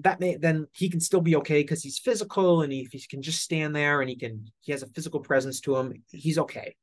that 0.00 0.20
may 0.20 0.36
then 0.36 0.66
he 0.72 0.88
can 0.88 1.00
still 1.00 1.20
be 1.20 1.36
okay 1.36 1.62
because 1.62 1.82
he's 1.82 1.98
physical 1.98 2.62
and 2.62 2.72
he, 2.72 2.88
he 2.90 3.00
can 3.08 3.22
just 3.22 3.42
stand 3.42 3.74
there 3.74 4.00
and 4.00 4.08
he 4.08 4.16
can 4.16 4.46
he 4.60 4.72
has 4.72 4.82
a 4.82 4.88
physical 4.88 5.20
presence 5.20 5.60
to 5.60 5.76
him, 5.76 5.92
he's 6.10 6.38
okay. 6.38 6.74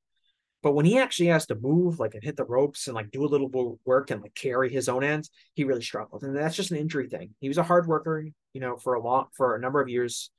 But 0.64 0.74
when 0.74 0.86
he 0.86 0.98
actually 0.98 1.28
has 1.28 1.46
to 1.48 1.56
move, 1.56 2.00
like 2.00 2.14
and 2.16 2.24
hit 2.24 2.36
the 2.36 2.44
ropes 2.44 2.88
and 2.88 2.96
like 2.96 3.12
do 3.12 3.24
a 3.24 3.28
little 3.28 3.80
work 3.86 4.12
and 4.12 4.22
like 4.22 4.34
carry 4.36 4.72
his 4.72 4.90
own 4.90 5.04
ends, 5.04 5.30
he 5.54 5.64
really 5.64 5.84
struggled. 5.84 6.24
And 6.24 6.36
that's 6.36 6.56
just 6.56 6.72
an 6.72 6.78
injury 6.78 7.08
thing. 7.08 7.36
He 7.40 7.48
was 7.48 7.58
a 7.58 7.64
hard 7.64 7.88
worker, 7.88 8.26
you 8.54 8.62
know, 8.62 8.76
for 8.76 8.96
a 8.96 9.02
long 9.02 9.28
for 9.36 9.56
a 9.56 9.60
number 9.60 9.80
of 9.82 9.88
years 9.88 10.32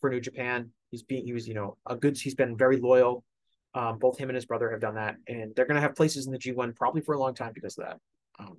for 0.00 0.10
New 0.10 0.20
Japan. 0.20 0.70
He's 0.94 1.02
being 1.02 1.26
he 1.26 1.32
was 1.32 1.48
you 1.48 1.54
know 1.54 1.76
a 1.86 1.96
good. 1.96 2.16
He's 2.16 2.36
been 2.36 2.56
very 2.56 2.76
loyal. 2.76 3.24
Um, 3.74 3.98
both 3.98 4.16
him 4.16 4.28
and 4.28 4.36
his 4.36 4.46
brother 4.46 4.70
have 4.70 4.80
done 4.80 4.94
that, 4.94 5.16
and 5.26 5.52
they're 5.56 5.66
going 5.66 5.74
to 5.74 5.80
have 5.80 5.96
places 5.96 6.26
in 6.26 6.32
the 6.32 6.38
G1 6.38 6.76
probably 6.76 7.00
for 7.00 7.14
a 7.14 7.18
long 7.18 7.34
time 7.34 7.50
because 7.52 7.76
of 7.76 7.86
that. 7.86 7.98
Um, 8.38 8.58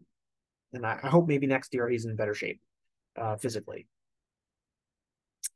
and 0.73 0.85
I, 0.85 0.99
I, 1.01 1.07
hope 1.07 1.29
maybe 1.29 1.47
next 1.47 1.73
year 1.73 1.87
he's 1.87 2.03
in 2.03 2.17
better 2.17 2.33
shape 2.33 2.59
uh, 3.17 3.37
physically. 3.37 3.87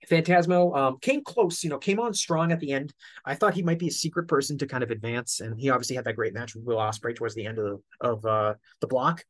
Phantasmo 0.10 0.78
um, 0.78 0.98
came 1.02 1.22
close, 1.26 1.62
you 1.62 1.70
know, 1.70 1.78
came 1.78 2.00
on 2.00 2.14
strong 2.14 2.54
at 2.54 2.62
the 2.62 2.72
end. 2.72 2.94
I 3.26 3.36
thought 3.36 3.54
he 3.54 3.62
might 3.62 3.80
be 3.80 3.90
a 3.90 3.92
secret 3.92 4.30
person 4.30 4.58
to 4.60 4.66
kind 4.66 4.82
of 4.82 4.92
advance, 4.92 5.42
and 5.42 5.60
he 5.60 5.70
obviously 5.70 5.98
had 5.98 6.06
that 6.06 6.16
great 6.16 6.34
match 6.34 6.56
with 6.56 6.64
Will 6.64 6.78
Ospreay 6.78 7.14
towards 7.14 7.36
the 7.36 7.46
end 7.46 7.58
of 7.58 7.66
the, 7.66 8.08
of 8.08 8.26
uh, 8.26 8.54
the 8.80 8.88
block. 8.88 9.26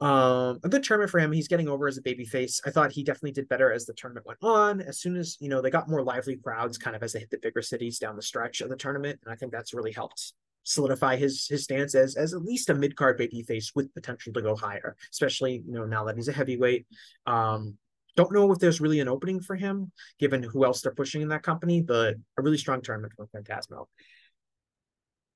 Um, 0.00 0.58
a 0.64 0.68
good 0.68 0.82
tournament 0.82 1.10
for 1.10 1.20
him. 1.20 1.32
He's 1.32 1.48
getting 1.48 1.68
over 1.68 1.86
as 1.86 1.98
a 1.98 2.02
baby 2.02 2.24
face. 2.24 2.60
I 2.66 2.70
thought 2.70 2.92
he 2.92 3.04
definitely 3.04 3.32
did 3.32 3.48
better 3.48 3.72
as 3.72 3.86
the 3.86 3.94
tournament 3.94 4.26
went 4.26 4.40
on. 4.42 4.80
As 4.80 4.98
soon 4.98 5.16
as 5.16 5.36
you 5.40 5.48
know 5.48 5.60
they 5.60 5.70
got 5.70 5.88
more 5.88 6.02
lively 6.02 6.36
crowds, 6.36 6.78
kind 6.78 6.96
of 6.96 7.02
as 7.02 7.12
they 7.12 7.20
hit 7.20 7.30
the 7.30 7.38
bigger 7.38 7.62
cities 7.62 7.98
down 7.98 8.16
the 8.16 8.22
stretch 8.22 8.60
of 8.60 8.68
the 8.68 8.76
tournament, 8.76 9.20
and 9.24 9.32
I 9.32 9.36
think 9.36 9.52
that's 9.52 9.72
really 9.72 9.92
helped 9.92 10.32
solidify 10.64 11.16
his 11.16 11.46
his 11.46 11.64
stance 11.64 11.94
as 11.94 12.16
as 12.16 12.34
at 12.34 12.42
least 12.42 12.70
a 12.70 12.74
mid 12.74 12.96
card 12.96 13.18
baby 13.18 13.42
face 13.42 13.72
with 13.74 13.94
potential 13.94 14.32
to 14.32 14.42
go 14.42 14.56
higher, 14.56 14.96
especially 15.12 15.62
you 15.66 15.72
know 15.72 15.84
now 15.84 16.04
that 16.04 16.16
he's 16.16 16.28
a 16.28 16.32
heavyweight. 16.32 16.86
Um, 17.26 17.78
don't 18.16 18.32
know 18.32 18.52
if 18.52 18.58
there's 18.58 18.80
really 18.80 19.00
an 19.00 19.08
opening 19.08 19.40
for 19.40 19.56
him 19.56 19.90
given 20.18 20.42
who 20.42 20.64
else 20.64 20.82
they're 20.82 20.94
pushing 20.94 21.22
in 21.22 21.28
that 21.28 21.42
company, 21.42 21.82
but 21.82 22.14
a 22.36 22.42
really 22.42 22.58
strong 22.58 22.80
tournament 22.80 23.12
for 23.16 23.26
Phantasmo. 23.26 23.86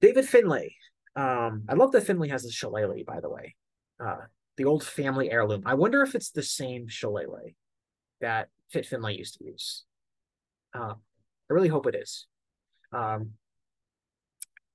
David 0.00 0.28
Finlay. 0.28 0.74
Um, 1.16 1.64
I 1.68 1.74
love 1.74 1.90
that 1.92 2.04
Finlay 2.04 2.28
has 2.28 2.44
a 2.44 2.52
shillelagh, 2.52 3.04
by 3.04 3.20
the 3.20 3.28
way. 3.28 3.56
Uh, 3.98 4.18
the 4.58 4.66
old 4.66 4.84
family 4.84 5.30
heirloom. 5.30 5.62
I 5.64 5.74
wonder 5.74 6.02
if 6.02 6.14
it's 6.14 6.30
the 6.30 6.42
same 6.42 6.88
shillelagh 6.88 7.54
that 8.20 8.48
Fit 8.70 8.84
Finlay 8.84 9.16
used 9.16 9.38
to 9.38 9.44
use. 9.44 9.84
Uh, 10.74 10.94
I 10.94 11.54
really 11.54 11.68
hope 11.68 11.86
it 11.86 11.94
is. 11.94 12.26
Um, 12.92 13.30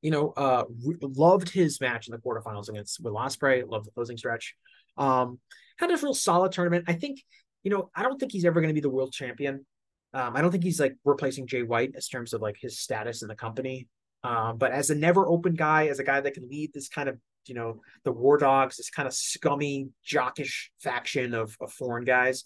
you 0.02 0.10
know, 0.10 0.34
uh, 0.36 0.64
re- 0.84 0.98
loved 1.02 1.50
his 1.50 1.80
match 1.80 2.08
in 2.08 2.14
the 2.14 2.18
quarterfinals 2.18 2.70
against 2.70 3.04
Will 3.04 3.14
Ospreay. 3.14 3.70
Loved 3.70 3.86
the 3.86 3.92
closing 3.92 4.18
stretch. 4.18 4.56
Um, 4.98 5.40
had 5.78 5.92
a 5.92 5.98
real 5.98 6.14
solid 6.14 6.52
tournament. 6.52 6.86
I 6.88 6.94
think, 6.94 7.22
you 7.64 7.72
know, 7.72 7.90
I 7.96 8.04
don't 8.04 8.20
think 8.20 8.32
he's 8.32 8.46
ever 8.46 8.60
going 8.62 8.70
to 8.70 8.74
be 8.74 8.82
the 8.82 8.90
world 8.90 9.14
champion. 9.14 9.66
Um, 10.14 10.36
I 10.36 10.42
don't 10.42 10.52
think 10.52 10.64
he's 10.64 10.80
like 10.80 10.96
replacing 11.04 11.48
Jay 11.48 11.64
White 11.64 11.94
in 11.94 12.02
terms 12.02 12.34
of 12.34 12.42
like 12.42 12.58
his 12.60 12.80
status 12.80 13.22
in 13.22 13.28
the 13.28 13.36
company. 13.36 13.88
Um, 14.24 14.58
but 14.58 14.72
as 14.72 14.90
a 14.90 14.96
never 14.96 15.28
open 15.28 15.56
guy, 15.56 15.88
as 15.88 16.00
a 16.00 16.04
guy 16.04 16.22
that 16.22 16.34
can 16.34 16.48
lead 16.50 16.72
this 16.74 16.88
kind 16.88 17.10
of 17.10 17.18
you 17.46 17.56
know 17.56 17.82
the 18.04 18.12
War 18.12 18.38
Dogs, 18.38 18.78
this 18.78 18.90
kind 18.90 19.08
of 19.08 19.14
scummy, 19.14 19.90
jockish 20.06 20.70
faction 20.82 21.34
of, 21.34 21.56
of 21.62 21.72
foreign 21.72 22.06
guys. 22.06 22.46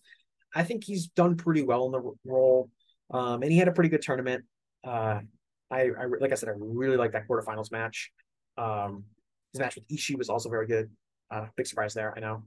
I 0.55 0.63
think 0.63 0.83
he's 0.83 1.07
done 1.07 1.35
pretty 1.35 1.63
well 1.63 1.85
in 1.85 1.91
the 1.91 2.11
role, 2.25 2.69
um, 3.11 3.43
and 3.43 3.51
he 3.51 3.57
had 3.57 3.67
a 3.67 3.71
pretty 3.71 3.89
good 3.89 4.01
tournament. 4.01 4.45
Uh, 4.83 5.19
I, 5.69 5.81
I 5.81 6.05
like 6.19 6.31
I 6.31 6.35
said, 6.35 6.49
I 6.49 6.53
really 6.57 6.97
like 6.97 7.11
that 7.11 7.27
quarterfinals 7.27 7.71
match. 7.71 8.11
Um, 8.57 9.03
his 9.53 9.59
match 9.59 9.75
with 9.75 9.87
Ishii 9.87 10.17
was 10.17 10.29
also 10.29 10.49
very 10.49 10.67
good. 10.67 10.89
Uh, 11.29 11.47
big 11.55 11.67
surprise 11.67 11.93
there, 11.93 12.13
I 12.15 12.19
know. 12.19 12.43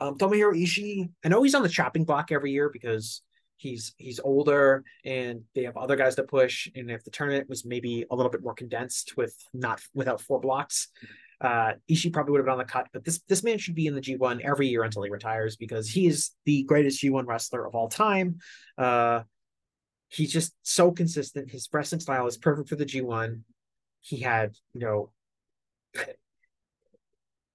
Um, 0.00 0.18
Tomohiro 0.18 0.52
Ishii, 0.52 1.08
I 1.24 1.28
know 1.28 1.42
he's 1.42 1.54
on 1.54 1.62
the 1.62 1.68
chopping 1.68 2.04
block 2.04 2.30
every 2.30 2.52
year 2.52 2.68
because 2.70 3.22
he's 3.56 3.94
he's 3.96 4.20
older 4.20 4.84
and 5.04 5.42
they 5.54 5.64
have 5.64 5.76
other 5.76 5.96
guys 5.96 6.14
to 6.16 6.22
push. 6.22 6.68
And 6.74 6.90
if 6.90 7.04
the 7.04 7.10
tournament 7.10 7.48
was 7.48 7.64
maybe 7.64 8.04
a 8.10 8.16
little 8.16 8.30
bit 8.30 8.42
more 8.42 8.54
condensed 8.54 9.16
with 9.16 9.34
not 9.52 9.80
without 9.94 10.20
four 10.20 10.40
blocks 10.40 10.88
uh 11.42 11.72
Ishii 11.90 12.14
probably 12.14 12.32
would 12.32 12.38
have 12.38 12.46
been 12.46 12.52
on 12.52 12.58
the 12.58 12.64
cut. 12.64 12.88
But 12.92 13.04
this 13.04 13.20
this 13.28 13.42
man 13.42 13.58
should 13.58 13.74
be 13.74 13.86
in 13.86 13.94
the 13.94 14.00
G1 14.00 14.40
every 14.40 14.68
year 14.68 14.84
until 14.84 15.02
he 15.02 15.10
retires 15.10 15.56
because 15.56 15.88
he 15.88 16.06
is 16.06 16.30
the 16.46 16.62
greatest 16.62 17.02
G1 17.02 17.26
wrestler 17.26 17.66
of 17.66 17.74
all 17.74 17.88
time. 17.88 18.38
Uh 18.78 19.20
he's 20.08 20.32
just 20.32 20.54
so 20.62 20.92
consistent. 20.92 21.50
His 21.50 21.68
wrestling 21.72 22.00
style 22.00 22.26
is 22.26 22.38
perfect 22.38 22.68
for 22.68 22.76
the 22.76 22.86
G1 22.86 23.42
he 24.00 24.20
had 24.20 24.54
you 24.72 24.80
know 24.80 25.10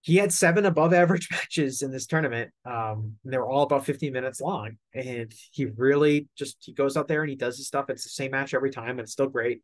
he 0.02 0.16
had 0.16 0.34
seven 0.34 0.66
above 0.66 0.94
average 0.94 1.30
matches 1.32 1.82
in 1.82 1.92
this 1.92 2.08
tournament. 2.08 2.52
Um, 2.66 3.18
they 3.24 3.38
were 3.38 3.48
all 3.48 3.64
about 3.64 3.86
15 3.86 4.12
minutes 4.12 4.42
long. 4.42 4.78
And 4.94 5.34
he 5.52 5.66
really 5.66 6.28
just 6.36 6.58
he 6.62 6.74
goes 6.74 6.98
out 6.98 7.08
there 7.08 7.22
and 7.22 7.30
he 7.30 7.36
does 7.36 7.58
his 7.58 7.68
stuff. 7.68 7.90
It's 7.90 8.04
the 8.04 8.10
same 8.10 8.32
match 8.32 8.54
every 8.54 8.72
time, 8.72 8.92
and 8.92 9.02
it's 9.02 9.12
still 9.12 9.28
great. 9.28 9.62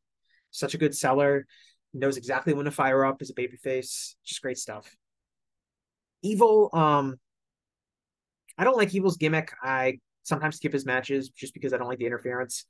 Such 0.51 0.73
a 0.73 0.77
good 0.77 0.95
seller. 0.95 1.45
Knows 1.93 2.17
exactly 2.17 2.53
when 2.53 2.65
to 2.65 2.71
fire 2.71 3.03
up 3.03 3.21
as 3.21 3.31
a 3.31 3.33
babyface. 3.33 4.15
Just 4.23 4.41
great 4.41 4.57
stuff. 4.57 4.95
Evil, 6.21 6.69
um, 6.73 7.19
I 8.57 8.63
don't 8.63 8.77
like 8.77 8.93
Evil's 8.93 9.17
gimmick. 9.17 9.51
I 9.61 9.99
sometimes 10.23 10.57
skip 10.57 10.73
his 10.73 10.85
matches 10.85 11.29
just 11.29 11.53
because 11.53 11.73
I 11.73 11.77
don't 11.77 11.87
like 11.87 11.99
the 11.99 12.05
interference. 12.05 12.65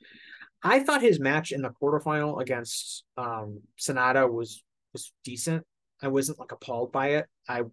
I 0.63 0.79
thought 0.81 1.01
his 1.01 1.19
match 1.19 1.51
in 1.51 1.61
the 1.61 1.69
quarterfinal 1.69 2.41
against 2.41 3.03
um 3.17 3.61
Sanada 3.79 4.31
was 4.31 4.63
was 4.93 5.11
decent. 5.23 5.65
I 6.01 6.07
wasn't 6.07 6.39
like 6.39 6.51
appalled 6.51 6.91
by 6.91 7.09
it. 7.09 7.25
I, 7.47 7.63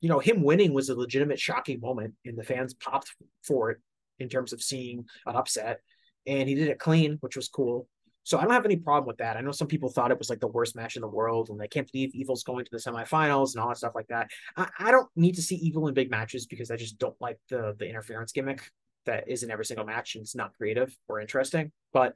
you 0.00 0.08
know, 0.08 0.18
him 0.18 0.42
winning 0.42 0.72
was 0.72 0.88
a 0.88 0.94
legitimate 0.94 1.40
shocking 1.40 1.80
moment, 1.80 2.14
and 2.24 2.38
the 2.38 2.44
fans 2.44 2.74
popped 2.74 3.14
for 3.42 3.70
it 3.70 3.78
in 4.18 4.28
terms 4.28 4.52
of 4.52 4.62
seeing 4.62 5.04
an 5.26 5.36
upset. 5.36 5.80
And 6.26 6.48
he 6.48 6.54
did 6.54 6.68
it 6.68 6.78
clean, 6.78 7.18
which 7.20 7.36
was 7.36 7.48
cool. 7.48 7.88
So 8.22 8.38
I 8.38 8.42
don't 8.42 8.52
have 8.52 8.64
any 8.64 8.76
problem 8.76 9.06
with 9.06 9.18
that. 9.18 9.36
I 9.36 9.42
know 9.42 9.52
some 9.52 9.68
people 9.68 9.90
thought 9.90 10.10
it 10.10 10.18
was 10.18 10.30
like 10.30 10.40
the 10.40 10.48
worst 10.48 10.74
match 10.74 10.96
in 10.96 11.02
the 11.02 11.08
world, 11.08 11.50
and 11.50 11.60
they 11.60 11.68
can't 11.68 11.90
believe 11.92 12.14
Evil's 12.14 12.42
going 12.42 12.64
to 12.64 12.70
the 12.70 12.78
semifinals 12.78 13.52
and 13.52 13.62
all 13.62 13.68
that 13.68 13.76
stuff 13.76 13.94
like 13.94 14.08
that. 14.08 14.30
I, 14.56 14.68
I 14.78 14.90
don't 14.90 15.08
need 15.14 15.34
to 15.34 15.42
see 15.42 15.56
Evil 15.56 15.88
in 15.88 15.94
big 15.94 16.10
matches 16.10 16.46
because 16.46 16.70
I 16.70 16.76
just 16.76 16.98
don't 16.98 17.20
like 17.20 17.38
the 17.50 17.76
the 17.78 17.86
interference 17.86 18.32
gimmick 18.32 18.62
that 19.04 19.28
is 19.28 19.42
in 19.42 19.50
every 19.50 19.66
single 19.66 19.84
match, 19.84 20.14
and 20.14 20.22
it's 20.22 20.34
not 20.34 20.56
creative 20.56 20.96
or 21.06 21.20
interesting. 21.20 21.70
But 21.92 22.14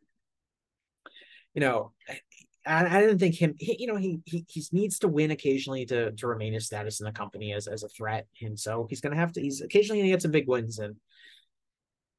you 1.55 1.61
know, 1.61 1.93
I, 2.69 2.99
I 2.99 3.01
didn't 3.01 3.19
think 3.19 3.35
him. 3.35 3.55
He, 3.59 3.77
you 3.81 3.87
know, 3.87 3.97
he 3.97 4.21
he 4.25 4.45
he 4.49 4.65
needs 4.73 4.99
to 5.01 5.09
win 5.09 5.31
occasionally 5.31 5.87
to 5.87 6.13
to 6.13 6.27
remain 6.27 6.53
his 6.53 6.67
status 6.67 7.01
in 7.01 7.07
the 7.07 7.13
company 7.13 7.53
as 7.53 7.67
as 7.67 7.83
a 7.83 7.89
threat, 7.89 8.27
and 8.43 8.59
so 8.59 8.87
he's 8.89 9.01
gonna 9.01 9.17
have 9.17 9.33
to. 9.33 9.41
He's 9.41 9.63
occasionally 9.63 10.01
gonna 10.01 10.11
get 10.11 10.23
some 10.23 10.31
big 10.31 10.47
wins, 10.47 10.79
and 10.79 10.97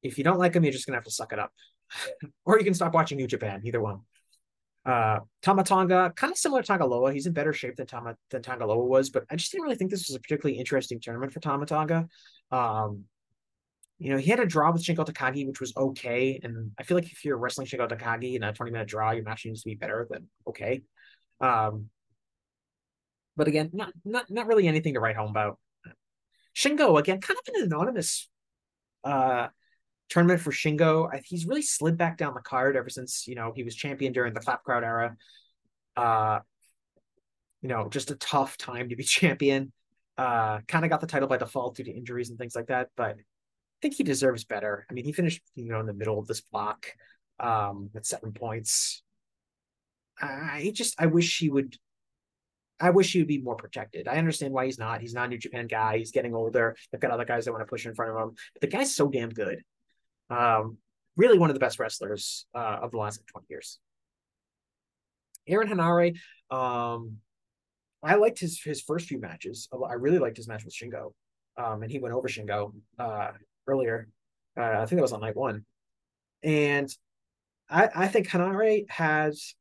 if 0.02 0.18
you 0.18 0.24
don't 0.24 0.38
like 0.38 0.54
him, 0.54 0.64
you're 0.64 0.72
just 0.72 0.86
gonna 0.86 0.96
have 0.96 1.04
to 1.04 1.10
suck 1.10 1.32
it 1.32 1.38
up, 1.38 1.52
or 2.44 2.58
you 2.58 2.64
can 2.64 2.74
stop 2.74 2.94
watching 2.94 3.16
New 3.16 3.28
Japan. 3.28 3.62
Either 3.64 3.80
one. 3.80 4.00
Uh, 4.84 5.20
Tama 5.42 5.62
Tonga, 5.62 6.10
kind 6.16 6.30
of 6.30 6.38
similar 6.38 6.62
to 6.62 6.66
Tanga 6.66 6.86
Loa. 6.86 7.12
He's 7.12 7.26
in 7.26 7.34
better 7.34 7.52
shape 7.52 7.76
than 7.76 7.86
Tama 7.86 8.16
than 8.30 8.42
Tanga 8.42 8.66
Loa 8.66 8.84
was, 8.84 9.10
but 9.10 9.24
I 9.30 9.36
just 9.36 9.52
didn't 9.52 9.64
really 9.64 9.76
think 9.76 9.90
this 9.90 10.08
was 10.08 10.16
a 10.16 10.20
particularly 10.20 10.58
interesting 10.58 11.00
tournament 11.00 11.32
for 11.32 11.40
Tama 11.40 11.66
Tonga. 11.66 12.08
Um, 12.50 13.04
you 14.00 14.10
know, 14.10 14.16
he 14.16 14.30
had 14.30 14.40
a 14.40 14.46
draw 14.46 14.72
with 14.72 14.82
Shingo 14.82 15.04
Takagi, 15.04 15.46
which 15.46 15.60
was 15.60 15.76
okay. 15.76 16.40
And 16.42 16.72
I 16.78 16.84
feel 16.84 16.96
like 16.96 17.12
if 17.12 17.22
you're 17.22 17.36
wrestling 17.36 17.66
Shingo 17.66 17.86
Takagi 17.86 18.34
in 18.34 18.42
a 18.42 18.50
20 18.50 18.72
minute 18.72 18.88
draw, 18.88 19.10
your 19.10 19.24
match 19.24 19.44
needs 19.44 19.62
to 19.62 19.68
be 19.68 19.74
better 19.74 20.08
than 20.10 20.26
okay. 20.48 20.80
Um, 21.38 21.90
but 23.36 23.46
again, 23.46 23.68
not 23.74 23.92
not 24.04 24.30
not 24.30 24.46
really 24.46 24.66
anything 24.66 24.94
to 24.94 25.00
write 25.00 25.16
home 25.16 25.30
about. 25.30 25.58
Shingo 26.56 26.98
again, 26.98 27.20
kind 27.20 27.38
of 27.38 27.54
an 27.54 27.62
anonymous 27.64 28.28
uh 29.04 29.48
tournament 30.08 30.40
for 30.40 30.50
Shingo. 30.50 31.10
He's 31.24 31.44
really 31.44 31.62
slid 31.62 31.98
back 31.98 32.16
down 32.16 32.32
the 32.32 32.40
card 32.40 32.76
ever 32.76 32.88
since 32.88 33.26
you 33.28 33.34
know 33.34 33.52
he 33.54 33.64
was 33.64 33.74
champion 33.74 34.14
during 34.14 34.32
the 34.32 34.40
clap 34.40 34.64
crowd 34.64 34.82
era. 34.82 35.14
Uh, 35.94 36.38
you 37.60 37.68
know, 37.68 37.90
just 37.90 38.10
a 38.10 38.16
tough 38.16 38.56
time 38.56 38.88
to 38.88 38.96
be 38.96 39.04
champion. 39.04 39.72
Uh, 40.16 40.60
kind 40.68 40.86
of 40.86 40.90
got 40.90 41.02
the 41.02 41.06
title 41.06 41.28
by 41.28 41.36
default 41.36 41.76
due 41.76 41.84
to 41.84 41.90
injuries 41.90 42.30
and 42.30 42.38
things 42.38 42.54
like 42.54 42.66
that, 42.66 42.88
but 42.96 43.16
think 43.80 43.94
he 43.94 44.02
deserves 44.02 44.44
better. 44.44 44.86
I 44.90 44.94
mean, 44.94 45.04
he 45.04 45.12
finished, 45.12 45.42
you 45.54 45.66
know, 45.66 45.80
in 45.80 45.86
the 45.86 45.94
middle 45.94 46.18
of 46.18 46.26
this 46.26 46.40
block 46.40 46.86
um, 47.38 47.90
at 47.94 48.06
seven 48.06 48.32
points. 48.32 49.02
I 50.20 50.72
just, 50.74 51.00
I 51.00 51.06
wish 51.06 51.38
he 51.38 51.48
would, 51.48 51.76
I 52.78 52.90
wish 52.90 53.12
he 53.12 53.20
would 53.20 53.28
be 53.28 53.40
more 53.40 53.56
protected. 53.56 54.06
I 54.06 54.16
understand 54.16 54.52
why 54.52 54.66
he's 54.66 54.78
not. 54.78 55.00
He's 55.00 55.14
not 55.14 55.26
a 55.26 55.28
New 55.28 55.38
Japan 55.38 55.66
guy. 55.66 55.98
He's 55.98 56.12
getting 56.12 56.34
older. 56.34 56.76
They've 56.90 57.00
got 57.00 57.10
other 57.10 57.24
guys 57.24 57.44
that 57.44 57.52
want 57.52 57.62
to 57.62 57.70
push 57.70 57.86
in 57.86 57.94
front 57.94 58.12
of 58.12 58.22
him. 58.22 58.34
But 58.54 58.60
the 58.60 58.76
guy's 58.76 58.94
so 58.94 59.08
damn 59.08 59.30
good. 59.30 59.62
Um, 60.28 60.78
really 61.16 61.38
one 61.38 61.50
of 61.50 61.54
the 61.54 61.60
best 61.60 61.78
wrestlers 61.78 62.46
uh, 62.54 62.78
of 62.82 62.90
the 62.90 62.98
last 62.98 63.22
20 63.26 63.46
years. 63.48 63.78
Aaron 65.46 65.68
Henare, 65.68 66.16
um, 66.50 67.16
I 68.02 68.14
liked 68.14 68.38
his 68.38 68.60
his 68.62 68.80
first 68.80 69.06
few 69.06 69.20
matches. 69.20 69.68
I 69.72 69.94
really 69.94 70.18
liked 70.18 70.36
his 70.36 70.48
match 70.48 70.64
with 70.64 70.74
Shingo, 70.74 71.12
um, 71.56 71.82
and 71.82 71.90
he 71.90 71.98
went 71.98 72.14
over 72.14 72.28
Shingo. 72.28 72.72
Uh, 72.98 73.32
earlier. 73.70 74.08
Uh, 74.56 74.80
I 74.82 74.86
think 74.86 74.98
that 74.98 75.02
was 75.02 75.12
on 75.12 75.20
night 75.20 75.36
one. 75.36 75.64
And 76.42 76.88
I, 77.68 77.88
I 77.94 78.08
think 78.08 78.28
Henare 78.28 78.90
has 78.90 79.54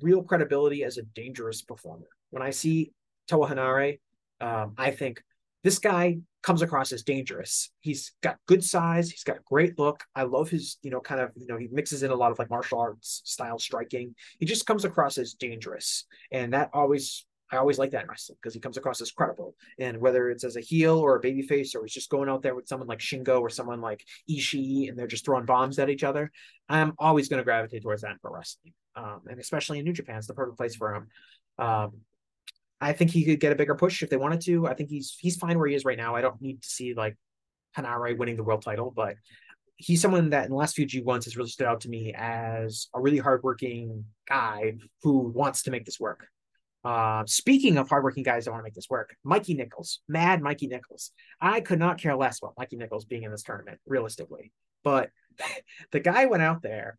real 0.00 0.22
credibility 0.22 0.84
as 0.84 0.98
a 0.98 1.02
dangerous 1.02 1.62
performer. 1.62 2.06
When 2.30 2.42
I 2.42 2.50
see 2.50 2.92
Toa 3.28 3.48
Henare, 3.48 3.98
um, 4.40 4.74
I 4.76 4.90
think 4.90 5.22
this 5.64 5.78
guy 5.78 6.18
comes 6.42 6.62
across 6.62 6.92
as 6.92 7.02
dangerous. 7.02 7.70
He's 7.80 8.12
got 8.22 8.36
good 8.46 8.62
size. 8.62 9.10
He's 9.10 9.24
got 9.24 9.44
great 9.44 9.78
look. 9.78 10.04
I 10.14 10.22
love 10.22 10.48
his, 10.48 10.76
you 10.82 10.90
know, 10.90 11.00
kind 11.00 11.20
of, 11.20 11.30
you 11.34 11.46
know, 11.46 11.56
he 11.56 11.68
mixes 11.72 12.02
in 12.02 12.12
a 12.12 12.14
lot 12.14 12.30
of 12.30 12.38
like 12.38 12.50
martial 12.50 12.78
arts 12.78 13.22
style 13.24 13.58
striking. 13.58 14.14
He 14.38 14.46
just 14.46 14.66
comes 14.66 14.84
across 14.84 15.18
as 15.18 15.34
dangerous. 15.34 16.06
And 16.30 16.52
that 16.52 16.70
always 16.72 17.26
I 17.50 17.58
always 17.58 17.78
like 17.78 17.92
that 17.92 18.02
in 18.02 18.08
wrestling 18.08 18.38
because 18.42 18.54
he 18.54 18.60
comes 18.60 18.76
across 18.76 19.00
as 19.00 19.12
credible. 19.12 19.54
And 19.78 19.98
whether 19.98 20.30
it's 20.30 20.44
as 20.44 20.56
a 20.56 20.60
heel 20.60 20.98
or 20.98 21.16
a 21.16 21.22
babyface, 21.22 21.76
or 21.76 21.84
he's 21.84 21.94
just 21.94 22.10
going 22.10 22.28
out 22.28 22.42
there 22.42 22.54
with 22.54 22.66
someone 22.66 22.88
like 22.88 22.98
Shingo 22.98 23.40
or 23.40 23.50
someone 23.50 23.80
like 23.80 24.04
Ishii, 24.28 24.88
and 24.88 24.98
they're 24.98 25.06
just 25.06 25.24
throwing 25.24 25.46
bombs 25.46 25.78
at 25.78 25.88
each 25.88 26.02
other, 26.02 26.32
I'm 26.68 26.94
always 26.98 27.28
going 27.28 27.38
to 27.38 27.44
gravitate 27.44 27.82
towards 27.82 28.02
that 28.02 28.20
for 28.20 28.32
wrestling. 28.32 28.74
Um, 28.96 29.22
and 29.28 29.38
especially 29.38 29.78
in 29.78 29.84
New 29.84 29.92
Japan, 29.92 30.18
it's 30.18 30.26
the 30.26 30.34
perfect 30.34 30.56
place 30.56 30.74
for 30.74 30.94
him. 30.94 31.08
Um, 31.58 31.92
I 32.80 32.92
think 32.92 33.10
he 33.10 33.24
could 33.24 33.40
get 33.40 33.52
a 33.52 33.56
bigger 33.56 33.74
push 33.74 34.02
if 34.02 34.10
they 34.10 34.16
wanted 34.16 34.40
to. 34.42 34.66
I 34.66 34.74
think 34.74 34.90
he's 34.90 35.16
he's 35.18 35.36
fine 35.36 35.58
where 35.58 35.68
he 35.68 35.74
is 35.74 35.84
right 35.84 35.96
now. 35.96 36.14
I 36.14 36.20
don't 36.20 36.40
need 36.42 36.62
to 36.62 36.68
see 36.68 36.94
like 36.94 37.16
Henare 37.76 38.16
winning 38.18 38.36
the 38.36 38.44
world 38.44 38.62
title, 38.62 38.92
but 38.94 39.16
he's 39.76 40.00
someone 40.00 40.30
that 40.30 40.44
in 40.44 40.50
the 40.50 40.56
last 40.56 40.74
few 40.74 40.86
G1s 40.86 41.24
has 41.24 41.36
really 41.36 41.50
stood 41.50 41.66
out 41.66 41.82
to 41.82 41.88
me 41.88 42.14
as 42.16 42.88
a 42.94 43.00
really 43.00 43.18
hardworking 43.18 44.04
guy 44.28 44.74
who 45.02 45.20
wants 45.20 45.62
to 45.62 45.70
make 45.70 45.84
this 45.84 46.00
work. 46.00 46.26
Uh, 46.86 47.24
speaking 47.26 47.78
of 47.78 47.88
hardworking 47.88 48.22
guys 48.22 48.44
that 48.44 48.52
want 48.52 48.60
to 48.60 48.64
make 48.64 48.74
this 48.74 48.88
work, 48.88 49.16
Mikey 49.24 49.54
Nichols, 49.54 50.02
mad 50.06 50.40
Mikey 50.40 50.68
Nichols. 50.68 51.10
I 51.40 51.60
could 51.60 51.80
not 51.80 51.98
care 51.98 52.14
less 52.14 52.38
about 52.38 52.54
Mikey 52.56 52.76
Nichols 52.76 53.04
being 53.04 53.24
in 53.24 53.32
this 53.32 53.42
tournament, 53.42 53.80
realistically. 53.86 54.52
But 54.84 55.10
the 55.90 55.98
guy 55.98 56.26
went 56.26 56.44
out 56.44 56.62
there 56.62 56.96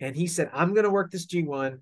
and 0.00 0.16
he 0.16 0.26
said, 0.26 0.50
I'm 0.52 0.72
going 0.74 0.82
to 0.82 0.90
work 0.90 1.12
this 1.12 1.26
G1. 1.26 1.78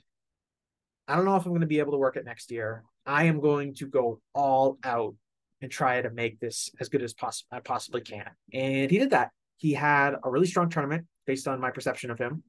I 1.09 1.17
don't 1.17 1.25
know 1.25 1.37
if 1.37 1.47
I'm 1.47 1.53
going 1.53 1.63
to 1.63 1.67
be 1.67 1.79
able 1.79 1.93
to 1.93 1.99
work 1.99 2.17
it 2.17 2.27
next 2.27 2.51
year. 2.51 2.85
I 3.07 3.25
am 3.25 3.41
going 3.41 3.73
to 3.77 3.87
go 3.87 4.21
all 4.35 4.77
out 4.85 5.15
and 5.63 5.71
try 5.71 6.03
to 6.03 6.11
make 6.11 6.39
this 6.39 6.69
as 6.81 6.91
good 6.91 7.03
as 7.03 7.15
poss- 7.15 7.47
I 7.51 7.61
possibly 7.61 8.03
can. 8.03 8.29
And 8.53 8.91
he 8.91 8.99
did 8.99 9.11
that. 9.11 9.31
He 9.57 9.73
had 9.73 10.17
a 10.23 10.31
really 10.31 10.49
strong 10.49 10.69
tournament 10.69 11.07
based 11.27 11.49
on 11.49 11.63
my 11.63 11.71
perception 11.71 12.11
of 12.11 12.19
him. 12.19 12.43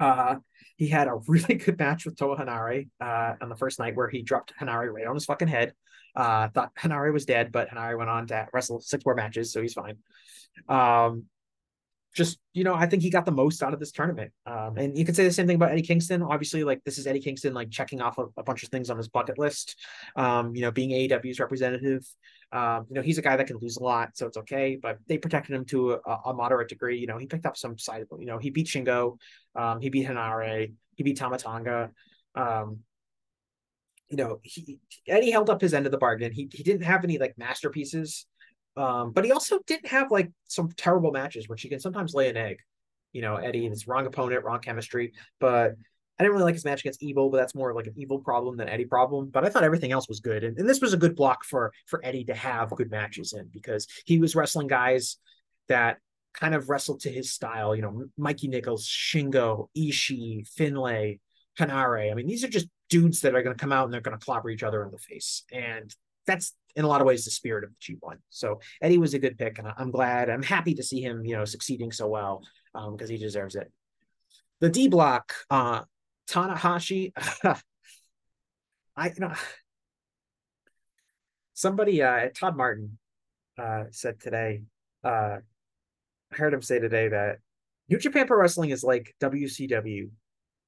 Uh, 0.00 0.36
he 0.76 0.88
had 0.88 1.06
a 1.06 1.14
really 1.28 1.54
good 1.54 1.78
match 1.78 2.04
with 2.04 2.16
Toa 2.16 2.36
Henare 2.36 2.88
uh, 3.00 3.34
on 3.40 3.48
the 3.48 3.56
first 3.56 3.78
night 3.78 3.94
where 3.94 4.08
he 4.08 4.22
dropped 4.22 4.52
Henare 4.60 4.92
right 4.92 5.06
on 5.06 5.14
his 5.14 5.26
fucking 5.26 5.48
head. 5.48 5.74
Uh, 6.16 6.48
thought 6.48 6.74
Henare 6.74 7.12
was 7.12 7.24
dead, 7.24 7.52
but 7.52 7.68
Henare 7.68 7.96
went 7.96 8.10
on 8.10 8.26
to 8.28 8.48
wrestle 8.52 8.80
six 8.80 9.04
more 9.04 9.14
matches, 9.14 9.52
so 9.52 9.62
he's 9.62 9.74
fine. 9.74 9.98
Um, 10.68 11.26
just 12.14 12.38
you 12.52 12.64
know, 12.64 12.74
I 12.74 12.86
think 12.86 13.02
he 13.02 13.10
got 13.10 13.24
the 13.24 13.32
most 13.32 13.62
out 13.62 13.72
of 13.72 13.80
this 13.80 13.92
tournament. 13.92 14.32
Um, 14.44 14.76
and 14.76 14.98
you 14.98 15.04
could 15.04 15.14
say 15.14 15.24
the 15.24 15.32
same 15.32 15.46
thing 15.46 15.56
about 15.56 15.70
Eddie 15.70 15.82
Kingston. 15.82 16.22
Obviously, 16.22 16.64
like 16.64 16.82
this 16.84 16.98
is 16.98 17.06
Eddie 17.06 17.20
Kingston 17.20 17.54
like 17.54 17.70
checking 17.70 18.00
off 18.00 18.18
a, 18.18 18.26
a 18.36 18.42
bunch 18.42 18.62
of 18.62 18.68
things 18.70 18.90
on 18.90 18.96
his 18.96 19.08
bucket 19.08 19.38
list. 19.38 19.76
Um, 20.16 20.54
you 20.54 20.62
know, 20.62 20.70
being 20.70 20.90
AEW's 20.90 21.38
representative. 21.38 22.04
Um, 22.52 22.86
you 22.88 22.96
know, 22.96 23.02
he's 23.02 23.18
a 23.18 23.22
guy 23.22 23.36
that 23.36 23.46
can 23.46 23.58
lose 23.58 23.76
a 23.76 23.82
lot, 23.82 24.16
so 24.16 24.26
it's 24.26 24.36
okay. 24.38 24.76
But 24.80 24.98
they 25.06 25.18
protected 25.18 25.54
him 25.54 25.64
to 25.66 25.92
a, 25.92 26.16
a 26.26 26.34
moderate 26.34 26.68
degree. 26.68 26.98
You 26.98 27.06
know, 27.06 27.18
he 27.18 27.26
picked 27.26 27.46
up 27.46 27.56
some 27.56 27.78
sizable. 27.78 28.18
You 28.18 28.26
know, 28.26 28.38
he 28.38 28.50
beat 28.50 28.66
Shingo, 28.66 29.16
um, 29.54 29.80
he 29.80 29.88
beat 29.88 30.06
Henare, 30.06 30.72
he 30.96 31.02
beat 31.04 31.16
Tama 31.16 31.38
Tonga. 31.38 31.90
Um, 32.34 32.80
you 34.08 34.16
know, 34.16 34.40
he 34.42 34.80
Eddie 35.06 35.30
held 35.30 35.48
up 35.48 35.60
his 35.60 35.72
end 35.72 35.86
of 35.86 35.92
the 35.92 35.98
bargain. 35.98 36.32
He 36.32 36.48
he 36.52 36.64
didn't 36.64 36.82
have 36.82 37.04
any 37.04 37.18
like 37.18 37.38
masterpieces, 37.38 38.26
um, 38.80 39.12
but 39.12 39.26
he 39.26 39.32
also 39.32 39.58
didn't 39.66 39.88
have 39.88 40.10
like 40.10 40.30
some 40.48 40.70
terrible 40.74 41.10
matches 41.10 41.48
which 41.48 41.60
he 41.60 41.68
can 41.68 41.80
sometimes 41.80 42.14
lay 42.14 42.30
an 42.30 42.36
egg. 42.36 42.58
You 43.12 43.20
know, 43.20 43.36
Eddie 43.36 43.66
and 43.66 43.72
his 43.72 43.86
wrong 43.86 44.06
opponent, 44.06 44.44
wrong 44.44 44.60
chemistry. 44.60 45.12
But 45.38 45.72
I 46.18 46.22
didn't 46.22 46.32
really 46.32 46.44
like 46.44 46.54
his 46.54 46.64
match 46.64 46.80
against 46.80 47.02
Evil, 47.02 47.28
but 47.28 47.36
that's 47.36 47.54
more 47.54 47.74
like 47.74 47.86
an 47.86 47.94
Evil 47.96 48.20
problem 48.20 48.56
than 48.56 48.70
Eddie 48.70 48.86
problem. 48.86 49.28
But 49.28 49.44
I 49.44 49.50
thought 49.50 49.64
everything 49.64 49.92
else 49.92 50.08
was 50.08 50.20
good, 50.20 50.44
and, 50.44 50.56
and 50.58 50.68
this 50.68 50.80
was 50.80 50.94
a 50.94 50.96
good 50.96 51.14
block 51.14 51.44
for 51.44 51.72
for 51.86 52.00
Eddie 52.04 52.24
to 52.24 52.34
have 52.34 52.70
good 52.70 52.90
matches 52.90 53.34
in 53.34 53.48
because 53.52 53.86
he 54.06 54.18
was 54.18 54.34
wrestling 54.34 54.66
guys 54.66 55.18
that 55.68 55.98
kind 56.32 56.54
of 56.54 56.70
wrestled 56.70 57.00
to 57.00 57.10
his 57.10 57.32
style. 57.32 57.76
You 57.76 57.82
know, 57.82 58.04
Mikey 58.16 58.48
Nichols, 58.48 58.86
Shingo, 58.88 59.68
Ishii, 59.76 60.48
Finlay, 60.48 61.20
Henare. 61.58 62.10
I 62.10 62.14
mean, 62.14 62.26
these 62.26 62.44
are 62.44 62.48
just 62.48 62.68
dudes 62.88 63.20
that 63.20 63.34
are 63.34 63.42
going 63.42 63.54
to 63.54 63.60
come 63.60 63.72
out 63.72 63.84
and 63.84 63.92
they're 63.92 64.00
going 64.00 64.18
to 64.18 64.24
clobber 64.24 64.48
each 64.48 64.62
other 64.62 64.82
in 64.84 64.90
the 64.90 64.98
face, 64.98 65.44
and 65.52 65.94
that's 66.26 66.54
in 66.76 66.84
a 66.84 66.88
lot 66.88 67.00
of 67.00 67.06
ways 67.06 67.24
the 67.24 67.30
spirit 67.30 67.64
of 67.64 67.70
the 67.70 67.94
G1. 67.94 68.16
So 68.28 68.60
Eddie 68.80 68.98
was 68.98 69.14
a 69.14 69.18
good 69.18 69.38
pick, 69.38 69.58
and 69.58 69.68
I'm 69.76 69.90
glad. 69.90 70.30
I'm 70.30 70.42
happy 70.42 70.74
to 70.74 70.82
see 70.82 71.00
him, 71.00 71.24
you 71.24 71.36
know, 71.36 71.44
succeeding 71.44 71.92
so 71.92 72.06
well 72.08 72.42
because 72.72 73.10
um, 73.10 73.10
he 73.10 73.16
deserves 73.16 73.56
it. 73.56 73.70
The 74.60 74.68
D 74.68 74.88
block, 74.88 75.32
uh, 75.50 75.82
Tanahashi. 76.28 77.12
I 78.96 79.06
you 79.06 79.14
know 79.18 79.32
somebody 81.54 82.02
uh 82.02 82.28
Todd 82.34 82.56
Martin 82.56 82.98
uh 83.58 83.84
said 83.90 84.20
today 84.20 84.62
uh 85.04 85.38
I 86.32 86.36
heard 86.36 86.54
him 86.54 86.62
say 86.62 86.78
today 86.78 87.08
that 87.08 87.38
New 87.88 87.98
Japan 87.98 88.26
Pro 88.26 88.38
Wrestling 88.38 88.70
is 88.70 88.84
like 88.84 89.14
WCW 89.20 90.10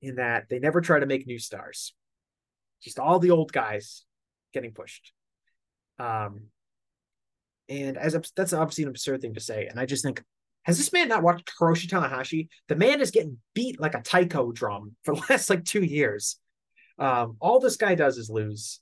in 0.00 0.16
that 0.16 0.48
they 0.48 0.58
never 0.58 0.80
try 0.80 0.98
to 0.98 1.06
make 1.06 1.26
new 1.26 1.38
stars. 1.38 1.94
Just 2.82 2.98
all 2.98 3.20
the 3.20 3.30
old 3.30 3.52
guys 3.52 4.04
getting 4.52 4.72
pushed. 4.72 5.12
Um 5.98 6.44
and 7.68 7.96
as 7.96 8.16
that's 8.36 8.52
obviously 8.52 8.84
an 8.84 8.90
absurd 8.90 9.20
thing 9.22 9.34
to 9.34 9.40
say. 9.40 9.66
And 9.66 9.78
I 9.78 9.86
just 9.86 10.04
think 10.04 10.22
has 10.64 10.78
this 10.78 10.92
man 10.92 11.08
not 11.08 11.22
watched 11.22 11.50
Hiroshi 11.58 11.88
Tanahashi? 11.88 12.48
The 12.68 12.76
man 12.76 13.00
is 13.00 13.10
getting 13.10 13.38
beat 13.54 13.80
like 13.80 13.94
a 13.94 14.02
taiko 14.02 14.52
drum 14.52 14.94
for 15.04 15.14
the 15.14 15.22
last 15.28 15.50
like 15.50 15.64
two 15.64 15.82
years. 15.82 16.38
Um, 16.98 17.36
all 17.40 17.58
this 17.58 17.76
guy 17.76 17.94
does 17.94 18.18
is 18.18 18.30
lose. 18.30 18.80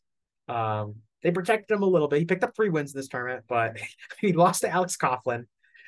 Um, 0.49 0.97
they 1.23 1.31
protected 1.31 1.74
him 1.74 1.82
a 1.82 1.87
little 1.87 2.09
bit. 2.09 2.19
He 2.19 2.24
picked 2.24 2.45
up 2.45 2.55
three 2.55 2.70
wins 2.70 2.93
in 2.93 2.99
this 2.99 3.09
tournament, 3.09 3.45
but 3.49 3.78
he 4.20 4.32
lost 4.32 4.62
to 4.62 4.70
Alex 4.70 4.97
Coughlin. 4.97 5.45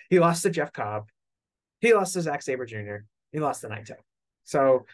He 0.08 0.18
lost 0.18 0.42
to 0.42 0.50
Jeff 0.50 0.72
Cobb. 0.72 1.08
He 1.80 1.94
lost 1.94 2.14
to 2.14 2.22
Zack 2.22 2.42
Sabre 2.42 2.66
Jr. 2.66 3.04
He 3.32 3.40
lost 3.40 3.62
to 3.62 3.68
Naito. 3.68 3.96
So 4.44 4.86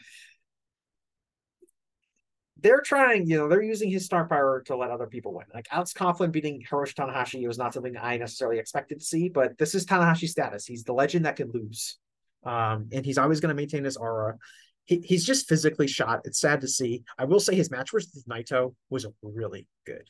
they're 2.61 2.81
trying, 2.81 3.29
you 3.29 3.39
know, 3.39 3.49
they're 3.49 3.63
using 3.63 3.91
his 3.91 4.05
star 4.05 4.27
power 4.27 4.63
to 4.67 4.77
let 4.77 4.91
other 4.91 5.07
people 5.07 5.33
win. 5.33 5.47
Like 5.55 5.69
Alex 5.71 5.93
Coughlin 5.93 6.33
beating 6.33 6.65
Hiroshi 6.69 6.95
Tanahashi 6.95 7.47
was 7.47 7.59
not 7.59 7.73
something 7.73 7.97
I 7.97 8.17
necessarily 8.17 8.59
expected 8.59 8.99
to 8.99 9.05
see, 9.05 9.29
but 9.29 9.57
this 9.59 9.75
is 9.75 9.87
Tanahashi's 9.87 10.33
status. 10.33 10.67
He's 10.67 10.85
the 10.85 10.93
legend 10.93 11.25
that 11.27 11.37
can 11.37 11.51
lose. 11.53 11.99
Um, 12.45 12.89
and 12.93 13.05
he's 13.05 13.19
always 13.19 13.41
going 13.41 13.51
to 13.51 13.61
maintain 13.61 13.85
his 13.85 13.97
aura. 13.97 14.39
He, 14.87 15.01
he's 15.05 15.25
just 15.25 15.49
physically 15.49 15.87
shot. 15.87 16.23
It's 16.25 16.41
sad 16.41 16.61
to 16.63 16.69
see. 16.69 17.05
I 17.17 17.25
will 17.25 17.41
say 17.41 17.55
his 17.55 17.71
match 17.71 17.93
with 17.93 18.09
Naito 18.29 18.75
was 18.91 19.07
really 19.23 19.67
good. 19.87 20.09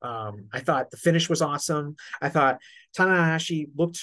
Um, 0.00 0.46
I 0.52 0.60
thought 0.60 0.90
the 0.90 0.96
finish 0.96 1.28
was 1.28 1.42
awesome. 1.42 1.96
I 2.20 2.28
thought 2.28 2.58
Tanahashi 2.96 3.68
looked 3.76 4.00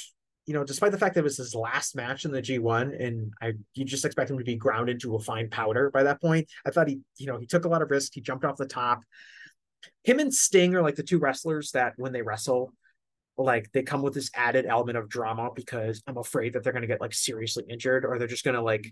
you 0.49 0.55
know, 0.55 0.63
despite 0.63 0.91
the 0.91 0.97
fact 0.97 1.13
that 1.13 1.19
it 1.19 1.26
was 1.26 1.38
his 1.38 1.53
last 1.53 1.95
match 1.95 2.26
in 2.26 2.31
the 2.31 2.41
G1, 2.41 2.99
and 2.99 3.31
I 3.39 3.53
you 3.76 3.85
just 3.85 4.03
expect 4.03 4.31
him 4.31 4.39
to 4.39 4.43
be 4.43 4.55
ground 4.55 4.89
into 4.89 5.13
a 5.15 5.19
fine 5.19 5.47
powder 5.47 5.91
by 5.91 6.01
that 6.01 6.19
point. 6.19 6.49
I 6.65 6.71
thought 6.71 6.88
he, 6.88 7.01
you 7.17 7.27
know, 7.27 7.38
he 7.38 7.45
took 7.45 7.65
a 7.65 7.67
lot 7.67 7.84
of 7.84 7.91
risks. 7.91 8.15
He 8.15 8.21
jumped 8.21 8.43
off 8.43 8.57
the 8.57 8.65
top. 8.65 9.03
Him 10.03 10.17
and 10.17 10.34
Sting 10.34 10.73
are 10.73 10.81
like 10.81 10.95
the 10.95 11.03
two 11.03 11.19
wrestlers 11.19 11.69
that 11.73 11.93
when 11.97 12.13
they 12.13 12.23
wrestle, 12.23 12.73
like 13.38 13.71
they 13.73 13.84
come 13.84 14.01
with 14.01 14.15
this 14.15 14.31
added 14.34 14.65
element 14.65 14.97
of 14.97 15.07
drama 15.07 15.51
because 15.53 16.01
I'm 16.07 16.17
afraid 16.17 16.53
that 16.53 16.63
they're 16.63 16.73
going 16.73 16.81
to 16.81 16.88
get 16.88 16.99
like 16.99 17.13
seriously 17.13 17.65
injured 17.69 18.03
or 18.03 18.17
they're 18.17 18.27
just 18.27 18.43
going 18.43 18.55
to 18.55 18.63
like 18.63 18.91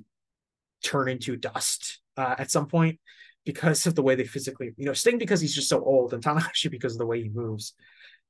turn 0.83 1.09
into 1.09 1.37
dust 1.37 2.01
uh, 2.17 2.35
at 2.37 2.51
some 2.51 2.67
point 2.67 2.99
because 3.45 3.87
of 3.87 3.95
the 3.95 4.03
way 4.03 4.13
they 4.13 4.25
physically, 4.25 4.75
you 4.77 4.85
know, 4.85 4.93
Sting 4.93 5.17
because 5.17 5.41
he's 5.41 5.55
just 5.55 5.69
so 5.69 5.83
old 5.83 6.13
and 6.13 6.23
Tanahashi 6.23 6.69
because 6.69 6.93
of 6.93 6.99
the 6.99 7.07
way 7.07 7.23
he 7.23 7.29
moves. 7.29 7.73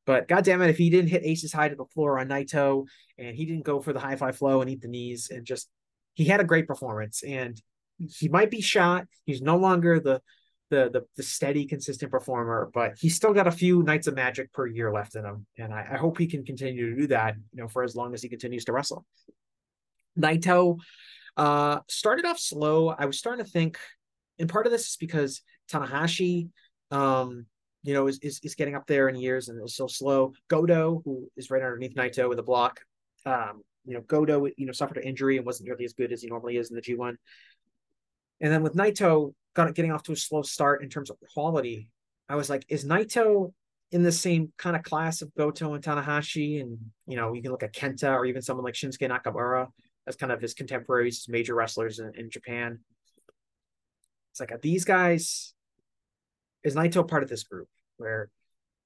But 0.08 0.30
goddamn 0.30 0.62
it, 0.62 0.70
if 0.70 0.78
he 0.78 0.90
didn't 0.90 1.10
hit 1.10 1.26
Aces 1.26 1.52
high 1.52 1.68
to 1.68 1.76
the 1.76 1.86
floor 1.86 2.18
on 2.18 2.30
Naito 2.30 2.88
and 3.18 3.36
he 3.36 3.46
didn't 3.46 3.66
go 3.66 3.82
for 3.82 3.92
the 3.92 4.00
high 4.00 4.16
fly 4.16 4.32
flow 4.32 4.62
and 4.62 4.70
eat 4.70 4.82
the 4.82 4.88
knees 4.88 5.30
and 5.30 5.46
just 5.46 5.70
he 6.14 6.24
had 6.24 6.40
a 6.40 6.46
great 6.46 6.66
performance 6.66 7.24
and 7.24 7.62
he 8.10 8.30
might 8.30 8.50
be 8.50 8.62
shot. 8.62 9.06
He's 9.26 9.42
no 9.42 9.58
longer 9.58 10.00
the 10.00 10.22
the 10.70 10.90
the, 10.92 11.02
the 11.18 11.24
steady, 11.24 11.66
consistent 11.66 12.10
performer, 12.10 12.72
but 12.74 12.94
he's 12.98 13.16
still 13.16 13.34
got 13.34 13.48
a 13.48 13.52
few 13.52 13.84
nights 13.84 14.08
of 14.08 14.16
magic 14.16 14.52
per 14.54 14.66
year 14.66 14.92
left 14.94 15.16
in 15.16 15.26
him. 15.26 15.46
And 15.58 15.74
I, 15.74 15.86
I 15.92 15.98
hope 15.98 16.18
he 16.18 16.28
can 16.28 16.46
continue 16.46 16.90
to 16.90 17.02
do 17.02 17.08
that, 17.08 17.36
you 17.54 17.62
know, 17.62 17.68
for 17.68 17.84
as 17.84 17.96
long 17.96 18.14
as 18.14 18.22
he 18.22 18.30
continues 18.30 18.64
to 18.66 18.72
wrestle. 18.72 19.06
Naito 20.18 20.80
uh 21.36 21.80
started 21.90 22.26
off 22.26 22.40
slow. 22.40 22.90
I 22.90 23.06
was 23.06 23.20
starting 23.20 23.44
to 23.44 23.52
think, 23.52 23.78
and 24.40 24.48
part 24.48 24.66
of 24.68 24.72
this 24.72 24.88
is 24.88 24.98
because 24.98 25.42
Tanahashi 25.70 26.48
um 26.92 27.46
you 27.88 27.94
know, 27.94 28.08
is, 28.08 28.20
is, 28.20 28.42
is 28.44 28.54
getting 28.54 28.76
up 28.76 28.86
there 28.86 29.08
in 29.08 29.16
years 29.16 29.48
and 29.48 29.64
is 29.64 29.78
so 29.78 29.88
slow. 29.88 30.34
Goto, 30.50 31.02
who 31.06 31.32
is 31.38 31.50
right 31.50 31.64
underneath 31.64 31.96
Naito 31.96 32.28
with 32.28 32.38
a 32.38 32.44
block, 32.44 32.82
um, 33.26 33.62
you 33.86 33.94
know, 33.94 34.02
Goto, 34.02 34.46
you 34.58 34.66
know, 34.66 34.74
suffered 34.74 34.98
an 34.98 35.04
injury 35.04 35.38
and 35.38 35.46
wasn't 35.46 35.68
nearly 35.68 35.86
as 35.86 35.94
good 35.94 36.12
as 36.12 36.22
he 36.22 36.28
normally 36.28 36.58
is 36.58 36.70
in 36.70 36.76
the 36.76 36.82
G1. 36.82 37.16
And 38.42 38.52
then 38.52 38.62
with 38.62 38.76
Naito 38.76 39.34
got 39.56 39.74
getting 39.74 39.94
off 39.94 40.04
to 40.04 40.12
a 40.12 40.18
slow 40.18 40.42
start 40.42 40.84
in 40.84 40.90
terms 40.90 41.10
of 41.10 41.16
quality, 41.34 41.88
I 42.28 42.36
was 42.36 42.50
like, 42.50 42.66
is 42.68 42.84
Naito 42.84 43.54
in 43.94 44.04
the 44.04 44.12
same 44.12 44.52
kind 44.58 44.76
of 44.76 44.84
class 44.84 45.22
of 45.22 45.34
Goto 45.36 45.74
and 45.74 45.82
Tanahashi? 45.82 46.60
And, 46.60 46.78
you 47.08 47.16
know, 47.16 47.32
you 47.32 47.42
can 47.42 47.52
look 47.52 47.64
at 47.64 47.74
Kenta 47.74 48.12
or 48.12 48.26
even 48.26 48.42
someone 48.42 48.66
like 48.66 48.74
Shinsuke 48.74 49.10
Nakamura 49.10 49.68
as 50.06 50.18
kind 50.18 50.34
of 50.34 50.42
his 50.42 50.54
contemporaries, 50.54 51.26
major 51.30 51.56
wrestlers 51.56 52.00
in, 52.00 52.12
in 52.16 52.30
Japan. 52.30 52.80
It's 54.32 54.42
like, 54.42 54.52
are 54.52 54.60
these 54.62 54.84
guys 54.84 55.54
is 56.66 56.76
Naito 56.76 57.08
part 57.08 57.24
of 57.24 57.30
this 57.30 57.44
group 57.44 57.70
where 57.98 58.30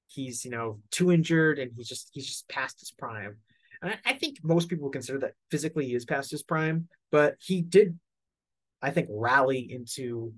he's 0.07 0.43
you 0.43 0.51
know 0.51 0.79
too 0.91 1.11
injured 1.11 1.59
and 1.59 1.71
he's 1.75 1.87
just 1.87 2.09
he's 2.13 2.27
just 2.27 2.49
past 2.49 2.79
his 2.79 2.91
prime? 2.91 3.37
And 3.81 3.91
I, 3.91 4.11
I 4.11 4.13
think 4.13 4.37
most 4.43 4.69
people 4.69 4.89
consider 4.89 5.19
that 5.19 5.33
physically 5.49 5.87
he 5.87 5.95
is 5.95 6.05
past 6.05 6.31
his 6.31 6.43
prime, 6.43 6.87
but 7.11 7.35
he 7.39 7.61
did, 7.61 7.97
I 8.81 8.91
think, 8.91 9.07
rally 9.09 9.59
into 9.71 10.33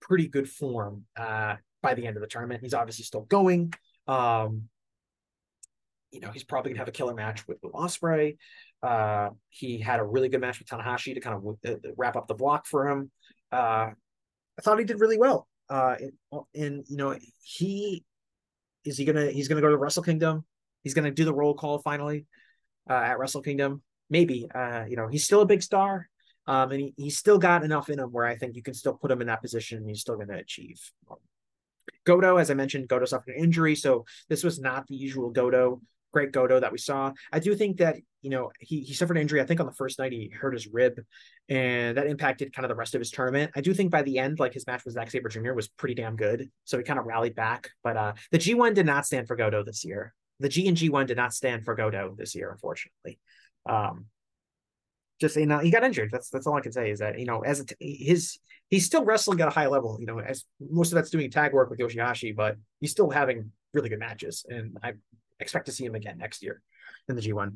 pretty 0.00 0.28
good 0.28 0.48
form 0.48 1.04
uh, 1.16 1.56
by 1.82 1.94
the 1.94 2.06
end 2.06 2.16
of 2.16 2.20
the 2.20 2.26
tournament. 2.26 2.60
He's 2.62 2.74
obviously 2.74 3.04
still 3.04 3.22
going. 3.22 3.72
Um, 4.06 4.64
you 6.10 6.20
know, 6.20 6.30
he's 6.30 6.44
probably 6.44 6.72
gonna 6.72 6.80
have 6.80 6.88
a 6.88 6.92
killer 6.92 7.14
match 7.14 7.46
with 7.48 7.58
Will 7.62 7.72
Ospreay. 7.72 8.36
Uh, 8.82 9.30
he 9.48 9.78
had 9.78 9.98
a 9.98 10.04
really 10.04 10.28
good 10.28 10.40
match 10.40 10.58
with 10.58 10.68
Tanahashi 10.68 11.14
to 11.14 11.20
kind 11.20 11.36
of 11.36 11.56
uh, 11.66 11.76
wrap 11.96 12.16
up 12.16 12.28
the 12.28 12.34
block 12.34 12.66
for 12.66 12.88
him. 12.88 13.10
Uh, 13.50 13.90
I 14.58 14.62
thought 14.62 14.78
he 14.78 14.84
did 14.84 15.00
really 15.00 15.18
well 15.18 15.48
uh 15.68 15.96
and 16.54 16.84
you 16.88 16.96
know 16.96 17.16
he 17.42 18.04
is 18.84 18.98
he 18.98 19.04
gonna 19.04 19.30
he's 19.30 19.48
gonna 19.48 19.60
go 19.60 19.70
to 19.70 19.76
wrestle 19.76 20.02
kingdom? 20.02 20.44
He's 20.82 20.94
gonna 20.94 21.10
do 21.10 21.24
the 21.24 21.34
roll 21.34 21.54
call 21.54 21.78
finally 21.78 22.26
uh 22.88 22.94
at 22.94 23.18
wrestle 23.18 23.42
kingdom? 23.42 23.82
Maybe 24.10 24.48
uh 24.54 24.84
you 24.88 24.96
know 24.96 25.08
he's 25.08 25.24
still 25.24 25.40
a 25.40 25.46
big 25.46 25.62
star 25.62 26.08
um 26.46 26.70
and 26.72 26.80
he, 26.80 26.94
he's 26.96 27.18
still 27.18 27.38
got 27.38 27.64
enough 27.64 27.88
in 27.88 27.98
him 27.98 28.10
where 28.10 28.26
i 28.26 28.36
think 28.36 28.54
you 28.54 28.62
can 28.62 28.74
still 28.74 28.92
put 28.92 29.10
him 29.10 29.22
in 29.22 29.28
that 29.28 29.40
position 29.40 29.78
and 29.78 29.88
he's 29.88 30.00
still 30.02 30.16
gonna 30.16 30.36
achieve. 30.36 30.78
Goto, 32.04 32.36
as 32.36 32.50
I 32.50 32.54
mentioned, 32.54 32.88
Goto 32.88 33.06
suffered 33.06 33.34
an 33.34 33.42
injury, 33.42 33.74
so 33.74 34.04
this 34.28 34.44
was 34.44 34.60
not 34.60 34.86
the 34.86 34.94
usual 34.94 35.30
Goto, 35.30 35.80
great 36.12 36.32
Goto 36.32 36.60
that 36.60 36.72
we 36.72 36.78
saw. 36.78 37.12
I 37.32 37.38
do 37.38 37.54
think 37.54 37.78
that 37.78 37.96
you 38.24 38.30
know 38.30 38.50
he 38.58 38.80
he 38.80 38.94
suffered 38.94 39.16
an 39.16 39.20
injury. 39.20 39.40
I 39.40 39.44
think 39.44 39.60
on 39.60 39.66
the 39.66 39.72
first 39.72 39.98
night 39.98 40.12
he 40.12 40.30
hurt 40.30 40.54
his 40.54 40.66
rib, 40.66 40.98
and 41.48 41.96
that 41.96 42.06
impacted 42.06 42.54
kind 42.54 42.64
of 42.64 42.70
the 42.70 42.74
rest 42.74 42.94
of 42.94 43.00
his 43.00 43.10
tournament. 43.10 43.52
I 43.54 43.60
do 43.60 43.74
think 43.74 43.90
by 43.90 44.02
the 44.02 44.18
end, 44.18 44.40
like 44.40 44.54
his 44.54 44.66
match 44.66 44.84
with 44.84 44.94
Zack 44.94 45.10
Sabre 45.10 45.28
Jr. 45.28 45.52
was 45.52 45.68
pretty 45.68 45.94
damn 45.94 46.16
good, 46.16 46.50
so 46.64 46.78
he 46.78 46.84
kind 46.84 46.98
of 46.98 47.04
rallied 47.04 47.34
back. 47.34 47.70
But 47.82 47.96
uh 47.96 48.12
the 48.32 48.38
G1 48.38 48.74
did 48.74 48.86
not 48.86 49.04
stand 49.04 49.28
for 49.28 49.36
Goto 49.36 49.62
this 49.62 49.84
year. 49.84 50.14
The 50.40 50.48
G 50.48 50.66
and 50.66 50.76
G1 50.76 51.06
did 51.06 51.18
not 51.18 51.34
stand 51.34 51.64
for 51.64 51.74
Goto 51.74 52.14
this 52.16 52.34
year, 52.34 52.50
unfortunately. 52.50 53.20
Um, 53.68 54.06
just 55.20 55.36
you 55.36 55.46
know 55.46 55.58
he 55.58 55.70
got 55.70 55.84
injured. 55.84 56.10
That's 56.10 56.30
that's 56.30 56.46
all 56.46 56.56
I 56.56 56.60
can 56.60 56.72
say 56.72 56.90
is 56.90 57.00
that 57.00 57.18
you 57.18 57.26
know 57.26 57.40
as 57.40 57.60
a 57.60 57.66
t- 57.66 58.04
his 58.04 58.38
he's 58.70 58.86
still 58.86 59.04
wrestling 59.04 59.40
at 59.40 59.48
a 59.48 59.52
high 59.52 59.66
level. 59.66 59.98
You 60.00 60.06
know, 60.06 60.18
as 60.18 60.44
most 60.58 60.92
of 60.92 60.96
that's 60.96 61.10
doing 61.10 61.30
tag 61.30 61.52
work 61.52 61.70
with 61.70 61.78
Yoshihashi, 61.78 62.34
but 62.34 62.56
he's 62.80 62.90
still 62.90 63.10
having 63.10 63.52
really 63.72 63.90
good 63.90 63.98
matches, 63.98 64.44
and 64.48 64.78
I 64.82 64.94
expect 65.40 65.66
to 65.66 65.72
see 65.72 65.84
him 65.84 65.94
again 65.94 66.18
next 66.18 66.42
year 66.42 66.62
in 67.08 67.16
the 67.16 67.22
G1. 67.22 67.54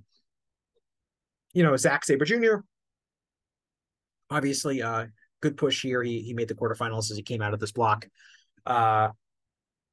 You 1.52 1.62
know, 1.62 1.76
Zack 1.76 2.04
Sabre 2.04 2.24
Jr. 2.24 2.56
Obviously, 4.30 4.82
uh, 4.82 5.06
good 5.40 5.56
push 5.56 5.82
here. 5.82 6.02
He 6.02 6.22
he 6.22 6.34
made 6.34 6.48
the 6.48 6.54
quarterfinals 6.54 7.10
as 7.10 7.16
he 7.16 7.22
came 7.22 7.42
out 7.42 7.54
of 7.54 7.60
this 7.60 7.72
block. 7.72 8.06
Uh, 8.66 9.10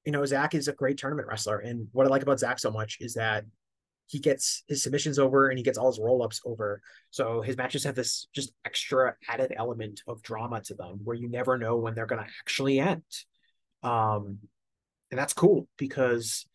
you 0.05 0.11
know, 0.11 0.25
Zack 0.25 0.53
is 0.53 0.67
a 0.67 0.73
great 0.73 0.97
tournament 0.97 1.27
wrestler, 1.27 1.59
and 1.59 1.87
what 1.91 2.05
I 2.05 2.09
like 2.09 2.23
about 2.23 2.39
Zack 2.39 2.59
so 2.59 2.71
much 2.71 2.97
is 2.99 3.13
that 3.15 3.45
he 4.07 4.19
gets 4.19 4.63
his 4.67 4.83
submissions 4.83 5.17
over 5.17 5.49
and 5.49 5.57
he 5.57 5.63
gets 5.63 5.77
all 5.77 5.87
his 5.87 5.99
roll 5.99 6.23
ups 6.23 6.41
over. 6.45 6.81
So 7.09 7.41
his 7.41 7.57
matches 7.57 7.83
have 7.85 7.95
this 7.95 8.27
just 8.33 8.53
extra 8.63 9.15
added 9.27 9.53
element 9.55 10.01
of 10.07 10.21
drama 10.21 10.61
to 10.61 10.75
them 10.75 10.99
where 11.03 11.15
you 11.15 11.27
never 11.27 11.57
know 11.57 11.77
when 11.77 11.95
they're 11.95 12.05
going 12.05 12.23
to 12.23 12.29
actually 12.39 12.79
end. 12.79 13.03
Um, 13.81 14.39
and 15.09 15.19
that's 15.19 15.33
cool 15.33 15.67
because 15.77 16.45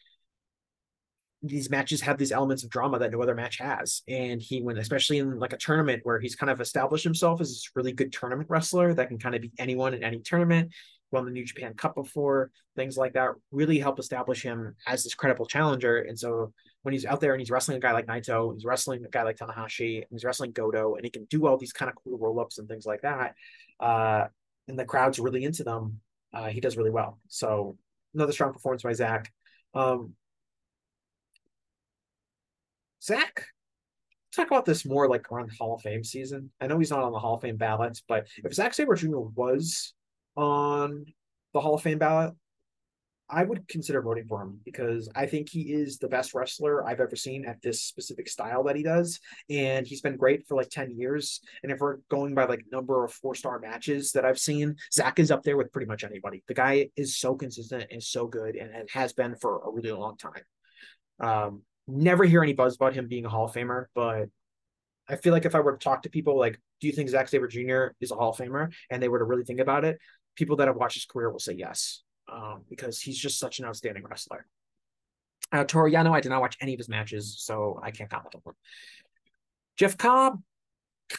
these 1.42 1.70
matches 1.70 2.02
have 2.02 2.18
these 2.18 2.32
elements 2.32 2.64
of 2.64 2.70
drama 2.70 2.98
that 2.98 3.12
no 3.12 3.22
other 3.22 3.34
match 3.34 3.58
has. 3.58 4.02
And 4.06 4.42
he, 4.42 4.60
when 4.60 4.76
especially 4.76 5.18
in 5.18 5.38
like 5.38 5.52
a 5.52 5.58
tournament 5.58 6.00
where 6.04 6.20
he's 6.20 6.36
kind 6.36 6.50
of 6.50 6.60
established 6.60 7.04
himself 7.04 7.40
as 7.40 7.48
this 7.48 7.70
really 7.74 7.92
good 7.92 8.12
tournament 8.12 8.50
wrestler 8.50 8.92
that 8.94 9.08
can 9.08 9.18
kind 9.18 9.34
of 9.34 9.40
beat 9.40 9.54
anyone 9.58 9.94
in 9.94 10.04
any 10.04 10.20
tournament, 10.20 10.72
won 11.10 11.24
the 11.24 11.30
New 11.30 11.44
Japan 11.44 11.74
Cup 11.74 11.94
before, 11.94 12.50
things 12.76 12.96
like 12.96 13.14
that 13.14 13.30
really 13.50 13.78
help 13.78 13.98
establish 13.98 14.42
him 14.42 14.74
as 14.86 15.02
this 15.02 15.14
credible 15.14 15.46
challenger. 15.46 15.98
And 15.98 16.18
so 16.18 16.52
when 16.82 16.92
he's 16.92 17.06
out 17.06 17.20
there 17.20 17.32
and 17.32 17.40
he's 17.40 17.50
wrestling 17.50 17.78
a 17.78 17.80
guy 17.80 17.92
like 17.92 18.06
Naito, 18.06 18.54
he's 18.54 18.64
wrestling 18.64 19.04
a 19.04 19.08
guy 19.08 19.22
like 19.22 19.36
Tanahashi, 19.36 19.96
and 19.96 20.06
he's 20.10 20.24
wrestling 20.24 20.52
Goto, 20.52 20.94
and 20.94 21.04
he 21.04 21.10
can 21.10 21.24
do 21.24 21.46
all 21.46 21.56
these 21.56 21.72
kind 21.72 21.90
of 21.90 21.96
cool 21.96 22.18
roll 22.18 22.40
ups 22.40 22.58
and 22.58 22.68
things 22.68 22.86
like 22.86 23.02
that. 23.02 23.34
Uh, 23.80 24.26
and 24.68 24.78
the 24.78 24.84
crowd's 24.84 25.18
really 25.18 25.44
into 25.44 25.64
them. 25.64 26.00
Uh, 26.32 26.48
he 26.48 26.60
does 26.60 26.76
really 26.76 26.90
well. 26.90 27.18
So 27.28 27.76
another 28.14 28.32
strong 28.32 28.52
performance 28.52 28.82
by 28.82 28.92
Zack. 28.92 29.32
Um, 29.74 30.14
Zack, 33.02 33.46
talk 34.34 34.46
about 34.46 34.64
this 34.64 34.84
more 34.84 35.08
like 35.08 35.30
around 35.30 35.50
the 35.50 35.56
Hall 35.56 35.74
of 35.74 35.82
Fame 35.82 36.04
season. 36.04 36.50
I 36.60 36.66
know 36.66 36.78
he's 36.78 36.90
not 36.90 37.02
on 37.02 37.12
the 37.12 37.18
Hall 37.18 37.34
of 37.34 37.42
Fame 37.42 37.56
ballot, 37.56 38.00
but 38.08 38.28
if 38.44 38.54
Zack 38.54 38.74
Sabre 38.74 38.94
Jr. 38.94 39.18
was 39.18 39.94
on 40.36 41.06
the 41.52 41.60
Hall 41.60 41.74
of 41.74 41.82
Fame 41.82 41.98
ballot, 41.98 42.34
I 43.32 43.44
would 43.44 43.68
consider 43.68 44.02
voting 44.02 44.26
for 44.26 44.42
him 44.42 44.60
because 44.64 45.08
I 45.14 45.26
think 45.26 45.48
he 45.48 45.72
is 45.72 45.98
the 45.98 46.08
best 46.08 46.34
wrestler 46.34 46.86
I've 46.86 47.00
ever 47.00 47.14
seen 47.14 47.44
at 47.44 47.62
this 47.62 47.82
specific 47.82 48.28
style 48.28 48.64
that 48.64 48.76
he 48.76 48.82
does. 48.82 49.20
And 49.48 49.86
he's 49.86 50.00
been 50.00 50.16
great 50.16 50.46
for 50.48 50.56
like 50.56 50.68
10 50.68 50.90
years. 50.90 51.40
And 51.62 51.70
if 51.70 51.78
we're 51.78 51.98
going 52.10 52.34
by 52.34 52.46
like 52.46 52.64
number 52.72 53.04
of 53.04 53.12
four 53.12 53.34
star 53.36 53.60
matches 53.60 54.12
that 54.12 54.24
I've 54.24 54.38
seen, 54.38 54.76
Zack 54.92 55.20
is 55.20 55.30
up 55.30 55.44
there 55.44 55.56
with 55.56 55.72
pretty 55.72 55.86
much 55.86 56.02
anybody. 56.02 56.42
The 56.48 56.54
guy 56.54 56.90
is 56.96 57.18
so 57.18 57.36
consistent 57.36 57.86
and 57.90 58.02
so 58.02 58.26
good 58.26 58.56
and, 58.56 58.74
and 58.74 58.88
has 58.90 59.12
been 59.12 59.36
for 59.36 59.60
a 59.60 59.70
really 59.70 59.92
long 59.92 60.16
time. 60.16 60.42
Um, 61.20 61.62
never 61.90 62.24
hear 62.24 62.42
any 62.42 62.52
buzz 62.52 62.76
about 62.76 62.94
him 62.94 63.08
being 63.08 63.24
a 63.24 63.28
Hall 63.28 63.44
of 63.44 63.52
Famer, 63.52 63.86
but 63.94 64.28
I 65.08 65.16
feel 65.16 65.32
like 65.32 65.44
if 65.44 65.54
I 65.54 65.60
were 65.60 65.72
to 65.72 65.78
talk 65.78 66.02
to 66.02 66.10
people 66.10 66.38
like, 66.38 66.60
do 66.80 66.86
you 66.86 66.92
think 66.92 67.08
Zack 67.08 67.28
Sabre 67.28 67.48
Jr. 67.48 67.94
is 68.00 68.10
a 68.10 68.14
Hall 68.14 68.30
of 68.30 68.36
Famer? 68.36 68.72
And 68.90 69.02
they 69.02 69.08
were 69.08 69.18
to 69.18 69.24
really 69.24 69.44
think 69.44 69.60
about 69.60 69.84
it, 69.84 69.98
people 70.36 70.56
that 70.56 70.68
have 70.68 70.76
watched 70.76 70.94
his 70.94 71.04
career 71.04 71.30
will 71.30 71.38
say 71.38 71.54
yes 71.54 72.02
um, 72.32 72.62
because 72.68 73.00
he's 73.00 73.18
just 73.18 73.38
such 73.38 73.58
an 73.58 73.64
outstanding 73.64 74.04
wrestler. 74.08 74.46
Uh, 75.52 75.64
Toru 75.64 75.90
Yano, 75.90 76.12
I 76.12 76.20
did 76.20 76.28
not 76.28 76.40
watch 76.40 76.56
any 76.60 76.74
of 76.74 76.78
his 76.78 76.88
matches, 76.88 77.36
so 77.38 77.80
I 77.82 77.90
can't 77.90 78.08
comment 78.08 78.34
on 78.34 78.42
him. 78.44 78.54
Jeff 79.76 79.96
Cobb, 79.96 80.40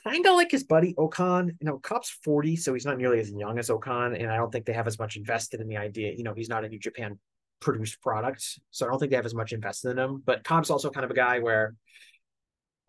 kind 0.05 0.25
of 0.25 0.35
like 0.35 0.51
his 0.51 0.63
buddy 0.63 0.95
O-Khan. 0.97 1.57
You 1.59 1.65
know, 1.67 1.79
Cobb's 1.79 2.09
40, 2.23 2.55
so 2.55 2.73
he's 2.73 2.85
not 2.85 2.97
nearly 2.97 3.19
as 3.19 3.31
young 3.31 3.59
as 3.59 3.69
O-Khan, 3.69 4.15
and 4.15 4.31
I 4.31 4.37
don't 4.37 4.51
think 4.51 4.65
they 4.65 4.73
have 4.73 4.87
as 4.87 4.99
much 4.99 5.17
invested 5.17 5.59
in 5.59 5.67
the 5.67 5.77
idea. 5.77 6.13
You 6.15 6.23
know, 6.23 6.33
he's 6.33 6.49
not 6.49 6.63
a 6.63 6.69
New 6.69 6.79
Japan 6.79 7.19
produced 7.61 8.01
product, 8.01 8.59
so 8.71 8.85
I 8.85 8.89
don't 8.89 8.99
think 8.99 9.11
they 9.11 9.15
have 9.15 9.25
as 9.25 9.33
much 9.33 9.53
invested 9.53 9.91
in 9.91 9.99
him. 9.99 10.21
But 10.25 10.43
Cobb's 10.43 10.69
also 10.69 10.89
kind 10.89 11.05
of 11.05 11.11
a 11.11 11.15
guy 11.15 11.39
where 11.39 11.75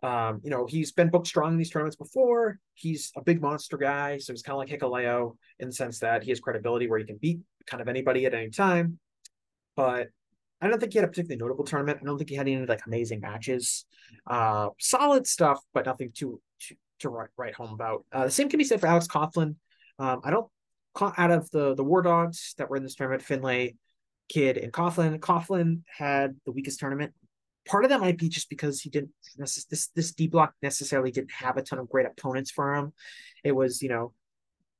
um, 0.02 0.40
you 0.42 0.50
know, 0.50 0.66
he's 0.66 0.90
been 0.90 1.10
booked 1.10 1.28
strong 1.28 1.52
in 1.52 1.58
these 1.58 1.70
tournaments 1.70 1.96
before. 1.96 2.58
He's 2.74 3.12
a 3.16 3.22
big 3.22 3.40
monster 3.40 3.76
guy, 3.76 4.18
so 4.18 4.32
he's 4.32 4.42
kind 4.42 4.54
of 4.54 4.58
like 4.58 4.68
Hikuleo 4.68 5.36
in 5.60 5.68
the 5.68 5.74
sense 5.74 6.00
that 6.00 6.24
he 6.24 6.30
has 6.30 6.40
credibility 6.40 6.88
where 6.88 6.98
he 6.98 7.04
can 7.04 7.18
beat 7.18 7.40
kind 7.66 7.80
of 7.80 7.88
anybody 7.88 8.26
at 8.26 8.34
any 8.34 8.50
time. 8.50 8.98
But 9.76 10.08
I 10.60 10.66
don't 10.66 10.80
think 10.80 10.92
he 10.92 10.98
had 10.98 11.04
a 11.04 11.08
particularly 11.08 11.38
notable 11.38 11.64
tournament. 11.64 12.00
I 12.02 12.04
don't 12.04 12.18
think 12.18 12.30
he 12.30 12.36
had 12.36 12.48
any 12.48 12.66
like 12.66 12.84
amazing 12.84 13.20
matches. 13.20 13.84
Uh, 14.26 14.70
solid 14.80 15.26
stuff, 15.26 15.60
but 15.72 15.86
nothing 15.86 16.10
to 16.16 16.40
to, 16.62 16.76
to 17.00 17.08
write, 17.08 17.30
write 17.36 17.54
home 17.54 17.72
about. 17.72 18.04
Uh, 18.12 18.24
the 18.24 18.30
same 18.30 18.48
can 18.48 18.58
be 18.58 18.64
said 18.64 18.80
for 18.80 18.88
Alex 18.88 19.06
Coughlin. 19.06 19.54
Um, 20.00 20.20
I 20.24 20.30
don't 20.30 20.48
out 21.00 21.30
of 21.30 21.48
the 21.50 21.74
the 21.74 21.84
War 21.84 22.02
Dogs 22.02 22.54
that 22.58 22.68
were 22.68 22.76
in 22.76 22.82
this 22.82 22.96
tournament, 22.96 23.22
Finlay, 23.22 23.76
Kidd, 24.32 24.56
and 24.56 24.72
Coughlin. 24.72 25.18
Coughlin 25.18 25.82
had 25.86 26.36
the 26.46 26.52
weakest 26.52 26.80
tournament 26.80 27.12
part 27.66 27.84
of 27.84 27.90
that 27.90 28.00
might 28.00 28.18
be 28.18 28.28
just 28.28 28.48
because 28.50 28.80
he 28.80 28.90
didn't 28.90 29.10
this 29.36 29.88
this 29.94 30.12
D 30.12 30.26
block 30.26 30.54
necessarily 30.62 31.10
didn't 31.10 31.32
have 31.32 31.56
a 31.56 31.62
ton 31.62 31.78
of 31.78 31.88
great 31.88 32.06
opponents 32.06 32.50
for 32.50 32.74
him. 32.74 32.92
It 33.44 33.52
was 33.52 33.82
you 33.82 33.88
know 33.88 34.12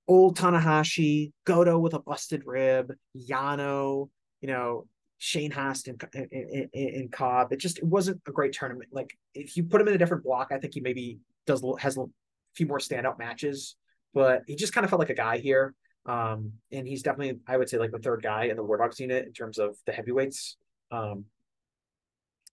old 0.08 0.36
Tanahashi, 0.36 1.32
Goto 1.44 1.78
with 1.78 1.94
a 1.94 2.00
busted 2.00 2.42
rib, 2.44 2.92
Yano, 3.16 4.08
you 4.40 4.48
know 4.48 4.86
Shane 5.18 5.52
Haste 5.52 5.88
and, 5.88 6.02
and, 6.14 6.68
and 6.74 7.12
Cobb. 7.12 7.52
It 7.52 7.58
just 7.58 7.78
it 7.78 7.84
wasn't 7.84 8.20
a 8.26 8.32
great 8.32 8.52
tournament. 8.52 8.90
Like 8.92 9.16
if 9.34 9.56
you 9.56 9.64
put 9.64 9.80
him 9.80 9.88
in 9.88 9.94
a 9.94 9.98
different 9.98 10.24
block, 10.24 10.48
I 10.50 10.58
think 10.58 10.74
he 10.74 10.80
maybe 10.80 11.20
does 11.46 11.64
has 11.78 11.96
a 11.96 12.06
few 12.54 12.66
more 12.66 12.78
standout 12.78 13.18
matches. 13.18 13.76
But 14.14 14.42
he 14.46 14.56
just 14.56 14.74
kind 14.74 14.84
of 14.84 14.90
felt 14.90 15.00
like 15.00 15.10
a 15.10 15.14
guy 15.14 15.38
here. 15.38 15.74
Um, 16.04 16.52
and 16.72 16.86
he's 16.86 17.02
definitely, 17.02 17.38
I 17.46 17.56
would 17.56 17.68
say, 17.68 17.78
like 17.78 17.92
the 17.92 17.98
third 17.98 18.22
guy 18.22 18.44
in 18.44 18.56
the 18.56 18.64
War 18.64 18.76
Dogs 18.76 18.98
unit 18.98 19.26
in 19.26 19.32
terms 19.32 19.58
of 19.58 19.76
the 19.86 19.92
heavyweights. 19.92 20.56
Um, 20.90 21.26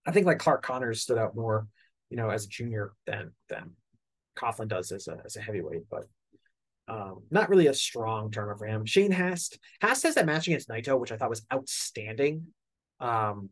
I 0.06 0.12
think 0.12 0.26
like 0.26 0.38
Clark 0.38 0.62
Connors 0.62 1.02
stood 1.02 1.18
out 1.18 1.34
more, 1.34 1.66
you 2.10 2.16
know, 2.16 2.30
as 2.30 2.44
a 2.44 2.48
junior 2.48 2.92
than 3.06 3.32
than 3.48 3.72
Coughlin 4.36 4.68
does 4.68 4.92
as 4.92 5.08
a 5.08 5.20
as 5.24 5.36
a 5.36 5.40
heavyweight, 5.40 5.82
but 5.90 6.04
um, 6.88 7.22
not 7.30 7.48
really 7.48 7.66
a 7.66 7.74
strong 7.74 8.30
tournament 8.30 8.58
for 8.58 8.66
him. 8.66 8.86
Shane 8.86 9.12
Haste 9.12 9.58
Haste 9.80 10.02
has 10.04 10.14
that 10.14 10.26
match 10.26 10.46
against 10.46 10.68
Naito, 10.68 10.98
which 10.98 11.12
I 11.12 11.16
thought 11.16 11.30
was 11.30 11.46
outstanding. 11.52 12.46
Um, 12.98 13.50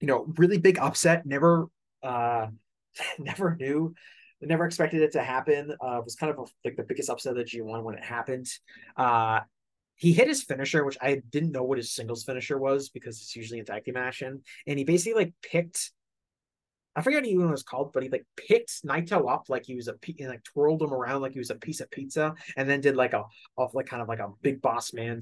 you 0.00 0.06
know, 0.06 0.26
really 0.36 0.58
big 0.58 0.78
upset. 0.78 1.26
Never, 1.26 1.66
uh, 2.02 2.48
never 3.18 3.56
knew, 3.56 3.94
never 4.40 4.64
expected 4.64 5.02
it 5.02 5.12
to 5.12 5.22
happen. 5.22 5.74
Uh, 5.82 5.98
it 5.98 6.04
was 6.04 6.14
kind 6.14 6.32
of 6.32 6.38
a, 6.38 6.44
like 6.64 6.76
the 6.76 6.84
biggest 6.84 7.10
upset 7.10 7.32
of 7.32 7.38
the 7.38 7.44
G1 7.44 7.82
when 7.82 7.96
it 7.96 8.04
happened. 8.04 8.46
Uh, 8.96 9.40
he 9.96 10.12
hit 10.12 10.28
his 10.28 10.44
finisher, 10.44 10.84
which 10.84 10.96
I 11.02 11.22
didn't 11.30 11.50
know 11.50 11.64
what 11.64 11.78
his 11.78 11.92
singles 11.92 12.22
finisher 12.22 12.56
was 12.56 12.88
because 12.88 13.20
it's 13.20 13.34
usually 13.34 13.60
a 13.60 13.64
tag 13.64 13.84
team 13.84 13.96
action. 13.96 14.42
And 14.66 14.78
he 14.78 14.84
basically 14.84 15.24
like 15.24 15.34
picked 15.42 15.90
I 16.98 17.00
forget 17.00 17.24
even 17.24 17.42
what 17.42 17.50
it 17.50 17.52
was 17.52 17.62
called, 17.62 17.92
but 17.92 18.02
he 18.02 18.08
like 18.08 18.26
picked 18.36 18.84
Naito 18.84 19.30
up 19.32 19.48
like 19.48 19.64
he 19.64 19.76
was 19.76 19.86
a 19.86 19.94
and 20.18 20.28
like 20.28 20.42
twirled 20.42 20.82
him 20.82 20.92
around 20.92 21.22
like 21.22 21.32
he 21.32 21.38
was 21.38 21.50
a 21.50 21.54
piece 21.54 21.80
of 21.80 21.88
pizza, 21.92 22.34
and 22.56 22.68
then 22.68 22.80
did 22.80 22.96
like 22.96 23.12
a 23.12 23.22
off 23.56 23.72
like 23.72 23.86
kind 23.86 24.02
of 24.02 24.08
like 24.08 24.18
a 24.18 24.32
big 24.42 24.60
boss 24.60 24.92
man 24.92 25.20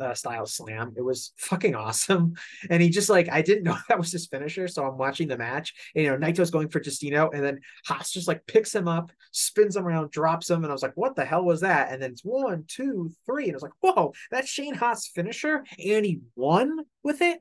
uh, 0.00 0.14
style 0.14 0.46
slam. 0.46 0.94
It 0.96 1.02
was 1.02 1.32
fucking 1.36 1.74
awesome, 1.74 2.32
and 2.70 2.82
he 2.82 2.88
just 2.88 3.10
like 3.10 3.28
I 3.30 3.42
didn't 3.42 3.64
know 3.68 3.76
that 3.90 3.98
was 3.98 4.10
his 4.10 4.26
finisher, 4.26 4.68
so 4.68 4.86
I'm 4.86 4.96
watching 4.96 5.28
the 5.28 5.36
match, 5.36 5.74
and 5.94 6.04
you 6.04 6.10
know 6.10 6.16
Naito's 6.16 6.50
going 6.50 6.70
for 6.70 6.80
Destino, 6.80 7.28
and 7.30 7.44
then 7.44 7.60
Haste 7.86 8.14
just 8.14 8.26
like 8.26 8.46
picks 8.46 8.74
him 8.74 8.88
up, 8.88 9.12
spins 9.30 9.76
him 9.76 9.86
around, 9.86 10.10
drops 10.10 10.48
him, 10.48 10.64
and 10.64 10.70
I 10.70 10.72
was 10.72 10.82
like, 10.82 10.96
what 10.96 11.14
the 11.14 11.26
hell 11.26 11.44
was 11.44 11.60
that? 11.60 11.92
And 11.92 12.00
then 12.00 12.12
it's 12.12 12.24
one, 12.24 12.64
two, 12.68 13.10
three, 13.26 13.44
and 13.44 13.52
I 13.52 13.56
was 13.56 13.62
like, 13.62 13.72
whoa, 13.80 14.14
that's 14.30 14.48
Shane 14.48 14.74
Haste 14.74 15.10
finisher, 15.14 15.62
and 15.84 16.06
he 16.06 16.20
won 16.36 16.78
with 17.02 17.20
it. 17.20 17.38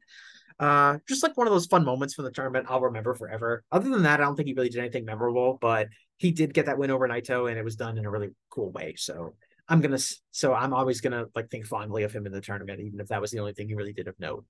Uh, 0.60 0.98
just 1.08 1.22
like 1.22 1.38
one 1.38 1.46
of 1.46 1.54
those 1.54 1.68
fun 1.68 1.86
moments 1.86 2.16
from 2.16 2.26
the 2.26 2.32
tournament 2.32 2.66
I'll 2.70 2.82
remember 2.82 3.14
forever. 3.14 3.64
Other 3.72 3.90
than 3.90 4.04
that, 4.04 4.20
I 4.20 4.24
don't 4.24 4.36
think 4.36 4.48
he 4.48 4.54
really 4.54 4.70
did 4.70 4.80
anything 4.80 5.06
memorable, 5.06 5.58
but 5.62 5.88
he 6.18 6.32
did 6.32 6.54
get 6.54 6.66
that 6.66 6.78
win 6.78 6.90
over 6.90 7.08
Naito 7.08 7.50
and 7.50 7.60
it 7.60 7.64
was 7.64 7.76
done 7.76 7.98
in 7.98 8.06
a 8.06 8.10
really 8.10 8.30
cool 8.50 8.72
way. 8.72 8.96
So 8.98 9.36
I'm 9.70 9.82
gonna 9.82 10.00
so 10.32 10.54
I'm 10.54 10.74
always 10.74 11.02
gonna 11.02 11.26
like 11.36 11.50
think 11.50 11.68
fondly 11.68 12.04
of 12.04 12.14
him 12.14 12.26
in 12.26 12.32
the 12.32 12.42
tournament, 12.42 12.80
even 12.80 13.00
if 13.00 13.10
that 13.10 13.22
was 13.22 13.32
the 13.32 13.40
only 13.40 13.54
thing 13.54 13.68
he 13.68 13.76
really 13.76 13.94
did 13.94 14.08
of 14.08 14.20
note. 14.20 14.46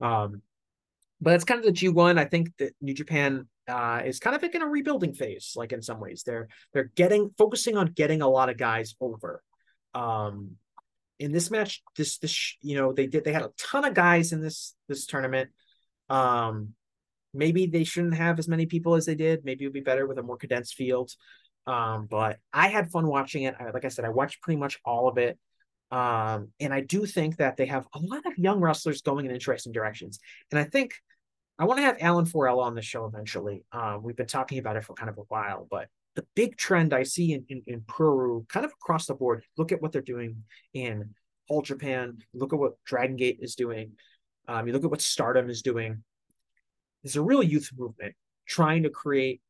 Um, 0.00 0.42
but 1.20 1.34
it's 1.34 1.44
kind 1.44 1.58
of 1.58 1.66
the 1.66 1.72
G1. 1.72 2.18
I 2.18 2.24
think 2.24 2.56
that 2.58 2.74
New 2.80 2.94
Japan 2.94 3.48
uh, 3.66 4.02
is 4.04 4.20
kind 4.20 4.36
of 4.36 4.42
like 4.42 4.54
in 4.54 4.62
a 4.62 4.66
rebuilding 4.66 5.14
phase, 5.14 5.54
like 5.56 5.72
in 5.72 5.82
some 5.82 5.98
ways. 5.98 6.22
They're 6.24 6.48
they're 6.72 6.92
getting 6.94 7.30
focusing 7.36 7.76
on 7.76 7.88
getting 7.88 8.22
a 8.22 8.28
lot 8.28 8.48
of 8.48 8.56
guys 8.56 8.94
over. 9.00 9.42
Um, 9.94 10.52
in 11.18 11.32
this 11.32 11.50
match, 11.50 11.82
this 11.96 12.18
this 12.18 12.56
you 12.60 12.76
know 12.76 12.92
they 12.92 13.06
did 13.06 13.24
they 13.24 13.32
had 13.32 13.42
a 13.42 13.52
ton 13.58 13.84
of 13.84 13.94
guys 13.94 14.32
in 14.32 14.40
this 14.40 14.74
this 14.88 15.06
tournament. 15.06 15.50
Um, 16.08 16.74
maybe 17.34 17.66
they 17.66 17.84
shouldn't 17.84 18.14
have 18.14 18.38
as 18.38 18.48
many 18.48 18.66
people 18.66 18.94
as 18.94 19.06
they 19.06 19.14
did. 19.14 19.44
Maybe 19.44 19.64
it 19.64 19.68
would 19.68 19.74
be 19.74 19.80
better 19.80 20.06
with 20.06 20.18
a 20.18 20.22
more 20.22 20.36
condensed 20.36 20.74
field. 20.74 21.12
Um, 21.66 22.06
but 22.06 22.38
I 22.52 22.68
had 22.68 22.90
fun 22.90 23.06
watching 23.06 23.42
it. 23.42 23.54
I, 23.60 23.70
like 23.70 23.84
I 23.84 23.88
said, 23.88 24.04
I 24.04 24.08
watched 24.08 24.40
pretty 24.40 24.58
much 24.58 24.78
all 24.84 25.08
of 25.08 25.18
it. 25.18 25.38
Um, 25.90 26.48
and 26.60 26.72
I 26.72 26.80
do 26.80 27.06
think 27.06 27.36
that 27.36 27.56
they 27.56 27.66
have 27.66 27.86
a 27.94 27.98
lot 27.98 28.26
of 28.26 28.38
young 28.38 28.60
wrestlers 28.60 29.02
going 29.02 29.26
in 29.26 29.32
interesting 29.32 29.72
directions. 29.72 30.18
And 30.50 30.58
I 30.58 30.64
think 30.64 30.94
I 31.58 31.64
want 31.64 31.78
to 31.78 31.84
have 31.84 31.98
Alan 32.00 32.24
Forella 32.24 32.62
on 32.62 32.74
the 32.74 32.82
show 32.82 33.04
eventually. 33.04 33.64
Um, 33.72 34.02
we've 34.02 34.16
been 34.16 34.26
talking 34.26 34.58
about 34.58 34.76
it 34.76 34.84
for 34.84 34.94
kind 34.94 35.10
of 35.10 35.18
a 35.18 35.22
while, 35.28 35.66
but 35.70 35.88
the 36.18 36.26
big 36.34 36.56
trend 36.56 36.92
I 36.92 37.04
see 37.04 37.32
in, 37.32 37.44
in, 37.48 37.62
in 37.68 37.80
puro, 37.86 38.44
kind 38.48 38.66
of 38.66 38.72
across 38.72 39.06
the 39.06 39.14
board, 39.14 39.44
look 39.56 39.70
at 39.70 39.80
what 39.80 39.92
they're 39.92 40.02
doing 40.02 40.42
in 40.74 41.14
All 41.48 41.62
Japan, 41.62 42.18
look 42.34 42.52
at 42.52 42.58
what 42.58 42.72
Dragon 42.84 43.14
Gate 43.14 43.38
is 43.40 43.54
doing, 43.54 43.92
um, 44.48 44.66
you 44.66 44.72
look 44.72 44.82
at 44.82 44.90
what 44.90 45.00
Stardom 45.00 45.48
is 45.48 45.62
doing. 45.62 46.02
There's 47.04 47.14
a 47.14 47.22
real 47.22 47.40
youth 47.40 47.70
movement 47.78 48.16
trying 48.48 48.82
to 48.82 48.90
create 48.90 49.40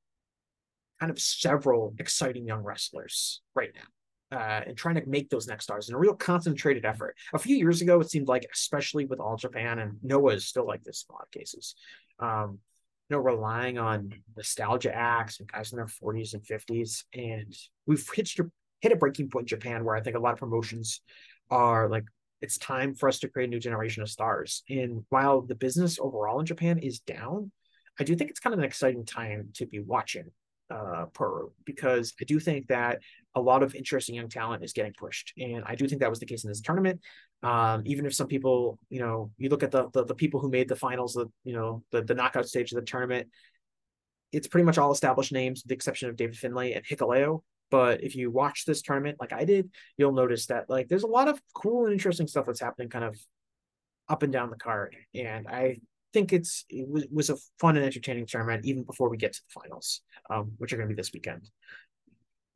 kind 1.01 1.11
of 1.11 1.19
several 1.19 1.95
exciting 1.99 2.47
young 2.47 2.63
wrestlers 2.63 3.41
right 3.55 3.71
now. 3.75 3.89
Uh, 4.31 4.61
and 4.67 4.77
trying 4.77 4.97
to 4.97 5.03
make 5.07 5.31
those 5.31 5.49
next 5.49 5.65
stars 5.65 5.89
in 5.89 5.95
a 5.95 5.99
real 5.99 6.13
concentrated 6.13 6.85
effort. 6.85 7.17
A 7.33 7.39
few 7.39 7.57
years 7.57 7.81
ago, 7.81 7.99
it 7.99 8.11
seemed 8.11 8.29
like, 8.29 8.45
especially 8.53 9.07
with 9.07 9.21
All 9.21 9.37
Japan, 9.37 9.79
and 9.79 9.97
Noah 10.03 10.35
is 10.35 10.47
still 10.47 10.67
like 10.67 10.85
this 10.85 11.07
in 11.09 11.15
a 11.15 11.17
lot 11.17 11.25
of 11.25 11.31
cases, 11.31 11.75
um, 12.19 12.59
you 13.09 13.17
know, 13.17 13.23
relying 13.23 13.79
on 13.79 14.13
nostalgia 14.37 14.95
acts 14.95 15.41
and 15.41 15.51
guys 15.51 15.73
in 15.73 15.77
their 15.77 15.87
40s 15.87 16.35
and 16.35 16.43
50s. 16.43 17.05
And 17.15 17.55
we've 17.87 18.07
hit, 18.15 18.31
hit 18.81 18.93
a 18.93 18.97
breaking 18.97 19.31
point 19.31 19.45
in 19.45 19.49
Japan 19.59 19.85
where 19.85 19.97
I 19.97 20.03
think 20.03 20.17
a 20.17 20.21
lot 20.21 20.35
of 20.35 20.39
promotions 20.39 21.01
are 21.51 21.89
like, 21.89 22.05
it's 22.41 22.59
time 22.59 22.95
for 22.95 23.09
us 23.09 23.19
to 23.21 23.29
create 23.29 23.49
a 23.49 23.51
new 23.51 23.59
generation 23.59 24.03
of 24.03 24.11
stars. 24.11 24.63
And 24.69 25.05
while 25.09 25.41
the 25.41 25.55
business 25.55 25.99
overall 25.99 26.39
in 26.41 26.47
Japan 26.47 26.79
is 26.79 27.01
down, 27.01 27.51
I 27.99 28.05
do 28.05 28.15
think 28.15 28.31
it's 28.31 28.41
kind 28.41 28.55
of 28.55 28.61
an 28.61 28.65
exciting 28.65 29.05
time 29.05 29.49
to 29.55 29.67
be 29.67 29.81
watching 29.81 30.31
uh, 30.71 31.07
puro 31.15 31.53
because 31.65 32.13
I 32.21 32.25
do 32.25 32.39
think 32.39 32.69
that 32.69 33.01
a 33.35 33.41
lot 33.41 33.63
of 33.63 33.75
interesting 33.75 34.15
young 34.15 34.29
talent 34.29 34.63
is 34.63 34.73
getting 34.73 34.93
pushed, 34.93 35.33
and 35.37 35.65
I 35.67 35.75
do 35.75 35.89
think 35.89 36.01
that 36.01 36.11
was 36.11 36.21
the 36.21 36.27
case 36.27 36.45
in 36.45 36.49
this 36.51 36.61
tournament. 36.61 37.01
Um, 37.43 37.83
even 37.87 38.05
if 38.05 38.15
some 38.15 38.27
people, 38.27 38.79
you 38.91 39.01
know, 39.01 39.31
you 39.39 39.49
look 39.49 39.63
at 39.63 39.71
the, 39.71 39.89
the 39.93 40.05
the, 40.05 40.15
people 40.15 40.41
who 40.41 40.51
made 40.51 40.69
the 40.69 40.75
finals, 40.77 41.15
the 41.15 41.27
you 41.45 41.53
know 41.53 41.85
the 41.93 42.03
the 42.03 42.15
knockout 42.15 42.49
stage 42.49 42.73
of 42.73 42.77
the 42.77 42.85
tournament, 42.85 43.29
it's 44.33 44.49
pretty 44.49 44.65
much 44.65 44.79
all 44.79 44.91
established 44.91 45.33
names, 45.33 45.63
with 45.63 45.69
the 45.69 45.75
exception 45.75 46.09
of 46.09 46.17
David 46.17 46.37
Finlay 46.37 46.73
and 46.73 46.85
Hikuleo. 46.85 47.43
But 47.71 48.03
if 48.03 48.17
you 48.17 48.31
watch 48.31 48.65
this 48.65 48.83
tournament 48.83 49.19
like 49.21 49.33
I 49.33 49.45
did, 49.45 49.71
you'll 49.97 50.13
notice 50.13 50.47
that 50.47 50.69
like 50.69 50.89
there's 50.89 51.05
a 51.05 51.09
lot 51.09 51.29
of 51.29 51.41
cool 51.55 51.85
and 51.85 51.93
interesting 51.93 52.27
stuff 52.27 52.47
that's 52.47 52.61
happening 52.61 52.89
kind 52.89 53.05
of 53.05 53.17
up 54.09 54.23
and 54.23 54.33
down 54.33 54.51
the 54.51 54.57
card, 54.57 54.97
and 55.15 55.47
I 55.47 55.79
think 56.13 56.33
it's 56.33 56.65
it 56.69 56.89
was, 56.89 57.07
was 57.13 57.31
a 57.31 57.37
fun 57.61 57.77
and 57.77 57.85
entertaining 57.85 58.27
tournament 58.27 58.65
even 58.65 58.83
before 58.83 59.09
we 59.09 59.17
get 59.17 59.35
to 59.35 59.41
the 59.41 59.61
finals, 59.61 60.01
um, 60.31 60.53
which 60.59 60.73
are 60.73 60.77
going 60.77 60.89
to 60.89 60.95
be 60.95 61.01
this 61.01 61.13
weekend. 61.13 61.49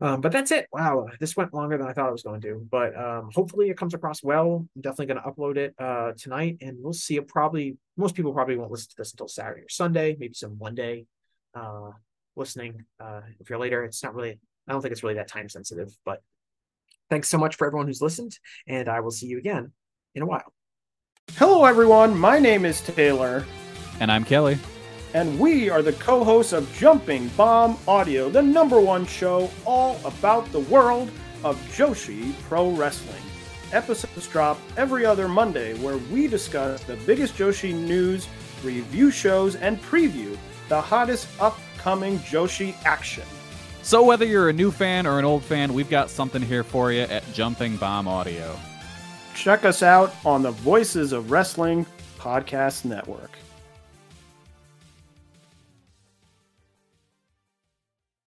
Um, 0.03 0.21
but 0.21 0.33
that's 0.33 0.51
it. 0.51 0.67
Wow, 0.73 1.07
this 1.21 1.37
went 1.37 1.55
longer 1.55 1.79
than 1.79 1.87
I 1.87 1.93
thought 1.93 2.09
it 2.09 2.13
was 2.13 2.25
going 2.25 2.41
to. 2.41 2.67
But 2.69 2.99
um, 2.99 3.31
hopefully 3.33 3.71
it 3.71 3.77
comes 3.77 3.95
across 3.95 4.21
well. 4.21 4.67
I'm 4.75 4.83
definitely 4.83 5.15
going 5.15 5.23
to 5.23 5.31
upload 5.31 5.57
it 5.57 5.75
uh, 5.79 6.13
tonight, 6.19 6.59
and 6.61 6.77
we'll 6.81 6.93
see. 6.93 7.17
It 7.17 7.29
probably 7.29 7.77
most 7.97 8.17
people 8.17 8.33
probably 8.33 8.57
won't 8.57 8.73
listen 8.73 8.91
to 8.91 8.97
this 8.99 9.13
until 9.13 9.29
Saturday 9.29 9.63
or 9.63 9.69
Sunday, 9.69 10.17
maybe 10.19 10.35
some 10.35 10.59
Monday 10.61 11.07
uh, 11.55 11.91
listening. 12.35 12.85
Uh, 12.99 13.21
if 13.39 13.49
you're 13.49 13.61
later, 13.61 13.85
it's 13.85 14.03
not 14.03 14.15
really. 14.17 14.41
I 14.67 14.73
don't 14.73 14.83
think 14.83 14.91
it's 14.91 15.05
really 15.05 15.15
that 15.15 15.29
time 15.29 15.49
sensitive. 15.49 15.97
But 16.05 16.21
thanks 17.09 17.29
so 17.29 17.39
much 17.39 17.55
for 17.55 17.69
everyone 17.69 17.87
who's 17.87 18.03
listened, 18.03 18.37
and 18.67 18.89
I 18.89 18.99
will 19.01 19.13
see 19.13 19.27
you 19.27 19.39
again 19.39 19.71
in 20.17 20.23
a 20.23 20.27
while. 20.27 20.53
Hello, 21.35 21.65
everyone. 21.65 22.19
My 22.19 22.41
name 22.41 22.65
is 22.65 22.81
Taylor. 22.81 23.45
And 24.01 24.11
I'm 24.11 24.25
Kelly. 24.25 24.59
And 25.15 25.39
we 25.39 25.69
are 25.69 25.83
the 25.83 25.93
co 25.93 26.25
hosts 26.25 26.55
of 26.55 26.73
Jumping 26.73 27.29
Bomb 27.37 27.77
Audio, 27.87 28.31
the 28.31 28.41
number 28.41 28.81
one 28.81 29.05
show 29.05 29.51
all 29.67 30.01
about 30.07 30.51
the 30.53 30.61
world 30.61 31.11
of 31.45 31.61
Joshi 31.77 32.33
Pro 32.49 32.71
Wrestling. 32.71 33.23
Episodes 33.73 34.27
drop 34.29 34.59
every 34.79 35.05
other 35.05 35.29
Monday 35.29 35.75
where 35.81 35.99
we 35.99 36.29
discuss 36.29 36.83
the 36.85 36.97
biggest 37.07 37.35
Joshi 37.35 37.75
news, 37.75 38.27
review 38.65 39.11
shows, 39.11 39.57
and 39.57 39.81
preview 39.83 40.37
the 40.69 40.81
hottest 40.81 41.29
upcoming 41.41 42.19
Joshi 42.21 42.75
action. 42.87 43.25
So, 43.83 44.03
whether 44.03 44.25
you're 44.25 44.49
a 44.49 44.53
new 44.53 44.71
fan 44.71 45.07
or 45.07 45.19
an 45.19 45.27
old 45.27 45.45
fan, 45.45 45.75
we've 45.75 45.91
got 45.91 46.09
something 46.09 46.41
here 46.41 46.65
for 46.65 46.91
you 46.91 47.03
at 47.03 47.31
Jumping 47.35 47.77
Bomb 47.77 48.09
Audio. 48.09 48.59
Check 49.35 49.67
us 49.67 49.83
out 49.83 50.15
on 50.25 50.43
the 50.43 50.53
Voices 50.53 51.13
of 51.13 51.31
Wrestling 51.31 51.85
Podcast 52.19 52.87
Network. 52.87 53.42